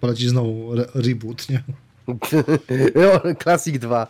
Poleci 0.00 0.28
znowu 0.28 0.72
re 0.72 0.86
reboot, 0.94 1.48
nie? 1.48 1.62
Classic 3.42 3.78
2. 3.78 4.06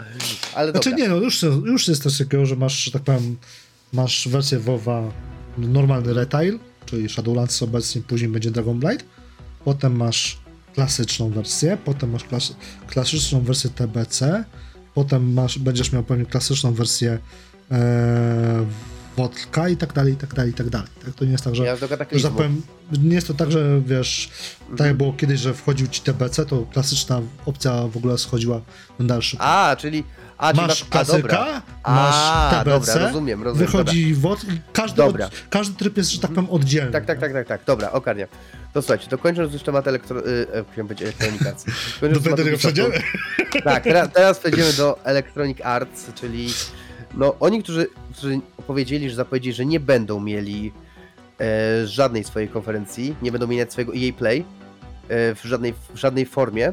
Ale 0.55 0.70
Znaczy 0.70 0.90
dobra. 0.90 1.05
nie, 1.05 1.10
no 1.10 1.16
już, 1.16 1.43
już 1.43 1.89
jest 1.89 2.02
coś 2.02 2.18
takiego, 2.18 2.47
że 2.47 2.56
masz, 2.56 2.85
że 2.85 2.90
tak 2.90 3.02
powiem, 3.02 3.36
masz 3.93 4.28
wersję 4.28 4.59
WoWa 4.59 5.12
normalny 5.59 6.14
retail, 6.14 6.59
czyli 6.86 7.09
Shadowlands 7.09 7.62
obecnie, 7.62 8.02
później 8.02 8.31
będzie 8.31 8.51
Dragonblight, 8.51 9.06
potem 9.64 9.97
masz 9.97 10.39
klasyczną 10.74 11.30
wersję, 11.30 11.78
potem 11.84 12.10
masz 12.10 12.24
klas 12.24 12.55
klasyczną 12.86 13.40
wersję 13.40 13.70
TBC, 13.70 14.44
potem 14.94 15.32
masz, 15.32 15.59
będziesz 15.59 15.92
miał 15.92 16.02
pewnie 16.02 16.26
klasyczną 16.26 16.72
wersję 16.72 17.18
e, 17.70 18.66
Wodka 19.16 19.68
i 19.68 19.76
tak 19.76 19.92
dalej, 19.92 20.12
i 20.12 20.16
tak 20.16 20.34
dalej, 20.34 20.51
i 20.51 20.55
tak 20.55 20.68
dalej. 20.68 20.88
Tak? 21.05 21.14
To 21.14 21.24
nie 21.24 21.32
jest 21.32 21.44
tak, 21.44 21.55
że 21.55 21.64
Ja 21.64 21.76
że 21.76 21.88
tak 22.28 22.32
powiem, 22.32 22.62
nie 23.02 23.14
jest 23.14 23.26
to 23.26 23.34
tak, 23.34 23.52
że 23.52 23.80
wiesz, 23.86 24.30
tak 24.76 24.86
jak 24.86 24.97
było 24.97 25.12
kiedyś, 25.12 25.40
że 25.40 25.55
wchodził 25.55 25.86
ci 25.86 26.01
TBC, 26.01 26.47
to 26.47 26.66
klasyczna 26.72 27.20
opcja 27.47 27.88
w 27.88 27.97
ogóle 27.97 28.18
schodziła 28.18 28.60
na 28.98 29.06
dalszy 29.06 29.36
A, 29.40 29.76
czyli... 29.78 30.05
A, 30.40 30.52
masz 30.52 30.82
a, 30.82 30.84
dobra. 30.84 30.90
klasyka, 30.90 31.62
masz 31.86 32.14
A, 32.14 32.50
TBC, 32.64 32.86
dobra, 32.86 33.06
rozumiem, 33.06 33.42
rozumiem. 33.42 33.66
wychodzi 33.66 34.14
WOD 34.14 34.44
i 34.44 34.60
każdy, 34.72 34.96
Dobra. 34.96 35.26
Od, 35.26 35.32
każdy 35.50 35.76
tryb 35.76 35.96
jest, 35.96 36.10
że 36.10 36.20
tak 36.20 36.30
powiem, 36.30 36.50
oddzielny. 36.50 36.92
Tak, 36.92 37.06
tak, 37.06 37.20
tak, 37.20 37.32
tak, 37.32 37.46
tak. 37.46 37.60
Dobra, 37.66 37.92
ogarniam. 37.92 38.28
To 38.72 38.82
słuchajcie, 38.82 39.08
to 39.08 39.18
kończąc 39.18 39.52
już 39.52 39.62
temat 39.62 39.88
elektro... 39.88 40.18
Y, 40.18 40.46
e, 40.52 40.64
chciałem 40.72 40.88
powiedzieć 40.88 41.02
elektronikacji. 41.02 41.72
Do 42.24 42.36
tego 42.36 42.58
przejdziemy. 42.58 42.94
Tak, 43.64 43.82
teraz, 43.82 44.12
teraz 44.12 44.38
przejdziemy 44.40 44.72
do 44.72 45.04
Electronic 45.04 45.58
Arts, 45.60 46.12
czyli 46.14 46.48
no 47.14 47.36
oni, 47.40 47.62
którzy, 47.62 47.86
którzy 48.12 48.40
powiedzieli, 48.66 49.10
że 49.10 49.16
zapowiedzieli, 49.16 49.54
że 49.54 49.66
nie 49.66 49.80
będą 49.80 50.20
mieli 50.20 50.72
e, 51.40 51.86
żadnej 51.86 52.24
swojej 52.24 52.48
konferencji, 52.48 53.16
nie 53.22 53.32
będą 53.32 53.46
mieć 53.46 53.72
swojego 53.72 53.92
EA 53.94 54.12
Play 54.18 54.40
e, 54.40 54.44
w, 55.34 55.40
żadnej, 55.44 55.74
w 55.94 55.96
żadnej 55.96 56.26
formie, 56.26 56.72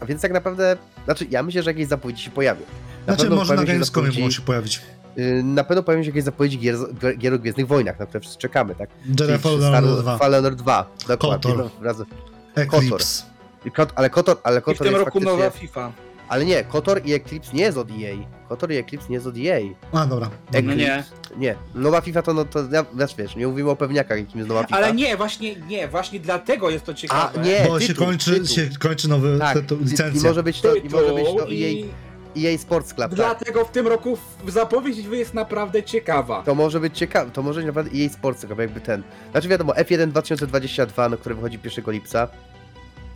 a 0.00 0.06
więc 0.06 0.22
tak 0.22 0.32
naprawdę, 0.32 0.76
znaczy 1.04 1.26
ja 1.30 1.42
myślę, 1.42 1.62
że 1.62 1.70
jakieś 1.70 1.86
zapowiedzi 1.86 2.22
się 2.22 2.30
pojawią. 2.30 2.62
Na 3.06 3.14
Znaczy, 3.14 3.22
pewno 3.22 3.36
może 3.36 3.54
na 3.54 3.62
się 3.62 3.66
Gamescomie 3.66 4.08
mogą 4.10 4.30
się 4.30 4.42
pojawić. 4.42 4.80
y, 5.18 5.42
Na 5.44 5.64
pewno 5.64 5.82
pojawią 5.82 6.02
się 6.02 6.08
jakieś 6.08 6.24
zapowiedzi 6.24 6.58
gier, 6.58 6.76
gier 7.18 7.34
o 7.34 7.38
Gwiezdnych 7.38 7.66
Wojnach, 7.66 7.98
na 7.98 8.06
które 8.06 8.20
wszyscy 8.20 8.38
czekamy, 8.38 8.74
tak? 8.74 8.90
Jedi 9.20 9.38
Fallen 9.38 9.74
Order 9.74 9.96
2, 10.02 10.18
Fallen 10.18 10.44
Order 10.44 10.54
2, 10.56 10.90
dokładnie. 11.08 11.50
KOTOR. 11.52 11.56
No, 11.80 11.84
razem. 11.84 12.06
Eclipse. 12.54 13.22
I 13.64 13.70
Kot, 13.70 13.92
ale 13.94 14.10
Kotor, 14.10 14.36
ale 14.42 14.58
I 14.58 14.60
w 14.60 14.64
Kotor 14.64 14.78
tym 14.86 14.86
jest 14.86 14.98
roku 15.04 15.18
faktycznie... 15.20 15.38
nowa 15.44 15.50
FIFA. 15.50 15.92
Ale 16.28 16.44
nie, 16.44 16.64
Kotor 16.64 17.00
i 17.04 17.12
Eclipse 17.12 17.52
nie 17.52 17.62
jest 17.62 17.78
od 17.78 17.88
EA. 17.90 18.16
Kotor 18.48 18.72
i 18.72 18.76
Eclipse 18.76 19.08
nie 19.08 19.14
jest 19.14 19.26
od 19.26 19.34
EA. 19.38 19.60
A, 19.92 20.06
dobra. 20.06 20.30
Eclipse, 20.52 20.62
No 20.62 20.74
nie. 20.74 21.04
Nie, 21.36 21.54
nowa 21.74 22.00
FIFA 22.00 22.22
to, 22.22 22.34
no 22.34 22.44
to, 22.44 22.58
ja, 22.72 22.84
wiesz, 22.94 23.14
wiesz, 23.16 23.36
nie 23.36 23.46
mówimy 23.48 23.70
o 23.70 23.76
pewniakach, 23.76 24.18
jakim 24.18 24.38
jest 24.38 24.48
nowa 24.48 24.62
FIFA. 24.62 24.76
Ale 24.76 24.92
nie, 24.94 25.16
właśnie 25.16 25.56
nie, 25.56 25.88
właśnie 25.88 26.20
dlatego 26.20 26.70
jest 26.70 26.84
to 26.84 26.94
ciekawe. 26.94 27.40
A, 27.40 27.42
nie, 27.42 27.64
Bo 27.68 27.80
się, 27.80 27.86
tytuł, 27.86 28.06
kończy, 28.06 28.30
tytuł. 28.32 28.46
się 28.46 28.68
kończy 28.78 29.08
nowy 29.08 29.38
Tak, 29.38 29.54
tytuł, 29.56 29.78
i, 29.78 29.82
i 29.82 29.84
licencja. 29.84 30.28
może 30.28 30.42
być 30.42 30.60
to, 30.60 30.74
i 30.74 30.88
może 30.88 31.14
być 31.14 31.24
to 31.24 31.42
EA, 31.42 31.48
i 31.52 31.90
EA 32.36 32.58
Sports 32.58 32.94
Club, 32.94 33.06
tak. 33.08 33.14
dlatego 33.16 33.64
w 33.64 33.70
tym 33.70 33.86
roku 33.86 34.18
zapowiedź 34.48 34.96
jest 34.98 35.34
naprawdę 35.34 35.82
ciekawa. 35.82 36.42
To 36.42 36.54
może 36.54 36.80
być 36.80 36.98
ciekawe, 36.98 37.30
to 37.30 37.42
może 37.42 37.60
być 37.60 37.66
naprawdę 37.66 37.90
EA 37.98 38.08
Sports 38.08 38.46
Club, 38.46 38.58
jakby 38.58 38.80
ten. 38.80 39.02
Znaczy 39.30 39.48
wiadomo, 39.48 39.72
F1 39.72 40.08
2022, 40.08 41.08
no, 41.08 41.16
które 41.16 41.34
wychodzi 41.34 41.58
1 41.64 41.84
lipca, 41.94 42.28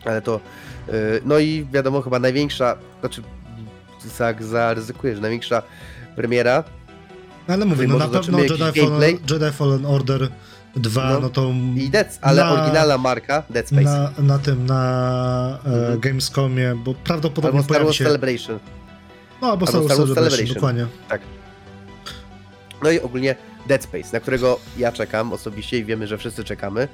ale 0.05 0.23
to, 0.23 0.41
yy, 0.89 0.95
no 1.25 1.39
i 1.39 1.67
wiadomo, 1.73 2.03
chyba 2.03 2.19
największa, 2.19 2.77
znaczy, 3.01 3.23
tak 4.19 4.45
zaryzykuję, 4.45 5.15
że 5.15 5.21
największa 5.21 5.63
premiera, 6.17 6.65
Ale 7.49 7.65
mówię, 7.65 7.87
no 7.87 7.99
na 7.99 8.09
pewno 8.09 8.39
Jedi 8.39 8.57
Fallen? 8.81 9.19
Jedi 9.31 9.51
Fallen 9.53 9.87
Order 9.87 10.29
2, 10.77 11.11
no, 11.13 11.21
No. 11.21 11.29
to 11.31 11.53
i 11.77 11.91
Dead, 11.91 12.19
ale 12.23 12.43
Na- 12.45 12.53
oryginalna 12.53 12.99
marka, 12.99 13.43
Dead 13.51 13.67
Space. 13.69 13.83
na, 13.85 14.11
na 14.19 14.39
tym, 14.39 14.67
na 14.67 15.59
e, 15.67 15.69
Mhm. 15.69 16.01
Gamescomie, 16.01 16.75
bo 16.85 16.95
prawdopodobnie 16.95 17.49
Albo 17.59 17.63
Star 17.63 17.69
pojawi 17.69 17.85
Wars 17.85 17.97
się... 17.97 18.05
Celebration. 18.05 18.59
No, 19.43 19.51
albo 19.51 19.67
Star 19.67 19.81
Wars 19.81 19.95
Celebration, 19.95 20.15
Celebration. 20.29 20.55
dokładnie. 20.55 20.87
No 22.83 22.91
i 22.91 23.01
ogólnie 23.01 23.37
Dead 23.67 23.83
Space, 23.85 24.09
na 24.13 24.21
którego 24.21 24.61
ja 24.79 24.93
czekam 24.93 25.33
osobiście 25.33 25.79
i 25.79 25.85
wiemy, 25.85 26.07
że 26.07 26.19
wszyscy 26.19 26.45
czekamy. 26.45 26.89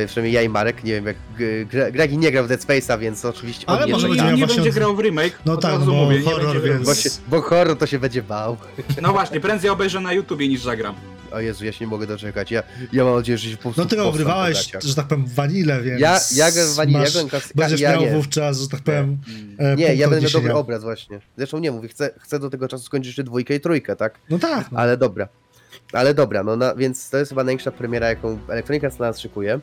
Yy, 0.00 0.06
przynajmniej 0.06 0.32
ja 0.34 0.42
i 0.42 0.48
Marek, 0.48 0.84
nie 0.84 0.92
wiem 0.92 1.06
jak 1.06 1.16
G- 1.38 1.66
Gre- 1.66 1.92
Gregi 1.92 2.18
nie 2.18 2.32
grał 2.32 2.44
w 2.44 2.48
Dead 2.48 2.60
Space'a, 2.60 2.98
więc 2.98 3.24
oczywiście 3.24 3.64
Ale 3.68 3.80
on 3.80 3.86
nie 3.86 3.92
może 3.92 4.08
będzie 4.08 4.24
miał 4.24 4.32
nie 4.36 4.38
właśnie 4.46 4.62
będzie 4.62 4.80
grał 4.80 4.96
w 4.96 5.00
remake, 5.00 5.38
No 5.46 5.52
od 5.52 5.60
tak, 5.62 5.72
razu 5.72 5.86
bo 5.86 5.92
mówię, 6.04 6.18
nie 6.18 6.24
horror, 6.24 6.42
będzie 6.44 6.60
grał. 6.60 6.74
więc- 6.74 6.86
Bo, 6.86 6.94
się, 6.94 7.10
bo 7.28 7.40
horror 7.42 7.78
to 7.78 7.86
się 7.86 7.98
będzie 7.98 8.22
bał. 8.22 8.56
No 9.02 9.12
właśnie, 9.12 9.40
prędzej 9.40 9.70
obejrzę 9.70 10.00
na 10.00 10.12
YouTubie 10.12 10.48
niż 10.48 10.62
zagram. 10.62 10.94
O 11.32 11.40
Jezu, 11.40 11.64
ja 11.64 11.72
się 11.72 11.84
nie 11.84 11.90
mogę 11.90 12.06
doczekać. 12.06 12.50
Ja, 12.50 12.62
ja 12.92 13.04
mam 13.04 13.16
nadzieję, 13.16 13.38
że 13.38 13.50
się 13.50 13.56
po 13.56 13.62
prostu 13.62 13.80
No 13.80 13.86
ty 13.88 13.96
powstam 13.96 14.26
po 14.26 14.32
gaciach. 14.32 14.82
że 14.82 14.94
tak 14.94 15.06
powiem, 15.06 15.26
wanilę, 15.26 15.82
więc... 15.82 16.00
Ja, 16.00 16.18
ja 16.34 16.50
grałem 16.52 16.70
w 16.72 16.74
Vanilla, 16.74 16.98
ja 16.98 17.04
masz- 17.04 17.12
grałem 17.12 17.28
klasyka, 17.30 17.52
Będziesz 17.56 17.80
ja 17.80 17.92
miał 17.92 18.00
nie. 18.00 18.10
wówczas, 18.10 18.60
że 18.60 18.68
tak 18.68 18.80
powiem, 18.80 19.18
e, 19.58 19.76
Nie, 19.76 19.86
punkt 19.86 19.98
ja 20.00 20.08
będę 20.08 20.22
miał 20.22 20.30
dobry 20.32 20.54
obraz 20.54 20.82
właśnie. 20.82 21.20
Zresztą 21.36 21.58
nie 21.58 21.70
mówię, 21.70 21.88
chcę, 21.88 22.10
chcę 22.20 22.38
do 22.38 22.50
tego 22.50 22.68
czasu 22.68 22.84
skończyć 22.84 23.06
jeszcze 23.06 23.24
dwójkę 23.24 23.54
i 23.54 23.60
trójkę, 23.60 23.96
tak? 23.96 24.18
No 24.30 24.38
tak, 24.38 24.72
no. 24.72 24.78
Ale 24.78 24.96
dobra. 24.96 25.28
Ale 25.92 26.14
dobra, 26.14 26.42
no 26.42 26.56
na, 26.56 26.74
więc 26.74 27.10
to 27.10 27.16
jest 27.18 27.28
chyba 27.28 27.44
największa 27.44 27.70
premiera, 27.70 28.08
jaką 28.08 28.38
Electronic 28.48 28.84
Arts 28.84 28.98
na 28.98 29.06
nas 29.06 29.18
szykuje. 29.20 29.60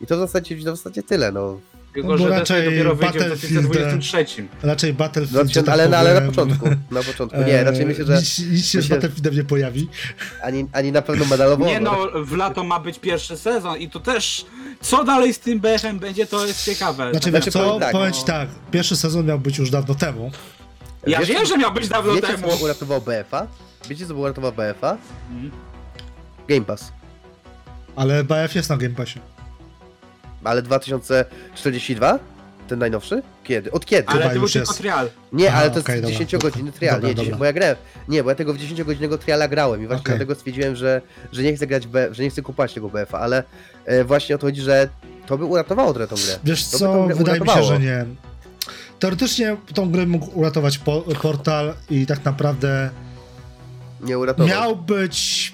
I 0.00 0.06
to 0.06 0.16
w 0.16 0.18
zasadzie, 0.18 0.56
w 0.56 0.62
zasadzie 0.62 1.02
tyle, 1.02 1.32
no. 1.32 1.60
Tylko, 1.94 2.08
No 2.08 2.18
że 2.18 2.28
raczej 2.28 2.64
dopiero 2.64 2.94
wyjdzie 2.94 3.18
w 3.18 3.22
Battlefield- 3.22 3.60
2023. 3.60 4.48
raczej 4.62 4.94
Battlefield, 4.94 5.32
2000, 5.32 5.60
że 5.60 5.64
tak 5.66 5.72
ale, 5.72 5.88
no, 5.88 5.96
ale 5.96 6.14
na 6.20 6.26
początku, 6.26 6.68
na 6.90 7.02
początku. 7.02 7.38
Nie, 7.46 7.64
raczej 7.64 7.86
myślę, 7.86 8.04
że 8.04 8.16
Nic, 8.16 8.38
nic 8.38 8.66
się 8.66 8.82
z 8.82 8.88
Battlefieldem 8.88 9.34
nie 9.34 9.44
pojawi. 9.44 9.88
ani, 10.42 10.66
ani 10.72 10.92
na 10.92 11.02
pewno 11.02 11.24
medalowo. 11.24 11.66
Nie 11.66 11.80
no, 11.80 11.98
w 12.24 12.36
lato 12.36 12.64
ma 12.64 12.80
być 12.80 12.98
pierwszy 12.98 13.36
sezon 13.36 13.78
i 13.78 13.90
to 13.90 14.00
też, 14.00 14.46
co 14.80 15.04
dalej 15.04 15.34
z 15.34 15.38
tym 15.38 15.60
BFM 15.60 15.98
będzie, 15.98 16.26
to 16.26 16.46
jest 16.46 16.64
ciekawe. 16.64 16.94
Znaczy, 17.10 17.30
Znaczy, 17.30 17.30
wiesz 17.44 17.52
co, 17.52 17.64
powiem 17.64 17.80
tak, 17.80 17.92
powiem 17.92 18.10
no. 18.10 18.16
ci 18.16 18.24
tak, 18.24 18.48
pierwszy 18.70 18.96
sezon 18.96 19.26
miał 19.26 19.38
być 19.38 19.58
już 19.58 19.70
dawno 19.70 19.94
temu. 19.94 20.30
ja 21.06 21.18
wiesz, 21.18 21.28
wiem, 21.28 21.46
że 21.46 21.58
miał 21.58 21.72
być 21.72 21.88
dawno 21.88 22.14
Wiecie, 22.14 22.26
temu. 22.26 22.48
co 22.48 22.64
uratował 22.64 23.00
BF-a? 23.00 23.46
Wiecie, 23.88 24.06
co 24.06 24.14
uratował 24.14 24.52
BF-a? 24.52 24.96
Mhm. 25.32 25.50
Game 26.48 26.60
Pass. 26.64 26.92
Ale 27.96 28.24
BF 28.24 28.54
jest 28.54 28.70
na 28.70 28.76
Game 28.76 28.94
Passie. 28.94 29.18
Ale 30.44 30.62
2042? 30.62 32.18
Ten 32.68 32.78
najnowszy? 32.78 33.22
Kiedy? 33.44 33.70
Od 33.72 33.86
kiedy? 33.86 34.08
Ale 34.08 34.24
to 34.24 34.30
był 34.30 34.42
już 34.42 34.52
tylko 34.52 34.70
jest. 34.70 34.78
trial. 34.80 35.10
Nie, 35.32 35.48
Aha, 35.48 35.58
ale 35.58 35.70
to 35.70 35.80
okej, 35.80 36.02
jest 36.02 36.18
dobra, 36.18 36.26
10-godzinny 36.26 36.64
dobra, 36.64 36.72
trial. 36.78 36.94
dobra, 36.94 37.08
nie, 37.08 37.14
10, 37.14 37.28
dobra. 37.28 37.38
bo 37.38 37.44
ja 37.44 37.52
grałem. 37.52 37.76
Nie, 38.08 38.22
bo 38.24 38.30
ja 38.30 38.36
tego 38.36 38.54
w 38.54 38.58
10-godzinnego 38.58 39.18
triala 39.18 39.48
grałem 39.48 39.82
i 39.82 39.86
właśnie 39.86 40.00
Okej. 40.02 40.12
dlatego 40.14 40.34
stwierdziłem, 40.34 40.76
że, 40.76 41.02
że 41.32 41.42
nie 41.42 41.56
chcę 41.56 41.66
grać 41.66 41.86
B, 41.86 42.08
że 42.14 42.22
nie 42.22 42.30
chcę 42.30 42.42
kupować 42.42 42.74
tego 42.74 42.88
BF-a, 42.88 43.18
ale 43.18 43.42
e, 43.84 44.04
właśnie 44.04 44.34
o 44.34 44.38
to 44.38 44.46
chodzi, 44.46 44.60
że 44.62 44.88
to 45.26 45.38
by 45.38 45.44
uratowało 45.44 45.92
trochę 45.92 46.08
tą 46.08 46.16
grę. 46.16 46.38
Wiesz 46.44 46.64
To 46.68 46.78
by 46.78 46.84
tą 46.84 46.92
co, 46.94 47.06
grę 47.06 47.14
wydaje 47.14 47.40
mi 47.40 47.46
się, 47.46 47.52
uratowało. 47.52 47.80
że 47.80 47.80
nie. 47.86 48.04
Teoretycznie 48.98 49.56
tą 49.74 49.90
grę 49.90 50.06
mógł 50.06 50.38
uratować 50.38 50.78
po, 50.78 51.00
portal 51.22 51.74
i 51.90 52.06
tak 52.06 52.24
naprawdę 52.24 52.90
Nie 54.04 54.18
uratował. 54.18 54.48
miał 54.48 54.76
być 54.76 55.52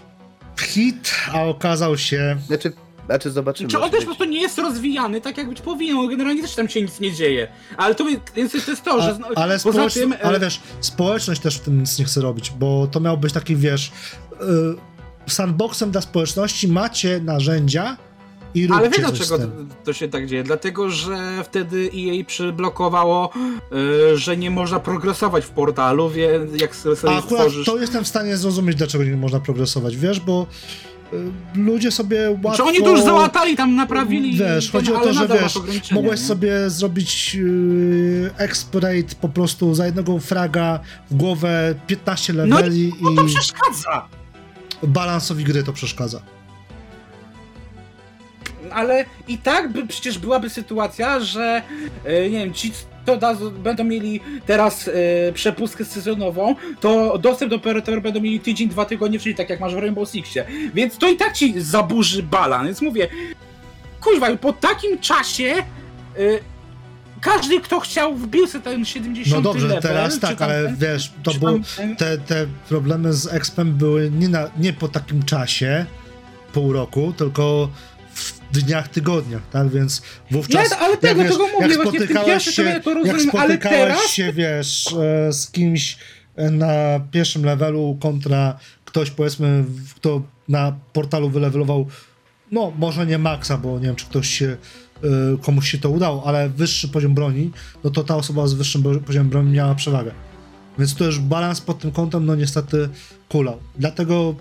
hit, 0.60 1.14
a 1.32 1.42
okazał 1.42 1.98
się... 1.98 2.36
Znaczy, 2.46 2.72
znaczy 3.06 3.30
zobaczymy. 3.30 3.68
Czy 3.68 3.78
on 3.78 3.90
też 3.90 4.00
po 4.00 4.06
prostu 4.06 4.24
nie 4.24 4.40
jest 4.40 4.58
rozwijany 4.58 5.20
tak 5.20 5.38
jak 5.38 5.48
być 5.48 5.60
powinien, 5.60 6.08
generalnie 6.08 6.42
też 6.42 6.54
tam 6.54 6.68
się 6.68 6.82
nic 6.82 7.00
nie 7.00 7.12
dzieje. 7.12 7.48
Ale 7.76 7.94
to 7.94 8.04
więc 8.36 8.52
to 8.64 8.70
jest 8.70 8.84
to, 8.84 9.02
że 9.02 9.18
A, 9.36 9.40
ale, 9.40 9.58
społecz... 9.58 9.94
tym, 9.94 10.12
e, 10.12 10.22
ale 10.22 10.40
wiesz, 10.40 10.60
społeczność 10.80 11.40
też 11.40 11.56
w 11.56 11.60
tym 11.60 11.80
nic 11.80 11.98
nie 11.98 12.04
chce 12.04 12.20
robić, 12.20 12.50
bo 12.50 12.86
to 12.86 13.00
miał 13.00 13.18
być 13.18 13.32
taki, 13.32 13.56
wiesz, 13.56 13.92
y, 15.26 15.30
sandboxem 15.30 15.90
dla 15.90 16.00
społeczności, 16.00 16.68
macie 16.68 17.20
narzędzia 17.20 17.96
i 18.54 18.68
Ale 18.72 18.90
wiesz 18.90 19.00
coś 19.00 19.18
dlaczego 19.28 19.50
to, 19.84 19.92
się 19.92 20.08
tak 20.08 20.26
dzieje? 20.26 20.42
Dlatego, 20.42 20.90
że 20.90 21.44
wtedy 21.44 21.90
EA 21.96 22.24
przyblokowało, 22.26 23.30
y, 24.12 24.18
że 24.18 24.36
nie 24.36 24.50
można 24.50 24.80
progresować 24.80 25.44
w 25.44 25.50
portalu, 25.50 26.10
więc 26.10 26.60
jak 26.60 26.76
sobie 26.76 26.96
A 27.08 27.18
akurat 27.18 27.24
stworzysz... 27.24 27.66
to 27.66 27.78
jestem 27.78 28.04
w 28.04 28.08
stanie 28.08 28.36
zrozumieć, 28.36 28.76
dlaczego 28.76 29.04
nie 29.04 29.16
można 29.16 29.40
progresować, 29.40 29.96
wiesz, 29.96 30.20
bo 30.20 30.46
y, 31.12 31.16
ludzie 31.54 31.90
sobie 31.90 32.30
łatwo... 32.44 32.62
Czy 32.62 32.68
oni 32.68 32.78
to 32.82 32.90
już 32.90 33.02
załatali, 33.02 33.56
tam 33.56 33.74
naprawili, 33.76 34.38
Wiesz, 34.38 34.70
ten, 34.70 34.80
chodzi 34.80 34.94
o 34.94 35.00
to, 35.00 35.12
że 35.12 35.28
wiesz, 35.28 35.58
mogłeś 35.90 36.20
nie? 36.20 36.26
sobie 36.26 36.70
zrobić 36.70 37.34
yy, 37.34 38.30
exploit 38.36 39.14
po 39.14 39.28
prostu 39.28 39.74
za 39.74 39.86
jednego 39.86 40.18
fraga 40.18 40.80
w 41.10 41.16
głowę 41.16 41.74
15 41.86 42.32
No 42.32 42.44
leveli 42.44 42.92
No 43.00 43.14
to 43.14 43.22
i 43.22 43.26
przeszkadza! 43.26 44.08
balansowi 44.82 45.44
gry 45.44 45.62
to 45.62 45.72
przeszkadza. 45.72 46.20
Ale 48.72 49.04
i 49.28 49.38
tak 49.38 49.72
by 49.72 49.86
przecież 49.86 50.18
byłaby 50.18 50.50
sytuacja, 50.50 51.20
że 51.20 51.62
e, 52.04 52.30
nie 52.30 52.38
wiem, 52.38 52.54
ci 52.54 52.72
to 53.04 53.16
da, 53.16 53.34
będą 53.34 53.84
mieli 53.84 54.20
teraz 54.46 54.88
e, 54.88 54.92
przepustkę 55.32 55.84
sezonową, 55.84 56.54
to 56.80 57.18
dostęp 57.18 57.50
do 57.50 57.56
operatora 57.56 58.00
będą 58.00 58.20
mieli 58.20 58.40
tydzień, 58.40 58.68
dwa 58.68 58.84
tygodnie, 58.84 59.18
czyli 59.18 59.34
tak 59.34 59.50
jak 59.50 59.60
masz 59.60 59.74
w 59.74 59.78
Rainbow 59.78 60.08
Sixie. 60.08 60.44
Więc 60.74 60.98
to 60.98 61.08
i 61.08 61.16
tak 61.16 61.32
ci 61.32 61.60
zaburzy 61.60 62.22
balans. 62.22 62.66
Więc 62.66 62.82
mówię, 62.82 63.08
kuźwa, 64.00 64.36
po 64.36 64.52
takim 64.52 64.98
czasie 64.98 65.54
e, 65.54 66.20
każdy, 67.20 67.60
kto 67.60 67.80
chciał, 67.80 68.14
wbił 68.14 68.46
sobie 68.46 68.64
ten 68.64 68.84
70 68.84 69.36
No 69.36 69.42
dobrze, 69.42 69.66
level, 69.66 69.82
teraz 69.82 70.18
tak, 70.18 70.38
tam 70.38 70.48
ale 70.50 70.74
wiesz, 70.78 71.12
to 71.22 71.34
było, 71.34 71.52
tam 71.76 71.96
te, 71.96 72.18
te 72.18 72.46
problemy 72.68 73.12
z 73.12 73.26
expem 73.26 73.72
były 73.72 74.10
nie, 74.10 74.28
na, 74.28 74.50
nie 74.58 74.72
po 74.72 74.88
takim 74.88 75.22
czasie, 75.22 75.86
pół 76.52 76.72
roku, 76.72 77.12
tylko 77.16 77.68
dniach, 78.52 78.88
tygodniach, 78.88 79.42
tak, 79.52 79.68
więc 79.68 80.02
wówczas... 80.30 80.72
Ale 80.72 80.90
jak 80.90 81.00
tego- 81.00 81.22
wiesz, 81.22 81.32
tego 81.32 81.46
mówię, 81.46 81.68
jak 81.68 81.72
spotykałeś 81.72 82.44
się, 82.44 82.62
ja 82.62 82.70
jak 82.70 82.84
rozumiem, 82.86 83.10
ale 83.10 83.20
spotykałeś 83.22 83.78
teraz- 83.78 84.10
się, 84.10 84.32
wiesz, 84.32 84.86
e, 84.92 85.32
z 85.32 85.50
kimś 85.50 85.98
e, 86.36 86.50
na 86.50 87.00
pierwszym 87.10 87.44
levelu 87.44 87.98
kontra 88.00 88.58
ktoś, 88.84 89.10
powiedzmy, 89.10 89.64
kto 89.94 90.22
na 90.48 90.76
portalu 90.92 91.30
wylewelował, 91.30 91.86
no, 92.52 92.72
może 92.78 93.06
nie 93.06 93.18
maksa, 93.18 93.56
bo 93.58 93.78
nie 93.78 93.86
wiem, 93.86 93.96
czy 93.96 94.06
ktoś 94.06 94.28
się, 94.28 94.56
e, 95.04 95.06
komuś 95.42 95.70
się 95.70 95.78
to 95.78 95.90
udało, 95.90 96.26
ale 96.26 96.48
wyższy 96.48 96.88
poziom 96.88 97.14
broni, 97.14 97.50
no 97.84 97.90
to 97.90 98.04
ta 98.04 98.16
osoba 98.16 98.46
z 98.46 98.54
wyższym 98.54 99.00
poziomem 99.06 99.30
broni 99.30 99.52
miała 99.52 99.74
przewagę. 99.74 100.12
Więc 100.78 100.94
to 100.94 101.04
już 101.04 101.18
balans 101.18 101.60
pod 101.60 101.78
tym 101.78 101.92
kątem, 101.92 102.26
no 102.26 102.34
niestety 102.34 102.88
kulał. 103.28 103.58
Dlatego 103.78 104.34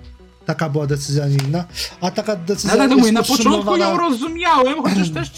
taka 0.49 0.69
była 0.69 0.87
decyzja, 0.87 1.27
nie 1.27 1.37
inna. 1.47 1.63
A 2.01 2.11
taka 2.11 2.35
decyzja 2.35 2.71
Ale 2.71 2.83
jest 2.83 2.97
mówię, 2.97 3.11
na 3.11 3.23
początku 3.23 3.77
ją 3.77 3.97
rozumiałem, 3.97 4.83
chociaż 4.83 5.09
też 5.09 5.31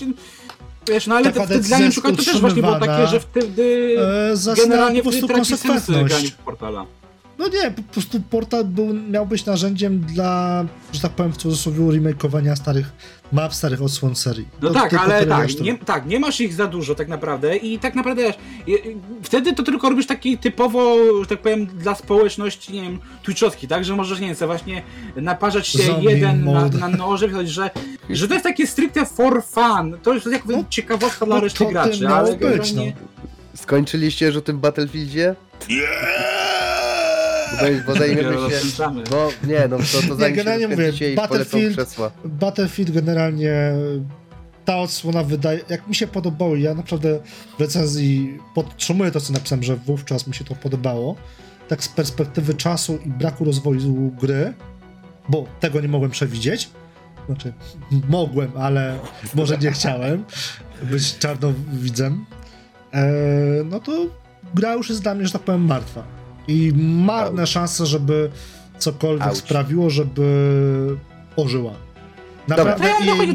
wiesz, 0.87 1.07
no 1.07 1.15
ale 1.15 1.33
wtedy 1.33 1.59
dla 1.59 1.79
Niemczuka 1.79 2.09
to 2.11 2.23
też 2.23 2.41
właśnie 2.41 2.61
było 2.61 2.79
takie, 2.79 3.07
że 3.07 3.19
wtedy 3.19 3.95
E, 4.49 4.55
generalnie 4.55 5.03
po 5.03 5.09
prostu 5.09 5.27
konsekwentność. 5.27 6.31
portala. 6.45 6.85
No 7.41 7.47
nie, 7.47 7.71
po 7.71 7.81
prostu 7.81 8.19
portal 8.29 8.65
był, 8.65 8.93
miał 8.93 9.25
być 9.25 9.45
narzędziem 9.45 9.99
dla, 9.99 10.65
że 10.93 11.01
tak 11.01 11.11
powiem 11.11 11.33
w 11.33 11.37
cudzysłowie, 11.37 11.91
remakeowania 11.91 12.55
starych 12.55 12.91
map, 13.31 13.53
starych 13.53 13.81
odsłon 13.81 14.15
serii. 14.15 14.47
No 14.61 14.67
To 14.67 14.73
tak, 14.73 14.93
ale 14.93 15.25
tak 15.25 15.43
reszty. 15.43 15.63
nie, 15.63 15.77
tak, 15.77 16.05
nie 16.05 16.19
masz 16.19 16.41
ich 16.41 16.53
za 16.53 16.67
dużo 16.67 16.95
tak 16.95 17.07
naprawdę 17.07 17.57
i 17.57 17.79
tak 17.79 17.95
naprawdę 17.95 18.33
wtedy 19.23 19.53
to 19.53 19.63
tylko 19.63 19.89
robisz 19.89 20.07
taki 20.07 20.37
typowo, 20.37 20.95
że 21.21 21.25
tak 21.29 21.39
powiem, 21.39 21.65
dla 21.65 21.95
społeczności, 21.95 22.73
nie 22.73 22.81
wiem, 22.81 22.99
twitchowski, 23.23 23.67
tak, 23.67 23.85
że 23.85 23.95
możesz, 23.95 24.19
nie 24.19 24.27
wiem, 24.35 24.47
właśnie 24.47 24.83
naparzać 25.15 25.67
się 25.67 25.83
Zombie 25.83 26.05
jeden 26.05 26.45
na, 26.45 26.51
mode. 26.51 26.77
na 26.77 26.87
noże, 26.89 27.27
widać, 27.27 27.49
że, 27.49 27.69
że 28.09 28.27
to 28.27 28.33
jest 28.33 28.43
takie 28.43 28.67
stricte 28.67 29.05
for 29.05 29.43
fun, 29.43 29.97
to 30.03 30.13
jest 30.13 30.25
jakby 30.31 30.57
No, 30.57 30.63
ciekawostka 30.69 31.25
dla 31.25 31.35
no 31.35 31.41
reszty 31.41 31.59
to 31.59 31.65
tym 31.65 31.73
graczy, 31.73 32.07
ale 32.07 32.31
być, 32.31 32.39
generalnie... 32.39 32.93
Skończyliście 33.55 34.25
już 34.25 34.35
o 34.35 34.41
tym 34.41 34.59
Battlefieldzie? 34.59 35.35
Bo, 37.59 37.93
bo 37.93 37.99
zajmiemy 37.99 38.33
się... 38.33 38.91
Bo 39.09 39.29
nie, 39.47 39.67
no 39.69 39.77
to, 39.77 40.07
to 40.07 40.15
zanim 40.15 40.35
generalnie 40.35 40.67
mówię, 40.67 40.93
Battlefield-. 41.15 42.11
Battlefield 42.25 42.91
generalnie 42.91 43.73
ta 44.65 44.77
odsłona 44.77 45.23
wydaje, 45.23 45.59
jak 45.69 45.87
mi 45.87 45.95
się 45.95 46.07
podobało, 46.07 46.55
ja 46.55 46.73
naprawdę 46.73 47.19
w 47.57 47.61
recenzji 47.61 48.39
podtrzymuję 48.55 49.11
to, 49.11 49.21
co 49.21 49.33
napisałem, 49.33 49.63
że 49.63 49.75
wówczas 49.75 50.27
mi 50.27 50.33
się 50.33 50.43
to 50.43 50.55
podobało, 50.55 51.15
tak 51.67 51.83
z 51.83 51.87
perspektywy 51.87 52.53
czasu 52.53 52.99
i 53.05 53.09
braku 53.09 53.45
rozwoju 53.45 54.11
gry, 54.21 54.53
bo 55.29 55.45
tego 55.59 55.81
nie 55.81 55.87
mogłem 55.87 56.11
przewidzieć, 56.11 56.69
znaczy 57.25 57.53
mogłem, 58.09 58.51
ale 58.57 58.99
może 59.33 59.57
nie 59.57 59.71
chciałem 59.71 60.23
być 60.83 61.17
czarnowidzem, 61.17 62.25
e, 62.93 63.03
no 63.65 63.79
to 63.79 64.05
gra 64.53 64.73
już 64.73 64.89
jest 64.89 65.01
dla 65.01 65.15
mnie, 65.15 65.25
że 65.25 65.33
tak 65.33 65.41
powiem, 65.41 65.65
martwa. 65.65 66.20
I 66.47 66.73
marne 66.77 67.47
szanse, 67.47 67.85
żeby 67.85 68.31
cokolwiek 68.77 69.27
Auć. 69.27 69.37
sprawiło, 69.37 69.89
żeby 69.89 70.97
ożyła. 71.35 71.71
Naprawdę 72.47 72.83
To 72.83 72.89
ja 72.89 73.13
jej 73.15 73.33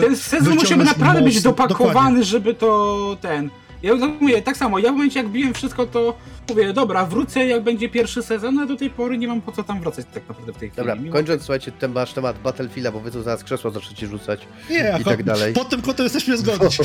Ten 0.00 0.16
sezon 0.16 0.54
musiałby 0.54 0.84
naprawdę 0.84 1.22
być 1.22 1.42
dopakowany, 1.42 1.88
dokładnie. 1.94 2.24
żeby 2.24 2.54
to 2.54 3.16
ten. 3.20 3.50
Ja 3.86 3.94
mówię, 4.20 4.42
tak 4.42 4.56
samo, 4.56 4.78
ja 4.78 4.88
w 4.88 4.92
momencie 4.92 5.20
jak 5.20 5.28
biłem 5.28 5.54
wszystko, 5.54 5.86
to 5.86 6.14
mówię, 6.48 6.72
dobra, 6.72 7.06
wrócę 7.06 7.46
jak 7.46 7.62
będzie 7.62 7.88
pierwszy 7.88 8.22
sezon, 8.22 8.58
a 8.58 8.66
do 8.66 8.76
tej 8.76 8.90
pory 8.90 9.18
nie 9.18 9.28
mam 9.28 9.40
po 9.40 9.52
co 9.52 9.62
tam 9.62 9.80
wracać 9.80 10.06
tak 10.14 10.28
naprawdę 10.28 10.52
w 10.52 10.56
tej 10.56 10.68
chwili. 10.70 10.76
Dobra, 10.76 10.94
Mimo- 10.96 11.12
kończąc, 11.12 11.42
słuchajcie, 11.42 11.72
ten 11.72 11.92
wasz 11.92 12.12
temat 12.12 12.38
Battlefielda, 12.38 12.92
bo 12.92 13.00
wy 13.00 13.10
tu 13.10 13.22
zaraz 13.22 13.44
krzesło 13.44 13.70
zaczniecie 13.70 14.06
rzucać 14.06 14.40
Nie, 14.70 14.96
i 15.00 15.04
tak 15.04 15.22
dalej. 15.22 15.54
pod 15.54 15.68
tym 15.68 15.82
kątem 15.82 16.04
jesteśmy 16.04 16.36
zgodni. 16.36 16.68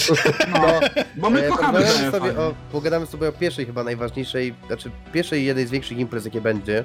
No, 0.53 0.79
bo 1.17 1.29
my 1.29 1.45
E, 1.45 1.49
kochamy 1.49 1.79
pogadamy 1.79 2.11
sobie, 2.11 2.37
o, 2.39 2.53
pogadamy 2.71 3.05
sobie 3.05 3.27
o 3.29 3.31
pierwszej 3.31 3.65
chyba 3.65 3.83
najważniejszej, 3.83 4.53
znaczy 4.67 4.91
pierwszej 5.13 5.41
i 5.41 5.45
jednej 5.45 5.67
z 5.67 5.71
większych 5.71 5.97
imprez, 5.97 6.25
jakie 6.25 6.41
będzie. 6.41 6.83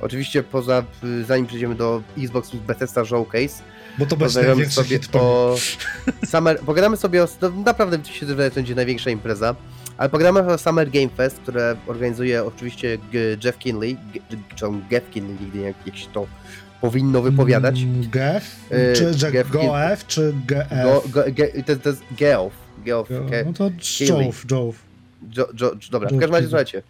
Oczywiście 0.00 0.42
poza, 0.42 0.82
y, 1.04 1.24
zanim 1.24 1.46
przejdziemy 1.46 1.74
do 1.74 2.02
Xbox 2.18 2.50
Bethesda 2.56 3.04
Showcase, 3.04 3.62
Bo 3.98 4.06
to 4.06 4.16
będzie 4.16 4.34
pogadamy 4.34 4.46
największy 4.54 4.74
sobie 4.74 4.88
hit 4.88 5.16
o 5.16 5.56
Summer, 6.26 6.60
pogadamy 6.60 6.96
sobie 6.96 7.24
o, 7.24 7.28
no, 7.42 7.50
naprawdę 7.50 7.98
mi 7.98 8.06
się 8.06 8.26
wydaje, 8.26 8.50
to 8.50 8.54
będzie 8.54 8.74
największa 8.74 9.10
impreza, 9.10 9.54
ale 9.96 10.08
pogadamy 10.10 10.40
o 10.40 10.58
Summer 10.58 10.90
Game 10.90 11.08
Fest, 11.08 11.38
które 11.38 11.76
organizuje 11.86 12.44
oczywiście 12.44 12.98
Jeff 13.44 13.58
Kinley, 13.58 13.96
czy 14.54 14.66
on 14.66 14.82
Geoff 14.90 15.10
Kinley, 15.10 15.36
nigdy 15.40 15.58
jak, 15.58 15.76
jak 15.86 15.96
się 15.96 16.06
to 16.12 16.26
powinno 16.80 17.22
wypowiadać. 17.22 17.82
Mm, 17.82 18.00
GF? 18.02 18.56
E, 18.70 18.92
Czy 18.92 19.14
że 19.14 19.32
GF, 19.32 19.50
GOF, 19.50 20.06
czy 20.06 20.34
GF? 20.46 20.84
Go, 20.84 21.02
go, 21.08 21.22
ge, 21.32 21.62
to, 21.62 21.76
to 21.76 21.88
jest 21.88 22.02
Geoff, 22.18 22.54
Geoff, 22.84 23.08
ge, 23.08 23.44
No 23.46 23.52
to 23.52 23.70
Joe. 24.00 24.72
Jo, 25.36 25.48
jo, 25.60 25.72
dobra, 25.90 26.08
w 26.08 26.12
każdym 26.12 26.34
razie 26.34 26.46
słuchajcie. 26.46 26.82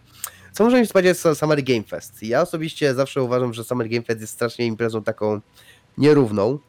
Co 0.51 0.63
możemy 0.63 0.83
się 0.83 0.89
spodziewać 0.89 1.17
z 1.17 1.37
Summer 1.39 1.63
Game 1.63 1.83
Fest? 1.83 2.23
Ja 2.23 2.41
osobiście 2.41 2.93
zawsze 2.93 3.23
uważam, 3.23 3.53
że 3.53 3.63
Summer 3.63 3.89
Game 3.89 4.03
Fest 4.03 4.21
jest 4.21 4.33
strasznie 4.33 4.65
imprezą 4.65 5.03
taką 5.03 5.41
nierówną, 5.97 6.59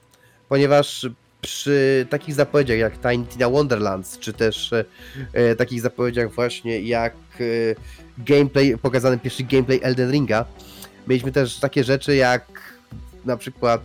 ponieważ 0.49 1.07
przy 1.41 2.07
takich 2.11 2.35
zapowiedziach 2.35 2.79
jak 2.79 2.99
Tiny 3.01 3.27
Tina 3.27 3.51
Wonderlands, 3.51 4.19
czy 4.19 4.33
też 4.33 4.73
e, 4.73 4.85
e, 5.33 5.57
takich 5.57 5.81
zapowiedziach 5.81 6.33
właśnie 6.33 6.81
jak 6.81 7.15
e, 7.41 7.45
gameplay, 8.19 8.79
pokazany 8.79 9.19
pierwszy 9.19 9.43
gameplay 9.43 9.81
Elden 9.83 10.11
Ringa, 10.11 10.45
mieliśmy 11.09 11.33
też 11.33 11.59
takie 11.59 11.85
rzeczy 11.85 12.17
jak 12.17 12.47
na 13.25 13.37
przykład 13.37 13.81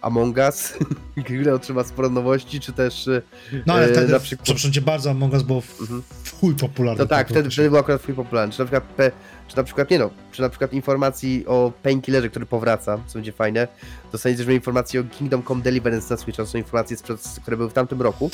Among 0.00 0.36
Us, 0.36 0.74
które 1.24 1.54
otrzyma 1.54 1.84
sporo 1.84 2.10
nowości, 2.10 2.60
czy 2.60 2.72
też 2.72 3.08
e, 3.08 3.22
No 3.66 3.74
ale 3.74 3.86
e, 3.86 3.92
wtedy, 3.92 4.12
na 4.12 4.20
przykład... 4.20 4.44
przepraszam 4.44 4.72
cię 4.72 4.80
bardzo, 4.80 5.10
Among 5.10 5.32
Us 5.32 5.42
było 5.42 5.60
w, 5.60 5.80
Mhm. 5.80 6.02
w 6.24 6.40
chuj 6.40 6.54
popularny. 6.54 7.02
No 7.02 7.06
tak, 7.08 7.28
wtedy, 7.28 7.50
wtedy 7.50 7.70
był 7.70 7.78
akurat 7.78 8.02
twój 8.02 8.14
popularny. 8.14 8.52
Czy 8.52 8.58
na 8.58 8.64
przykład, 8.64 8.84
pe, 8.84 9.10
czy 9.48 9.56
na 9.56 9.62
przykład 9.64 9.90
nie 9.90 9.98
no, 9.98 10.10
czy 10.32 10.42
na 10.42 10.48
przykład 10.48 10.72
informacji 10.72 11.44
o 11.46 11.72
Painkillerze, 11.82 12.30
który 12.30 12.46
powraca, 12.46 12.98
co 13.06 13.14
będzie 13.14 13.32
fajne. 13.32 13.68
Dostaniecie 14.12 14.44
też 14.44 14.54
informacje 14.54 15.00
o 15.00 15.04
Kingdom 15.04 15.42
Come 15.42 15.62
Deliverance 15.62 16.14
na 16.14 16.20
Switcha, 16.20 16.42
to 16.42 16.48
są 16.50 16.58
informacje, 16.58 16.96
sprzed, 16.96 17.20
które 17.42 17.56
były 17.56 17.70
w 17.70 17.72
tamtym 17.72 18.02
roku. 18.02 18.30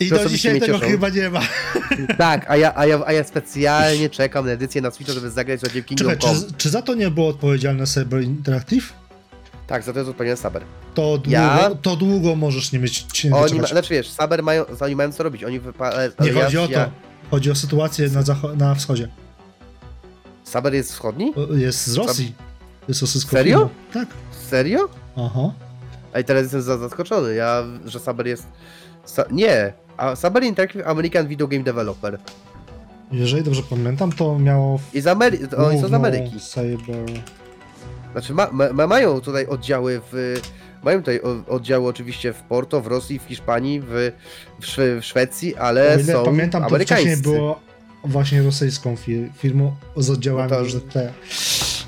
I 0.00 0.08
do 0.10 0.28
dzisiaj 0.28 0.60
tego 0.60 0.78
cieszą. 0.78 0.90
chyba 0.90 1.08
nie 1.08 1.30
ma. 1.30 1.40
tak, 2.18 2.50
a 2.50 2.56
ja, 2.56 2.72
a, 2.76 2.86
ja, 2.86 3.00
a 3.06 3.12
ja 3.12 3.24
specjalnie 3.24 4.10
czekam 4.10 4.46
na 4.46 4.52
edycję 4.52 4.80
na 4.82 4.90
Switcha, 4.90 5.12
żeby 5.12 5.30
zagrać 5.30 5.60
sobie 5.60 5.82
w 5.82 5.86
Kingdom 5.86 6.10
Czekaj, 6.10 6.34
Come. 6.34 6.46
czy, 6.46 6.52
czy 6.56 6.70
za 6.70 6.82
to 6.82 6.94
nie 6.94 7.10
było 7.10 7.28
odpowiedzialne 7.28 7.86
Cyber 7.86 8.22
Interactive? 8.22 8.92
Tak, 9.66 9.82
za 9.82 9.92
to 9.92 9.98
jest 9.98 10.10
odpowiedzialny 10.10 10.42
Saber. 10.42 10.62
To 10.94 11.02
długo, 11.18 11.30
Ja- 11.30 11.70
to 11.82 11.96
długo 11.96 12.36
możesz 12.36 12.72
nie 12.72 12.78
mieć 12.78 13.24
nie 13.24 13.36
Oni, 13.36 13.60
ma, 13.60 13.66
znaczy 13.66 13.94
wiesz, 13.94 14.10
Saber 14.10 14.42
mają, 14.42 14.64
oni 14.80 14.96
mają 14.96 15.12
co 15.12 15.22
robić, 15.22 15.44
oni 15.44 15.60
Nie 15.60 15.72
ale 15.86 16.10
ja- 16.32 16.44
chodzi 16.44 16.58
o 16.58 16.68
ja- 16.68 16.84
to. 16.84 16.90
Chodzi 17.30 17.50
o 17.50 17.54
sytuację 17.54 18.08
na, 18.08 18.22
na 18.56 18.74
wschodzie. 18.74 19.08
Saber 20.48 20.74
jest 20.74 20.92
wschodni? 20.92 21.32
O, 21.36 21.54
Jest 21.54 21.86
z 21.86 21.96
Rosji. 21.96 22.34
Jest 22.88 23.00
rosyjską 23.00 23.30
Serio? 23.30 23.70
Tak. 23.92 24.08
Serio? 24.50 24.88
Aha. 25.16 25.52
A 26.12 26.20
i 26.20 26.24
teraz 26.24 26.42
jestem 26.42 26.62
za- 26.62 26.78
zaskoczony, 26.78 27.34
ja, 27.34 27.64
że 27.84 28.00
Saber 28.00 28.26
jest... 28.26 28.46
Sa 29.06 29.24
nie, 29.30 29.72
a 29.96 30.16
Saber 30.16 30.42
Interactive 30.44 30.86
American 30.86 31.26
Video 31.26 31.48
Game 31.48 31.64
Developer. 31.64 32.18
Jeżeli 33.12 33.42
dobrze 33.42 33.62
pamiętam, 33.70 34.12
to 34.12 34.38
miało... 34.38 34.80
I 34.94 35.00
z 35.00 35.04
Amery- 35.06 35.54
oni 35.56 35.80
są 35.80 35.88
z 35.88 35.92
Ameryki. 35.94 36.40
Cyber... 36.40 36.96
Znaczy 38.12 38.34
ma, 38.34 38.48
ma, 38.52 38.72
ma, 38.72 38.86
mają 38.86 39.20
tutaj 39.20 39.46
oddziały 39.46 40.00
w... 40.12 40.40
Mają 40.82 40.98
tutaj 40.98 41.20
o- 41.22 41.52
oddziały 41.54 41.88
oczywiście 41.88 42.32
w 42.32 42.42
Porto, 42.42 42.80
w 42.80 42.86
Rosji, 42.86 43.18
w 43.18 43.22
Hiszpanii, 43.22 43.80
w, 43.80 44.12
w, 44.60 44.66
Szwe, 44.66 45.00
w 45.00 45.04
Szwecji, 45.04 45.56
O 45.56 45.60
ale 45.60 45.94
ile 46.00 46.12
są 46.12 46.24
pamiętam, 46.24 46.62
to 46.62 46.68
wcześniej 46.68 46.98
amerykańscy. 46.98 47.22
było 47.22 47.60
właśnie 48.04 48.42
rosyjską 48.42 48.94
fir- 48.94 49.28
firmą 49.36 49.74
z 49.96 50.10
oddziałami 50.10 50.50
No 50.52 50.80
to- 50.80 50.80
krajach. 50.92 51.14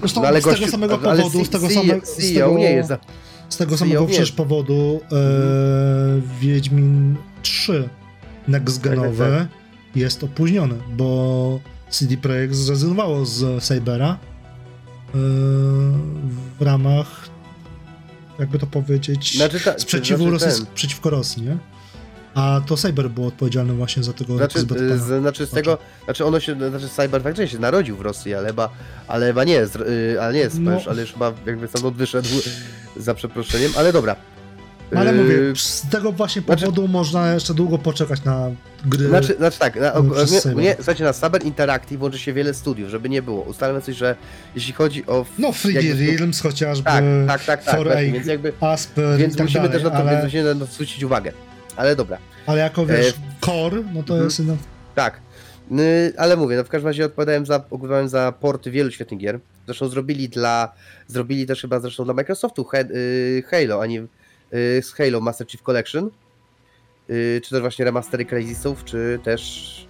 Zresztą 0.01 0.23
No, 0.23 0.29
ale 0.29 0.41
z 0.41 0.45
tego 0.45 0.57
gościu- 0.57 0.71
samego 0.71 0.99
powodu, 0.99 1.45
z 1.45 1.49
tego 1.51 1.71
samego... 1.71 2.07
Z 2.07 2.35
tego, 2.35 2.59
nie 2.59 2.71
jest 2.73 2.89
za... 2.89 2.99
z 3.49 3.57
tego 3.57 3.71
CEO 3.71 3.79
samego 3.79 4.07
przecież 4.07 4.33
powodu 4.33 5.01
e, 5.13 5.17
Wiedźmin 6.41 7.17
3 7.43 7.89
Next 8.49 8.81
Genowy 8.81 9.47
tak. 9.49 9.97
jest 9.97 10.25
opóźniony, 10.25 10.75
bo 10.97 11.61
CD 11.91 12.17
Projekt 12.17 12.55
zrezygnowało 12.55 13.27
z 13.27 13.65
Cybera 13.65 14.09
e, 14.13 14.19
w 16.59 16.63
ramach 16.63 17.29
jakby 18.39 18.59
to 18.59 18.67
powiedzieć 18.67 19.37
Znaczy, 19.37 19.61
ta, 19.61 19.79
sprzeciwu 19.79 20.29
znaczy, 20.31 20.45
Rosji, 20.47 20.67
przeciwko 20.75 21.11
Rosji, 21.11 21.43
nie? 21.43 21.57
A 22.35 22.61
to 22.67 22.77
Cyber 22.77 23.11
był 23.11 23.27
odpowiedzialny 23.27 23.73
właśnie 23.73 24.03
za 24.03 24.13
tego 24.13 24.37
Znaczy, 24.37 24.61
zbyt 24.61 24.79
z, 25.01 25.21
znaczy 25.21 25.47
z 25.47 25.51
tego, 25.51 25.79
znaczy 26.05 26.25
ono 26.25 26.41
się, 26.41 26.57
znaczy 26.71 26.89
Cyber 26.89 27.23
faktycznie 27.23 27.49
się 27.49 27.59
narodził 27.59 27.97
w 27.97 28.01
Rosji, 28.01 28.35
ale 28.35 28.47
chyba, 28.49 28.71
ale 29.09 29.27
chyba 29.27 29.45
nie 29.45 29.53
jest, 29.53 29.77
y, 29.77 30.17
ale 30.21 30.35
nie 30.35 30.49
No. 30.61 30.71
ale 30.91 31.01
już 31.03 31.13
chyba 31.13 31.33
jakby 31.47 31.69
stamtąd 31.69 31.97
wyszedł 31.97 32.29
za 32.97 33.15
przeproszeniem, 33.15 33.73
ale 33.77 33.93
dobra. 33.93 34.17
No 34.93 35.01
ale 35.01 35.11
Y, 35.13 35.15
mówię, 35.15 35.37
z 35.57 35.89
tego 35.91 36.13
właśnie 36.13 36.43
znaczy- 36.43 36.61
powodu 36.65 36.89
można 36.89 37.35
jeszcze 37.35 37.55
długo 37.55 37.79
poczekać 37.79 38.25
na 38.25 38.51
gry. 38.85 39.09
Znaczy, 39.09 39.35
znaczy 39.37 39.59
tak, 39.59 39.77
na, 39.81 39.93
nie, 40.33 40.41
Cyber. 40.41 40.57
nie, 40.57 40.75
słuchajcie, 40.77 41.05
na 41.05 41.13
Saber 41.13 41.45
Interactive 41.45 42.03
łączy 42.03 42.19
się 42.19 42.33
wiele 42.33 42.55
studiów, 42.55 42.91
żeby 42.91 43.09
nie 43.09 43.23
było. 43.23 43.43
Ustalmy 43.43 43.81
coś, 43.83 43.97
że 43.97 44.17
jeśli 44.55 44.73
chodzi 44.73 45.07
o... 45.07 45.25
no 45.39 45.53
Free 45.53 46.17
Realms 46.17 46.41
chociażby, 46.41 46.85
Tak, 46.85 47.05
tak, 47.27 47.45
tak, 47.45 47.65
tak, 47.65 47.75
4A, 47.81 47.83
właśnie, 47.85 48.13
więc 48.13 48.27
jakby, 48.27 48.53
Asper 48.61 49.19
więc 49.19 49.37
tak 49.37 49.47
musimy 49.47 49.69
dalej, 49.69 49.83
też 49.83 49.93
na 49.93 49.99
to, 49.99 50.09
ale, 50.09 50.25
musimy 50.25 50.55
na 50.55 50.67
to 50.67 50.73
zwrócić 50.73 51.03
uwagę. 51.05 51.33
Ale 51.81 51.97
dobra. 51.97 52.19
ale 52.47 52.59
jako 52.59 52.87
wiesz, 52.87 53.09
E, 53.09 53.47
core, 53.47 53.83
no 53.95 54.03
to 54.03 54.15
mhm. 54.15 54.25
jest 54.25 54.41
inna... 54.41 54.57
Tak. 54.95 55.21
Y, 55.73 56.13
ale 56.17 56.37
mówię, 56.37 56.57
no 56.57 56.65
w 56.65 56.69
każdym 56.69 56.87
razie 56.87 57.05
odpowiadałem 57.05 57.47
za, 57.47 57.57
odpowiadałem 57.57 58.09
za 58.09 58.33
porty 58.33 58.71
wielu 58.71 58.91
świetnych 58.91 59.21
gier. 59.21 59.41
Zresztą 59.67 59.89
zrobili 59.89 60.29
dla, 60.29 60.73
zrobili 61.07 61.47
też 61.47 61.61
chyba 61.61 61.81
zresztą 61.81 62.05
dla 62.05 62.15
Microsoftu 62.15 62.65
He, 62.65 62.81
y, 62.81 63.45
Halo, 63.51 63.83
a 63.83 63.87
nie 63.87 64.01
y, 64.01 64.07
z 64.83 64.93
Halo 64.93 65.21
Master 65.21 65.47
Chief 65.47 65.63
Collection. 65.63 66.11
Y, 67.11 67.41
czy 67.45 67.51
też 67.51 67.61
właśnie 67.61 67.85
remastery 67.85 68.25
Crysisów, 68.25 68.85
czy 68.85 69.19
też 69.25 69.87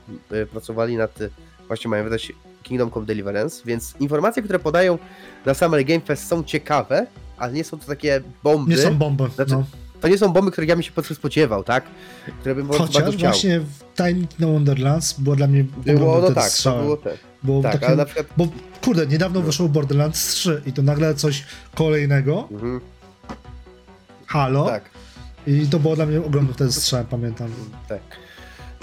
pracowali 0.53 0.97
nad, 0.97 1.19
właśnie 1.69 1.89
mają 1.91 2.05
wydać 2.05 2.33
Kingdom 2.63 2.91
Come 2.91 3.07
Deliverance, 3.07 3.63
więc 3.65 3.95
informacje, 4.01 4.43
które 4.43 4.59
podają 4.59 4.99
na 5.47 5.55
Summer 5.55 5.85
Game 5.85 6.01
Fest 6.01 6.29
są 6.29 6.45
ciekawe, 6.45 7.07
ale 7.39 7.53
nie 7.53 7.65
są 7.65 7.79
to 7.79 7.87
takie 7.87 8.21
bomby. 8.43 8.71
Nie 8.71 8.79
są 8.79 8.95
bomby, 8.95 9.29
Znaczy, 9.35 9.53
no. 9.53 9.80
To 10.01 10.09
nie 10.09 10.19
są 10.19 10.33
bomby, 10.33 10.51
których 10.51 10.69
ja 10.69 10.77
bym 10.77 10.83
się 10.83 10.91
po 10.91 10.95
prostu 10.95 11.15
spodziewał, 11.15 11.65
tak? 11.65 11.85
Które 12.41 12.55
bym 12.55 12.67
prostu 12.67 12.85
bardzo 12.85 12.99
Chociaż 13.01 13.15
chciał. 13.17 13.31
właśnie 13.31 13.61
w 13.61 13.67
Tiny 13.97 14.27
Tina 14.27 14.49
Wonderlands 14.53 15.21
było 15.21 15.37
dla 15.37 15.47
mnie 15.47 15.65
Było, 15.87 16.21
no 16.21 16.27
tak, 16.27 16.45
to 16.45 16.51
strzałem. 16.51 16.85
było 16.85 16.97
te. 16.97 17.17
Było 17.43 17.63
Tak, 17.63 17.97
na 17.97 18.05
przykład 18.05 18.27
Bo 18.37 18.49
kurde, 18.85 19.07
niedawno 19.07 19.41
No. 19.41 19.47
wyszło 19.47 19.69
Borderlands 19.69 20.27
3 20.27 20.63
i 20.67 20.73
to 20.73 20.83
nagle 20.83 21.15
coś 21.15 21.45
kolejnego, 21.75 22.49
Mhm, 22.51 22.81
halo, 24.27 24.65
tak, 24.67 24.91
i 25.47 25.67
to 25.67 25.79
było 25.79 25.97
dla 25.97 26.07
mnie 26.07 26.19
ogromny 26.25 26.53
wtedy 26.53 26.73
strzałem, 26.73 27.07
pamiętam. 27.07 27.49
tak. 27.89 28.01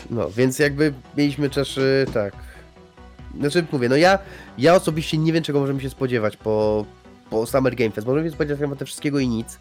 No, 0.10 0.30
więc 0.30 0.60
jakby 0.60 0.94
mieliśmy 1.18 1.50
też, 1.50 1.78
y, 1.78 2.06
tak. 2.14 2.34
Znaczy, 3.40 3.66
mówię, 3.72 3.90
no 3.90 3.96
ja, 3.96 4.20
ja 4.58 4.76
osobiście 4.76 5.18
nie 5.18 5.34
wiem, 5.34 5.44
czego 5.44 5.60
możemy 5.60 5.82
się 5.82 5.90
spodziewać 5.90 6.38
po, 6.38 6.86
po 7.30 7.46
Summer 7.46 7.76
Game 7.76 7.92
Fest. 7.92 8.08
Możemy 8.08 8.28
się 8.30 8.36
spodziewać 8.36 8.60
chyba 8.60 8.76
te 8.76 8.86
wszystkiego 8.86 9.20
i 9.20 9.28
nic. 9.28 9.60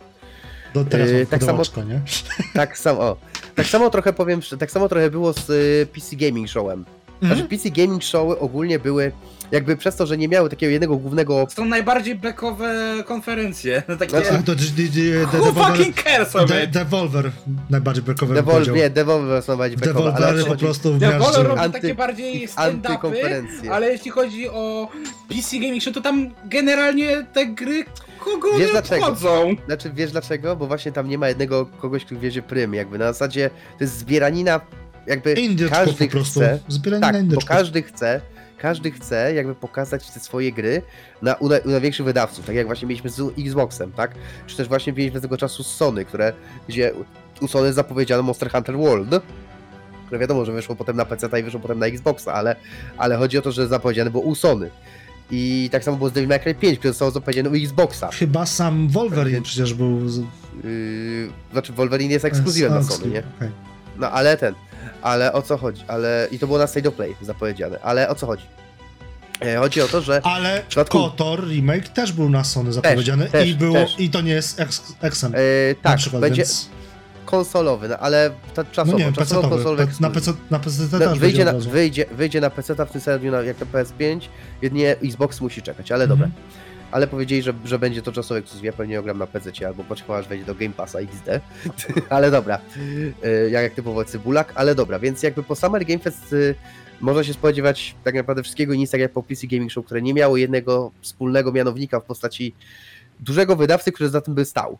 Do 0.77 0.85
teraz 0.85 1.11
Yy, 1.11 1.17
mam 1.19 1.27
tak 1.27 1.45
samo- 1.45 1.63
nie? 1.89 2.01
Tak 2.55 2.79
samo, 2.79 3.01
o, 3.01 3.17
tak 3.55 3.67
samo 3.67 3.91
trochę 3.91 4.13
powiem, 4.13 4.43
że- 4.43 4.59
tak 4.59 4.71
samo 4.71 4.89
trochę 4.89 5.11
było 5.11 5.33
z 5.33 5.51
y, 5.51 5.87
PC 5.95 6.17
Gaming 6.17 6.49
Showem. 6.49 6.85
Znaczy 7.23 7.45
PC 7.45 7.71
Gaming 7.71 8.05
Showy 8.05 8.39
ogólnie 8.39 8.79
były 8.79 9.13
jakby 9.51 9.77
przez 9.77 9.97
to, 9.97 10.07
że 10.07 10.19
nie 10.19 10.29
miały 10.29 10.51
takiego 10.51 10.71
jednego 10.71 10.97
głównego... 10.97 11.47
Są 11.51 11.65
najbardziej 11.65 12.15
bekowe 12.15 12.95
konferencje. 13.07 13.83
Takie... 13.99 14.11
Znaczy- 14.11 14.33
Who 14.35 14.43
Devolver, 15.33 15.77
fucking 15.77 16.03
cares 16.03 16.37
of 16.37 16.49
De-? 16.49 16.67
Devolver 16.67 17.31
najbardziej 17.71 18.05
Devolver, 18.05 18.45
powiedział. 18.45 18.77
nie, 18.77 18.91
Devolver 18.91 19.43
są 19.43 19.57
bardziej 19.57 19.79
bekowe, 19.79 19.99
ale 20.01 20.11
o 20.11 20.19
Devolvery 20.19 20.43
co 20.45 20.51
po 20.51 20.57
prostu 20.57 20.95
w 20.95 20.99
Devolver 20.99 21.47
robi 21.47 21.61
Anty- 21.61 21.73
takie 21.73 21.95
bardziej 21.95 22.49
stand-upy, 22.49 23.71
ale 23.71 23.93
jeśli 23.93 24.11
chodzi 24.11 24.49
o 24.49 24.89
PC 25.29 25.57
Gaming 25.57 25.83
Show, 25.83 25.95
to 25.95 26.01
tam 26.01 26.31
generalnie 26.45 27.27
te 27.33 27.47
gry 27.47 27.85
kogo 28.31 28.49
Wiesz 28.59 28.61
nie 28.67 28.73
dlaczego? 28.73 29.07
obchodzą. 29.07 29.55
Znaczy, 29.67 29.91
wiesz 29.95 30.13
dlaczego? 30.13 30.57
Bo 30.57 30.67
właśnie 30.67 30.93
tam 30.93 31.09
nie 31.09 31.19
ma 31.19 31.29
jednego 31.29 31.67
kogoś, 31.67 32.05
kto 32.05 32.19
wiezie 32.19 32.43
prym, 32.43 32.75
jakby 32.75 32.99
na 32.99 33.13
zasadzie 33.13 33.51
to 33.79 33.85
jest 33.85 33.99
zbieranina, 33.99 34.61
jakby 35.07 35.33
Indyczków 35.33 35.79
każdy 35.79 36.05
po 36.07 36.11
prostu. 36.11 36.41
chce, 36.41 36.59
Zbieranie 36.69 37.01
na 37.01 37.07
tak, 37.07 37.17
bo 37.17 37.21
indyczków. 37.23 37.49
każdy 37.49 37.83
chce, 37.83 38.21
każdy 38.59 38.91
chce 38.91 39.35
jakby 39.35 39.55
pokazać 39.55 40.11
te 40.11 40.21
swoje 40.21 40.53
gry 40.53 40.83
na, 41.23 41.35
u, 41.35 41.49
na- 41.49 41.59
u 41.59 41.69
największych 41.71 42.07
wydawców, 42.07 42.47
tak 42.47 42.57
jak 42.57 42.67
właśnie 42.67 42.89
mieliśmy 42.89 43.11
z 43.11 43.21
Xboxem, 43.39 43.93
tak? 43.93 44.11
Czy 44.47 44.57
też 44.57 44.69
właśnie 44.69 44.93
mieliśmy 44.93 45.21
tego 45.21 45.37
czasu 45.37 45.63
z 45.63 45.67
Sony, 45.75 46.05
które, 46.05 46.33
gdzie 46.69 46.93
u- 47.41 47.45
u 47.45 47.49
Sony 47.49 47.73
zapowiedziano 47.73 48.23
Monster 48.23 48.51
Hunter 48.53 48.77
World, 48.77 49.23
które 50.07 50.19
wiadomo, 50.21 50.45
że 50.45 50.53
wyszło 50.53 50.77
potem 50.77 50.97
na 50.97 51.05
PC 51.05 51.41
i 51.41 51.43
wyszło 51.43 51.61
potem 51.61 51.79
na 51.79 51.87
Xboxa, 51.87 52.33
ale, 52.33 52.57
ale 52.99 53.17
chodzi 53.17 53.39
o 53.39 53.43
to, 53.43 53.53
że 53.53 53.67
zapowiedziane 53.67 54.11
było 54.11 54.23
u 54.25 54.35
Sony. 54.35 54.71
I 55.31 55.69
tak 55.73 55.85
samo 55.85 55.97
było 55.97 56.11
z 56.11 56.13
Devil 56.13 56.29
May 56.29 56.41
Cry 56.41 56.55
5, 56.55 56.79
które 56.79 56.93
zostało 56.93 57.11
zapowiedziane 57.11 57.51
u 57.51 57.55
Xboxa. 57.55 58.09
Chyba 58.13 58.47
sam 58.47 58.89
Wolverine 58.89 59.43
przecież 59.43 59.75
był... 59.75 60.09
Z... 60.09 60.17
Yy, 60.17 60.25
znaczy 61.53 61.73
Wolverine 61.73 62.13
jest 62.13 62.25
ekskluzywem 62.25 62.75
na 62.75 62.83
Sony, 62.83 63.11
nie? 63.11 63.23
okej. 63.37 63.51
No 63.99 64.11
ale 64.11 64.37
ten, 64.37 64.55
ale 65.03 65.33
o 65.33 65.43
co 65.43 65.57
chodzi? 65.57 65.83
Ale 65.89 66.29
i 66.31 66.39
to 66.39 66.47
było 66.47 66.59
na 66.59 66.67
State 66.67 66.89
of 66.89 66.95
Play 66.95 67.17
zapowiedziane, 67.23 67.79
ale 67.83 68.09
o 68.09 68.15
co 68.15 68.27
chodzi? 68.27 68.45
E, 69.41 69.57
chodzi 69.57 69.81
o 69.81 69.89
to, 69.89 70.01
że 70.01 70.21
Ale 70.25 70.63
W 70.63 70.67
przypadku- 70.69 70.99
KOTOR 70.99 71.49
remake 71.49 71.89
też 71.89 72.13
był 72.13 72.31
na 72.31 72.45
Sony 72.45 72.73
zapowiedziany 72.73 73.27
też, 73.27 73.49
i 73.49 73.55
było 73.55 73.75
też. 73.75 73.95
i 73.99 74.11
to 74.11 74.21
nie 74.21 74.33
jest 74.33 74.61
ex, 74.61 74.83
Xem 75.13 75.33
e, 75.35 75.39
na 75.69 75.75
tak, 75.83 75.99
przykład, 75.99 76.23
będzie 76.23 76.43
więc... 76.43 76.69
konsolowy, 77.27 77.89
no, 77.89 77.99
ale 77.99 78.31
ta 78.55 78.63
No 78.63 78.69
czasowo, 78.73 78.99
nie 78.99 79.05
wiem, 79.05 79.15
czasowo 79.15 79.49
konsolowy 79.49 79.87
na 80.01 80.11
PC, 80.11 80.33
na 80.51 80.59
PC 80.59 80.83
no, 80.93 80.99
też 80.99 81.19
wyjdzie, 81.19 81.45
na, 81.45 81.53
wyjdzie, 81.53 82.07
wyjdzie 82.13 82.41
na 82.41 82.51
PC 82.51 82.75
w 82.87 82.91
tym 82.91 83.01
samym 83.01 83.21
dniu 83.21 83.33
jak 83.33 83.61
na 83.61 83.67
PS5, 83.67 84.21
jedynie 84.63 84.97
Xbox 85.05 85.41
musi 85.41 85.63
czekać, 85.63 85.93
ale 85.93 86.05
Mhm. 86.05 86.21
dobra. 86.21 86.35
Ale 86.91 87.07
powiedzieli, 87.07 87.43
że, 87.43 87.55
że 87.65 87.79
będzie 87.79 88.03
to 88.03 88.13
czasowy 88.13 88.41
ekskluzyw, 88.41 88.65
ja 88.65 88.73
pewnie 88.73 89.01
ogram 89.01 89.19
na 89.19 89.27
PC 89.27 89.67
albo 89.67 89.85
poczekam 89.85 90.17
aż 90.17 90.29
wejdzie 90.29 90.45
do 90.45 90.55
Game 90.55 90.73
Passa 90.73 90.99
XD, 90.99 91.29
ale 92.09 92.31
dobra, 92.31 92.59
E, 93.25 93.51
jak, 93.51 93.63
jak 93.63 93.75
typowo 93.75 94.05
cybulak, 94.05 94.53
ale 94.55 94.75
dobra, 94.75 94.99
więc 94.99 95.23
jakby 95.23 95.43
po 95.43 95.57
Summer 95.57 95.85
Game 95.85 95.99
Fest 95.99 96.33
y, 96.33 96.55
można 97.01 97.25
się 97.25 97.33
spodziewać 97.33 97.95
tak 98.05 98.15
naprawdę 98.15 98.43
wszystkiego 98.43 98.73
i 98.73 98.79
nic 98.79 98.91
tak 98.91 99.01
jak 99.01 99.13
po 99.13 99.23
PC 99.23 99.47
Gaming 99.47 99.73
Show, 99.73 99.85
które 99.87 100.03
nie 100.03 100.15
miało 100.15 100.37
jednego 100.37 100.91
wspólnego 101.01 101.53
mianownika 101.53 102.01
w 102.01 102.05
postaci 102.05 102.55
dużego 103.21 103.57
wydawcy, 103.57 103.93
który 103.93 104.11
za 104.11 104.21
tym 104.21 104.35
by 104.35 104.45
stał. 104.45 104.79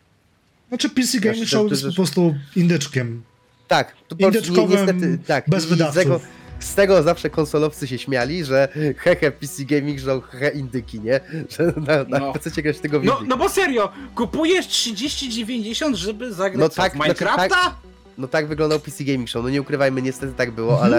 Znaczy 0.69 0.89
PC 0.89 1.19
Gaming 1.19 1.37
Znaczy, 1.37 1.51
Show 1.51 1.63
to- 1.67 1.69
jest 1.73 1.85
po 1.87 1.93
prostu 1.93 2.35
indyczkiem. 2.55 3.21
Tak, 3.67 3.91
to 4.07 4.15
po 4.15 4.15
prostu 4.15 4.39
ni- 4.51 4.57
Indyczkowym, 4.57 4.77
niestety, 4.85 5.17
tak. 5.27 5.49
bez 5.49 5.65
wydawców. 5.65 5.95
Z 6.01 6.03
tego, 6.03 6.19
z 6.59 6.75
tego 6.75 7.03
zawsze 7.03 7.29
konsolowcy 7.29 7.87
się 7.87 7.97
śmiali, 7.97 8.45
że 8.45 8.67
hehe 8.97 9.31
PC 9.31 9.65
Gaming 9.65 9.99
Show, 9.99 10.23
hehe 10.25 10.49
indyki, 10.51 10.99
nie? 10.99 11.19
Że 11.57 11.73
na, 11.87 12.03
na 12.03 12.19
No. 12.25 12.33
PC 12.33 12.61
grać 12.61 12.79
tego 12.79 12.99
w 12.99 13.03
No, 13.03 13.19
no 13.27 13.37
bo 13.37 13.49
serio, 13.49 13.91
kupujesz 14.15 14.67
30-90, 14.67 15.95
żeby 15.95 16.33
zagrać 16.33 16.59
No 16.59 16.69
tak, 16.69 16.93
w 16.93 16.95
no 16.95 17.03
Minecrafta? 17.03 17.47
tak, 17.49 17.73
No 18.17 18.27
tak 18.27 18.47
wyglądał 18.47 18.79
PC 18.79 19.03
Gaming 19.03 19.29
Show, 19.29 19.43
no 19.43 19.49
nie 19.49 19.61
ukrywajmy, 19.61 20.01
niestety 20.01 20.33
tak 20.33 20.51
było, 20.51 20.73
Mhm. 20.73 20.93
ale... 20.93 20.97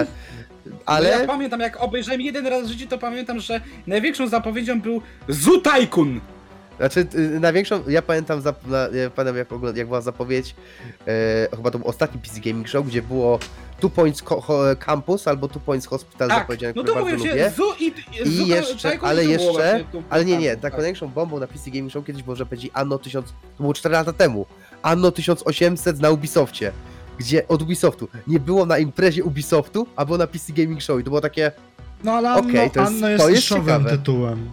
Ale... 0.85 1.09
No 1.09 1.13
Ale... 1.15 1.21
ja 1.21 1.27
pamiętam, 1.27 1.59
jak 1.59 1.81
obejrzałem 1.81 2.21
jeden 2.21 2.47
raz 2.47 2.65
w 2.67 2.71
życiu, 2.71 2.87
to 2.87 2.97
pamiętam, 2.97 3.39
że 3.39 3.61
największą 3.87 4.27
zapowiedzią 4.27 4.81
był 4.81 5.01
Zoo 5.29 5.61
Tycoon. 5.61 6.19
Znaczy, 6.79 7.07
y, 7.15 7.39
największą, 7.39 7.83
ja 7.87 8.01
pamiętam, 8.01 8.41
zap, 8.41 8.67
na, 8.67 8.77
ja 8.77 9.09
pamiętam 9.09 9.37
jak, 9.37 9.51
ogląd, 9.53 9.77
jak 9.77 9.87
była 9.87 10.01
zapowiedź, 10.01 10.55
e, 11.07 11.47
chyba 11.55 11.71
to 11.71 11.79
był 11.79 11.87
ostatni 11.87 12.21
PC 12.21 12.39
Gaming 12.41 12.67
Show, 12.69 12.85
gdzie 12.87 13.01
było 13.01 13.39
Two 13.79 13.89
Points 13.89 14.23
Co- 14.23 14.41
ho, 14.41 14.63
Campus 14.79 15.27
albo 15.27 15.47
Two 15.47 15.59
Points 15.59 15.85
Hospital 15.87 16.29
Tak, 16.29 16.39
zapowiedziane, 16.39 16.73
no 16.75 16.83
które 16.83 16.99
to 16.99 17.05
bardzo 17.05 17.17
mówię 17.17 17.29
lubię. 17.31 17.43
się, 17.43 17.51
Zoo 17.55 17.75
i, 17.79 17.93
I 18.29 18.47
jeszcze, 18.47 18.91
Tycoon 18.91 19.09
ale 19.09 19.21
było 19.23 19.33
jeszcze, 19.33 19.85
ale 20.09 20.25
nie, 20.25 20.37
nie, 20.37 20.49
tak, 20.51 20.59
taką 20.61 20.71
tak. 20.71 20.77
największą 20.81 21.07
bombą 21.07 21.39
na 21.39 21.47
PC 21.47 21.71
Gaming 21.71 21.91
Show 21.91 22.05
kiedyś 22.05 22.25
może 22.25 22.45
powiedzieć 22.45 22.71
Anno 22.73 22.97
1000, 22.99 23.25
to 23.57 23.63
było 23.63 23.73
4 23.73 23.93
lata 23.93 24.13
temu, 24.13 24.45
Anno 24.81 25.11
1800 25.11 25.99
na 25.99 26.09
Ubisoftie, 26.11 26.71
gdzie 27.17 27.47
od 27.47 27.61
Ubisoftu 27.61 28.07
nie 28.27 28.39
było 28.39 28.65
na 28.65 28.77
imprezie 28.77 29.23
Ubisoftu, 29.23 29.87
a 29.95 30.05
było 30.05 30.17
na 30.17 30.27
PC 30.27 30.53
Gaming 30.53 30.81
Show 30.81 30.99
i 30.99 31.03
to 31.03 31.09
było 31.09 31.21
takie, 31.21 31.51
No 32.03 32.11
ale 32.13 32.29
Anno, 32.29 32.49
Okej, 32.49 32.71
to 32.71 32.79
jest- 32.79 32.91
Anno 32.93 33.09
jest, 33.09 33.23
to 33.23 33.29
jest 33.29 33.47
tytułem. 33.89 34.49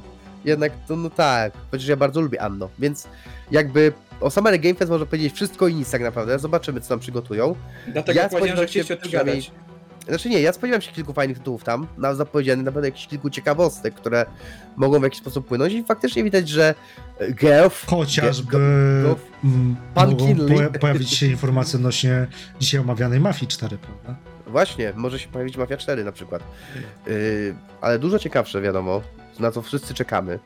Jednak 0.46 0.72
to 0.88 0.96
no 0.96 1.10
tak, 1.10 1.52
chociaż 1.70 1.88
ja 1.88 1.96
bardzo 1.96 2.20
lubię 2.20 2.42
Anno, 2.42 2.68
więc 2.78 3.08
jakby 3.50 3.92
o 4.20 4.30
Summer 4.30 4.60
Game 4.60 4.74
Fest 4.74 4.90
można 4.90 5.06
powiedzieć 5.06 5.34
wszystko 5.34 5.68
i 5.68 5.74
nic 5.74 5.90
tak 5.90 6.02
naprawdę, 6.02 6.38
zobaczymy 6.38 6.80
co 6.80 6.88
tam 6.88 6.98
przygotują. 6.98 7.54
Dlatego 7.86 8.20
Ja 8.20 8.28
powiedziałem, 8.28 8.56
że 8.56 8.66
chcieliście 8.66 8.94
o 8.94 8.96
tym 8.96 9.12
gadać. 9.12 9.52
Znaczy 10.08 10.28
nie, 10.28 10.40
ja 10.40 10.52
spodziewam 10.52 10.80
się 10.82 10.92
kilku 10.92 11.12
fajnych 11.12 11.38
tytułów 11.38 11.64
tam, 11.64 11.86
na 11.98 12.14
zapowiedzianych 12.14 12.64
naprawdę 12.64 12.88
jakichś 12.88 13.06
kilku 13.06 13.30
ciekawostek, 13.30 13.94
które 13.94 14.26
mogą 14.76 15.00
w 15.00 15.02
jakiś 15.02 15.20
sposób 15.20 15.46
płynąć 15.46 15.72
i 15.72 15.84
faktycznie 15.84 16.24
widać, 16.24 16.48
że 16.48 16.74
e, 17.18 17.32
Geoff, 17.32 17.86
Chociażby 17.86 18.56
mm, 19.44 19.76
Pan 19.94 20.10
mogą 20.10 20.36
pojawić 20.80 21.10
się 21.10 21.26
informacje 21.26 21.76
odnośnie 21.76 22.26
dzisiaj 22.60 22.80
omawianej 22.80 23.20
Mafii 23.20 23.48
4, 23.48 23.78
prawda? 23.78 24.20
Właśnie, 24.46 24.92
może 24.96 25.18
się 25.18 25.28
pojawić 25.28 25.56
Mafia 25.56 25.76
4 25.76 26.04
na 26.04 26.12
przykład. 26.12 26.42
Yy, 27.06 27.54
ale 27.80 27.98
dużo 27.98 28.18
ciekawsze, 28.18 28.60
wiadomo, 28.60 29.02
na 29.38 29.50
co 29.52 29.62
wszyscy 29.62 29.94
czekamy. 29.94 30.38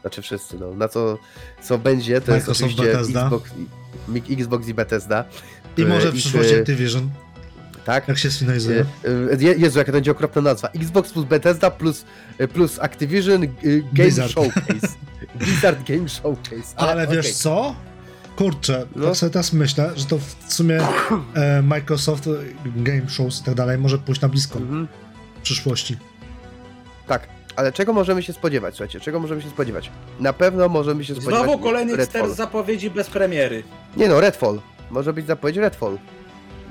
Znaczy 0.00 0.22
wszyscy, 0.22 0.56
no, 0.60 0.74
na 0.74 0.88
co, 0.88 1.18
co 1.62 1.78
będzie, 1.78 2.20
to 2.20 2.34
jest 2.34 2.46
Microsoft 2.48 2.60
oczywiście 2.72 2.92
Bethesda. 2.92 3.22
Xbox, 3.24 3.50
i, 4.28 4.32
Xbox 4.34 4.68
i 4.68 4.74
Bethesda. 4.74 5.24
I 5.76 5.84
może 5.84 6.10
w 6.12 6.14
przyszłości 6.14 6.52
czy- 6.52 6.60
Activision, 6.60 7.10
Tak? 7.84 8.08
jak 8.08 8.18
się 8.18 8.30
sfinalizuje. 8.30 8.84
Yy, 9.04 9.38
yy, 9.40 9.54
Jezu, 9.58 9.78
jaka 9.78 9.92
to 9.92 9.96
będzie 9.96 10.10
okropna 10.10 10.42
nazwa. 10.42 10.68
Xbox 10.68 11.12
plus 11.12 11.24
Bethesda 11.24 11.70
plus, 11.70 12.04
plus 12.54 12.78
Activision 12.78 13.40
Game 13.40 13.82
Blizzard. 13.92 14.30
Showcase. 14.32 14.88
Blizzard 15.40 15.88
Game 15.88 16.08
Showcase. 16.08 16.76
Ale 16.76 17.06
wiesz 17.06 17.18
okej. 17.26 17.34
co? 17.34 17.74
Kurczę, 18.36 18.86
No. 18.96 19.06
tak 19.06 19.16
sobie 19.16 19.30
teraz 19.32 19.52
myślę, 19.52 19.90
że 19.96 20.04
to 20.04 20.18
w 20.18 20.52
sumie 20.52 20.80
e, 21.34 21.62
Microsoft 21.62 22.26
e, 22.26 22.30
Game 22.76 23.08
Shows 23.08 23.40
i 23.40 23.44
tak 23.44 23.54
dalej 23.54 23.78
może 23.78 23.98
pójść 23.98 24.20
na 24.20 24.28
blisko 24.28 24.58
Mhm. 24.58 24.88
w 25.38 25.42
przyszłości. 25.42 25.96
Tak, 27.06 27.28
ale 27.56 27.72
czego 27.72 27.92
możemy 27.92 28.22
się 28.22 28.32
spodziewać, 28.32 28.74
słuchajcie, 28.74 29.00
czego 29.00 29.20
możemy 29.20 29.42
się 29.42 29.48
spodziewać? 29.50 29.90
Na 30.20 30.32
pewno 30.32 30.68
możemy 30.68 31.04
się 31.04 31.14
spodziewać 31.14 31.42
Znowu 31.44 31.58
kolejny 31.58 31.96
Redfall. 31.96 32.22
ster 32.24 32.34
zapowiedzi 32.36 32.90
bez 32.90 33.10
premiery. 33.10 33.62
Nie 33.96 34.08
no, 34.08 34.20
Redfall. 34.20 34.60
Może 34.90 35.12
być 35.12 35.26
zapowiedź 35.26 35.56
Redfall. 35.56 35.98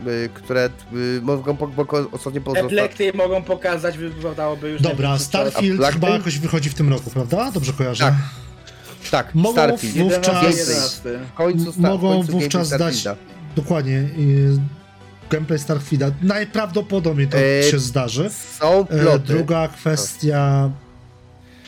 y, 0.07 0.29
Które 0.33 0.69
y, 0.93 1.21
mogą 1.21 1.57
po, 1.57 1.67
po, 1.67 1.97
ostatnio 2.11 2.41
po, 2.41 2.57
Eplekty 2.57 3.11
mogą 3.13 3.43
pokazać, 3.43 3.97
wypadałoby 3.97 4.69
już... 4.69 4.81
Dobra, 4.81 5.09
czas. 5.09 5.21
Starfield 5.21 5.83
A 5.83 5.91
chyba 5.91 6.09
jakoś 6.09 6.39
wychodzi 6.39 6.69
w 6.69 6.73
tym 6.73 6.89
roku, 6.89 7.09
prawda? 7.09 7.51
Dobrze 7.51 7.73
kojarzę? 7.73 8.03
Tak. 8.03 8.13
Tak, 9.11 9.35
Mogą 9.35 9.51
Starfield. 9.53 9.95
wówczas- 9.95 10.43
11, 10.43 10.73
11. 10.73 11.19
W 11.31 11.33
końcu 11.33 11.71
sta- 11.71 11.81
w 11.81 11.91
mogą 11.91 12.09
końcu 12.17 12.31
wówczas 12.31 12.69
dać- 12.69 12.77
Starfielda. 12.95 13.15
Dokładnie. 13.55 14.09
i 14.17 14.37
gameplay 15.31 15.59
Starfielda. 15.59 16.11
Najprawdopodobniej 16.21 17.27
to 17.27 17.37
E, 17.37 17.63
się 17.63 17.79
zdarzy. 17.79 18.29
Są 18.29 18.87
E, 18.87 18.99
ploty. 19.01 19.25
druga 19.33 19.67
kwestia 19.67 20.69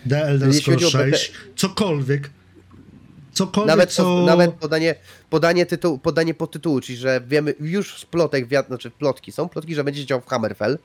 The 0.10 0.24
Elder 0.26 0.54
Scrolls 0.54 0.84
chodzi 0.84 0.86
o 0.86 0.90
6. 1.12 1.32
Cokolwiek. 1.56 2.30
Cokolwiek, 3.34 3.68
Nawet, 3.68 3.92
co... 3.92 4.24
nawet 4.26 4.52
podanie, 4.54 4.96
podanie, 5.30 5.66
tytułu, 5.66 5.98
podanie 5.98 6.34
podtytułu, 6.34 6.82
czyli 6.82 6.98
że 6.98 7.22
wiemy 7.28 7.54
już 7.60 7.98
z 8.00 8.06
plotek, 8.06 8.48
wiat, 8.48 8.68
znaczy 8.68 8.92
plotki, 8.92 9.32
są 9.32 9.50
plotki, 9.50 9.76
że 9.76 9.84
będzie 9.84 10.02
się 10.02 10.08
działo 10.08 10.22
w 10.22 10.26
Hammerfell, 10.28 10.80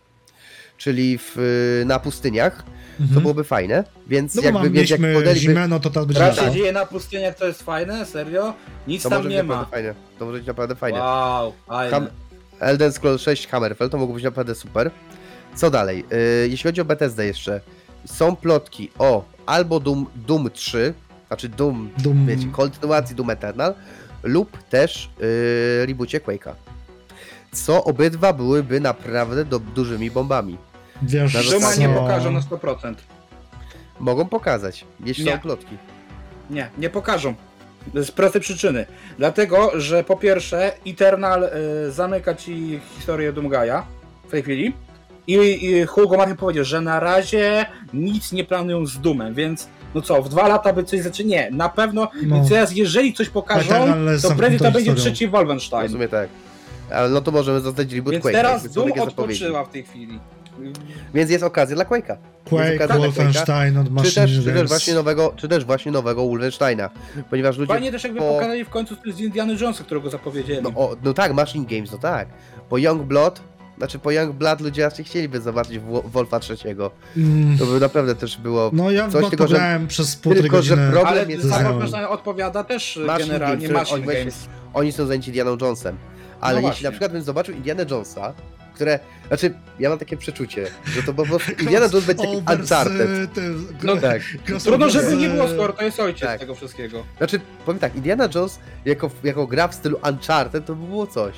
czyli 0.78 1.18
w, 1.18 1.38
y, 1.82 1.84
na 1.86 1.98
pustyniach, 1.98 2.62
to 2.98 3.02
Mhm. 3.04 3.20
byłoby 3.22 3.44
fajne, 3.44 3.84
więc 4.06 4.34
No 4.34 4.42
bo 4.42 4.48
jakby 4.48 4.70
wiesz, 4.70 4.90
jak 4.90 5.00
mieliśmy 5.00 5.20
podaliby... 5.20 5.40
zimę, 5.40 5.68
no 5.68 5.80
to 5.80 5.90
teraz 5.90 6.06
będzie 6.06 6.22
lato. 6.22 6.50
dzieje 6.50 6.72
na 6.72 6.86
pustyniach, 6.86 7.34
to 7.36 7.46
jest 7.46 7.62
fajne? 7.62 8.06
Serio? 8.06 8.54
Nic 8.86 9.02
To 9.02 9.08
tam 9.08 9.18
może 9.18 9.28
być 9.28 9.36
nie 9.36 9.42
ma. 9.42 9.54
naprawdę 9.54 9.76
fajne, 9.76 9.94
to 10.18 10.24
może 10.24 10.38
być 10.38 10.46
naprawdę 10.46 10.74
fajne. 10.74 10.98
Wow, 10.98 11.52
fajne. 11.66 11.90
Ham- 11.96 12.08
Elden 12.60 12.92
Scrolls 12.92 13.22
6 13.22 13.46
Hammerfell 13.48 13.90
to 13.90 13.98
mogło 13.98 14.14
być 14.14 14.24
naprawdę 14.24 14.54
super. 14.54 14.90
Co 15.54 15.70
dalej? 15.70 16.04
Yy, 16.10 16.48
jeśli 16.48 16.68
chodzi 16.68 16.80
o 16.80 16.84
Bethesdę 16.84 17.26
jeszcze, 17.26 17.60
są 18.06 18.36
plotki 18.36 18.90
o 18.98 19.24
albo 19.46 19.80
Doom, 19.80 20.06
Doom 20.16 20.50
3, 20.50 20.94
znaczy 21.28 21.48
Doom, 21.48 21.90
Doom- 21.98 22.26
wiecie, 22.26 22.46
kontynuacji 22.52 23.16
Doom 23.16 23.30
Eternal, 23.30 23.74
lub 24.22 24.62
też 24.62 25.10
yy, 25.20 25.86
reboocie 25.86 26.20
Quake'a. 26.20 26.52
Co 27.52 27.84
obydwa 27.84 28.32
byłyby 28.32 28.80
naprawdę 28.80 29.44
do, 29.44 29.58
dużymi 29.58 30.10
bombami. 30.10 30.58
Wiesz, 31.02 31.34
Na 31.34 31.40
Duma 31.42 31.58
zasadzie- 31.60 31.88
nie 31.88 31.94
pokażą 31.94 32.30
na 32.32 32.40
100%. 32.40 32.94
Mogą 34.00 34.24
pokazać, 34.28 34.84
jeśli 35.04 35.24
Nie. 35.24 35.32
są 35.32 35.38
plotki. 35.38 35.76
Nie, 36.50 36.70
nie 36.78 36.90
pokażą. 36.90 37.34
Z 37.94 38.10
prostej 38.10 38.40
przyczyny. 38.40 38.86
Dlatego, 39.18 39.80
że 39.80 40.04
po 40.04 40.16
pierwsze 40.16 40.72
Eternal 40.86 41.44
y, 41.88 41.92
zamyka 41.92 42.34
ci 42.34 42.80
historię 42.96 43.32
Doomgaja 43.32 43.86
w 44.28 44.30
tej 44.30 44.42
chwili 44.42 44.72
i, 45.26 45.34
i 45.34 45.84
Hugo 45.86 46.16
Martin 46.16 46.36
powiedział, 46.36 46.64
że 46.64 46.80
na 46.80 47.00
razie 47.00 47.66
nic 47.94 48.32
nie 48.32 48.44
planują 48.44 48.86
z 48.86 48.98
Dumem, 48.98 49.34
więc 49.34 49.68
no 49.94 50.02
co, 50.02 50.22
w 50.22 50.28
dwa 50.28 50.48
lata 50.48 50.72
by 50.72 50.84
coś 50.84 51.00
zaczęli? 51.00 51.28
Nie, 51.28 51.50
na 51.50 51.68
pewno. 51.68 52.08
No. 52.22 52.36
Więc 52.36 52.48
teraz, 52.48 52.72
jeżeli 52.76 53.12
coś 53.12 53.28
pokażą, 53.28 53.86
z 54.16 54.22
to 54.22 54.30
prędzej 54.30 54.58
to 54.58 54.70
będzie 54.70 54.94
trzeci 54.94 55.28
W 55.28 55.30
Wolfenstein. 55.30 55.88
sumie 55.88 56.08
tak. 56.08 56.28
Ale 56.90 57.08
no 57.08 57.20
to 57.20 57.30
możemy 57.30 57.60
zostać 57.60 57.92
reboot 57.92 58.12
Więc 58.12 58.24
Quake'a, 58.24 58.32
teraz 58.32 58.72
Doom 58.72 58.92
odpoczywa 59.00 59.64
w 59.64 59.70
tej 59.70 59.84
chwili. 59.84 60.18
Więc 61.14 61.30
jest 61.30 61.44
okazja 61.44 61.76
dla 61.76 61.84
Quake'a. 61.84 62.16
Quake, 62.44 62.74
okazja 62.74 62.86
dla 62.86 62.98
Wolfenstein 62.98 63.76
od 63.78 63.86
Czy 64.04 64.14
też, 64.14 64.30
czy, 64.44 64.52
też 64.52 64.68
właśnie 64.68 64.94
nowego, 64.94 65.32
czy 65.36 65.48
też 65.48 65.64
właśnie 65.64 65.92
nowego 65.92 66.28
Wolfensteina. 66.28 66.90
Ponieważ 67.30 67.58
ludzie... 67.58 67.72
Fajnie 67.72 67.92
też 67.92 68.04
jakby 68.04 68.18
po- 68.18 68.32
pokazali 68.34 68.64
w 68.64 68.68
końcu 68.70 68.96
z 69.06 69.20
Indiana 69.20 69.52
Jonesa, 69.52 69.84
którego 69.84 70.10
zapowiedzieli. 70.10 70.62
No, 70.62 70.68
o, 70.76 70.96
no 71.04 71.14
tak, 71.14 71.32
Machine 71.34 71.66
Games, 71.66 71.92
no 71.92 71.98
tak. 71.98 72.28
Po 72.68 72.78
Young 72.78 73.02
Blood, 73.02 73.40
znaczy 73.78 73.98
po 73.98 74.10
Young 74.10 74.32
Blood 74.32 74.60
ludzie 74.60 74.82
raczej 74.82 75.04
chcieliby 75.04 75.40
zobaczyć 75.40 75.78
Wo- 75.78 76.02
Wolfa 76.02 76.40
trzeciego. 76.40 76.90
Mm, 77.16 77.58
To 77.58 77.66
by 77.66 77.80
naprawdę 77.80 78.14
też 78.14 78.36
było... 78.38 78.70
No 78.72 78.90
ja 78.90 79.08
Coś 79.08 79.28
tylko, 79.30 79.48
że- 79.48 79.80
przez 79.88 80.16
półtorej 80.16 80.42
tylko, 80.42 80.62
że 80.62 80.76
problem 80.76 81.06
Ale 81.06 81.32
jest. 81.32 81.48
Wolfenstein 81.48 82.04
odpowiada 82.04 82.64
też 82.64 83.00
Machine 83.06 83.26
generalnie 83.26 83.68
Games, 83.68 83.90
Machine 83.90 84.06
oni 84.12 84.18
Games. 84.18 84.48
Oni 84.74 84.92
są 84.92 85.06
zajęci 85.06 85.28
Indianą 85.30 85.56
Jonesem. 85.60 85.96
Ale 86.40 86.52
No 86.54 86.58
jeśli 86.58 86.62
właśnie. 86.68 86.84
na 86.84 86.90
przykład 86.90 87.12
bym 87.12 87.22
zobaczył 87.22 87.54
Indiana 87.54 87.82
Jonesa, 87.90 88.34
które... 88.78 88.98
Znaczy, 89.28 89.54
ja 89.78 89.88
mam 89.90 89.98
takie 89.98 90.16
przeczucie, 90.16 90.66
że 90.86 91.02
to 91.02 91.14
po 91.14 91.26
prostu 91.26 91.52
Indiana 91.62 91.86
Jones 91.92 92.06
będzie 92.06 92.24
taki 92.24 92.36
Over 92.36 92.56
z, 92.56 92.60
Uncharted. 92.60 93.30
No 93.82 93.96
tak. 93.96 94.22
Trudno, 94.64 94.90
żeby 94.90 95.16
nie 95.16 95.28
było, 95.28 95.48
skoro 95.48 95.72
to 95.72 95.84
jest 95.84 96.00
ojciec 96.00 96.28
Tak. 96.28 96.40
tego 96.40 96.54
wszystkiego. 96.54 97.04
Znaczy, 97.18 97.40
powiem 97.66 97.78
tak, 97.78 97.94
Indiana 97.96 98.28
Jones 98.34 98.58
jako, 98.84 99.10
jako 99.24 99.46
gra 99.46 99.68
w 99.68 99.74
stylu 99.74 99.98
Uncharted 100.10 100.66
to 100.66 100.74
by 100.74 100.86
było 100.86 101.06
coś. 101.06 101.34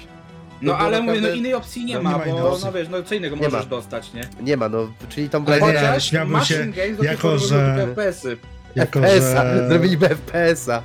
No 0.62 0.72
To 0.72 0.78
ale 0.78 0.90
było 0.90 1.02
mówię, 1.02 1.14
no 1.16 1.22
naprawdę- 1.22 1.38
innej 1.38 1.54
opcji 1.54 1.84
nie 1.84 1.94
no, 1.94 2.02
ma, 2.02 2.10
nie 2.10 2.18
ma 2.18 2.24
bo 2.24 2.58
no 2.64 2.72
wiesz, 2.72 2.88
no 2.88 3.02
co 3.02 3.14
innego 3.14 3.36
Nie 3.36 3.42
możesz 3.42 3.64
ma. 3.64 3.70
dostać, 3.70 4.12
nie? 4.12 4.22
Nie 4.42 4.56
ma, 4.56 4.68
no, 4.68 4.92
czyli 5.08 5.28
Brady... 5.28 5.60
nie, 5.60 5.60
Chociaż 5.60 6.04
śmiałbym 6.04 6.32
Machine 6.32 6.72
się, 6.74 7.04
jako 7.04 7.38
że- 7.38 7.86
FPS-y. 7.94 8.36
Jako, 8.74 9.00
FPS-a, 9.00 9.56
że, 9.56 9.68
zrobiliby 9.68 10.08
FPS-a. 10.08 10.82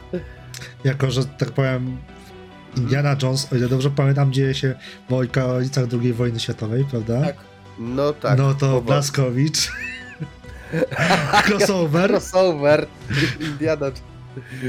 jako, 0.83 1.11
że 1.11 1.25
tak 1.25 1.51
powiem, 1.51 1.97
Indiana 2.77 3.15
Jones, 3.23 3.53
o 3.53 3.55
ile 3.55 3.67
dobrze 3.67 3.89
pamiętam, 3.89 4.33
dzieje 4.33 4.53
się 4.53 4.75
w 5.09 5.13
okolicach 5.13 5.85
II 6.01 6.13
wojny 6.13 6.39
światowej, 6.39 6.85
prawda? 6.91 7.21
Tak. 7.21 7.35
No 7.79 8.13
tak. 8.13 8.37
no 8.37 8.53
to 8.53 8.59
powoli. 8.59 8.85
Blaskowicz. 8.85 9.71
Crossover. 11.47 12.09
Crossover. 12.11 12.87
Indiana. 13.39 13.85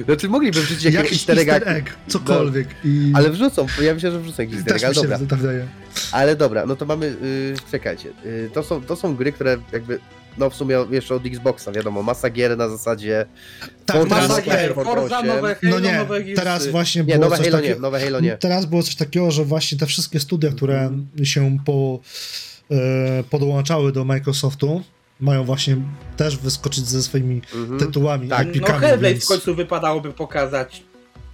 Znaczy 0.05 0.28
mogliby 0.28 0.61
wrzucić 0.61 0.85
jakiś 0.85 0.99
Jakiś 0.99 1.12
easter 1.12 1.39
egg, 1.39 1.66
egg, 1.66 1.91
cokolwiek. 2.09 2.69
I 2.85 3.12
ale 3.15 3.31
wrzucą, 3.31 3.66
ja 3.83 3.95
myślę, 3.95 4.11
że 4.11 4.20
wrzucą 4.20 4.43
jakiś 4.43 4.57
easter 4.57 4.77
egg, 4.77 4.85
ale 4.85 4.95
dobra. 4.95 5.19
tak. 5.19 5.41
Ale 6.12 6.37
dobra, 6.37 6.66
no 6.66 6.77
to 6.77 6.87
mamy, 6.87 7.07
yy, 7.07 7.55
czekajcie, 7.70 8.09
yy, 8.24 8.51
to, 8.55 8.62
są, 8.62 8.83
to 8.83 8.97
są 8.97 9.16
gry, 9.16 9.33
które 9.33 9.57
jakby, 9.73 9.99
no 10.39 10.51
w 10.51 10.55
sumie 10.55 10.77
jeszcze 10.91 11.15
od 11.15 11.27
Xboxa, 11.27 11.73
wiadomo, 11.73 12.03
masa 12.03 12.31
gier 12.31 12.57
na 12.59 12.69
zasadzie... 12.69 13.27
Tak, 13.87 13.97
Forza 13.97 14.15
Masa 14.29 14.43
gier, 14.43 14.75
Forza 14.75 14.95
Forza, 14.95 15.19
8. 15.19 15.29
nowe 15.29 15.55
Halo, 15.55 15.75
No 15.75 15.81
nie, 15.81 15.99
nowe 15.99 16.21
Gearsy. 16.25 16.43
teraz 16.43 16.67
właśnie 16.69 17.05
Nie, 17.05 17.15
było 17.15 17.25
nowe 17.25 17.37
coś 17.37 17.47
Halo 17.47 17.57
nie, 17.59 17.63
takiego... 17.63 17.81
nowe 17.81 18.01
Halo 18.01 18.21
nie. 18.21 18.37
Teraz 18.37 18.67
było 18.67 18.83
coś 18.83 18.95
takiego, 18.97 19.31
że 19.31 19.45
właśnie 19.45 19.79
te 19.79 19.87
wszystkie 19.87 20.21
studia, 20.21 20.51
które 20.51 20.91
się 21.23 21.59
po, 21.65 21.99
e, 22.71 23.25
podłączały 23.31 23.93
do 23.93 24.05
Microsoftu, 24.05 24.83
mają 25.21 25.45
właśnie 25.45 25.77
też 26.17 26.37
wyskoczyć 26.37 26.87
ze 26.87 27.03
swoimi 27.03 27.43
Mhm. 27.55 27.79
tytułami, 27.81 28.29
Tak. 28.29 28.45
No 28.47 28.51
epikami, 28.51 28.81
Hellblade 28.81 29.13
więc... 29.15 29.25
w 29.25 29.29
końcu 29.29 29.55
wypadałoby 29.55 30.13
pokazać. 30.13 30.83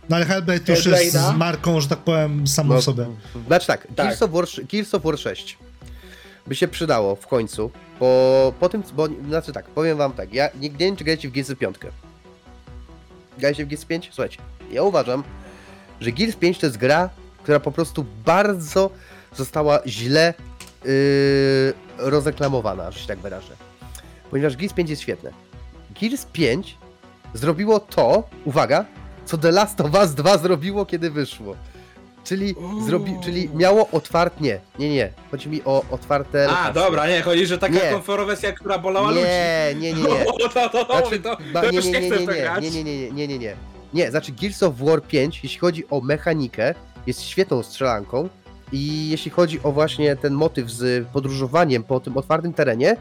No 0.08 0.16
ale 0.16 0.24
Hellblade 0.24 0.72
już 0.72 0.86
jest 0.86 1.12
z 1.12 1.36
marką, 1.36 1.80
że 1.80 1.88
tak 1.88 1.98
powiem, 1.98 2.46
samą 2.46 2.74
No, 2.74 2.82
sobie. 2.82 3.06
Znaczy 3.46 3.66
tak, 3.66 3.86
Tak. 3.96 4.06
Gears, 4.06 4.22
of 4.22 4.30
War, 4.30 4.44
Gears 4.72 4.94
of 4.94 5.02
War 5.02 5.18
6 5.18 5.58
by 6.46 6.54
się 6.54 6.68
przydało 6.68 7.16
w 7.16 7.26
końcu, 7.26 7.70
po, 7.98 8.52
po 8.60 8.68
tym, 8.68 8.82
bo, 8.94 9.08
znaczy 9.28 9.52
tak, 9.52 9.64
powiem 9.64 9.98
wam 9.98 10.12
tak, 10.12 10.34
ja 10.34 10.48
nie, 10.60 10.68
nie 10.68 10.76
wiem 10.76 10.96
czy 10.96 11.04
w 11.28 11.32
Gears 11.32 11.54
5. 11.58 11.76
Grajcie 13.38 13.64
w 13.64 13.68
Gears 13.68 13.84
5? 13.84 14.08
Słuchajcie, 14.12 14.38
ja 14.70 14.82
uważam, 14.82 15.24
że 16.00 16.12
Gears 16.12 16.36
5 16.36 16.58
to 16.58 16.66
jest 16.66 16.78
gra, 16.78 17.10
która 17.42 17.60
po 17.60 17.72
prostu 17.72 18.04
bardzo 18.24 18.90
została 19.36 19.80
źle 19.86 20.34
yy, 20.84 20.90
rozreklamowana, 21.98 22.90
że 22.90 22.98
się 23.00 23.06
tak 23.06 23.18
wyrażę. 23.18 23.56
Ponieważ 24.30 24.56
Gears 24.56 24.72
5 24.72 24.90
jest 24.90 25.02
świetne. 25.02 25.30
Gears 26.00 26.24
5 26.24 26.78
zrobiło 27.34 27.80
to, 27.80 28.28
uwaga, 28.44 28.84
co 29.24 29.38
The 29.38 29.50
Last 29.50 29.80
of 29.80 29.94
Us 29.94 30.14
2 30.14 30.38
zrobiło, 30.38 30.86
kiedy 30.86 31.10
wyszło. 31.10 31.56
Czyli, 32.24 32.54
zrobi, 32.86 33.16
czyli 33.24 33.48
miało 33.54 33.88
otwarte. 33.92 34.40
Nie, 34.44 34.60
nie, 34.78 34.88
nie. 34.90 35.10
Chodzi 35.30 35.48
mi 35.48 35.62
o 35.64 35.84
otwarte. 35.90 36.44
A, 36.44 36.50
lokacje. 36.50 36.72
dobra, 36.74 37.08
nie, 37.08 37.22
chodzi, 37.22 37.46
że 37.46 37.58
taka 37.58 37.74
Nie. 37.74 37.80
konferencja, 37.92 38.52
która 38.52 38.78
bolała 38.78 39.10
ludzi. 39.10 39.22
Nie, 39.22 39.74
nie, 39.80 39.92
nie, 39.92 40.02
nie. 40.18 40.26
O, 40.26 40.32
to, 40.48 40.68
to, 40.68 40.84
to, 40.84 41.00
Znaczy, 41.00 41.20
to, 41.20 41.36
ba- 41.52 41.62
nie, 41.70 41.76
już 41.76 41.84
nie, 41.84 41.92
nie 41.92 42.00
nie, 42.00 42.06
chcę 42.10 42.18
w 42.18 42.26
to 42.26 42.32
nie, 42.32 42.40
grać. 42.40 42.62
nie, 42.64 42.70
nie, 42.70 42.84
nie, 42.84 43.00
nie, 43.00 43.10
nie, 43.12 43.28
nie, 43.28 43.38
nie. 43.38 43.56
Nie, 43.94 44.10
znaczy 44.10 44.32
Gears 44.32 44.62
of 44.62 44.74
War 44.78 45.02
5, 45.02 45.40
jeśli 45.42 45.58
chodzi 45.58 45.84
o 45.90 46.00
mechanikę, 46.00 46.74
jest 47.06 47.22
świetną 47.22 47.62
strzelanką 47.62 48.28
i 48.72 49.08
jeśli 49.10 49.30
chodzi 49.30 49.60
o 49.62 49.72
właśnie 49.72 50.16
ten 50.16 50.32
motyw 50.34 50.70
z 50.70 51.08
podróżowaniem 51.08 51.82
po 51.84 52.00
tym 52.00 52.16
otwartym 52.16 52.52
terenie, 52.52 52.96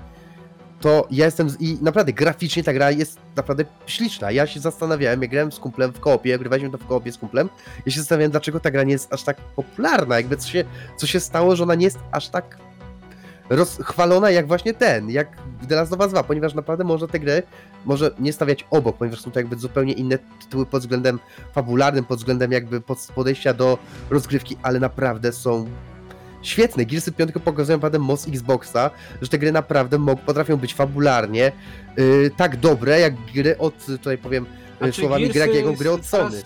to 0.82 1.08
ja 1.12 1.26
jestem 1.26 1.50
z... 1.50 1.62
i 1.62 1.78
naprawdę 1.82 2.14
graficznie 2.14 2.64
ta 2.64 2.74
gra 2.74 2.92
jest 2.92 3.20
naprawdę 3.36 3.66
śliczna. 3.86 4.32
Ja 4.32 4.48
się 4.48 4.60
zastanawiałem, 4.60 5.22
jak 5.22 5.32
grałem 5.32 5.52
z 5.52 5.60
kumplem 5.60 5.94
w 5.94 6.00
koopie, 6.00 6.40
grywaliśmy 6.40 6.70
to 6.70 6.78
w 6.78 6.86
koopie 6.88 7.12
z 7.12 7.18
kumplem, 7.18 7.50
ja 7.86 7.92
się 7.92 8.00
zastanawiałem, 8.00 8.32
dlaczego 8.32 8.60
ta 8.60 8.72
gra 8.72 8.84
nie 8.84 8.94
jest 8.94 9.14
aż 9.14 9.24
tak 9.24 9.38
popularna, 9.38 10.16
jakby 10.16 10.38
co 10.38 10.50
się, 10.50 10.64
co 10.98 11.08
się 11.08 11.20
stało, 11.20 11.56
że 11.56 11.64
ona 11.64 11.76
nie 11.76 11.86
jest 11.86 12.00
aż 12.12 12.30
tak 12.30 12.58
rozchwalona 13.50 14.32
jak 14.32 14.48
właśnie 14.48 14.74
ten, 14.74 15.10
jak 15.10 15.38
The 15.70 15.76
Last 15.76 15.94
of 15.94 16.00
Us 16.00 16.12
2, 16.12 16.24
ponieważ 16.24 16.54
naprawdę 16.54 16.84
można 16.84 17.08
tę 17.08 17.20
grę 17.20 17.44
może 17.86 18.12
nie 18.20 18.34
stawiać 18.34 18.66
obok, 18.70 18.98
ponieważ 18.98 19.22
są 19.22 19.32
to 19.32 19.40
jakby 19.40 19.56
zupełnie 19.56 19.94
inne 19.94 20.18
tytuły 20.18 20.66
pod 20.66 20.82
względem 20.82 21.20
fabularnym, 21.54 22.06
pod 22.06 22.20
względem 22.20 22.52
jakby 22.52 22.82
pod- 22.82 23.08
podejścia 23.16 23.54
do 23.54 23.78
rozgrywki, 24.10 24.58
ale 24.64 24.80
naprawdę 24.80 25.32
są 25.32 25.66
świetne. 26.42 26.86
Gearsy 26.86 27.12
5 27.12 27.32
pokazują 27.44 27.78
naprawdę 27.78 28.00
moc 28.00 28.28
Xboxa, 28.28 28.90
że 29.22 29.28
te 29.28 29.38
gry 29.40 29.52
naprawdę 29.52 30.06
potrafią 30.26 30.58
być 30.58 30.74
fabularnie 30.74 31.52
yy, 31.98 32.32
tak 32.38 32.58
dobre, 32.58 33.00
jak 33.00 33.14
gry 33.34 33.58
od, 33.58 33.86
tutaj 33.86 34.18
powiem 34.18 34.46
A 34.82 34.86
yy, 34.86 34.92
czy 34.94 35.02
słowami 35.02 35.22
Gearsy 35.24 35.40
Gragiego, 35.40 35.74
gry 35.74 35.92
od 35.92 36.06
Sony. 36.06 36.42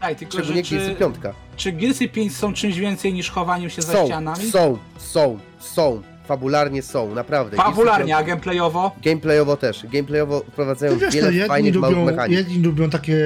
Tak, 0.00 0.18
tylko 0.18 0.32
że 0.32 0.38
Szczególnie 0.38 0.62
czy, 0.64 0.76
Gearsy 0.76 0.94
5. 0.94 1.14
czy 1.56 1.72
Gearsy 1.72 2.08
5 2.08 2.36
są 2.36 2.52
czymś 2.54 2.78
więcej 2.78 3.12
niż 3.12 3.30
chowaniem 3.30 3.70
się 3.70 3.82
za 3.82 3.92
Są, 3.92 4.06
ścianami? 4.06 4.50
są, 4.50 4.78
są, 4.98 5.38
są, 5.60 6.02
fabularnie 6.26 6.82
są, 6.82 7.14
naprawdę. 7.14 7.56
Fabularnie, 7.56 8.16
a 8.16 8.22
gameplayowo? 8.24 8.90
5 8.90 9.04
Gameplayowo 9.04 9.56
też. 9.56 9.86
Gameplayowo 9.86 10.40
wprowadzają 10.40 10.92
No 10.92 10.98
no, 11.06 11.10
wiele 11.10 11.32
jedni, 11.32 11.48
fajnych, 11.48 11.74
małych 11.74 11.96
lubią, 11.96 12.10
mechanik. 12.10 12.36
jedni 12.38 12.58
lubią 12.62 12.90
takie 12.90 13.16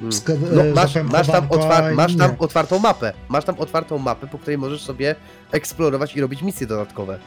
No, 0.00 0.62
e, 0.62 0.72
masz, 0.74 0.92
zapewne 0.92 1.12
masz, 1.12 1.26
tam 1.26 1.46
otwar- 1.48 1.94
masz 1.94 2.16
tam 2.16 2.34
otwartą 2.38 2.78
mapę. 2.78 3.12
Masz 3.28 3.44
tam 3.44 3.54
otwartą 3.58 3.98
mapę, 3.98 4.26
po 4.26 4.38
której 4.38 4.58
możesz 4.58 4.82
sobie 4.82 5.14
eksplorować 5.52 6.16
i 6.16 6.20
robić 6.20 6.42
misje 6.42 6.66
dodatkowe. 6.66 7.18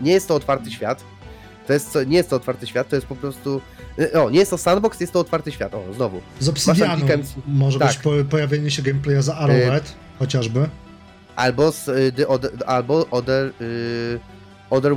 Nie 0.00 0.12
jest 0.12 0.28
to 0.28 0.34
otwarty 0.34 0.70
świat. 0.70 1.04
To 1.66 1.72
jest, 1.72 1.92
co- 1.92 2.04
nie 2.04 2.16
jest 2.16 2.30
to 2.30 2.36
otwarty 2.36 2.66
świat, 2.66 2.88
to 2.88 2.96
jest 2.96 3.06
po 3.08 3.16
prostu. 3.16 3.60
e, 3.98 4.22
O, 4.22 4.30
nie 4.30 4.38
jest 4.38 4.50
to 4.50 4.58
sandbox, 4.58 5.00
jest 5.00 5.12
to 5.12 5.20
otwarty 5.20 5.52
świat. 5.52 5.74
O, 5.74 5.94
znowu. 5.94 6.20
Z 6.40 6.48
Obsidianu 6.48 7.06
Masz 7.06 7.26
może 7.46 7.78
tak. 7.78 7.88
być 7.88 7.98
po, 7.98 8.10
pojawienie 8.30 8.70
się 8.70 8.82
gameplaya 8.82 9.22
za 9.22 9.36
Arrowhead, 9.36 9.94
chociażby. 10.18 10.68
Albo 11.36 11.72
z 11.72 11.88
y, 11.88 12.12
The 12.12 12.28
Other, 12.28 12.50
albo 12.66 13.06
Other. 13.10 13.52
Y, 13.60 14.20
other 14.70 14.92
y, 14.92 14.96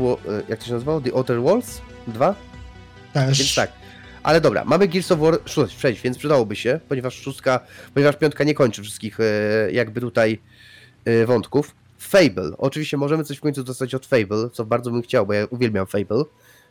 jak 0.50 0.60
to 0.60 0.66
się 0.66 0.74
nazywało? 0.74 1.02
The 1.02 1.14
Other 1.14 1.42
Walls 1.42 1.82
2? 2.08 2.36
Też. 3.14 3.38
Więc 3.40 3.56
tak. 3.56 3.72
Ale 4.24 4.42
dobra, 4.42 4.66
mamy 4.66 4.88
Gears 4.88 5.12
of 5.12 5.20
War 5.20 5.40
6, 5.46 6.02
więc 6.02 6.18
przydałoby 6.18 6.56
się, 6.56 6.80
ponieważ 6.90 7.16
szóstka, 7.16 7.60
ponieważ 7.94 8.16
piątka 8.18 8.44
nie 8.44 8.54
kończy 8.54 8.82
wszystkich 8.82 9.20
e, 9.20 9.24
jakby 9.72 10.02
tutaj 10.02 10.40
e, 11.06 11.26
wątków. 11.26 11.76
Fable. 11.98 12.52
Oczywiście 12.58 12.98
możemy 12.98 13.24
coś 13.24 13.38
w 13.38 13.42
końcu 13.42 13.64
dostać 13.64 13.96
od 13.96 14.06
Fable, 14.06 14.50
co 14.54 14.66
bardzo 14.66 14.92
bym 14.92 15.02
chciał, 15.02 15.26
bo 15.26 15.34
ja 15.34 15.46
uwielbiam 15.50 15.88
Fable. 15.88 16.24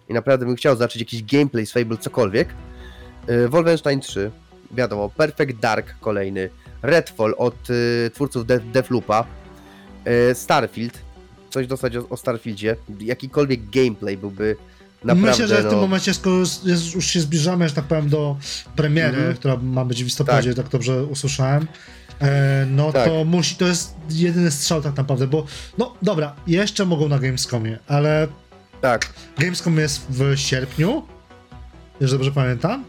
I 0.09 0.15
naprawdę 0.15 0.47
bym 0.47 0.57
chciał 0.57 0.77
zobaczyć 0.77 1.03
jakiś 1.03 1.25
gameplay 1.25 1.67
z 1.67 1.73
Fable, 1.73 1.97
cokolwiek. 1.97 2.49
E, 3.27 3.49
Wolfenstein 3.49 4.01
3, 4.01 4.31
wiadomo, 4.71 5.09
Perfect 5.09 5.59
Dark 5.61 5.95
kolejny, 6.01 6.51
Redfall 6.83 7.35
od 7.39 7.55
e, 7.71 8.11
twórców 8.11 8.47
Death, 8.47 8.65
Deathloopa, 8.67 9.25
e, 10.05 10.35
Starfield, 10.35 10.99
coś 11.51 11.67
dostać 11.67 11.97
o, 11.97 12.09
o 12.09 12.17
Starfieldzie, 12.17 12.77
jakikolwiek 13.01 13.71
gameplay 13.71 14.17
byłby 14.17 14.57
naprawdę, 15.05 15.31
Myślę, 15.31 15.49
że 15.57 15.61
w 15.61 15.65
no... 15.65 15.71
tym 15.71 15.79
momencie, 15.79 16.15
skoro 16.15 16.37
jest, 16.65 16.95
już 16.95 17.07
się 17.07 17.21
zbliżamy, 17.21 17.69
że 17.69 17.75
tak 17.75 17.85
powiem, 17.85 18.09
do 18.09 18.37
premiery, 18.77 19.17
Mhm. 19.19 19.37
która 19.37 19.57
ma 19.57 19.85
być 19.85 20.03
w 20.03 20.05
listopadzie, 20.05 20.55
tak, 20.55 20.69
dobrze 20.69 21.05
usłyszałem, 21.05 21.67
e, 22.21 22.67
no 22.71 22.93
Tak. 22.93 23.09
to 23.09 23.25
musi, 23.25 23.55
to 23.57 23.67
jest 23.67 23.95
jedyny 24.11 24.51
strzał 24.51 24.83
tak 24.83 24.97
naprawdę, 24.97 25.27
bo 25.27 25.47
no 25.79 25.95
dobra, 26.03 26.35
jeszcze 26.47 26.85
mogą 26.87 27.09
na 27.09 27.19
Gamescomie, 27.19 27.79
ale 27.89 28.29
Tak. 28.81 29.13
Gamescom 29.39 29.79
jest 29.79 30.07
w 30.11 30.37
sierpniu, 30.37 31.03
jeżeli 32.01 32.19
dobrze 32.19 32.33
pamiętam, 32.33 32.85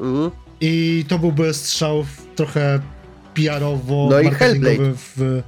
Mhm. 0.00 0.30
i 0.60 1.04
to 1.08 1.18
byłby 1.18 1.54
strzał 1.54 2.04
trochę 2.36 2.80
PR-owo, 3.34 4.08
No 4.10 4.22
marketingowy 4.22 4.92
w, 4.96 5.42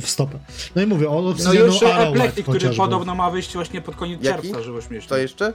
w 0.00 0.02
stopę. 0.06 0.38
No 0.76 0.82
i 0.82 0.86
mówię 0.86 1.08
o 1.10 1.22
No 1.22 1.28
Obsidianu 1.30 1.66
jeszcze 1.66 1.94
Arrowhead 1.94 2.16
Eplectic, 2.16 2.46
który 2.46 2.70
podobno 2.76 3.14
ma 3.14 3.30
wyjść 3.30 3.54
właśnie 3.54 3.80
pod 3.80 3.96
koniec 3.96 4.22
Jaki? 4.24 4.42
czerwca, 4.48 4.62
żeby 4.62 4.82
śmiesznie. 4.82 5.08
To 5.08 5.16
jeszcze? 5.16 5.52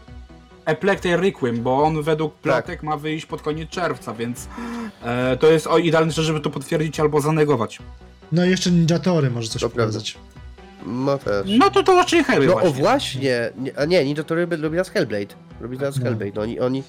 Eplectic 0.66 1.12
Requiem, 1.12 1.62
bo 1.64 1.84
on 1.84 2.04
według 2.04 2.34
Tak. 2.34 2.42
plotek 2.42 2.84
ma 2.84 2.98
wyjść 2.98 3.26
pod 3.26 3.42
koniec 3.42 3.70
czerwca, 3.70 4.14
więc 4.14 4.48
e, 5.04 5.38
to 5.38 5.48
jest 5.52 5.68
o 5.68 5.78
idealny 5.78 6.14
czas, 6.14 6.26
żeby 6.26 6.40
to 6.40 6.50
potwierdzić 6.50 7.00
albo 7.00 7.22
zanegować. 7.22 7.80
No 8.32 8.46
i 8.46 8.50
jeszcze 8.50 8.72
Ninja 8.72 9.00
Theory 9.00 9.30
może 9.32 9.48
coś 9.50 9.62
To 9.62 9.70
pokazać. 9.70 10.18
No 10.86 11.18
też. 11.18 11.48
No 11.58 11.70
to 11.70 11.84
to 11.84 11.96
raczej 11.96 12.24
Harry 12.24 12.46
No 12.48 12.52
właśnie. 12.54 12.70
o 12.70 12.74
właśnie, 12.74 13.52
nie, 13.58 13.80
a 13.80 13.86
nie, 13.86 14.06
Ninja 14.06 14.24
Theory 14.24 14.46
robi 14.62 14.70
teraz 14.76 14.90
Hellblade. 14.90 15.36
Robi 15.62 15.78
teraz 15.78 15.98
No. 15.98 16.04
Hellblade, 16.04 16.32
no 16.36 16.42
oni, 16.42 16.60
oni, 16.60 16.84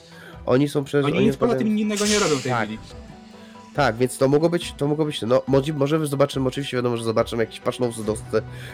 oni 0.47 0.69
są 0.69 0.85
przecież... 0.85 1.07
Oni 1.13 1.27
nic 1.27 1.37
poza 1.37 1.55
tym 1.55 1.79
innego 1.79 2.07
nie 2.07 2.19
robią 2.19 2.37
w 2.37 2.43
tej 2.43 2.53
Tak. 2.53 2.65
chwili. 2.65 2.79
Tak, 3.81 3.97
więc 3.97 4.19
to 4.19 4.29
mogło 4.29 4.51
być, 4.51 4.73
to 4.77 4.89
mogło 4.89 5.05
być, 5.05 5.23
no 5.23 5.43
może, 5.47 5.73
może 5.73 6.07
zobaczymy, 6.07 6.49
oczywiście 6.49 6.77
wiadomo, 6.77 6.97
że 6.97 7.05
zobaczymy 7.05 7.43
jakiś 7.43 7.61
patch 7.61 7.81
notes 7.81 8.05
do, 8.05 8.15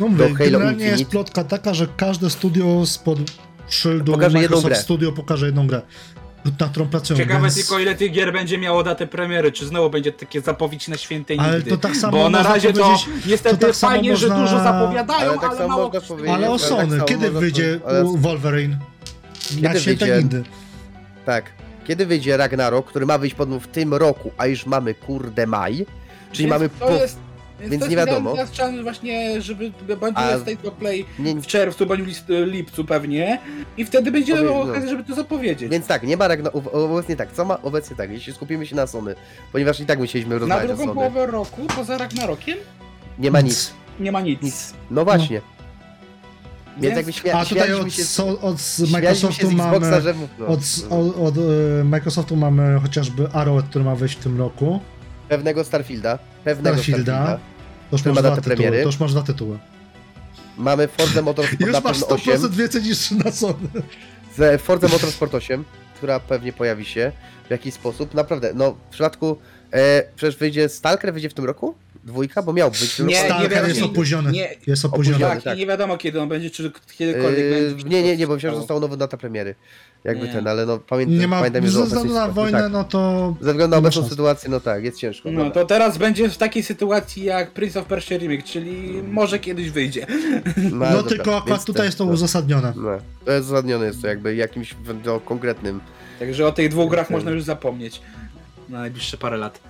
No 0.00 0.08
Do 0.08 0.24
Halo 0.24 0.34
generalnie 0.34 0.70
jest 0.84 0.90
Infinite. 0.92 1.10
plotka 1.10 1.44
taka, 1.44 1.74
że 1.74 1.86
każde 1.96 2.30
studio 2.30 2.86
spod 2.86 3.18
szyldu 3.68 4.12
Pokaże 4.12 4.26
jedną 4.26 4.40
Microsoft 4.40 4.66
grę. 4.66 4.76
Studio 4.76 5.12
pokaże 5.12 5.46
jedną 5.46 5.66
grę, 5.66 5.82
na 6.60 6.68
którą 6.68 6.86
pracują. 6.86 7.18
Ciekawe 7.18 7.40
więc... 7.40 7.54
tylko 7.54 7.78
ile 7.78 7.94
tych 7.94 8.12
gier 8.12 8.32
będzie 8.32 8.58
miało 8.58 8.82
datę 8.82 9.06
premiery, 9.06 9.52
czy 9.52 9.66
znowu 9.66 9.90
będzie 9.90 10.12
takie 10.12 10.40
zapowiedź 10.40 10.88
na 10.88 10.96
świętej 10.96 11.38
Ale 11.38 11.56
nigdy. 11.56 11.70
to 11.70 11.76
tak 11.76 11.96
samo 11.96 12.12
Bo 12.18 12.30
na 12.30 12.42
razie 12.42 12.72
to 12.72 12.96
niestety 13.26 13.56
to 13.58 13.66
tak 13.66 13.76
fajnie, 13.76 14.16
że 14.16 14.28
można- 14.28 14.42
dużo 14.44 14.58
zapowiadają, 14.58 15.20
Ale 15.20 15.30
ale, 15.30 15.40
tak 15.40 15.54
samo 15.54 15.68
mało 15.68 15.90
Ale 16.28 16.50
o 16.50 16.50
ale 16.50 16.58
tak 16.58 16.68
Sony, 16.68 16.96
samo 16.96 17.04
kiedy 17.04 17.30
wyjdzie 17.30 17.80
ale- 17.86 18.04
Wolverine? 18.16 18.78
Na 19.60 19.68
Kiedy 19.68 19.80
święte 19.80 20.06
wyjdzie? 20.06 20.18
Nindy. 20.18 20.42
Tak. 21.26 21.65
Kiedy 21.86 22.06
wyjdzie 22.06 22.36
Ragnarok, 22.36 22.86
który 22.86 23.06
ma 23.06 23.18
wyjść 23.18 23.34
podobno 23.36 23.60
w 23.60 23.66
tym 23.66 23.94
roku, 23.94 24.30
a 24.38 24.46
już 24.46 24.66
mamy 24.66 24.94
kurde 24.94 25.46
maj, 25.46 25.86
czyli 26.32 26.48
Więc 26.48 26.50
mamy 26.50 26.68
to 26.68 26.86
po... 26.86 26.92
jest, 26.92 27.18
więc 27.60 27.82
to 27.82 27.88
nie 27.88 27.94
jest 27.94 28.06
wiadomo. 28.06 28.30
idealny 28.32 28.52
czas 28.52 28.70
właśnie, 28.82 29.40
żeby 29.42 29.70
będzie 29.96 30.18
A- 30.20 30.38
State 30.38 30.68
of 30.68 30.74
Play 30.74 31.04
Nie, 31.18 31.34
w 31.34 31.46
czerwcu 31.46 31.86
bądź 31.86 32.00
list- 32.00 32.28
lipcu 32.46 32.84
pewnie 32.84 33.38
i 33.76 33.84
wtedy 33.84 34.10
będzie 34.12 34.34
Powie- 34.36 34.44
no. 34.44 34.60
okazja, 34.60 34.88
żeby 34.90 35.04
to 35.04 35.14
zapowiedzieć. 35.14 35.70
Więc 35.70 35.86
tak, 35.86 36.02
nie 36.02 36.16
ma 36.16 36.28
Ragnarok, 36.28 36.74
obecnie 36.74 37.16
tak, 37.16 37.32
co 37.32 37.44
ma 37.44 37.62
obecnie 37.62 37.96
tak, 37.96 38.10
jeśli 38.10 38.32
skupimy 38.32 38.66
się 38.66 38.76
na 38.76 38.86
Sony, 38.86 39.14
ponieważ 39.52 39.80
i 39.80 39.86
tak 39.86 39.98
musieliśmy 39.98 40.34
na 40.34 40.38
rozmawiać 40.38 40.70
o 40.70 40.76
drugą 40.76 40.94
połowę 40.94 41.26
roku, 41.26 41.62
poza 41.76 41.98
Ragnarokiem, 41.98 42.58
nie 43.18 43.30
ma 43.30 43.40
nic, 43.40 43.72
nie 44.00 44.12
ma 44.12 44.20
nic. 44.20 44.42
nic, 44.42 44.74
no 44.90 45.04
właśnie. 45.04 45.40
Więc 45.40 45.55
Więc- 46.80 46.96
jakby 46.96 47.12
śmia- 47.12 47.32
A 47.32 47.44
tutaj 47.44 47.72
od, 47.74 47.92
się, 47.92 48.04
so, 48.04 48.28
od 48.40 48.56
Microsoftu 48.90 49.46
Xboxa, 49.46 49.70
mamy... 49.80 50.00
że... 50.02 50.14
No, 50.38 50.46
Od, 50.46 50.60
od, 50.90 51.16
od 51.18 51.34
e, 51.80 51.84
Microsoftu 51.84 52.36
mamy 52.36 52.80
chociażby 52.80 53.28
Arrowhead, 53.32 53.70
który 53.70 53.84
ma 53.84 53.94
wyjść 53.94 54.16
w 54.16 54.22
tym 54.22 54.38
roku. 54.38 54.80
pewnego 55.28 55.64
Starfielda, 55.64 56.18
pewnego 56.44 56.76
Starfielda. 56.76 57.12
Starfielda, 57.16 57.40
To 57.90 57.94
już 57.96 58.00
Który 58.00 58.14
masz 58.14 58.22
ma 58.24 58.28
dwa 58.28 58.30
datę 58.36 58.42
tytuły. 58.42 58.56
premiery. 58.56 58.82
To 58.82 58.88
już 58.88 59.00
masz 59.00 59.12
dwa 59.12 59.22
tytuły. 59.22 59.58
mamy 60.58 60.88
Forza 60.88 61.22
Motorsport 61.22 61.60
Już 61.60 61.72
masz 61.72 61.82
pewno 61.82 62.06
8, 62.06 62.34
100% 62.36 62.50
więcej 62.50 62.82
niż 62.82 63.10
na 63.10 63.32
Sony. 63.32 63.54
z 64.36 64.62
Forza 64.62 64.88
Motorsport 64.88 65.34
8, 65.34 65.64
która 65.96 66.20
pewnie 66.20 66.52
pojawi 66.52 66.84
się 66.84 67.12
w 67.46 67.50
jakiś 67.50 67.74
sposób, 67.74 68.14
naprawdę, 68.14 68.52
no 68.54 68.72
w 68.72 68.90
przypadku, 68.92 69.36
e, 69.72 70.02
przecież 70.16 70.36
wyjdzie 70.36 70.68
Stalker, 70.68 71.12
wyjdzie 71.12 71.28
w 71.30 71.34
tym 71.34 71.44
roku? 71.44 71.74
Dwójka, 72.06 72.42
bo 72.42 72.52
miał 72.52 72.70
być 72.70 72.98
Nie. 72.98 73.16
Stalker 73.16 73.50
wiadomo, 73.50 73.68
jest 73.68 73.80
nie- 73.80 73.86
opóźniony. 73.86 74.30
nie- 74.32 74.54
jest 74.66 74.84
opóźniony. 74.84 75.16
opóźniony. 75.16 75.34
Tak, 75.34 75.42
tak. 75.44 75.56
i 75.56 75.60
nie 75.60 75.66
wiadomo 75.66 75.96
kiedy 75.98 76.20
on 76.20 76.28
będzie, 76.28 76.50
czy 76.50 76.72
kiedykolwiek 76.98 77.38
Yy, 77.44 77.70
będzie. 77.70 77.88
nie, 77.88 78.02
nie, 78.02 78.16
nie, 78.16 78.26
bo 78.26 78.34
myślałem, 78.34 78.54
że 78.54 78.60
została 78.60 78.80
nowa 78.80 78.96
data 78.96 79.16
premiery. 79.16 79.54
Jakby 80.04 80.26
Nie. 80.26 80.32
ten, 80.32 80.48
ale 80.48 80.66
no 80.66 80.78
pamiętam, 80.78 81.18
Nie 81.18 81.28
ma, 81.28 81.38
pamiętam 81.38 81.62
ze 81.66 81.70
że 81.70 81.82
względu 81.84 81.98
obecnie 82.00 82.14
na 82.20 82.28
wojnę, 82.28 82.60
tak, 82.60 82.72
no 82.72 82.84
to... 82.84 83.34
Ze 83.40 83.50
względu 83.50 83.70
na 83.70 83.76
nie 83.76 83.78
obecną 83.78 84.08
sytuację, 84.08 84.50
no 84.50 84.60
tak, 84.60 84.84
jest 84.84 84.98
ciężko. 84.98 85.30
No 85.30 85.44
dobra. 85.44 85.62
to 85.62 85.66
teraz 85.66 85.98
będzie 85.98 86.28
w 86.30 86.36
takiej 86.36 86.62
sytuacji 86.62 87.24
jak 87.24 87.50
Prince 87.50 87.76
of 87.76 87.86
Persia 87.86 88.16
Remake, 88.16 88.44
czyli 88.44 89.02
może 89.02 89.38
kiedyś 89.38 89.70
wyjdzie. 89.70 90.06
No, 90.56 90.86
No 90.86 90.92
dobra, 90.96 91.02
tylko 91.02 91.36
akurat 91.36 91.48
więc 91.48 91.64
tutaj 91.64 91.76
ten, 91.80 91.84
jest 91.86 91.98
to 91.98 92.04
no, 92.04 92.12
uzasadnione. 92.12 92.72
No, 92.76 92.98
to 93.24 93.32
jest 93.32 93.46
uzasadnione 93.46 93.86
jest 93.86 94.02
to 94.02 94.06
jakby 94.08 94.34
jakimś 94.34 94.74
no, 95.04 95.20
konkretnym. 95.20 95.80
Także 96.18 96.46
o 96.46 96.52
tych 96.52 96.68
dwóch 96.70 96.90
grach 96.90 97.10
można 97.10 97.30
już 97.30 97.42
zapomnieć. 97.42 98.00
Na 98.68 98.78
najbliższe 98.78 99.16
parę 99.16 99.36
lat. 99.36 99.60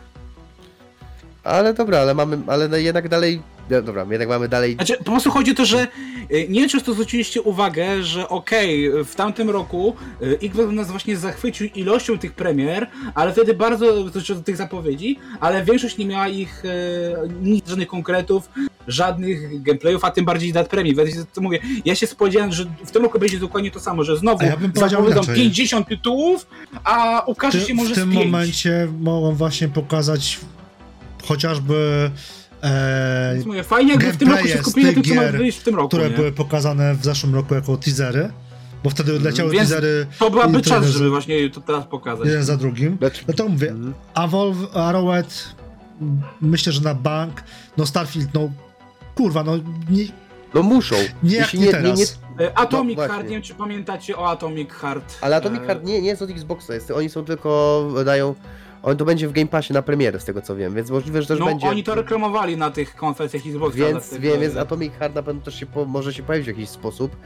Ale 1.47 1.74
dobra, 1.74 1.98
ale 1.98 2.14
mamy, 2.14 2.39
ale 2.47 2.68
no 2.68 2.77
jednak 2.77 3.09
dalej, 3.09 3.43
dobra, 3.85 4.06
jednak 4.10 4.28
mamy 4.28 4.48
dalej, 4.48 4.74
Znaczy, 4.74 4.97
po 4.98 5.05
prostu 5.05 5.31
chodzi 5.31 5.51
o 5.51 5.55
to, 5.55 5.64
że 5.64 5.86
y, 6.32 6.47
nie 6.48 6.60
wiem, 6.60 6.68
czy 6.68 6.81
to 6.81 6.93
zwróciliście 6.93 7.43
uwagę, 7.43 8.02
że 8.02 8.28
okej, 8.28 8.90
w 9.05 9.14
tamtym 9.14 9.51
roku 9.51 9.97
y, 10.23 10.39
Xbox 10.43 10.73
nas 10.73 10.90
właśnie 10.90 11.16
zachwycił 11.16 11.66
ilością 11.74 12.18
tych 12.18 12.32
premier, 12.32 12.86
ale 13.14 13.32
wtedy 13.32 13.55
bardzo, 13.55 14.09
znaczy 14.09 14.43
tych 14.43 14.56
zapowiedzi, 14.56 15.18
ale 15.40 15.64
większość 15.64 15.98
nie 15.98 16.06
miała 16.06 16.28
ich 16.28 16.64
y, 16.64 16.68
nic, 17.43 17.68
żadnych 17.68 17.89
konkretów, 17.89 18.48
żadnych 18.89 19.62
gameplayów, 19.62 20.05
a 20.05 20.10
tym 20.10 20.24
bardziej 20.24 20.52
dat 20.52 20.68
premii. 20.68 20.94
Więc 20.94 21.27
to 21.35 21.40
mówię, 21.40 21.59
ja 21.85 21.94
się 21.94 22.06
spodziewałem, 22.06 22.52
że 22.52 22.64
w 22.85 22.90
tym 22.90 23.02
roku 23.02 23.18
będzie 23.18 23.39
dokładnie 23.39 23.70
to 23.70 23.81
samo, 23.81 24.05
że 24.05 24.16
znowu 24.16 24.44
A 24.44 24.47
ja 24.47 24.56
bym 24.56 24.73
zapowiedzą 24.74 25.23
inaczej. 25.23 25.35
50 25.35 25.89
tytułów, 25.89 26.47
a 26.85 27.23
ukaże 27.27 27.60
się 27.60 27.74
może 27.74 27.94
w 27.94 27.94
tym 27.94 28.10
z 28.10 28.14
5. 28.14 28.24
momencie 28.24 28.89
mogą 29.01 29.35
właśnie 29.35 29.68
pokazać 29.68 30.39
chociażby 31.28 32.11
e, 32.62 33.36
mówię, 33.47 33.65
fajnie 33.65 33.93
jakby 33.93 34.12
w 34.12 34.16
tym 34.16 34.31
roku 34.31 34.48
się 34.48 34.59
skupili 34.59 34.86
na 34.86 34.93
tym, 34.93 35.03
co 35.03 35.15
ma 35.15 35.23
wyjść 35.39 35.59
w 35.59 35.62
tym 35.62 35.74
roku. 35.74 35.89
które 35.89 36.11
nie? 36.11 36.16
były 36.16 36.32
pokazane 36.32 36.94
w 36.94 37.05
zeszłym 37.05 37.35
roku 37.35 37.55
jako 37.55 37.77
teasery, 37.77 38.31
bo 38.85 38.90
wtedy 38.90 39.20
leciały 39.20 39.51
Więc 39.51 39.69
teasery 39.69 40.07
To 40.19 40.31
byłaby 40.31 40.62
czas, 40.62 40.86
żeby 40.86 41.11
właśnie 41.11 41.51
to 41.51 41.61
teraz 41.61 41.85
pokazać. 41.86 42.27
jeden 42.27 42.44
za 42.44 42.57
drugim. 42.57 42.97
znaczy, 42.98 43.24
No 43.28 43.35
to 43.35 43.48
mówię, 43.48 43.70
Mhm. 43.70 43.94
Avolve, 44.15 44.77
Arrowhead, 44.77 45.55
myślę, 46.40 46.73
że 46.73 46.81
na 46.81 46.94
bank, 46.94 47.43
no 47.77 47.86
Starfield, 47.86 48.35
no 48.35 48.51
kurwa, 49.15 49.43
no 49.44 49.57
nie, 49.90 50.05
no 50.55 50.62
muszą. 50.62 50.97
nie 51.23 51.36
jak 51.36 51.44
Jeśli 51.44 51.61
nie, 51.61 51.70
teraz. 51.70 52.19
E, 52.40 52.59
Atomic 52.59 52.98
No, 52.98 53.09
Heart, 53.09 53.23
nie 53.24 53.31
wiem 53.31 53.43
czy 53.43 53.55
pamiętacie 53.55 54.16
o 54.16 54.31
Atomic 54.31 54.70
Heart. 54.70 55.19
Ale 55.20 55.36
Atomic 55.36 55.61
E, 55.62 55.66
Heart 55.66 55.85
nie, 55.85 56.03
nie 56.03 56.09
jest 56.09 56.23
od 56.23 56.31
Xboxa, 56.31 56.74
jest, 56.74 56.90
oni 56.90 57.09
są 57.09 57.24
tylko, 57.24 57.89
dają, 58.05 58.35
on 58.82 58.97
to 58.97 59.05
będzie 59.05 59.28
w 59.28 59.32
Game 59.32 59.47
Passie 59.47 59.73
na 59.73 59.82
premierę, 59.82 60.20
z 60.20 60.24
tego 60.24 60.43
co 60.43 60.57
wiem, 60.57 60.74
więc 60.74 60.90
możliwe, 60.90 61.23
że 61.23 61.28
też 61.28 61.39
No 61.39 61.47
będzie. 61.47 61.69
oni 61.69 61.85
to 61.85 61.94
reklamowali 61.94 62.57
na 62.57 62.70
tych 62.70 62.94
konferencjach 62.97 63.43
Xboxa. 63.47 63.78
Więc 63.78 64.15
wiem, 64.15 64.40
więc 64.40 64.57
Atomic 64.57 64.93
Heart 64.94 65.15
na 65.15 65.23
pewno 65.23 65.43
też 65.43 65.55
się 65.61 65.66
po, 65.66 65.85
może 65.85 66.15
się 66.15 66.23
pojawić 66.23 66.44
w 66.47 66.48
jakiś 66.48 66.69
sposób, 66.69 67.16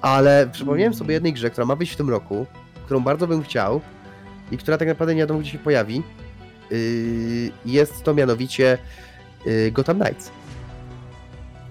ale 0.00 0.48
przypomniałem 0.52 0.94
sobie 0.94 1.14
jednej 1.14 1.32
grze, 1.32 1.50
która 1.50 1.66
ma 1.66 1.76
wyjść 1.76 1.92
w 1.92 1.96
tym 1.96 2.10
roku, 2.10 2.46
którą 2.84 3.00
bardzo 3.00 3.26
bym 3.26 3.42
chciał 3.42 3.80
i 4.52 4.58
która 4.58 4.78
tak 4.78 4.88
naprawdę 4.88 5.14
nie 5.14 5.20
wiadomo 5.20 5.40
gdzie 5.40 5.50
się 5.50 5.58
pojawi. 5.58 6.02
Yy, 6.70 7.50
jest 7.64 8.02
to 8.02 8.14
mianowicie 8.14 8.78
yy, 9.46 9.72
Gotham 9.72 10.00
Knights. 10.00 10.30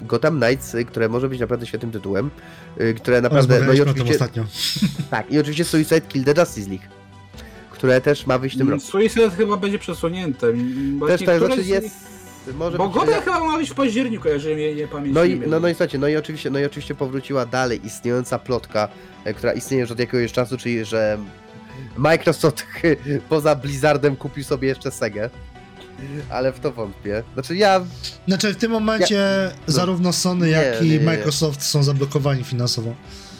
Gotham 0.02 0.40
Knights, 0.42 0.74
yy, 0.74 0.86
które 0.86 1.10
może 1.10 1.30
być 1.30 1.40
naprawdę 1.40 1.66
świetnym 1.66 1.92
tytułem, 1.92 2.30
yy, 2.78 2.94
które 2.94 3.22
naprawdę, 3.22 3.60
no 3.60 3.74
i 3.74 3.78
Rozmawialiśmy 3.80 3.92
o 3.92 3.94
tym 3.94 4.04
oczywiście, 4.04 4.26
ostatnio. 4.26 4.44
tak, 5.10 5.32
i 5.32 5.40
oczywiście 5.40 5.66
Suicide 5.66 6.02
Kill 6.02 6.24
the 6.24 6.42
Justice 6.42 6.70
League, 6.70 6.86
które 7.78 8.02
też 8.02 8.26
ma 8.28 8.38
wyjść 8.38 8.56
w 8.56 8.60
tym 8.60 8.68
Mm, 8.68 8.80
roku. 8.80 8.92
Suicide 8.92 9.30
chyba 9.30 9.58
będzie 9.58 9.80
przesunięte. 9.80 10.48
Też 11.08 11.24
tak, 11.26 11.40
znaczy 11.40 11.64
z- 11.64 11.68
jest, 11.68 11.96
może 12.56 12.78
Bo 12.78 12.90
Gotham 12.90 13.22
chyba 13.22 13.40
ma 13.40 13.58
być 13.58 13.70
w 13.70 13.74
październiku, 13.74 14.28
jeżeli 14.28 14.56
mnie 14.56 14.76
nie 14.76 14.88
pamięć 14.88 15.16
No 15.16 15.26
nie 15.26 15.32
i, 15.36 15.40
no, 15.40 15.60
no 15.60 15.68
i 15.68 15.72
słuchajcie, 15.72 15.98
no 15.98 16.08
i 16.08 16.16
oczywiście, 16.16 16.50
no 16.50 16.60
i 16.60 16.66
oczywiście 16.66 16.96
powróciła 16.96 17.46
dalej 17.46 17.86
istniejąca 17.86 18.40
plotka, 18.40 18.88
e, 19.26 19.34
która 19.34 19.54
istnieje 19.54 19.82
już 19.82 19.92
od 19.92 20.00
jakiegoś 20.00 20.32
czasu, 20.32 20.58
czyli 20.58 20.86
że 20.86 21.18
Microsoft 21.98 22.66
poza 23.30 23.56
Blizzardem 23.56 24.16
kupił 24.16 24.44
sobie 24.44 24.68
jeszcze 24.68 24.92
Segę. 24.92 25.30
Ale 26.30 26.54
w 26.54 26.60
to 26.60 26.72
wątpię. 26.72 27.24
Znaczy 27.34 27.56
ja. 27.56 27.82
Znaczy 28.28 28.54
w 28.54 28.58
tym 28.58 28.72
momencie 28.72 29.52
zarówno 29.68 30.14
Sony, 30.14 30.46
Nie, 30.46 30.52
jak 30.52 30.82
i 30.82 30.86
nie, 30.90 30.98
nie. 30.98 31.06
Microsoft 31.06 31.64
są 31.64 31.84
zablokowani 31.84 32.44
finansowo. 32.44 32.94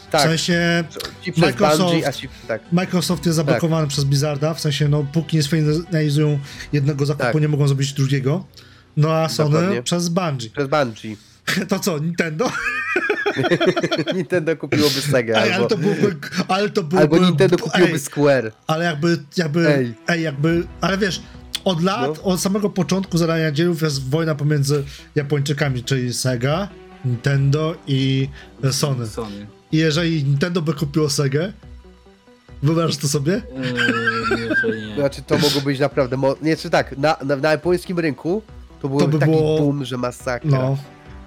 W 0.08 0.12
Tak, 0.12 0.22
sensie 0.22 0.84
ci 1.22 1.32
przez 1.32 1.44
Microsoft- 1.44 1.78
Bungie, 1.92 2.14
ci. 2.14 2.30
Tak. 2.48 2.62
Microsoft 2.72 3.26
jest 3.26 3.36
zablokowany 3.36 3.88
przez 3.88 4.04
Blizzarda, 4.04 4.54
w 4.54 4.60
sensie 4.60 4.88
no 4.88 5.06
póki 5.14 5.38
nie 5.38 5.44
sfinalizują 5.44 6.40
jednego 6.74 7.06
zakupu, 7.06 7.24
Tak. 7.32 7.42
nie 7.42 7.48
mogą 7.48 7.68
zrobić 7.68 7.94
drugiego. 7.94 8.46
No 8.98 9.14
a 9.14 9.30
Sony 9.30 9.52
Dokładnie. 9.52 9.84
przez 9.84 10.10
Bungie. 10.10 10.50
Przez 10.50 10.68
Bungie. 10.68 11.16
To 11.70 11.80
co, 11.80 12.00
Nintendo? 12.00 12.52
Nintendo 14.16 14.58
kupiłoby 14.58 15.02
Segę. 15.02 15.38
Ej, 15.44 15.52
albo, 15.54 15.56
ale 15.58 15.68
to 15.68 15.78
byłby... 15.78 16.16
Ale 16.48 16.70
to 16.70 16.84
byłby 16.84 16.98
albo 17.04 17.18
Nintendo 17.20 17.58
kupiłoby 17.58 17.94
ej, 17.94 18.00
Square. 18.00 18.52
ale 18.68 18.86
jakby, 18.86 19.18
jakby, 19.38 19.76
Ej. 19.76 19.94
ej. 20.08 20.24
jakby, 20.24 20.64
ale 20.82 20.98
wiesz, 20.98 21.22
od 21.66 21.84
lat, 21.84 22.18
No. 22.18 22.24
od 22.24 22.42
samego 22.42 22.70
początku 22.70 23.18
zarania 23.18 23.52
dziejów 23.52 23.82
jest 23.82 24.10
wojna 24.10 24.36
pomiędzy 24.36 24.84
Japończykami, 25.16 25.84
czyli 25.84 26.14
Sega, 26.14 26.68
Nintendo 27.06 27.76
i 27.88 28.30
Sony. 28.72 29.08
Sony. 29.08 29.48
I 29.72 29.78
jeżeli 29.78 30.24
Nintendo 30.24 30.62
by 30.62 30.74
kupiło 30.74 31.10
Segę, 31.10 31.54
wyobrażasz 32.64 32.98
to 32.98 33.08
sobie? 33.08 33.34
Eee, 33.34 34.40
nie, 34.42 34.48
to. 34.56 34.96
Znaczy 34.96 35.22
to 35.22 35.38
mogło 35.38 35.62
być 35.62 35.80
naprawdę. 35.80 36.18
Mo- 36.18 36.36
nie, 36.42 36.58
czy 36.58 36.70
tak, 36.70 36.98
na, 36.98 37.18
na, 37.26 37.36
na 37.36 37.52
japońskim 37.52 38.00
rynku 38.00 38.42
to 38.82 38.90
byłby 38.90 39.08
by 39.08 39.20
taki 39.20 39.32
było- 39.32 39.58
boom, 39.60 39.86
że 39.86 39.98
masakra. 39.98 40.50
No. 40.52 40.78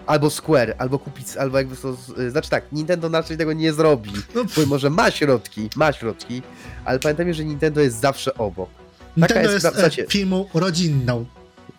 Albo 0.06 0.30
Square, 0.30 0.74
albo 0.78 0.98
kupić, 0.98 1.36
albo 1.36 1.58
jakby 1.58 1.76
to. 1.76 1.94
z- 1.94 2.32
Znaczy 2.32 2.50
tak, 2.50 2.64
Nintendo 2.72 3.08
raczej 3.08 3.36
tego 3.36 3.52
nie 3.52 3.72
zrobi. 3.72 4.10
No, 4.34 4.44
Bo 4.56 4.66
może 4.66 4.90
ma 4.90 5.10
środki, 5.10 5.68
ma 5.76 5.92
środki, 5.92 6.42
ale 6.84 6.98
pamiętajmy, 6.98 7.34
że 7.34 7.44
Nintendo 7.44 7.80
jest 7.80 8.00
zawsze 8.00 8.34
obok. 8.34 8.68
Nintendo 9.16 9.50
jest 9.52 9.64
jest 9.64 9.76
pra- 9.76 10.02
e, 10.02 10.06
firmą 10.06 10.46
rodzinną. 10.54 11.24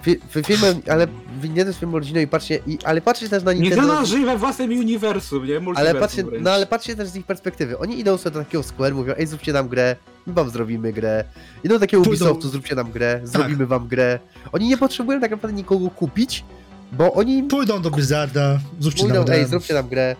Fi, 0.04 0.20
fi, 0.30 0.44
filmem, 0.44 0.82
ale 0.90 1.08
nie 1.56 1.66
też 1.66 1.78
filmem 1.78 1.96
rodzinnym 1.96 2.24
i 2.24 2.28
patrzcie, 2.28 2.60
i, 2.68 2.78
ale 2.84 3.02
patrzcie 3.02 3.30
też 3.30 3.44
na 3.44 3.54
Nintendo. 3.54 3.94
ona 3.94 4.06
żyje 4.06 4.26
we 4.26 4.38
własnym 4.38 4.70
uniwersum, 4.72 5.46
nie? 5.46 5.62
Ale 5.76 5.96
patrzcie, 5.96 6.24
wręcz. 6.24 6.44
no 6.44 6.52
ale 6.52 6.66
patrzcie 6.68 6.96
też 6.96 7.08
z 7.10 7.16
ich 7.16 7.26
perspektywy. 7.26 7.78
Oni 7.78 8.00
idą 8.00 8.18
sobie 8.18 8.34
do 8.34 8.40
takiego 8.40 8.64
Square, 8.64 8.96
mówią, 8.96 9.14
ej, 9.18 9.28
zróbcie 9.28 9.54
nam 9.54 9.68
grę, 9.68 9.96
my 10.28 10.34
wam 10.34 10.50
zrobimy 10.50 10.94
grę. 10.94 11.24
Idą 11.64 11.76
do 11.76 11.80
takiego 11.80 12.04
Pójdą- 12.04 12.26
Ubisoftu, 12.26 12.50
zróbcie 12.50 12.76
nam 12.76 12.92
grę, 12.92 13.22
zrobimy 13.24 13.66
wam 13.66 13.88
grę. 13.88 14.20
Oni 14.52 14.68
nie 14.68 14.78
potrzebują 14.78 15.22
tak 15.22 15.32
naprawdę 15.32 15.58
nikogo 15.58 15.90
kupić, 15.90 16.46
bo 16.92 17.14
oni 17.14 17.44
Pójdą 17.44 17.82
do 17.82 17.92
Blizzarda, 17.92 18.60
zróbcie 18.80 19.04
mówią, 19.04 19.16
nam 19.16 19.26
grę. 19.26 19.36
ej, 19.36 19.46
zróbcie 19.46 19.74
nam 19.74 19.88
grę. 19.88 20.16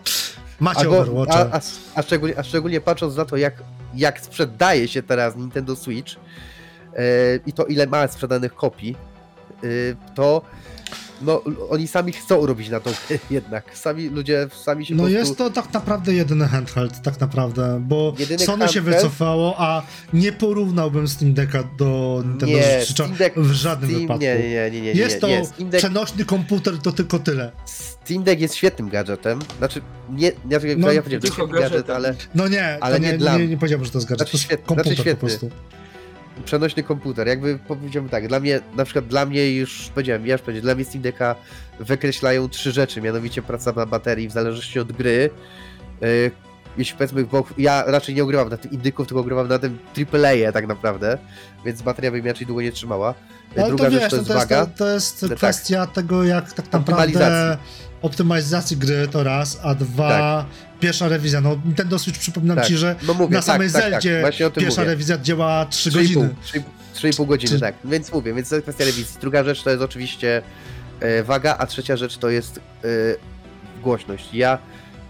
Macie 0.60 0.80
Albo, 0.80 0.98
a, 0.98 1.00
Overwatcha. 1.02 1.50
a, 1.52 1.60
a, 1.96 2.02
szczególnie, 2.02 2.40
a 2.40 2.44
szczególnie 2.44 2.82
patrząc 2.82 3.16
na 3.16 3.26
to, 3.26 3.38
jak, 3.38 3.54
jak 3.96 4.20
sprzedaje 4.22 4.88
się 4.88 5.04
teraz 5.04 5.36
Nintendo 5.36 5.76
Switch 5.76 6.12
e, 6.96 7.04
i 7.46 7.54
to 7.54 7.66
ile 7.66 7.88
ma 7.88 8.08
sprzedanych 8.08 8.56
kopii, 8.56 8.96
to 10.16 10.42
no, 11.22 11.42
oni 11.70 11.88
sami 11.88 12.12
chcą 12.12 12.46
robić 12.46 12.70
na 12.70 12.80
to 12.80 12.90
jednak. 13.30 13.78
Sami 13.78 14.10
ludzie 14.10 14.48
sami 14.64 14.86
się 14.86 14.96
No 14.96 15.04
prostu... 15.04 15.18
jest 15.20 15.38
to 15.38 15.50
tak 15.50 15.74
naprawdę 15.74 16.14
jedyny 16.14 16.48
handheld, 16.48 17.02
tak 17.02 17.20
naprawdę, 17.20 17.82
bo 17.88 18.14
Jedyny 18.20 18.46
Sony 18.46 18.68
się 18.68 18.74
handheld? 18.74 18.98
wycofało, 19.04 19.56
a 19.58 19.84
nie 20.14 20.32
porównałbym 20.32 21.08
Steam 21.08 21.34
Decka 21.34 21.64
do 21.78 22.22
Nintendo 22.26 22.46
Nie, 22.58 22.86
Switcha 22.86 23.08
Deck, 23.08 23.38
w 23.38 23.52
żadnym 23.52 23.90
Steam, 23.90 24.02
wypadku. 24.02 24.24
nie, 24.24 24.40
nie, 24.40 24.50
nie, 24.50 24.72
nie, 24.72 24.82
nie, 24.82 24.92
jest 24.94 25.16
nie, 25.16 25.22
to 25.22 25.28
nie. 25.28 25.42
Deck, 25.66 25.78
przenośny 25.78 26.26
komputer, 26.26 26.78
to 26.78 26.92
tylko 26.92 27.20
tyle. 27.20 27.52
Steam 27.66 28.24
Deck 28.24 28.42
jest 28.42 28.56
świetnym 28.56 28.90
gadżetem. 28.90 29.40
Znaczy, 29.58 29.82
nie, 30.10 30.32
nie 30.46 30.60
No, 30.78 30.88
no, 30.88 30.92
ja 30.92 31.02
powiedziałem, 31.02 31.04
to 31.06 31.12
jest 31.12 31.22
tylko 31.22 31.36
świetny 31.48 31.60
gadżet, 31.62 31.90
ale 31.90 32.16
No 32.36 32.48
nie, 32.48 32.78
Ale 32.82 32.96
to 32.96 33.02
nie 33.04 33.12
nie, 33.12 33.18
dla 33.18 33.32
nie, 33.32 33.38
mnie. 33.40 33.48
nie 33.48 33.58
powiedziałbym, 33.58 33.86
że 33.86 33.92
to 33.92 33.98
jest 33.98 34.08
gadżet, 34.10 34.20
Znaczy 34.20 34.32
to 34.32 34.38
jest 34.38 34.46
świetny, 34.46 34.66
komputer 34.66 34.96
znaczy 34.96 35.12
po 35.16 35.20
prostu. 35.20 35.50
Przenośny 36.42 36.84
komputer. 36.84 37.28
Jakby 37.28 37.60
powiedziałbym 37.68 38.10
tak, 38.10 38.28
dla 38.28 38.40
mnie, 38.40 38.60
na 38.76 38.86
przykład 38.86 39.08
dla 39.08 39.26
mnie 39.26 39.56
już 39.56 39.90
powiedziałem, 39.96 40.28
ja 40.28 40.34
już 40.34 40.42
powiedziałem, 40.42 40.64
dla 40.64 40.76
mnie 40.76 40.86
Steam 40.86 41.02
Decka 41.02 41.36
wykreślają 41.80 42.50
trzy 42.50 42.72
rzeczy, 42.72 43.02
mianowicie 43.02 43.42
praca 43.42 43.72
na 43.72 43.86
baterii 43.86 44.28
w 44.28 44.32
zależności 44.32 44.80
od 44.80 44.92
gry. 44.92 45.30
Yy, 46.02 46.32
jeśli 46.78 46.98
powiedzmy, 46.98 47.24
bo 47.24 47.46
ja 47.58 47.84
raczej 47.88 48.16
nie 48.16 48.24
ogrywam 48.24 48.50
na 48.50 48.58
tym 48.58 48.72
indyków, 48.72 49.08
tylko 49.08 49.22
ogrywam 49.22 49.48
na 49.48 49.60
tym 49.60 49.78
AAA 50.14 50.52
tak 50.52 50.68
naprawdę, 50.68 51.18
więc 51.66 51.82
bateria 51.82 52.12
by 52.12 52.22
mi 52.22 52.28
raczej 52.28 52.48
długo 52.48 52.62
nie 52.62 52.72
trzymała. 52.72 53.14
Ale 53.58 53.68
Druga 53.68 53.86
to 53.86 53.92
rzecz 53.92 54.02
wiesz, 54.02 54.10
to 54.10 54.16
no 54.16 54.22
jest 54.22 54.28
to 54.28 54.38
jest, 54.38 54.50
waga. 54.50 54.66
to, 54.66 54.78
to 54.78 54.90
jest 54.90 55.26
Tak. 55.30 55.38
kwestia 55.38 55.88
tego, 55.88 56.24
jak 56.24 56.54
tak 56.54 56.72
naprawdę 56.72 57.58
Optymalizacji. 58.02 58.78
gry 58.78 59.08
to 59.08 59.24
raz, 59.24 59.60
a 59.64 59.76
dwa, 59.76 60.46
pierwsza 60.80 61.08
rewizja. 61.08 61.42
No 61.42 61.58
Nintendo 61.66 62.00
Switch, 62.00 62.20
przypominam 62.20 62.58
Tak. 62.58 62.68
ci, 62.68 62.78
że 62.78 62.96
No 63.08 63.14
mówię, 63.14 63.36
na 63.36 63.42
samej 63.42 63.72
tak, 63.72 63.82
tak, 63.82 63.92
Zeldzie 63.92 64.22
tak, 64.24 64.54
pierwsza 64.54 64.82
mówię. 64.82 64.92
rewizja 64.92 65.18
działa 65.18 65.66
3 65.66 65.90
3,5 65.90 65.94
godziny. 65.94 66.30
3,5 66.46 66.62
3,5 66.96 67.26
godziny, 67.28 67.54
Czy- 67.54 67.60
tak. 67.60 67.76
Więc 67.86 68.12
mówię, 68.12 68.34
więc 68.34 68.50
to 68.50 68.56
jest 68.56 68.64
kwestia 68.66 68.86
rewizji. 68.86 69.16
Druga 69.22 69.44
rzecz 69.44 69.64
to 69.64 69.70
jest 69.70 69.82
oczywiście 69.82 70.42
e, 71.00 71.24
waga, 71.24 71.56
a 71.58 71.66
trzecia 71.68 71.98
rzecz 71.98 72.18
to 72.18 72.30
jest 72.30 72.58
e, 72.58 72.88
głośność. 73.84 74.34
Ja 74.34 74.58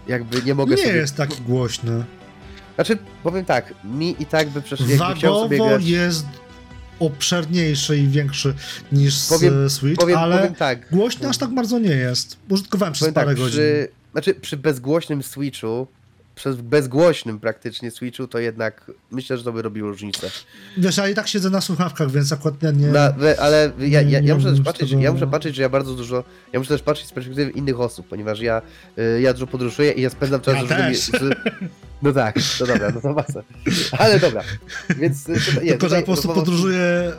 jakby 0.08 0.42
nie 0.42 0.54
mogę 0.54 0.74
Nie 0.76 0.82
sobie... 0.82 0.94
jest 0.96 1.16
taki 1.16 1.42
głośny. 1.42 2.04
Znaczy, 2.74 2.98
powiem 3.22 3.44
tak, 3.44 3.74
mi 3.84 4.16
i 4.22 4.26
tak 4.26 4.48
by 4.48 4.62
jakby 4.78 5.14
chciał 5.18 5.40
sobie 5.42 5.58
Wagowo 5.58 5.68
grać... 5.68 5.84
jest 5.84 6.26
obszerniejszy 7.06 7.98
i 7.98 8.08
większy 8.08 8.54
niż 8.92 9.26
Powiem- 9.28 9.70
Switch, 9.70 10.00
Powiem, 10.00 10.18
ale 10.18 10.38
powiem 10.38 10.54
tak, 10.54 10.90
głośny 10.90 11.28
aż 11.28 11.38
tak 11.38 11.54
bardzo 11.54 11.78
nie 11.78 11.90
jest. 11.96 12.36
Użytkowałem 12.48 12.92
przez 12.92 13.06
tak, 13.06 13.14
parę 13.14 13.34
godzin. 13.34 13.48
przy, 13.50 13.88
znaczy 14.12 14.34
przy 14.34 14.56
bezgłośnym 14.56 15.22
Switchu, 15.22 15.86
przez 16.34 16.56
bezgłośnym 16.56 17.40
praktycznie 17.40 17.90
Switchu, 17.90 18.26
to 18.26 18.38
jednak 18.38 18.90
myślę, 19.10 19.38
że 19.38 19.44
to 19.44 19.52
by 19.52 19.62
robiło 19.62 19.90
różnicę. 19.90 20.30
Wiesz, 20.78 20.96
ja 20.96 21.08
i 21.08 21.14
tak 21.14 21.28
siedzę 21.28 21.50
na 21.50 21.60
słuchawkach, 21.60 22.10
więc 22.10 22.32
akurat 22.32 22.62
nie... 22.62 22.72
nie... 22.72 22.86
Na, 22.86 23.14
ale 23.38 23.72
ja, 23.78 24.02
ja, 24.02 24.20
ja 24.20 24.34
muszę 24.34 24.50
też 24.50 24.60
patrzeć, 24.60 24.90
tego- 24.90 25.02
ja 25.02 25.12
muszę 25.12 25.26
patrzeć, 25.26 25.54
że 25.56 25.62
ja 25.62 25.68
bardzo 25.68 25.94
dużo, 25.94 26.24
ja 26.52 26.58
muszę 26.58 26.68
też 26.68 26.82
patrzeć 26.82 27.06
z 27.08 27.12
perspektywy 27.12 27.50
innych 27.50 27.80
osób, 27.80 28.08
ponieważ 28.08 28.40
ja, 28.40 28.62
y, 28.98 29.20
ja 29.20 29.32
dużo 29.32 29.46
podróżuję 29.46 29.92
i 29.92 30.02
ja 30.02 30.10
spędzam 30.10 30.40
czas 30.40 30.54
Ja 30.54 30.60
z 30.60 30.70
różnymi... 30.70 30.94
Z, 30.96 31.10
no 32.02 32.12
tak, 32.12 32.36
to 32.58 32.66
dobra, 32.66 32.90
no 32.94 33.00
to 33.00 33.12
masa. 33.12 33.42
Ale 33.98 34.20
dobra, 34.20 34.42
więc... 34.98 35.28
y, 35.28 35.40
Tutaj, 35.46 35.64
nie, 35.64 35.70
Tylko, 35.70 35.88
że 35.88 35.96
ja 35.96 36.02
po 36.02 36.06
prostu 36.06 36.28
no, 36.28 36.34
podróżuję 36.34 37.12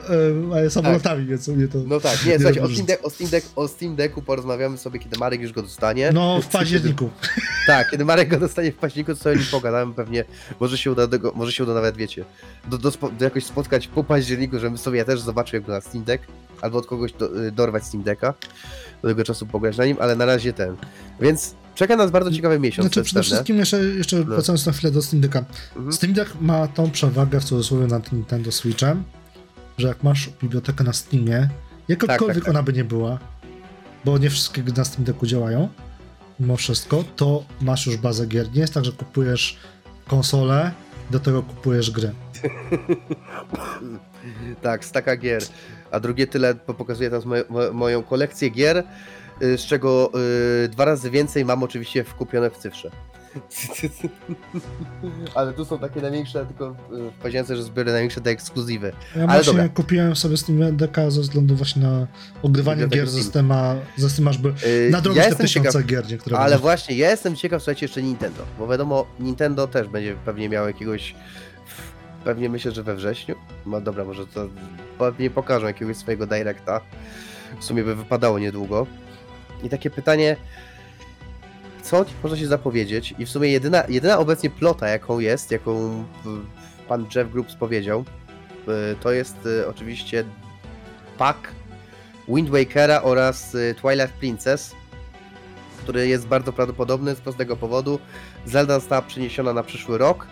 e, 0.55 0.69
samolotami, 0.69 1.25
więc 1.25 1.47
u 1.47 1.55
mnie 1.55 1.67
to... 1.67 1.77
No 1.87 1.99
tak, 1.99 2.25
nie, 2.25 2.31
Nie 2.31 2.39
słuchajcie, 2.39 2.63
o 2.63 2.69
Steam, 2.69 2.85
Deck, 2.85 3.05
o, 3.05 3.09
Steam 3.09 3.29
Deck, 3.29 3.47
o 3.55 3.67
Steam 3.67 3.95
Decku 3.95 4.21
porozmawiamy 4.21 4.77
sobie, 4.77 4.99
kiedy 4.99 5.17
Marek 5.17 5.41
już 5.41 5.51
go 5.51 5.61
dostanie. 5.61 6.11
No, 6.13 6.41
w 6.41 6.47
październiku. 6.47 7.09
Tak, 7.67 7.89
kiedy 7.91 8.05
Marek 8.05 8.29
go 8.29 8.39
dostanie 8.39 8.71
w 8.71 8.75
październiku, 8.75 9.15
to 9.15 9.23
sobie 9.23 9.35
nim 9.35 9.45
pogadamy 9.51 9.93
pewnie, 9.93 10.25
może 10.59 10.77
się 10.77 10.91
uda, 10.91 11.07
do, 11.07 11.31
może 11.35 11.51
się 11.51 11.63
uda 11.63 11.73
nawet, 11.73 11.97
wiecie, 11.97 12.25
do, 12.67 12.77
do, 12.77 12.91
do 12.91 13.25
jakoś 13.25 13.45
spotkać 13.45 13.87
po 13.87 14.03
październiku, 14.03 14.59
żebym 14.59 14.77
sobie 14.77 14.97
ja 14.97 15.05
też 15.05 15.19
zobaczył 15.19 15.59
jak 15.59 15.67
na 15.67 15.81
Steam 15.81 16.03
Deck, 16.03 16.23
albo 16.61 16.77
od 16.77 16.87
kogoś 16.87 17.13
do, 17.13 17.45
y, 17.45 17.51
dorwać 17.51 17.83
Steam 17.83 18.03
Decka, 18.03 18.33
do 19.01 19.07
tego 19.07 19.23
czasu 19.23 19.45
pograć 19.45 19.77
na 19.77 19.85
nim, 19.85 19.97
ale 19.99 20.15
na 20.15 20.25
razie 20.25 20.53
ten. 20.53 20.75
Więc 21.21 21.55
czeka 21.75 21.95
nas 21.95 22.11
bardzo 22.11 22.31
ciekawy 22.31 22.59
miesiąc, 22.59 22.85
Znaczy 22.85 23.03
przede 23.03 23.23
wszystkim 23.23 23.57
jeszcze, 23.57 23.83
jeszcze 23.83 24.17
No. 24.17 24.23
wracając 24.25 24.65
na 24.65 24.71
chwilę 24.71 24.91
do 24.91 25.01
Steam 25.01 25.21
Decka. 25.21 25.45
Mhm. 25.75 25.93
Steam 25.93 26.13
Deck 26.13 26.31
ma 26.41 26.67
tą 26.67 26.91
przewagę 26.91 27.39
w 27.39 27.43
cudzysłowie 27.43 27.87
nad 27.87 28.11
Nintendo 28.11 28.51
Switchem, 28.51 29.03
że 29.77 29.87
jak 29.87 30.03
masz 30.03 30.29
bibliotekę 30.41 30.83
na 30.83 30.93
Steamie, 30.93 31.49
jakakolwiek 31.87 32.35
tak, 32.35 32.43
tak. 32.45 32.49
ona 32.49 32.63
by 32.63 32.73
nie 32.73 32.83
była, 32.83 33.19
bo 34.05 34.17
nie 34.17 34.29
wszystkie 34.29 34.63
na 34.77 34.85
Steam 34.85 35.03
Decku 35.03 35.25
działają, 35.25 35.69
mimo 36.39 36.57
wszystko, 36.57 37.03
to 37.15 37.43
masz 37.61 37.85
już 37.87 37.97
bazę 37.97 38.27
gier. 38.27 38.51
Nie 38.53 38.61
jest 38.61 38.73
tak, 38.73 38.85
że 38.85 38.91
kupujesz 38.91 39.57
konsolę, 40.07 40.71
do 41.11 41.19
tego 41.19 41.43
kupujesz 41.43 41.91
gry. 41.91 42.11
Tak, 44.61 44.85
staka 44.85 45.17
gier. 45.17 45.43
A 45.91 45.99
drugie 45.99 46.27
tyle 46.27 46.55
po- 46.55 46.73
pokazuje 46.73 47.09
teraz 47.09 47.25
moje, 47.25 47.43
mo, 47.49 47.73
moją 47.73 48.03
kolekcję 48.03 48.49
gier, 48.49 48.83
z 49.41 49.61
czego 49.61 50.11
y, 50.65 50.69
dwa 50.69 50.85
razy 50.85 51.09
więcej 51.11 51.45
mam 51.45 51.63
oczywiście 51.63 52.03
wkupione 52.03 52.49
w 52.49 52.57
cyfrze. 52.57 52.91
Ale 55.35 55.53
tu 55.53 55.65
są 55.65 55.79
takie 55.79 56.01
największe, 56.01 56.45
tylko 56.45 56.69
y, 56.69 56.75
powiedziałem 57.21 57.47
sobie, 57.47 57.57
że 57.57 57.63
zbiorę 57.63 57.91
największe 57.91 58.21
te 58.21 58.29
ekskluzywy. 58.29 58.93
Ja 59.15 59.23
Ale 59.23 59.27
właśnie 59.27 59.53
dobra. 59.53 59.69
kupiłem 59.69 60.15
sobie 60.15 60.37
Steam 60.37 60.77
Decka 60.77 61.11
ze 61.11 61.21
względu 61.21 61.55
właśnie 61.55 61.81
na 61.81 62.07
ogrywanie 62.43 62.87
gier 62.87 63.05
ze 63.09 63.11
Steam. 63.11 63.23
Steama, 63.29 63.75
ze 63.97 64.09
Steam 64.09 64.33
żeby 64.33 64.53
Y, 64.65 64.89
na 64.91 65.01
drogę 65.01 65.21
ja 65.21 65.29
te 65.29 65.35
tysiące 65.35 65.71
ciekaw, 65.71 65.85
gier 65.85 66.11
niektóre 66.11 66.37
ale 66.37 66.49
będą. 66.49 66.61
właśnie 66.61 66.95
ja 66.95 67.11
jestem 67.11 67.35
ciekaw, 67.35 67.61
słuchajcie, 67.61 67.85
jeszcze 67.85 68.03
Nintendo, 68.03 68.43
bo 68.59 68.67
wiadomo, 68.67 69.05
Nintendo 69.19 69.67
też 69.67 69.87
będzie 69.87 70.15
pewnie 70.25 70.49
miał 70.49 70.67
jakiegoś, 70.67 71.15
pewnie 72.23 72.49
myślę, 72.49 72.71
że 72.71 72.83
we 72.83 72.95
wrześniu, 72.95 73.35
no 73.65 73.81
dobra, 73.81 74.05
może 74.05 74.27
to 74.27 74.47
pewnie 74.99 75.29
pokażą 75.29 75.67
jakiegoś 75.67 75.97
swojego 75.97 76.27
directa, 76.27 76.81
w 77.59 77.63
sumie 77.63 77.83
by 77.83 77.95
wypadało 77.95 78.39
niedługo. 78.39 78.87
I 79.63 79.69
takie 79.69 79.89
pytanie, 79.89 80.35
co 81.81 82.05
można 82.23 82.37
się 82.37 82.47
zapowiedzieć? 82.47 83.15
I 83.19 83.25
w 83.25 83.29
sumie 83.29 83.49
jedyna, 83.49 83.83
jedyna 83.89 84.19
obecnie 84.19 84.49
plota, 84.49 84.87
jaką 84.87 85.19
jest, 85.19 85.51
jaką 85.51 86.03
pan 86.87 87.05
Jeff 87.15 87.31
Groups 87.31 87.55
powiedział, 87.55 88.05
y, 88.67 88.95
to 88.95 89.11
jest 89.11 89.45
y, 89.45 89.67
oczywiście 89.67 90.23
pack 91.17 91.51
Wind 92.27 92.49
Wakera 92.49 93.01
oraz 93.01 93.55
y, 93.55 93.75
Twilight 93.81 94.13
Princess, 94.13 94.75
który 95.77 96.07
jest 96.07 96.27
bardzo 96.27 96.53
prawdopodobny 96.53 97.15
z 97.15 97.21
prostego 97.21 97.55
powodu. 97.55 97.99
Zelda 98.45 98.79
została 98.79 99.01
przeniesiona 99.01 99.53
na 99.53 99.63
przyszły 99.63 99.97
rok, 99.97 100.27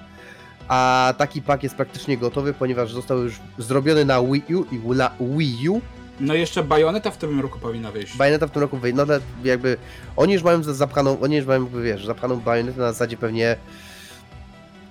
a 0.67 1.13
taki 1.17 1.41
pak 1.41 1.63
jest 1.63 1.75
praktycznie 1.75 2.17
gotowy, 2.17 2.53
ponieważ 2.53 2.93
został 2.93 3.23
już 3.23 3.39
zrobiony 3.57 4.05
na 4.05 4.21
Wii 4.21 4.55
U 4.55 4.65
i 4.75 4.95
na 4.95 5.11
Wii 5.19 5.69
U. 5.69 5.81
No 6.21 6.35
i 6.35 6.39
jeszcze 6.39 6.63
Bayonetta 6.63 7.11
w 7.11 7.17
tym 7.17 7.39
roku 7.39 7.59
powinna 7.59 7.91
wyjść. 7.91 8.17
Bayonetta 8.17 8.47
w 8.47 8.51
tym 8.51 8.61
roku 8.61 8.77
wyjdzie, 8.77 8.97
no 8.97 9.03
ale 9.03 9.19
jakby 9.43 9.77
oni 10.15 10.33
już 10.33 10.43
mają 10.43 10.63
za- 10.63 10.73
zapchaną, 10.73 11.19
oni 11.19 11.35
już 11.35 11.45
mają, 11.45 11.61
jakby, 11.63 11.83
wiesz, 11.83 12.05
zapchaną 12.05 12.39
Bayonetę 12.39 12.79
na 12.79 12.91
zasadzie 12.93 13.17
pewnie... 13.17 13.57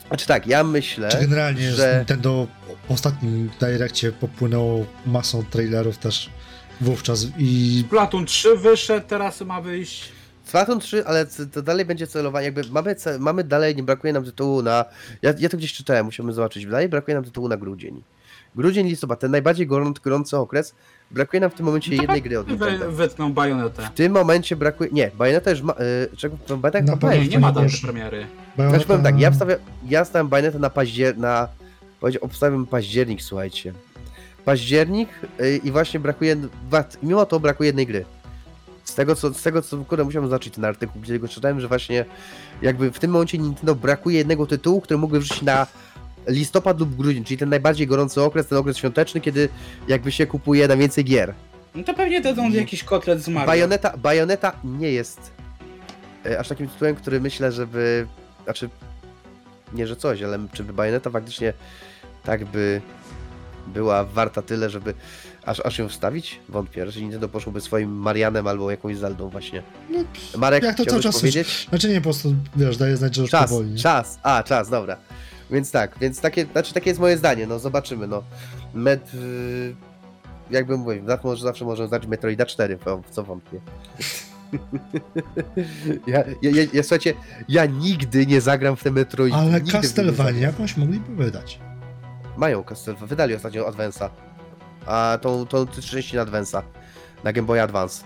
Znaczy 0.09 0.27
tak, 0.27 0.47
ja 0.47 0.65
myślę, 0.65 1.09
Czy 1.09 1.19
generalnie 1.21 1.71
że-. 1.71 1.95
Nintendo 1.97 2.47
w 2.89 2.93
ostatnim 2.93 3.51
Direccie 3.61 4.13
popłynęło 4.13 4.85
masą 5.07 5.45
trailerów 5.51 5.99
też 5.99 6.31
wówczas 6.81 7.27
i 7.39 7.83
Splatoon 7.87 8.27
3 8.27 8.57
wyszedł, 8.57 9.07
teraz 9.09 9.41
ma 9.41 9.61
wyjść. 9.61 10.13
Splatoon 10.45 10.81
3, 10.81 11.07
ale 11.07 11.27
to 11.53 11.63
dalej 11.63 11.85
będzie 11.85 12.07
celowanie, 12.07 12.45
jakby 12.45 12.63
mamy, 12.71 12.95
ce- 12.95 13.19
mamy 13.19 13.45
dalej, 13.45 13.77
nie 13.77 13.83
brakuje 13.83 14.13
nam 14.13 14.25
tytułu 14.25 14.63
na, 14.63 14.85
ja, 15.23 15.35
ja 15.39 15.49
to 15.49 15.57
gdzieś 15.57 15.73
czytałem, 15.73 16.05
musimy 16.05 16.33
zobaczyć, 16.33 16.67
dalej 16.67 16.89
brakuje 16.89 17.15
nam 17.15 17.25
tytułu 17.25 17.49
na 17.49 17.57
grudzień. 17.57 18.03
Grudzień, 18.55 18.89
listopad, 18.89 19.21
ten 19.21 19.31
najbardziej 19.31 19.67
gorący 20.03 20.37
okres, 20.37 20.75
brakuje 21.11 21.41
nam 21.41 21.51
w 21.51 21.55
tym 21.55 21.67
momencie 21.67 21.97
jednej 21.97 22.23
gry 22.23 22.39
od 22.39 22.49
Nintendo. 22.49 22.93
wytną 22.93 23.33
Bayonetę. 23.33 23.83
W 23.83 23.91
tym 23.91 24.13
momencie 24.13 24.57
brakuje, 24.57 24.91
nie, 24.93 25.11
Bayonetta 25.19 25.51
już 25.51 25.63
ma, 25.63 25.73
y, 26.13 26.17
czego, 26.17 26.37
chyba 26.49 26.71
pewno 26.71 27.11
Nie, 27.11 27.29
nie 27.29 27.39
ma 27.39 27.53
daty 27.53 27.69
premiery. 27.83 28.27
znaczy 28.57 28.87
powiem 28.87 29.03
tak, 29.03 29.21
ja 29.21 29.31
wstawiam, 29.31 29.59
ja 29.89 30.05
stawiam 30.05 30.29
Bayonetta 30.29 30.59
na 30.59 30.71
paździer, 30.71 31.19
na, 31.19 31.49
obstawiam 32.21 32.67
październik, 32.67 33.23
słuchajcie. 33.23 33.73
Październik 34.45 35.09
y, 35.41 35.61
i 35.65 35.71
właśnie 35.71 36.01
brakuje, 36.01 36.37
mimo 37.03 37.27
to 37.27 37.41
brakuje 37.41 37.67
jednej 37.67 37.87
gry. 37.87 38.05
Z 38.85 38.95
tego 38.95 39.15
co, 39.15 39.35
z 39.35 39.43
tego 39.43 39.63
co, 39.63 39.77
kurde, 39.77 40.05
musiałem 40.05 40.29
zobaczyć 40.29 40.55
ten 40.55 40.65
artykuł, 40.65 41.03
gdzie 41.03 41.19
go 41.19 41.29
czytałem, 41.29 41.61
że 41.61 41.69
właśnie 41.69 42.05
jakby 42.63 42.91
w 42.93 42.99
tym 42.99 43.11
momencie 43.11 43.39
Nintendo 43.39 43.75
brakuje 43.75 44.19
jednego 44.19 44.47
tytułu, 44.47 44.81
który 44.81 44.99
mógłby 44.99 45.21
wrzucić 45.21 45.43
na 45.43 45.67
listopad 46.27 46.81
lub 46.81 46.95
grudzień, 46.97 47.25
czyli 47.25 47.39
ten 47.39 47.49
najbardziej 47.49 47.87
gorący 47.87 48.23
okres, 48.23 48.47
ten 48.47 48.59
okres 48.59 48.77
świąteczny, 48.77 49.21
kiedy 49.21 49.49
jakby 49.89 50.13
się 50.13 50.27
kupuje 50.27 50.69
na 50.69 50.77
więcej 50.77 51.05
gier. 51.05 51.35
No 51.75 51.85
to 51.85 51.95
pewnie 51.95 52.21
dadzą 52.21 52.51
jakiś 52.51 52.85
kotlet 52.85 53.23
z 53.23 53.29
Mario. 53.29 53.47
Bajoneta, 53.47 53.97
Bajoneta 53.97 54.53
nie 54.65 54.93
jest 54.93 55.31
e, 56.27 56.39
aż 56.41 56.49
takim 56.49 56.69
tytułem, 56.69 56.97
który 56.97 57.21
myślę, 57.21 57.53
żeby. 57.53 58.07
Znaczy, 58.45 58.69
nie 59.73 59.87
że 59.87 59.97
coś, 59.97 60.23
ale 60.23 60.39
czy 60.53 60.65
by 60.65 60.73
Bajoneta 60.73 61.11
faktycznie 61.11 61.53
tak 62.25 62.45
by 62.45 62.81
była 63.67 64.05
warta 64.05 64.43
tyle, 64.43 64.71
żeby 64.71 64.95
aż, 65.45 65.61
aż 65.61 65.79
ją 65.79 65.89
wstawić? 65.89 66.41
Wątpię. 66.49 66.85
Raczej 66.85 67.03
Nintendo 67.03 67.29
poszłoby 67.29 67.61
swoim 67.61 67.91
Marianem 67.93 68.47
albo 68.47 68.71
jakąś 68.71 68.97
Zeldą 68.97 69.29
właśnie. 69.29 69.63
No, 69.91 69.99
Marek, 70.37 70.63
Jak 70.63 70.77
to 70.77 70.87
cały 70.87 71.03
czas 71.03 71.19
powiedzieć? 71.19 71.67
Znaczy 71.69 71.89
nie, 71.89 72.01
po 72.01 72.05
prostu, 72.05 72.35
wiesz, 72.57 72.77
daje 72.77 72.97
znać, 72.97 73.15
że 73.15 73.23
już 73.23 73.31
Czas, 73.31 73.51
powoli. 73.51 73.79
Czas, 73.79 74.19
a 74.23 74.43
czas, 74.43 74.71
dobra. 74.71 74.97
Więc 75.51 75.71
tak, 75.71 75.99
więc 76.01 76.21
takie, 76.21 76.47
znaczy 76.47 76.75
takie 76.75 76.91
jest 76.91 77.01
moje 77.01 77.17
zdanie, 77.17 77.47
no 77.47 77.59
zobaczymy, 77.59 78.07
no. 78.07 78.23
Met, 78.75 79.15
y, 79.15 79.75
jakbym 80.51 80.81
mówił, 80.81 81.07
zawsze, 81.07 81.37
zawsze 81.37 81.65
możemy 81.65 81.89
znać 81.89 82.07
Metroida 82.07 82.47
4, 82.47 82.79
w 83.07 83.11
co 83.11 83.25
wątpię. 83.25 83.61
ja, 86.07 86.25
ja, 86.43 86.51
ja, 86.51 86.63
ja, 86.73 86.83
słuchajcie, 86.83 87.15
ja 87.49 87.67
nigdy 87.67 88.27
nie 88.27 88.41
zagram 88.41 88.77
w 88.77 88.83
te 88.83 88.91
Metroid. 88.91 89.35
Ale 89.35 89.61
Castlevania 89.61 90.41
jakąś 90.41 90.77
mogliby 90.77 91.15
wydać. 91.25 91.61
Mają 92.37 92.65
Castlevania, 92.65 93.07
wydali 93.07 93.35
ostatnio 93.35 93.71
Advance'a. 93.71 94.09
A 94.87 95.19
tą, 95.23 95.47
tą 95.47 95.67
część 95.67 96.13
na 96.13 96.27
Advance'a. 96.27 96.63
Na 97.25 97.33
Game 97.33 97.47
Boy 97.47 97.63
Advance. 97.63 98.05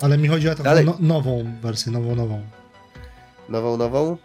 Ale 0.00 0.18
mi 0.18 0.28
chodzi 0.28 0.48
o 0.48 0.54
taką 0.54 0.84
no, 0.84 0.96
nową 1.00 1.52
wersję, 1.62 1.92
nową, 1.92 2.14
nową. 2.14 2.42
Nową, 3.48 3.76
nową? 3.76 4.16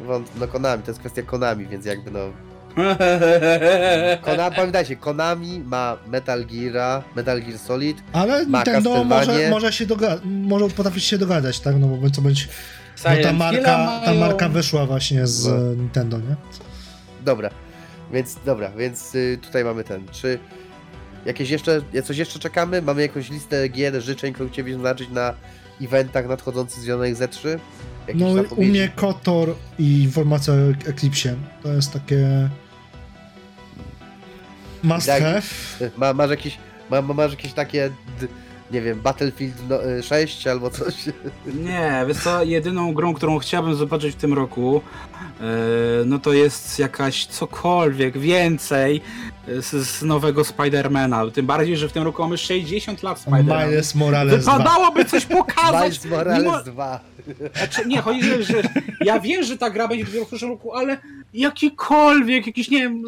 Wąt, 0.00 0.30
no 0.40 0.48
Konami, 0.48 0.82
to 0.82 0.90
jest 0.90 1.00
kwestia 1.00 1.22
Konami, 1.22 1.66
więc 1.66 1.86
jakby 1.86 2.10
no... 2.10 2.18
Konami, 4.22 4.56
pamiętajcie, 4.56 4.96
Konami 4.96 5.60
ma 5.60 5.96
Metal 6.06 6.46
Gear'a, 6.46 7.02
Metal 7.16 7.42
Gear 7.42 7.58
Solid, 7.58 7.96
Ale 8.12 8.46
Ma 8.46 8.58
Nintendo 8.58 8.90
Castlevanię. 8.90 9.26
może, 9.26 9.50
może 9.50 9.72
się 9.72 9.86
doga- 9.86 10.18
może 10.24 10.68
potrafić 10.68 11.04
się 11.04 11.18
dogadać, 11.18 11.60
tak? 11.60 11.76
No 11.80 11.86
bo 11.86 12.10
co 12.10 12.22
będzie. 12.22 12.44
Bo 13.04 13.22
ta 13.22 13.32
marka, 13.32 13.62
ta 14.04 14.06
mają. 14.06 14.20
marka 14.20 14.48
wyszła 14.48 14.86
właśnie 14.86 15.26
z 15.26 15.46
No. 15.46 15.56
e, 15.56 15.60
Nintendo, 15.76 16.18
nie? 16.18 16.36
Dobra, 17.24 17.50
więc 18.12 18.36
dobra, 18.44 18.70
więc 18.70 19.14
y, 19.14 19.38
tutaj 19.42 19.64
mamy 19.64 19.84
ten. 19.84 20.08
Czy 20.12 20.38
jakieś 21.26 21.50
jeszcze, 21.50 21.80
coś 22.04 22.16
jeszcze 22.18 22.38
czekamy? 22.38 22.82
Mamy 22.82 23.02
jakąś 23.02 23.30
listę 23.30 23.68
gier, 23.68 24.02
życzeń, 24.02 24.32
które 24.32 24.48
chcielibyśmy 24.48 24.78
zobaczyć 24.78 25.10
na 25.10 25.34
eventach 25.82 26.28
nadchodzących 26.28 26.80
związanych 26.82 27.16
z 27.16 27.20
E3? 27.20 27.58
Jakieś 28.08 28.22
No 28.22 28.28
u 28.28 28.34
zapowiedzi? 28.36 28.70
mnie 28.70 28.90
Kotor 28.96 29.54
i 29.78 30.02
informacja 30.02 30.54
o 30.54 30.90
Eclipsie. 30.90 31.28
To 31.62 31.72
jest 31.72 31.92
takie. 31.92 32.48
Must 34.82 35.06
Tak. 35.06 35.22
have. 35.22 35.42
Ma, 35.98 36.12
masz 36.12 36.30
jakieś, 36.30 36.58
ma, 36.90 37.02
ma- 37.02 37.14
masz 37.14 37.30
jakieś 37.30 37.52
takie, 37.52 37.90
nie 38.70 38.80
wiem, 38.82 39.00
Battlefield 39.00 39.54
no, 39.68 39.90
y, 39.90 40.02
6 40.02 40.46
albo 40.46 40.70
coś? 40.70 40.94
Nie, 41.64 42.04
wiesz 42.08 42.16
co, 42.18 42.42
jedyną 42.44 42.92
grą, 42.94 43.14
którą 43.14 43.38
chciałbym 43.38 43.74
zobaczyć 43.74 44.14
w 44.14 44.18
tym 44.18 44.32
roku, 44.34 44.80
e, 45.40 45.44
no 46.06 46.18
to 46.18 46.32
jest 46.32 46.78
jakaś 46.78 47.26
cokolwiek 47.26 48.18
więcej 48.18 49.00
z, 49.48 49.86
z 49.86 50.02
nowego 50.02 50.44
Spidermana. 50.44 51.30
Tym 51.30 51.46
bardziej, 51.46 51.76
że 51.76 51.88
w 51.88 51.92
tym 51.92 52.02
roku 52.02 52.22
mamy 52.22 52.38
60 52.38 53.02
lat 53.02 53.20
Spidermana. 53.20 53.66
Miles 53.66 53.94
Morales 53.94 54.42
2. 54.42 54.58
Wypadałoby 54.58 55.04
coś 55.04 55.24
pokazać! 55.26 56.04
Miles 56.04 56.04
Morales 56.04 56.44
mimo- 56.44 56.62
2. 56.64 57.00
Znaczy, 57.56 57.88
nie, 57.88 58.00
chodzi, 58.00 58.22
że, 58.22 58.42
że 58.42 58.62
ja 59.00 59.20
wiem, 59.20 59.42
że 59.42 59.58
ta 59.58 59.70
gra 59.70 59.88
będzie 59.88 60.04
w 60.04 60.26
przyszłym 60.26 60.50
roku, 60.50 60.74
ale 60.74 60.98
jakikolwiek, 61.34 62.46
jakiś, 62.46 62.70
nie 62.70 62.78
wiem, 62.78 63.02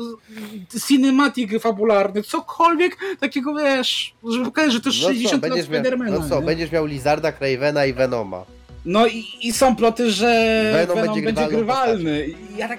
cinematic 0.88 1.62
fabularny, 1.62 2.22
cokolwiek 2.22 2.96
takiego, 3.20 3.54
wiesz, 3.54 4.14
żeby 4.32 4.44
pokazać, 4.44 4.72
że 4.72 4.80
to 4.80 4.88
jest 4.88 5.02
No 5.02 5.08
co, 5.08 5.14
60 5.14 5.32
lat 5.42 5.50
będziesz 5.52 5.68
miał, 5.68 5.80
Spidermana. 5.82 6.18
no 6.18 6.28
co, 6.28 6.40
nie? 6.40 6.46
będziesz 6.46 6.72
miał 6.72 6.86
Lizarda, 6.86 7.32
Cravena 7.32 7.86
i 7.86 7.92
Venoma. 7.92 8.44
No 8.84 9.06
i, 9.06 9.24
i 9.42 9.52
są 9.52 9.76
ploty, 9.76 10.10
że 10.10 10.26
Venom 10.72 10.96
Venom, 10.96 11.14
będzie 11.14 11.32
będzie, 11.32 11.56
grywalny. 11.56 12.26
I 12.26 12.56
ja 12.56 12.68
tak, 12.68 12.78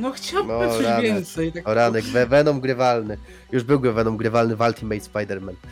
no 0.00 0.10
chciałbym 0.12 0.58
No, 0.58 0.68
coś 0.76 0.84
rany. 0.84 1.02
więcej. 1.02 1.52
Tak, 1.52 1.68
O 1.68 1.74
ranek, 1.74 2.04
We- 2.04 2.26
Venom 2.26 2.60
grywalny. 2.60 3.16
Już 3.52 3.62
był 3.62 3.80
Venom 3.80 4.16
grywalny 4.16 4.56
w 4.56 4.60
Ultimate 4.60 5.00
Spider-Man. 5.00 5.54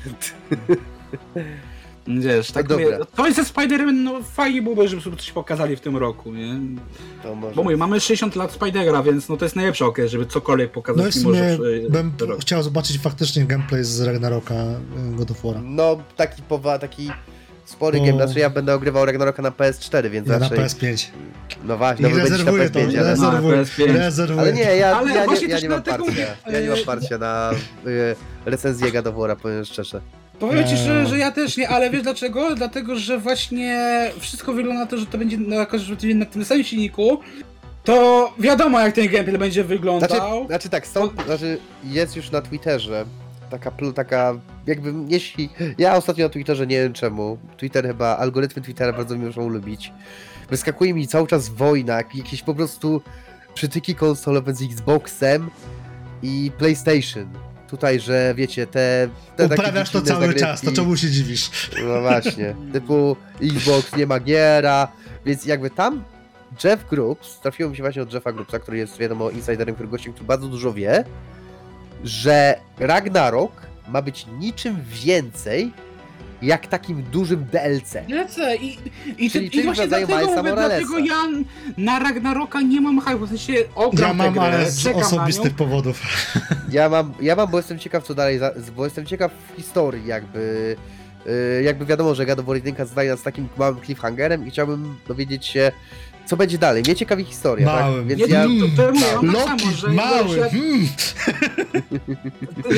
Wiesz, 2.20 2.50
tak 2.52 2.68
No 2.68 2.74
mówię, 2.74 2.90
dobra. 2.90 3.06
to 3.16 3.26
jest 3.26 3.36
ze 3.36 3.42
Spider-Man, 3.42 3.92
no 3.94 4.22
fajnie 4.22 4.62
byłoby, 4.62 4.88
żeby 4.88 5.02
sobie 5.02 5.16
coś 5.16 5.32
pokazali 5.32 5.76
w 5.76 5.80
tym 5.80 5.96
roku, 5.96 6.32
nie? 6.32 6.54
To 7.22 7.34
może... 7.34 7.54
Bo 7.54 7.62
mówię, 7.62 7.76
mamy 7.76 8.00
60 8.00 8.36
lat 8.36 8.52
Spidera, 8.52 9.02
więc 9.02 9.28
no 9.28 9.36
to 9.36 9.44
jest 9.44 9.56
najlepszy 9.56 9.84
okres, 9.84 10.10
żeby 10.10 10.26
cokolwiek 10.26 10.72
pokazać 10.72 11.02
No 11.02 11.08
i 11.08 11.12
w 11.12 11.16
mimo, 11.16 11.28
sumie 11.30 11.50
że 11.50 11.88
w- 11.88 11.92
bym 11.92 12.12
chciał 12.40 12.62
zobaczyć 12.62 12.98
faktycznie 12.98 13.44
gameplay 13.44 13.84
z 13.84 14.00
Ragnaroka 14.00 14.54
e, 14.54 14.78
God 15.16 15.30
of 15.30 15.42
War'a. 15.44 15.60
No, 15.64 15.98
taki 16.16 16.42
powa, 16.42 16.78
taki 16.78 17.10
spory 17.68 17.98
Bo- 17.98 18.04
game. 18.06 18.24
Znaczy 18.24 18.38
ja 18.40 18.50
będę 18.50 18.74
ogrywał 18.74 19.04
Ragnaroka 19.06 19.42
na 19.42 19.50
PS4, 19.50 20.10
więc 20.10 20.28
Ja 20.28 20.38
na 20.38 20.48
raczej... 20.48 20.58
PS5. 20.58 21.06
No 21.64 21.76
właśnie, 21.76 22.08
I 22.08 22.10
no 22.12 22.16
na 22.18 22.22
rezerwuję 22.24 22.70
to, 22.70 22.78
PS5, 22.78 22.98
ale... 22.98 23.16
No, 23.16 23.30
rezerwuję, 23.30 23.56
PS5. 23.62 23.94
rezerwuję. 23.96 24.40
Ale 24.40 24.52
nie, 24.52 24.76
ja, 24.76 24.96
Ale 24.96 25.14
ja, 25.14 25.26
nie, 25.26 25.46
ja 25.46 25.60
nie 25.60 25.68
mam 25.68 25.82
dlatego 25.82 26.04
parcia. 26.04 26.20
mówię, 26.20 26.26
Ja 26.58 26.60
nie 26.60 26.68
mam 26.68 26.78
parcia 26.86 27.18
na 27.18 27.50
y, 27.86 28.16
recenzję 28.46 28.92
God 28.92 29.06
of 29.06 29.14
War'a, 29.14 29.36
powiem 29.36 29.64
szczerze. 29.64 30.00
Powiem 30.38 30.68
ci, 30.68 30.76
że, 30.76 31.06
że 31.06 31.18
ja 31.18 31.30
też 31.30 31.56
nie, 31.56 31.68
ale 31.68 31.90
wiesz 31.90 32.02
dlaczego? 32.02 32.54
Dlatego, 32.54 32.96
że 32.96 33.18
właśnie 33.18 34.10
wszystko 34.20 34.52
wygląda 34.52 34.80
na 34.80 34.86
to, 34.86 34.98
że 34.98 35.06
to 35.06 35.18
będzie 35.18 35.38
na, 35.38 35.56
jako, 35.56 35.78
że 35.78 35.84
to 35.96 36.02
będzie 36.02 36.14
na 36.14 36.26
tym 36.26 36.44
samym 36.44 36.64
silniku, 36.64 37.20
to 37.84 38.32
wiadomo 38.38 38.80
jak 38.80 38.94
ten 38.94 39.08
gameplay 39.08 39.38
będzie 39.38 39.64
wyglądał. 39.64 40.08
Znaczy, 40.08 40.46
znaczy 40.46 40.68
tak, 40.68 40.86
są, 40.86 41.08
znaczy 41.26 41.58
jest 41.84 42.16
już 42.16 42.30
na 42.30 42.40
Twitterze 42.40 43.04
taka, 43.50 43.72
taka 43.94 44.34
jakby, 44.66 44.94
jeśli, 45.08 45.48
ja 45.78 45.96
ostatnio 45.96 46.24
na 46.26 46.28
Twitterze 46.28 46.66
nie 46.66 46.76
wiem 46.82 46.92
czemu, 46.92 47.38
Twitter 47.56 47.86
chyba, 47.86 48.16
algorytmy 48.16 48.62
Twittera 48.62 48.92
bardzo 48.92 49.16
mi 49.16 49.26
muszą 49.26 49.48
lubić, 49.48 49.92
wyskakuje 50.50 50.94
mi 50.94 51.08
cały 51.08 51.26
czas 51.26 51.48
wojna, 51.48 51.94
jak- 51.96 52.14
jakieś 52.14 52.42
po 52.42 52.54
prostu 52.54 53.02
przytyki 53.54 53.94
konsolowe 53.94 54.54
z 54.54 54.62
Xboxem 54.62 55.50
i 56.22 56.50
PlayStation. 56.58 57.28
Tutaj, 57.68 58.00
że 58.00 58.34
wiecie, 58.36 58.66
te... 58.66 59.08
te 59.36 59.46
Uprawiasz 59.46 59.90
to 59.90 60.02
cały 60.02 60.26
zagrywki- 60.26 60.40
czas, 60.40 60.60
to 60.60 60.72
czemu 60.72 60.96
się 60.96 61.10
dziwisz? 61.10 61.70
No 61.88 62.00
właśnie, 62.00 62.54
typu 62.72 63.16
Xbox 63.42 63.96
nie 63.96 64.06
ma 64.06 64.20
giera, 64.20 64.88
więc 65.26 65.44
jakby 65.46 65.70
tam 65.70 66.04
Jeff 66.64 66.88
Groups, 66.90 67.40
trafiło 67.40 67.70
mi 67.70 67.76
się 67.76 67.82
właśnie 67.82 68.02
od 68.02 68.12
Jeffa 68.12 68.32
Groupsa, 68.32 68.58
który 68.58 68.78
jest 68.78 68.98
wiadomo 68.98 69.30
insiderem, 69.30 69.74
który 69.74 69.88
gościem, 69.88 70.12
który 70.12 70.26
bardzo 70.26 70.48
dużo 70.48 70.72
wie, 70.72 71.04
że 72.04 72.60
Ragnarok 72.78 73.52
ma 73.88 74.02
być 74.02 74.26
niczym 74.38 74.76
więcej 74.88 75.72
jak 76.42 76.66
takim 76.66 77.02
dużym 77.02 77.44
DLC. 77.44 77.94
Lecę 78.08 78.56
i, 78.56 78.78
i, 79.18 79.30
Czyli 79.30 79.50
ty, 79.50 79.56
i 79.56 79.62
właśnie 79.62 79.88
dlatego, 79.88 80.18
Milesa 80.18 80.42
mówię, 80.42 80.52
dlatego 80.54 80.98
ja 80.98 81.22
na 81.78 81.98
Ragnaroka 81.98 82.60
nie 82.60 82.80
mam 82.80 83.00
hype, 83.00 83.26
w 83.26 83.28
sensie 83.28 83.54
ogram 83.74 84.08
Ja 84.08 84.14
mam, 84.14 84.32
grę, 84.34 84.42
ale 84.42 84.70
z 84.70 84.86
osobistych 84.86 85.54
powodów. 85.54 86.00
Ja 86.70 86.88
mam, 86.88 87.14
ja 87.20 87.36
mam, 87.36 87.50
bo 87.50 87.56
jestem 87.56 87.78
ciekaw 87.78 88.04
co 88.04 88.14
dalej, 88.14 88.40
bo 88.76 88.84
jestem 88.84 89.06
ciekaw 89.06 89.32
historii 89.56 90.06
jakby, 90.06 90.76
yy, 91.26 91.62
jakby 91.62 91.86
wiadomo, 91.86 92.14
że 92.14 92.26
God 92.26 92.38
of 92.38 92.46
War 92.46 92.56
1 92.56 92.86
zdaje 92.86 93.10
nas 93.10 93.22
takim 93.22 93.48
małym 93.56 93.80
cliffhangerem 93.80 94.46
i 94.46 94.50
chciałbym 94.50 94.96
dowiedzieć 95.08 95.46
się, 95.46 95.72
co 96.28 96.36
będzie 96.36 96.58
dalej. 96.58 96.82
Mnie 96.82 96.96
ciekawi 96.96 97.24
historia, 97.24 97.66
Małym. 97.66 98.08
tak? 98.08 98.18
Więc 98.18 98.30
ja, 98.30 98.44
to, 98.76 98.82
to 98.82 98.82
ja 98.82 99.22
mam 99.22 99.34
tak 99.34 99.44
samo, 99.44 99.72
że 99.72 99.88
mały, 99.88 100.38
hmm. 100.38 100.88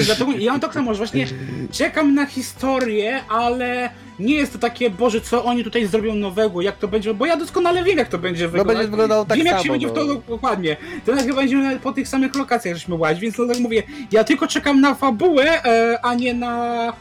Dlatego 0.05 0.33
ja 0.39 0.53
mam 0.53 0.61
tak 0.61 0.75
samo, 0.75 0.95
że 0.95 0.99
właśnie 0.99 1.27
czekam 1.73 2.15
na 2.15 2.27
historię, 2.27 3.25
ale 3.29 3.91
nie 4.19 4.35
jest 4.35 4.53
to 4.53 4.59
takie, 4.59 4.91
Boże, 4.91 5.21
co 5.21 5.45
oni 5.45 5.65
tutaj 5.65 5.87
zrobią 5.87 6.15
nowego, 6.15 6.61
jak 6.61 6.79
to 6.79 6.89
będzie, 6.89 7.15
bo 7.15 7.27
ja 7.27 7.37
doskonale 7.37 7.85
wiem, 7.85 7.99
jak 7.99 8.09
to 8.09 8.19
będzie 8.19 8.45
no 8.45 8.51
wyglądać. 8.51 8.77
będzie 8.77 8.91
wyglądało 8.91 9.25
tak 9.25 9.39
wiem, 9.39 9.47
jak 9.47 9.55
samo. 9.55 9.65
się 9.65 9.71
będzie 9.71 9.89
w 9.89 9.93
to 9.93 10.05
no. 10.05 10.15
dokładnie. 10.15 10.77
To 11.07 11.17
chyba 11.17 11.35
będziemy 11.35 11.81
po 11.81 11.93
tych 11.93 12.09
samych 12.09 12.35
lokacjach 12.35 12.75
żeśmy 12.75 12.95
łazić, 12.95 13.23
więc 13.23 13.39
no 13.39 13.47
tak 13.47 13.59
mówię, 13.59 13.83
ja 14.13 14.25
tylko 14.25 14.47
czekam 14.47 14.81
na 14.81 14.95
fabułę, 14.95 15.65
e, 15.65 15.99
a 16.03 16.15
nie 16.15 16.35
na 16.35 16.89
e, 16.89 16.93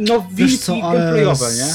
nowinki 0.00 0.80
gameplayowe, 0.82 1.46
nie? 1.56 1.74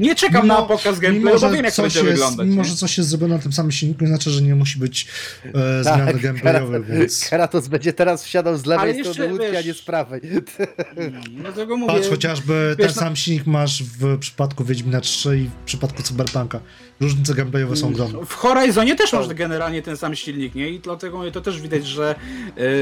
Nie 0.00 0.14
czekam 0.14 0.42
Mimo- 0.42 0.54
na 0.54 0.62
pokaz 0.62 0.98
gameplayu, 0.98 1.40
bo 1.40 1.50
wiem, 1.50 1.64
jak 1.64 1.74
to 1.74 1.82
coś 1.82 1.94
będzie 1.94 2.10
jest, 2.10 2.22
wyglądać. 2.22 2.46
mimo, 2.48 2.62
nie? 2.62 2.68
że 2.68 2.76
coś 2.76 2.98
jest 2.98 3.10
zrobione 3.10 3.34
na 3.36 3.42
tym 3.42 3.52
samym 3.52 3.72
silniku, 3.72 4.00
nie 4.04 4.08
znaczy, 4.08 4.30
że 4.30 4.42
nie 4.42 4.54
musi 4.54 4.78
być 4.78 5.06
e, 5.44 5.84
Tak, 5.84 6.20
gameplayowych, 6.20 6.86
Kara- 6.86 6.98
więc 6.98 7.28
Karatos 7.30 7.68
będzie 7.68 7.92
teraz 7.92 8.24
wsiadał 8.24 8.56
z 8.56 8.66
lewej 8.66 8.96
jeszcze, 8.96 9.12
strony 9.12 9.32
łódki, 9.32 9.56
a 9.56 9.60
nie 9.62 9.74
z 9.74 9.82
prawej. 9.82 10.20
Dlatego 11.30 11.76
mówię, 11.76 11.92
patrz, 11.94 12.08
chociażby 12.08 12.74
wiesz, 12.78 12.86
ten 12.86 12.96
no- 12.96 13.02
sam 13.02 13.16
silnik 13.16 13.46
masz 13.46 13.82
w 13.82 14.18
przypadku 14.18 14.64
Wiedźmina 14.64 15.00
3 15.00 15.38
i 15.38 15.44
w 15.44 15.64
przypadku 15.66 16.02
Cyberpunka. 16.02 16.60
Różnice 17.00 17.34
gameplayowe 17.34 17.76
są 17.76 17.88
ogromne. 17.88 18.26
W 18.26 18.32
Horizonie 18.34 18.96
też 18.96 19.10
Tak. 19.10 19.20
masz 19.20 19.28
generalnie 19.34 19.82
ten 19.82 19.96
sam 19.96 20.14
silnik, 20.16 20.54
nie? 20.54 20.70
I 20.70 20.80
dlatego 20.80 21.30
to 21.30 21.40
też 21.40 21.60
widać, 21.60 21.86
że 21.86 22.14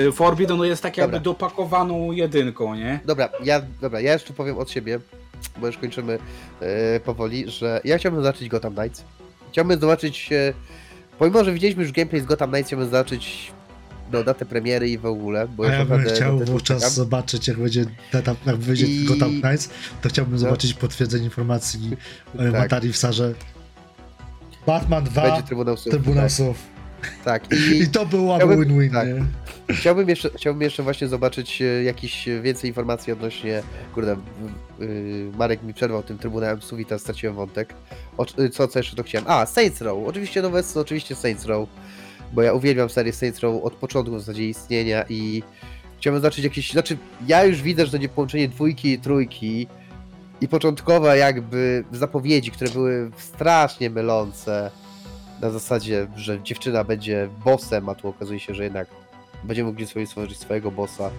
y, 0.09 0.13
Forbidden 0.13 0.59
jest 0.61 0.83
tak 0.83 0.97
jakby 0.97 1.13
Dobra. 1.13 1.25
dopakowaną 1.25 2.13
jedynką, 2.13 2.75
nie? 2.75 3.01
Dobra, 3.05 3.29
ja, 3.45 3.63
dobra, 3.81 4.01
ja 4.01 4.13
jeszcze 4.13 4.33
powiem 4.33 4.59
od 4.59 4.71
siebie, 4.71 5.01
bo 5.61 5.67
już 5.67 5.79
kończymy 5.79 6.19
e, 6.61 7.01
powoli, 7.01 7.51
że 7.51 7.81
ja 7.85 7.99
chciałbym 7.99 8.23
zobaczyć 8.23 8.49
Gotham 8.49 8.75
Knights. 8.75 9.05
Chciałbym 9.53 9.81
zobaczyć, 9.81 10.33
e, 10.33 10.53
pomimo, 11.19 11.45
że 11.45 11.53
widzieliśmy 11.53 11.83
już 11.83 11.93
gameplay 11.93 12.21
z 12.23 12.25
Gotham 12.25 12.51
Knights, 12.51 12.67
chciałbym 12.69 12.89
zobaczyć 12.89 13.53
no, 14.13 14.25
datę 14.25 14.47
premiery 14.47 14.89
i 14.89 14.99
w 14.99 15.07
ogóle, 15.07 15.49
bo 15.49 15.65
A 15.69 15.73
ja 15.73 15.85
bym 15.85 16.05
chciał 16.05 16.39
wówczas 16.39 16.79
czekam. 16.79 16.95
zobaczyć, 16.95 17.49
jak 17.49 17.59
będzie, 17.59 17.85
ta- 18.11 18.35
jak 18.47 18.57
wyjdzie 18.57 18.87
I- 18.87 19.05
Gotham 19.05 19.41
Knights, 19.41 19.71
to 20.03 20.09
chciałbym 20.09 20.33
No. 20.35 20.39
zobaczyć 20.39 20.75
potwierdzenie 20.75 21.25
informacji 21.25 21.97
e, 22.39 22.39
Tak. 22.39 22.53
Matarii 22.61 22.93
w 22.93 22.97
Sarze. 22.97 23.35
Batman 24.67 25.05
2, 25.05 25.23
Będzie 25.23 25.43
Trybunał 25.43 25.77
Słów. 25.77 25.91
Trybunał 25.95 26.31
Słów. 26.31 26.57
Tak. 27.25 27.53
I, 27.53 27.83
I 27.83 27.89
to 27.89 28.07
Chciałbym- 28.37 28.69
win-win, 28.69 28.91
tak. 28.93 29.09
Chciałbym 29.71 30.09
jeszcze, 30.09 30.31
chciałbym 30.37 30.63
jeszcze 30.63 30.83
właśnie 30.83 31.09
zobaczyć 31.09 31.63
e, 31.63 31.65
jakieś 31.83 32.29
więcej 32.43 32.71
informacji 32.71 33.13
odnośnie, 33.13 33.63
kurde, 33.95 34.17
y, 34.81 35.31
Marek 35.39 35.63
mi 35.63 35.75
przerwał 35.75 36.03
tym 36.03 36.19
Trybunałem 36.19 36.61
teraz 36.85 37.03
straciłem 37.03 37.35
wątek. 37.37 37.75
O, 38.17 38.25
c- 38.25 38.51
co, 38.51 38.69
co 38.69 38.79
jeszcze 38.79 38.97
to 38.97 39.03
chciałem? 39.03 39.27
A, 39.31 39.47
Saints 39.47 39.81
Row, 39.81 39.99
oczywiście 40.07 40.43
nowe, 40.43 40.63
oczywiście 40.75 41.15
Saints 41.15 41.45
Row, 41.45 41.69
bo 42.33 42.43
ja 42.43 42.53
uwielbiam 42.53 42.89
serię 42.89 43.13
Saints 43.13 43.41
Row 43.41 43.65
od 43.65 43.75
początku 43.75 44.17
w 44.17 44.21
zasadzie 44.21 44.49
istnienia 44.49 45.05
i 45.09 45.43
chciałbym 45.99 46.23
zobaczyć 46.23 46.45
jakieś, 46.45 46.73
znaczy 46.73 46.97
ja 47.27 47.45
już 47.45 47.63
widzę, 47.63 47.87
że 47.87 47.93
będzie 47.93 48.09
połączenie 48.09 48.49
dwójki 48.49 48.93
i 48.93 48.99
trójki 48.99 49.67
i 50.41 50.49
początkowe 50.49 51.19
jakby 51.19 51.85
zapowiedzi, 51.93 52.51
które 52.51 52.71
były 52.71 53.11
strasznie 53.19 53.91
mylące 53.91 54.71
na 55.41 55.51
zasadzie, 55.51 56.07
że 56.17 56.43
dziewczyna 56.43 56.85
będzie 56.85 57.29
bossem, 57.45 57.89
a 57.89 57.95
tu 57.95 58.09
okazuje 58.09 58.41
się, 58.41 58.55
że 58.55 58.65
jednak 58.65 58.89
będziemy 59.45 59.69
mogli 59.71 59.87
sobie 59.87 60.07
stworzyć 60.07 60.39
swojego 60.39 60.71
bossa, 60.71 61.11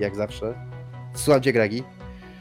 jak 0.00 0.16
zawsze. 0.16 0.54
Słucham 1.14 1.42
cię, 1.42 1.52
Gregi. 1.52 1.82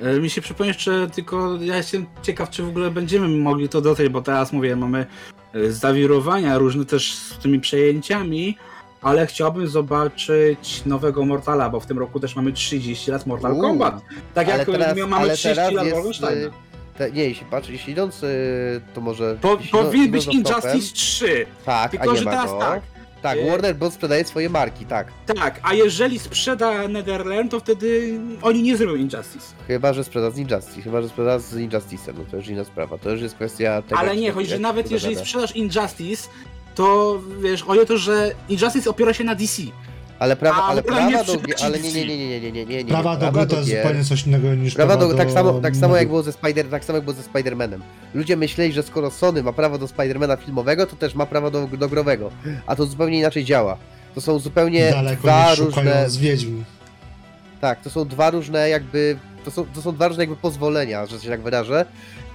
E, 0.01 0.19
Mi 0.19 0.29
się 0.29 0.41
przypomina 0.41 0.73
jeszcze 0.73 1.07
tylko, 1.09 1.55
ja 1.61 1.77
jestem 1.77 2.05
ciekaw, 2.23 2.49
czy 2.49 2.63
w 2.63 2.67
ogóle 2.69 2.91
będziemy 2.91 3.27
mogli 3.27 3.69
to 3.69 3.81
dotrzeć, 3.81 4.09
bo 4.09 4.21
teraz 4.21 4.53
mówię, 4.53 4.75
mamy 4.75 5.05
e, 5.53 5.71
zawirowania 5.71 6.57
różne 6.57 6.85
też 6.85 7.15
z 7.15 7.37
tymi 7.37 7.59
przejęciami, 7.59 8.57
ale 9.01 9.27
chciałbym 9.27 9.67
zobaczyć 9.67 10.85
nowego 10.85 11.25
Mortala, 11.25 11.69
bo 11.69 11.79
w 11.79 11.85
tym 11.85 11.99
roku 11.99 12.19
też 12.19 12.35
mamy 12.35 12.51
30 12.53 13.11
lat 13.11 13.25
Mortal. 13.27 13.57
Kombat. 13.61 14.01
Tak 14.33 14.47
jak 14.47 14.65
teraz- 14.65 14.97
mamy 14.97 15.15
ale 15.15 15.33
30 15.35 15.55
teraz 15.55 15.73
lat 15.73 15.85
jest, 15.85 15.95
Wolfensteina. 15.97 16.51
Te, 16.97 17.11
nie, 17.11 17.23
jeśli 17.23 17.45
patrz, 17.45 17.69
jeśli 17.69 17.93
idąc, 17.93 18.23
y, 18.23 18.81
to 18.93 19.01
może... 19.01 19.37
Po, 19.41 19.51
jeśli 19.59 19.71
powinien 19.71 20.07
idąc 20.07 20.25
być 20.25 20.35
Injustice 20.35 20.93
3, 20.95 21.45
Tak, 21.65 21.85
a 21.85 21.89
tylko 21.89 22.11
nie 22.13 22.17
że 22.19 22.25
ma 22.25 22.31
teraz 22.31 22.51
go. 22.51 22.59
tak. 22.59 22.81
Tak, 23.21 23.37
Y- 23.37 23.49
Warner 23.49 23.75
Bros. 23.75 23.93
sprzedaje 23.93 24.23
swoje 24.25 24.49
marki, 24.49 24.85
tak. 24.85 25.07
Tak, 25.35 25.59
a 25.63 25.73
jeżeli 25.73 26.19
sprzeda 26.19 26.87
Netherland, 26.87 27.51
to 27.51 27.59
wtedy 27.59 28.19
oni 28.41 28.63
nie 28.63 28.77
zrobią 28.77 28.95
Injustice. 28.95 29.53
Chyba, 29.67 29.93
że 29.93 30.03
sprzeda 30.03 30.31
z 30.31 30.37
Injustice, 30.37 30.81
chyba, 30.81 31.01
że 31.01 31.09
sprzeda 31.09 31.39
z 31.39 31.55
Injustice'em, 31.55 32.13
no 32.17 32.23
to 32.31 32.37
już 32.37 32.47
inna 32.47 32.63
sprawa. 32.63 32.97
To 32.97 33.09
już 33.09 33.21
jest 33.21 33.35
kwestia 33.35 33.81
tego... 33.81 33.99
Ale 33.99 34.09
jak 34.09 34.17
nie, 34.19 34.31
chodzi, 34.31 34.47
że 34.47 34.55
jak 34.55 34.61
nawet 34.61 34.91
jeżeli 34.91 35.13
dogada. 35.15 35.25
sprzedasz 35.25 35.55
Injustice, 35.55 36.29
to 36.75 37.19
wiesz, 37.41 37.63
chodzi 37.63 37.79
o 37.81 37.85
to, 37.85 37.97
że 37.97 38.31
Injustice 38.49 38.89
opiera 38.89 39.13
się 39.13 39.23
na 39.23 39.35
DC. 39.35 39.61
Ale 40.19 40.35
prawa, 40.35 40.63
ale 40.63 40.81
nie 40.81 40.87
prawa 40.87 41.23
do... 41.23 41.33
sprzedaci 41.33 41.63
Ale 41.65 41.79
nie, 41.79 41.91
nie, 41.93 42.05
nie, 42.07 42.17
nie, 42.17 42.39
nie, 42.41 42.51
nie, 42.51 42.65
nie, 42.65 42.83
nie. 42.83 42.89
Prawa 42.89 43.15
do 43.17 43.31
gry 43.31 43.47
to 43.47 43.55
jest 43.57 43.69
gier- 43.69 43.77
zupełnie 43.83 44.03
coś 44.03 44.27
innego 44.27 44.55
niż 44.55 44.73
Prawa 44.75 44.97
prawa 44.97 45.11
do, 45.11 45.17
tak, 45.17 45.31
samo, 45.31 45.53
tak 45.53 45.75
samo 45.75 45.95
jak 45.97 46.07
było 46.07 46.23
ze 46.23 46.31
Spider, 46.31 46.69
tak 46.69 46.85
samo 46.85 46.97
jak 46.97 47.05
było 47.05 47.17
ze 47.17 47.23
Spider-Manem. 47.23 47.79
Ludzie 48.13 48.37
myśleli, 48.37 48.73
że 48.73 48.83
skoro 48.83 49.11
Sony 49.11 49.43
ma 49.43 49.53
prawo 49.53 49.77
do 49.77 49.85
Spider-Mana 49.85 50.37
filmowego, 50.37 50.85
to 50.85 50.95
też 50.95 51.15
ma 51.15 51.25
prawo 51.25 51.51
do, 51.51 51.67
do 51.67 51.89
growego. 51.89 52.31
A 52.67 52.75
to 52.75 52.85
zupełnie 52.85 53.19
inaczej 53.19 53.43
działa. 53.45 53.77
To 54.15 54.21
są 54.21 54.39
zupełnie 54.39 54.91
Daleko 54.91 55.21
dwa 55.21 55.49
nie 55.49 55.55
różne. 55.55 55.65
szukając 55.81 56.17
Wiedźmin. 56.17 56.63
Tak, 57.61 57.81
to 57.81 57.89
są 57.89 58.05
dwa 58.07 58.29
różne 58.29 58.69
jakby. 58.69 59.17
To 59.45 59.51
są, 59.51 59.65
to 59.75 59.81
są 59.81 59.95
dwa 59.95 60.07
różne 60.07 60.23
jakby 60.23 60.35
pozwolenia, 60.35 61.05
że 61.05 61.19
się 61.19 61.29
tak 61.29 61.41
wyrażę. 61.41 61.85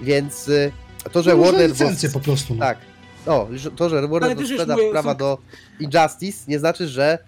Więc 0.02 0.48
y, 0.48 0.72
to, 1.12 1.22
że 1.22 1.30
Różne 1.32 1.46
Warner 1.46 1.70
licencje 1.70 2.10
po 2.10 2.20
prostu. 2.20 2.54
no. 2.54 2.60
Tak. 2.60 2.78
O, 3.26 3.48
to, 3.76 3.88
że 3.88 4.08
Warner 4.08 4.46
sprzeda 4.46 4.76
prawa 4.90 5.12
są- 5.12 5.18
do 5.18 5.38
Injustice, 5.80 6.44
nie 6.48 6.58
znaczy, 6.58 6.88
że 6.88 7.18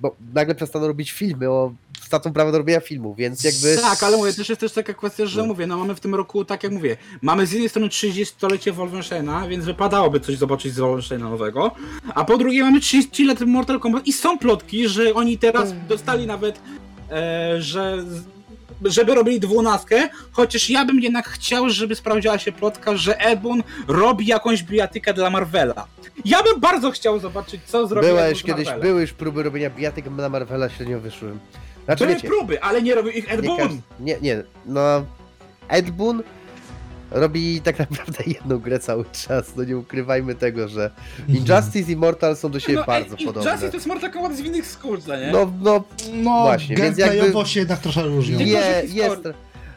bo 0.00 0.16
nagle 0.34 0.54
przestaną 0.54 0.86
robić 0.86 1.12
filmy, 1.12 1.50
o 1.50 1.72
stracą 2.06 2.32
prawo 2.32 2.52
do 2.52 2.58
robienia 2.58 2.80
filmów, 2.80 3.16
więc 3.16 3.44
jakby. 3.44 3.76
Tak, 3.82 4.02
ale 4.02 4.16
mówię, 4.16 4.32
też 4.32 4.48
jest 4.48 4.60
też 4.60 4.72
taka 4.72 4.94
kwestia, 4.94 5.26
że 5.26 5.40
No. 5.40 5.46
mówię, 5.46 5.66
no 5.66 5.78
mamy 5.78 5.94
w 5.94 6.00
tym 6.00 6.14
roku, 6.14 6.44
tak 6.44 6.62
jak 6.62 6.72
mówię, 6.72 6.96
mamy 7.22 7.46
z 7.46 7.52
jednej 7.52 7.68
strony 7.68 7.88
30-lecie 7.88 8.72
Wolfensteina, 8.72 9.48
więc 9.48 9.64
wypadałoby 9.64 10.20
coś 10.20 10.36
zobaczyć 10.36 10.74
z 10.74 10.78
Wolfensteina 10.78 11.30
nowego, 11.30 11.70
a 12.14 12.24
po 12.24 12.38
drugie 12.38 12.62
mamy 12.62 12.80
30 12.80 13.24
lat 13.24 13.40
Mortal 13.40 13.80
Kombat 13.80 14.06
i 14.06 14.12
są 14.12 14.38
plotki, 14.38 14.88
że 14.88 15.14
oni 15.14 15.38
teraz 15.38 15.70
Mm. 15.70 15.86
dostali 15.88 16.26
nawet, 16.26 16.60
e, 17.10 17.62
że 17.62 18.04
żeby 18.84 19.14
robili 19.14 19.40
dwunastkę, 19.40 20.08
chociaż 20.32 20.70
ja 20.70 20.84
bym 20.84 21.00
jednak 21.00 21.28
chciał, 21.28 21.70
żeby 21.70 21.94
sprawdziła 21.94 22.38
się 22.38 22.52
plotka, 22.52 22.96
że 22.96 23.20
Edbun 23.20 23.62
robi 23.88 24.26
jakąś 24.26 24.62
bijatykę 24.62 25.14
dla 25.14 25.30
Marvela. 25.30 25.86
Ja 26.24 26.42
bym 26.42 26.60
bardzo 26.60 26.90
chciał 26.90 27.18
zobaczyć, 27.18 27.60
co 27.66 27.86
zrobi 27.86 28.06
Była 28.06 28.28
już 28.28 28.42
kiedyś, 28.42 28.68
były 28.82 29.00
już 29.00 29.12
próby 29.12 29.42
robienia 29.42 29.70
bijatyk 29.70 30.10
na 30.10 30.28
Marvela, 30.28 30.68
średnio 30.68 31.00
wyszły. 31.00 31.32
Znaczy 31.84 32.04
Były 32.04 32.16
wiecie, 32.16 32.28
próby, 32.28 32.62
ale 32.62 32.82
nie 32.82 32.94
robił 32.94 33.12
ich 33.12 33.32
Ed 33.32 33.42
nie, 33.42 33.48
Boon. 33.48 33.80
nie, 34.00 34.18
nie, 34.22 34.42
no 34.66 35.04
Ed 35.68 35.90
Boon 35.90 36.22
robi 37.14 37.60
tak 37.60 37.78
naprawdę 37.78 38.24
jedną 38.38 38.58
grę 38.58 38.78
cały 38.78 39.04
czas, 39.12 39.56
no 39.56 39.64
nie 39.64 39.76
ukrywajmy 39.78 40.34
tego, 40.34 40.68
że 40.68 40.90
Mhm. 41.20 41.38
Injustice 41.38 41.92
i 41.92 41.96
Mortal 41.96 42.36
są 42.36 42.50
do 42.50 42.60
siebie 42.60 42.74
No, 42.78 42.84
bardzo 42.84 43.16
i- 43.16 43.22
i 43.22 43.26
podobne. 43.26 43.50
Justice 43.50 43.70
to 43.70 43.76
jest 43.76 43.86
Mortal 43.86 44.10
Kombat 44.10 44.36
z 44.36 44.40
innych 44.40 44.66
skór, 44.66 45.02
co 45.02 45.16
nie? 45.16 45.30
No, 45.32 45.52
no, 45.60 45.84
No, 46.12 46.42
Właśnie, 46.42 46.76
więc 46.76 46.98
jakby- 46.98 47.46
się 47.46 47.60
jednak 47.60 47.78
trochę 47.80 48.02
różnią. 48.02 48.38
Historia- 48.38 48.82
jest, 48.94 49.18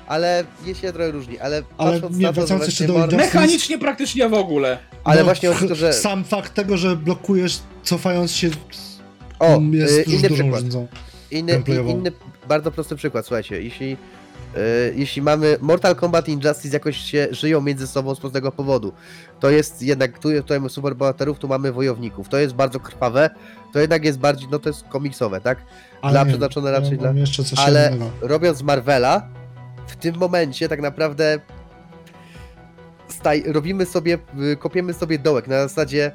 ale 0.07 0.43
jest 0.65 0.81
się 0.81 0.93
trochę 0.93 1.11
różni, 1.11 1.39
ale 1.39 1.63
Ale 1.77 1.91
patrząc 1.91 2.17
nie, 2.17 2.31
wracając 2.31 2.65
jeszcze 2.65 2.87
do 2.87 2.93
Injustice- 2.93 3.17
Mechanicznie 3.17 3.77
praktycznie 3.77 4.29
w 4.29 4.33
ogóle. 4.33 4.77
ale 5.03 5.17
No, 5.19 5.23
właśnie 5.25 5.51
o 5.51 5.53
to, 5.53 5.75
że... 5.75 5.93
Sam 5.93 6.23
fakt 6.23 6.53
tego, 6.53 6.77
że 6.77 6.95
blokujesz 6.95 7.59
cofając 7.83 8.31
się 8.31 8.49
O, 9.39 9.59
jest 9.71 9.93
y, 9.93 9.97
już 9.97 10.07
inny 10.07 10.29
dużą 10.29 10.33
przykład. 10.43 10.53
różnicą. 10.61 10.87
Inny, 11.31 11.63
inny, 11.89 12.11
bardzo 12.47 12.71
prosty 12.71 12.95
przykład, 12.95 13.25
słuchajcie, 13.25 13.61
jeśli, 13.61 13.97
jeśli 14.95 15.21
mamy 15.21 15.57
Mortal 15.61 15.95
Kombat 15.95 16.27
i 16.27 16.31
Injustice 16.31 16.75
jakoś 16.75 16.97
się 16.97 17.27
żyją 17.31 17.61
między 17.61 17.87
sobą 17.87 18.15
z 18.15 18.19
prostego 18.19 18.51
powodu, 18.51 18.93
to 19.39 19.49
jest 19.49 19.81
jednak, 19.81 20.19
tu 20.19 20.29
tutaj 20.31 20.59
mamy 20.59 20.69
superbohaterów, 20.69 21.39
tu 21.39 21.47
mamy 21.47 21.71
wojowników, 21.71 22.29
to 22.29 22.37
jest 22.37 22.53
bardzo 22.55 22.79
krwawe, 22.79 23.29
to 23.73 23.79
jednak 23.79 24.05
jest 24.05 24.19
bardziej, 24.19 24.47
no 24.51 24.59
to 24.59 24.69
jest 24.69 24.83
komiksowe, 24.83 25.41
tak? 25.41 25.57
Dla 26.09 26.23
nie, 26.23 26.29
przeznaczone 26.29 26.71
raczej 26.71 26.91
ja 26.91 26.97
dla- 26.97 27.11
jeszcze 27.11 27.43
coś 27.43 27.59
ale- 27.59 27.87
innego. 27.87 28.11
Robiąc 28.21 28.61
Marvela, 28.61 29.27
w 29.87 29.95
tym 29.95 30.15
momencie 30.17 30.69
tak 30.69 30.81
naprawdę 30.81 31.39
staj, 33.07 33.43
robimy 33.47 33.85
sobie, 33.85 34.17
y, 34.53 34.57
kopiemy 34.57 34.93
sobie 34.93 35.19
dołek, 35.19 35.47
na 35.47 35.67
zasadzie 35.67 36.11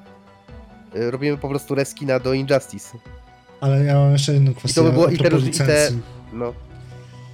y, 0.96 1.10
robimy 1.10 1.38
po 1.38 1.48
prostu 1.48 1.74
reskina 1.74 2.18
do 2.20 2.32
Injustice, 2.32 2.98
Ale 3.60 3.84
ja 3.84 3.94
mam 3.94 4.12
jeszcze 4.12 4.32
jedną 4.34 4.54
kwestię 4.54 4.80
to 4.80 4.84
by 4.84 4.92
było- 4.92 5.08
i 5.08 5.18
te 5.18 5.28
i 5.28 5.50
te- 5.50 5.90
no. 6.32 6.52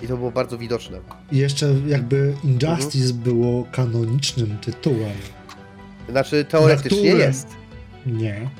I 0.03 0.07
to 0.07 0.17
było 0.17 0.31
bardzo 0.31 0.59
widoczne. 0.59 0.99
I 1.33 1.37
jeszcze 1.37 1.75
jakby 1.87 2.35
Injustice 2.45 3.05
Mhm. 3.11 3.23
było 3.23 3.65
kanonicznym 3.73 4.59
tytułem. 4.59 5.13
Znaczy, 6.09 6.45
teoretycznie 6.45 6.99
którym- 6.99 7.19
jest. 7.19 7.47
Nie. 8.07 8.51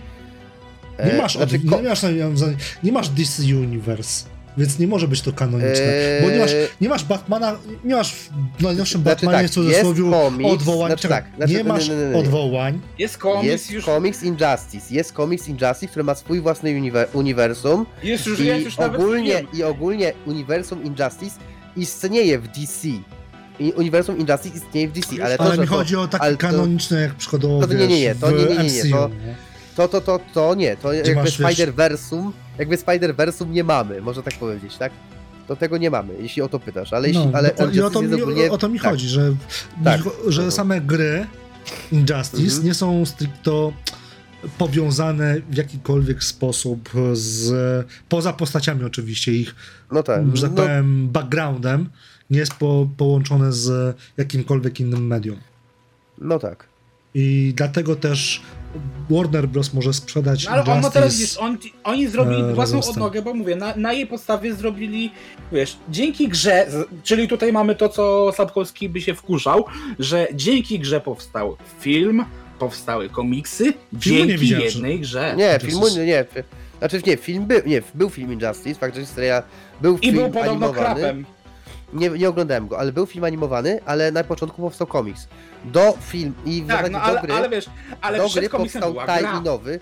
E, 0.99 1.13
Nie 1.13 1.19
masz, 1.23 1.37
znaczy, 1.37 1.57
od, 1.57 1.83
nie, 1.83 1.89
masz, 1.89 2.03
nie 2.83 2.93
masz 2.93 3.09
DC 3.09 3.43
Universe, 3.57 4.25
więc 4.59 4.79
nie 4.79 4.87
może 4.87 5.09
być 5.09 5.21
to 5.23 5.33
kanoniczne. 5.33 5.85
Bo 6.23 6.31
nie 6.31 6.39
masz, 6.39 6.53
Eee, 6.53 6.69
nie 6.81 6.89
masz 6.89 7.05
Batmana, 7.05 7.57
nie 7.85 7.95
masz 7.95 8.13
w 8.59 8.63
najnowszym 8.63 9.03
Znaczy 9.03 9.17
Batmanie 9.27 9.43
tak, 9.43 9.51
w 9.51 9.55
cudzysłowie 9.55 10.03
odwołań. 10.47 10.91
znaczy 10.91 11.09
tak, 11.09 11.25
znaczy- 11.37 11.53
nie 11.53 11.59
nie, 11.59 11.65
masz 11.65 11.89
nie, 11.89 11.95
nie, 11.97 12.05
nie. 12.07 12.17
odwołań, 12.17 12.81
Jest 12.99 13.19
komiks 13.19 13.45
jest 13.47 13.71
już. 13.71 13.85
komiks 13.85 14.23
Injustice, 14.23 14.95
jest 14.95 15.13
komiks 15.13 15.49
Injustice, 15.49 15.87
który 15.87 16.05
ma 16.05 16.15
swój 16.15 16.41
własny 16.41 16.71
uniwer- 16.71 17.07
uniwersum 17.13 17.87
Jest 18.03 18.27
już, 18.27 18.41
i 18.41 18.47
jest 18.47 18.65
już 18.65 18.79
ogólnie, 18.79 19.45
i 19.55 19.63
ogólnie 19.63 20.13
uniwersum 20.27 20.85
Injustice 20.85 21.37
istnieje 21.77 22.39
w 22.39 22.49
DC. 22.49 22.89
I 23.61 23.73
uniwersum 23.73 24.19
Injustice 24.19 24.57
istnieje 24.59 24.89
w 24.89 24.93
DC, 24.93 25.25
ale 25.25 25.39
to, 25.39 25.45
ale 25.45 25.59
mi 25.59 25.69
to, 25.69 25.75
chodzi 25.75 25.97
o 25.97 26.09
takie 26.09 26.31
to- 26.31 26.37
kanoniczne, 26.37 27.01
jak 27.01 27.15
przykładowo 27.15 27.59
No 27.61 27.67
to 27.67 27.73
nie, 27.73 27.79
wiesz, 27.79 27.89
nie, 27.89 28.01
nie, 28.01 28.15
to 28.15 28.27
w 28.27 28.33
nie, 28.33 28.37
nie, 28.39 28.45
nie, 28.45 28.57
nie, 28.57 28.63
MCU, 28.85 28.91
to- 28.91 29.09
nie? 29.09 29.35
To, 29.79 29.89
to, 29.89 30.01
to, 30.01 30.21
to 30.35 30.55
nie, 30.55 30.77
to 30.77 30.93
jakby 30.93 31.15
masz, 31.15 31.39
Spider-Versum, 31.41 32.31
jakby 32.59 32.77
Spider-Versum 32.77 33.49
nie 33.51 33.65
mamy, 33.65 34.01
można 34.01 34.23
tak 34.23 34.35
powiedzieć, 34.35 34.77
tak? 34.77 34.93
To 35.49 35.57
tego 35.57 35.79
nie 35.79 35.91
mamy, 35.91 36.15
jeśli 36.21 36.43
o 36.43 36.49
to 36.49 36.61
pytasz, 36.61 36.93
ale 36.93 37.09
jeśli, 37.09 37.27
No, 37.27 37.39
ale 37.39 37.53
bo- 37.59 37.71
I 37.71 37.81
o 37.81 37.91
to, 37.91 38.03
mi, 38.03 38.23
ogólnie... 38.23 38.51
o 38.51 38.59
to 38.59 38.69
mi 38.69 38.81
tak. 38.81 38.91
chodzi, 38.91 39.09
że, 39.09 39.35
Tak. 39.85 40.01
że 40.27 40.43
Mhm. 40.43 40.51
same 40.53 40.81
gry 40.81 41.27
Injustice 41.93 42.43
Mhm. 42.43 42.65
nie 42.65 42.75
są 42.75 43.07
stricto 43.07 43.73
powiązane 44.59 45.41
w 45.51 45.57
jakikolwiek 45.57 46.25
sposób 46.25 46.91
z, 47.13 47.53
poza 48.09 48.33
postaciami 48.33 48.85
oczywiście, 48.85 49.33
ich, 49.33 49.55
No 49.93 50.03
tak, 50.03 50.37
że 50.37 50.43
tak 50.49 50.57
no, 50.57 50.63
powiem, 50.63 51.09
backgroundem, 51.09 51.91
nie 52.31 52.39
jest 52.39 52.55
po, 52.55 52.89
połączone 52.97 53.53
z 53.53 53.97
jakimkolwiek 54.17 54.81
innym 54.81 55.07
medium. 55.07 55.37
no 56.19 56.39
tak. 56.39 56.65
I 57.15 57.53
dlatego 57.57 57.97
też 57.97 58.43
Warner 59.11 59.49
Bros. 59.49 59.75
może 59.75 59.93
sprzedać 59.93 60.45
No, 60.45 60.51
ale 60.51 60.65
on 60.65 60.81
ma 60.81 60.91
teraz, 60.91 61.19
wiesz, 61.19 61.37
on, 61.39 61.59
oni 61.85 62.09
zrobili 62.09 62.41
e, 62.41 62.55
własną 62.55 62.81
odnogę, 62.81 63.23
bo 63.23 63.35
mówię, 63.35 63.57
na, 63.57 63.77
na 63.77 63.93
jej 63.93 64.07
podstawie 64.07 64.55
zrobili, 64.55 65.11
wiesz, 65.53 65.77
dzięki 65.89 66.29
grze, 66.29 66.67
czyli 67.03 67.29
tutaj 67.29 67.53
mamy 67.53 67.75
to, 67.75 67.89
co 67.89 68.33
Sapkowski 68.33 68.89
by 68.89 69.01
się 69.01 69.15
wkurzał, 69.15 69.65
że 69.99 70.29
dzięki 70.35 70.79
grze 70.79 71.01
powstał 71.01 71.57
film, 71.81 72.25
powstały 72.59 73.09
komiksy 73.09 73.65
nie 73.65 73.73
dzięki 73.93 74.49
jednej 74.49 75.01
grze. 75.01 75.35
Nie, 75.37 75.59
filmu 75.63 75.89
nie. 75.89 76.25
Znaczy 76.79 77.03
nie, 77.07 77.17
film 77.17 77.47
był, 77.47 77.61
nie, 77.67 77.83
był 77.95 78.11
film 78.11 78.33
Injustice, 78.33 78.81
fakt, 78.81 78.95
że 78.95 79.01
historia 79.01 79.43
był 79.81 79.97
I 79.97 80.01
film 80.01 80.15
był 80.15 80.25
podobno 80.31 80.51
animowany. 80.51 80.75
krapem. 81.01 81.25
Nie, 81.93 82.11
nie 82.11 82.29
oglądałem 82.29 82.69
go, 82.69 82.79
ale 82.79 82.93
był 82.93 83.07
film 83.07 83.25
animowany, 83.25 83.81
ale 83.87 84.13
na 84.13 84.25
początku 84.25 84.63
powstał 84.63 84.87
komiks. 84.87 85.29
Do 85.65 85.95
film 86.01 86.35
i 86.45 86.63
Tak, 86.63 86.69
nawet 86.69 86.93
no 86.93 86.99
do 86.99 87.05
ale, 87.05 87.21
gry, 87.21 87.33
ale 87.33 87.49
wiesz, 87.49 87.71
ale 88.01 88.19
do 88.19 88.29
gry 88.29 88.51
powstał 88.51 88.95
tajnowy, 88.95 89.81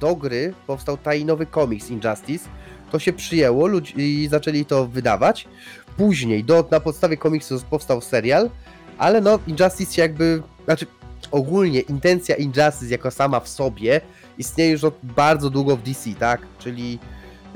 do 0.00 0.16
gry 0.16 0.54
powstał 0.66 0.96
tajnowy 0.96 1.46
komiks 1.46 1.90
Injustice. 1.90 2.48
To 2.90 2.98
się 2.98 3.12
przyjęło 3.12 3.66
ludzi, 3.66 3.94
i 3.96 4.28
zaczęli 4.28 4.64
to 4.64 4.86
wydawać. 4.86 5.48
Później 5.96 6.44
do, 6.44 6.68
na 6.70 6.80
podstawie 6.80 7.16
komiksu 7.16 7.60
powstał 7.70 8.00
serial, 8.00 8.50
ale 8.98 9.20
no 9.20 9.38
Injustice 9.46 9.94
się 9.94 10.02
jakby, 10.02 10.42
znaczy 10.64 10.86
ogólnie 11.30 11.80
intencja 11.80 12.36
Injustice 12.36 12.92
jako 12.92 13.10
sama 13.10 13.40
w 13.40 13.48
sobie 13.48 14.00
istnieje 14.38 14.70
już 14.70 14.84
od 14.84 14.94
bardzo 15.02 15.50
długo 15.50 15.76
w 15.76 15.82
DC, 15.82 16.10
tak? 16.18 16.40
Czyli 16.58 16.98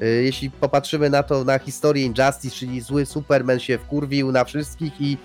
jeśli 0.05 0.51
popatrzymy 0.51 1.11
na 1.11 1.23
to, 1.23 1.45
na 1.45 1.59
historię 1.59 2.05
Injustice, 2.05 2.57
czyli 2.57 2.81
zły 2.81 3.07
Superman 3.07 3.61
się 3.61 3.79
wkurwił 3.79 4.33
na 4.33 4.45
wszystkich 4.45 5.01
i 5.01 5.19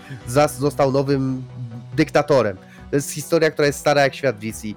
został 0.59 0.91
nowym 0.91 1.43
dyktatorem. 1.95 2.57
To 2.89 2.95
jest 2.95 3.11
historia, 3.11 3.51
która 3.51 3.65
jest 3.67 3.79
stara 3.79 4.01
jak 4.01 4.15
świat 4.15 4.37
DC. 4.39 4.67
I 4.67 4.75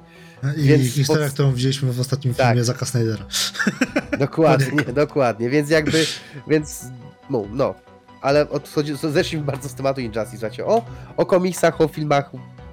Więc 0.56 0.82
historia, 0.92 1.24
pod- 1.24 1.34
którą 1.34 1.52
widzieliśmy 1.52 1.92
w 1.92 2.00
ostatnim 2.00 2.34
Tak. 2.34 2.46
filmie 2.48 2.64
Zaka 2.64 2.86
Snydera. 2.86 3.24
Dokładnie, 4.18 4.82
dokładnie, 4.92 5.50
więc 5.50 5.70
jakby, 5.70 6.06
więc, 6.48 6.84
no, 7.30 7.44
no. 7.52 7.74
ale 8.20 8.50
odchodzi, 8.50 8.92
zeszliśmy 9.12 9.46
bardzo 9.46 9.68
z 9.68 9.74
tematu 9.74 10.00
Injustice, 10.00 10.30
słuchajcie, 10.30 10.66
o, 10.66 10.84
o 11.16 11.26
komiksach, 11.26 11.80
o 11.80 11.88
filmach, 11.88 12.30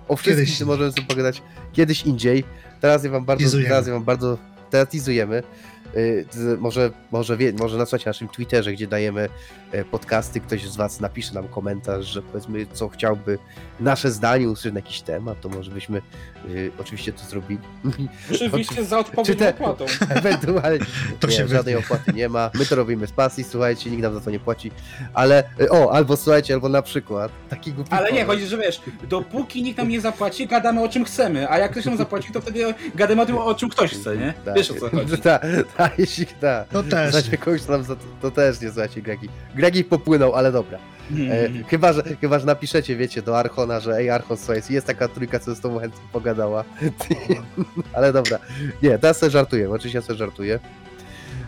o 0.07 0.15
wszystkim, 0.15 0.45
Kiedyś. 0.45 0.61
możemy 0.61 0.91
sobie 0.91 1.07
pogadać 1.07 1.41
kiedyś 1.73 2.03
indziej. 2.03 2.43
Teraz 2.81 3.03
ja 3.03 3.09
wam 3.09 3.25
bardzo, 3.25 3.41
Teasujemy. 3.43 3.69
teraz 3.69 3.87
ja 3.87 3.93
wam 3.93 4.03
bardzo, 4.03 4.37
teraz. 4.69 4.87
Y, 5.95 6.25
może, 6.59 6.91
może, 7.11 7.37
wie, 7.37 7.53
może 7.59 7.77
na 7.77 7.85
naszym 8.05 8.27
Twitterze, 8.27 8.73
gdzie 8.73 8.87
dajemy 8.87 9.29
e, 9.71 9.85
podcasty, 9.85 10.39
ktoś 10.39 10.63
z 10.63 10.75
was 10.75 10.99
napisze 10.99 11.33
nam 11.33 11.47
komentarz, 11.47 12.05
że 12.05 12.21
powiedzmy, 12.21 12.65
co 12.73 12.89
chciałby 12.89 13.37
nasze 13.79 14.11
zdanie 14.11 14.49
usłyszeć 14.49 14.73
na 14.73 14.79
jakiś 14.79 15.01
temat, 15.01 15.41
to 15.41 15.49
może 15.49 15.71
byśmy 15.71 16.01
y, 16.49 16.71
oczywiście 16.79 17.13
to 17.13 17.23
zrobili. 17.23 17.61
Oczywiście 18.31 18.85
za 18.91 18.99
odpowiednią 18.99 19.35
te- 19.45 19.49
opłatą. 19.49 19.85
Ewentualnie. 20.09 20.85
To 21.19 21.27
nie, 21.27 21.33
się 21.33 21.47
żadnej 21.47 21.75
wytnie. 21.75 21.95
opłaty 21.95 22.13
nie 22.13 22.29
ma. 22.29 22.51
My 22.53 22.65
to 22.65 22.75
robimy 22.75 23.07
z 23.07 23.11
pasji, 23.11 23.43
słuchajcie, 23.43 23.89
nikt 23.89 24.03
nam 24.03 24.13
za 24.13 24.21
to 24.21 24.31
nie 24.31 24.39
płaci. 24.39 24.71
Ale 25.13 25.43
y, 25.61 25.69
o, 25.69 25.93
albo 25.93 26.17
słuchajcie, 26.17 26.53
albo 26.53 26.69
na 26.69 26.81
przykład 26.81 27.31
taki 27.49 27.73
głupi 27.73 27.91
Ale 27.91 28.11
nie, 28.11 28.25
chodzi, 28.25 28.47
że 28.47 28.57
wiesz, 28.57 28.81
dopóki 29.09 29.63
nikt 29.63 29.77
nam 29.77 29.89
nie 29.89 30.01
zapłaci, 30.01 30.47
gadamy 30.47 30.83
o 30.83 30.89
czym 30.89 31.05
chcemy, 31.05 31.49
a 31.49 31.57
jak 31.57 31.71
ktoś 31.71 31.85
nam 31.85 31.97
zapłaci, 31.97 32.31
to 32.33 32.41
wtedy 32.41 32.73
gadamy 32.95 33.21
o 33.21 33.25
tym, 33.25 33.37
o 33.37 33.55
czym 33.55 33.69
ktoś 33.69 33.91
chce, 33.91 34.17
nie? 34.17 34.33
Tak. 34.45 34.55
Wiesz 34.55 34.71
o 34.71 34.73
co 34.73 34.89
chodzi. 34.89 35.11
Tak, 35.21 35.45
jeśli 35.97 36.25
tak. 36.25 36.67
To 36.67 36.83
też. 36.83 37.11
Znacie 37.11 37.37
kogoś, 37.37 37.61
co 37.61 37.83
za 37.83 37.95
to, 37.95 38.01
to 38.21 38.31
też 38.31 38.61
nie 38.61 38.67
słuchajcie, 38.67 39.01
Gregi. 39.01 39.29
Gregi 39.55 39.83
popłynął, 39.83 40.35
ale 40.35 40.51
dobra. 40.51 40.77
E, 40.77 41.11
Mhm. 41.11 41.63
chyba, 41.63 41.93
że, 41.93 42.03
chyba, 42.21 42.39
że 42.39 42.45
napiszecie, 42.45 42.95
wiecie, 42.95 43.21
do 43.21 43.39
Archona, 43.39 43.79
że 43.79 43.97
ej 43.97 44.09
Archon, 44.09 44.37
słuchaj, 44.37 44.61
jest 44.69 44.87
taka 44.87 45.07
trójka, 45.07 45.39
co 45.39 45.55
z 45.55 45.59
tobą 45.59 45.79
chętnie 45.79 46.01
pogadała. 46.11 46.63
ale 47.93 48.13
dobra. 48.13 48.39
Nie, 48.83 48.99
teraz 48.99 49.17
sobie 49.17 49.29
żartuję, 49.29 49.69
oczywiście 49.71 49.97
ja 49.97 50.01
sobie 50.01 50.19
żartuję. 50.19 50.59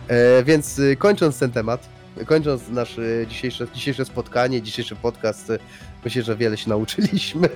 E, 0.08 0.42
więc 0.44 0.78
y, 0.78 0.96
kończąc 0.96 1.38
ten 1.38 1.50
temat, 1.50 1.88
kończąc 2.26 2.68
nasze 2.68 3.02
dzisiejsze, 3.28 3.66
dzisiejsze 3.74 4.04
spotkanie, 4.04 4.62
dzisiejszy 4.62 4.96
podcast, 4.96 5.50
y, 5.50 5.58
myślę, 6.04 6.22
że 6.22 6.36
wiele 6.36 6.56
się 6.56 6.68
nauczyliśmy. 6.70 7.48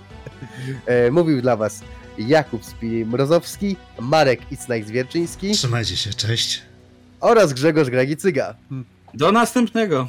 e, 0.86 1.10
mówił 1.10 1.42
dla 1.42 1.56
was 1.56 1.80
Jakub 2.18 2.62
Spili-Mrozowski, 2.62 3.76
Marek 4.00 4.40
Icnajk-Zwierczyński 4.52 5.52
Trzymajcie 5.54 5.96
się, 5.96 6.12
cześć. 6.12 6.62
oraz 7.20 7.52
Grzegorz 7.52 7.90
Gragicyga. 7.90 8.54
Do 9.14 9.32
następnego. 9.32 10.08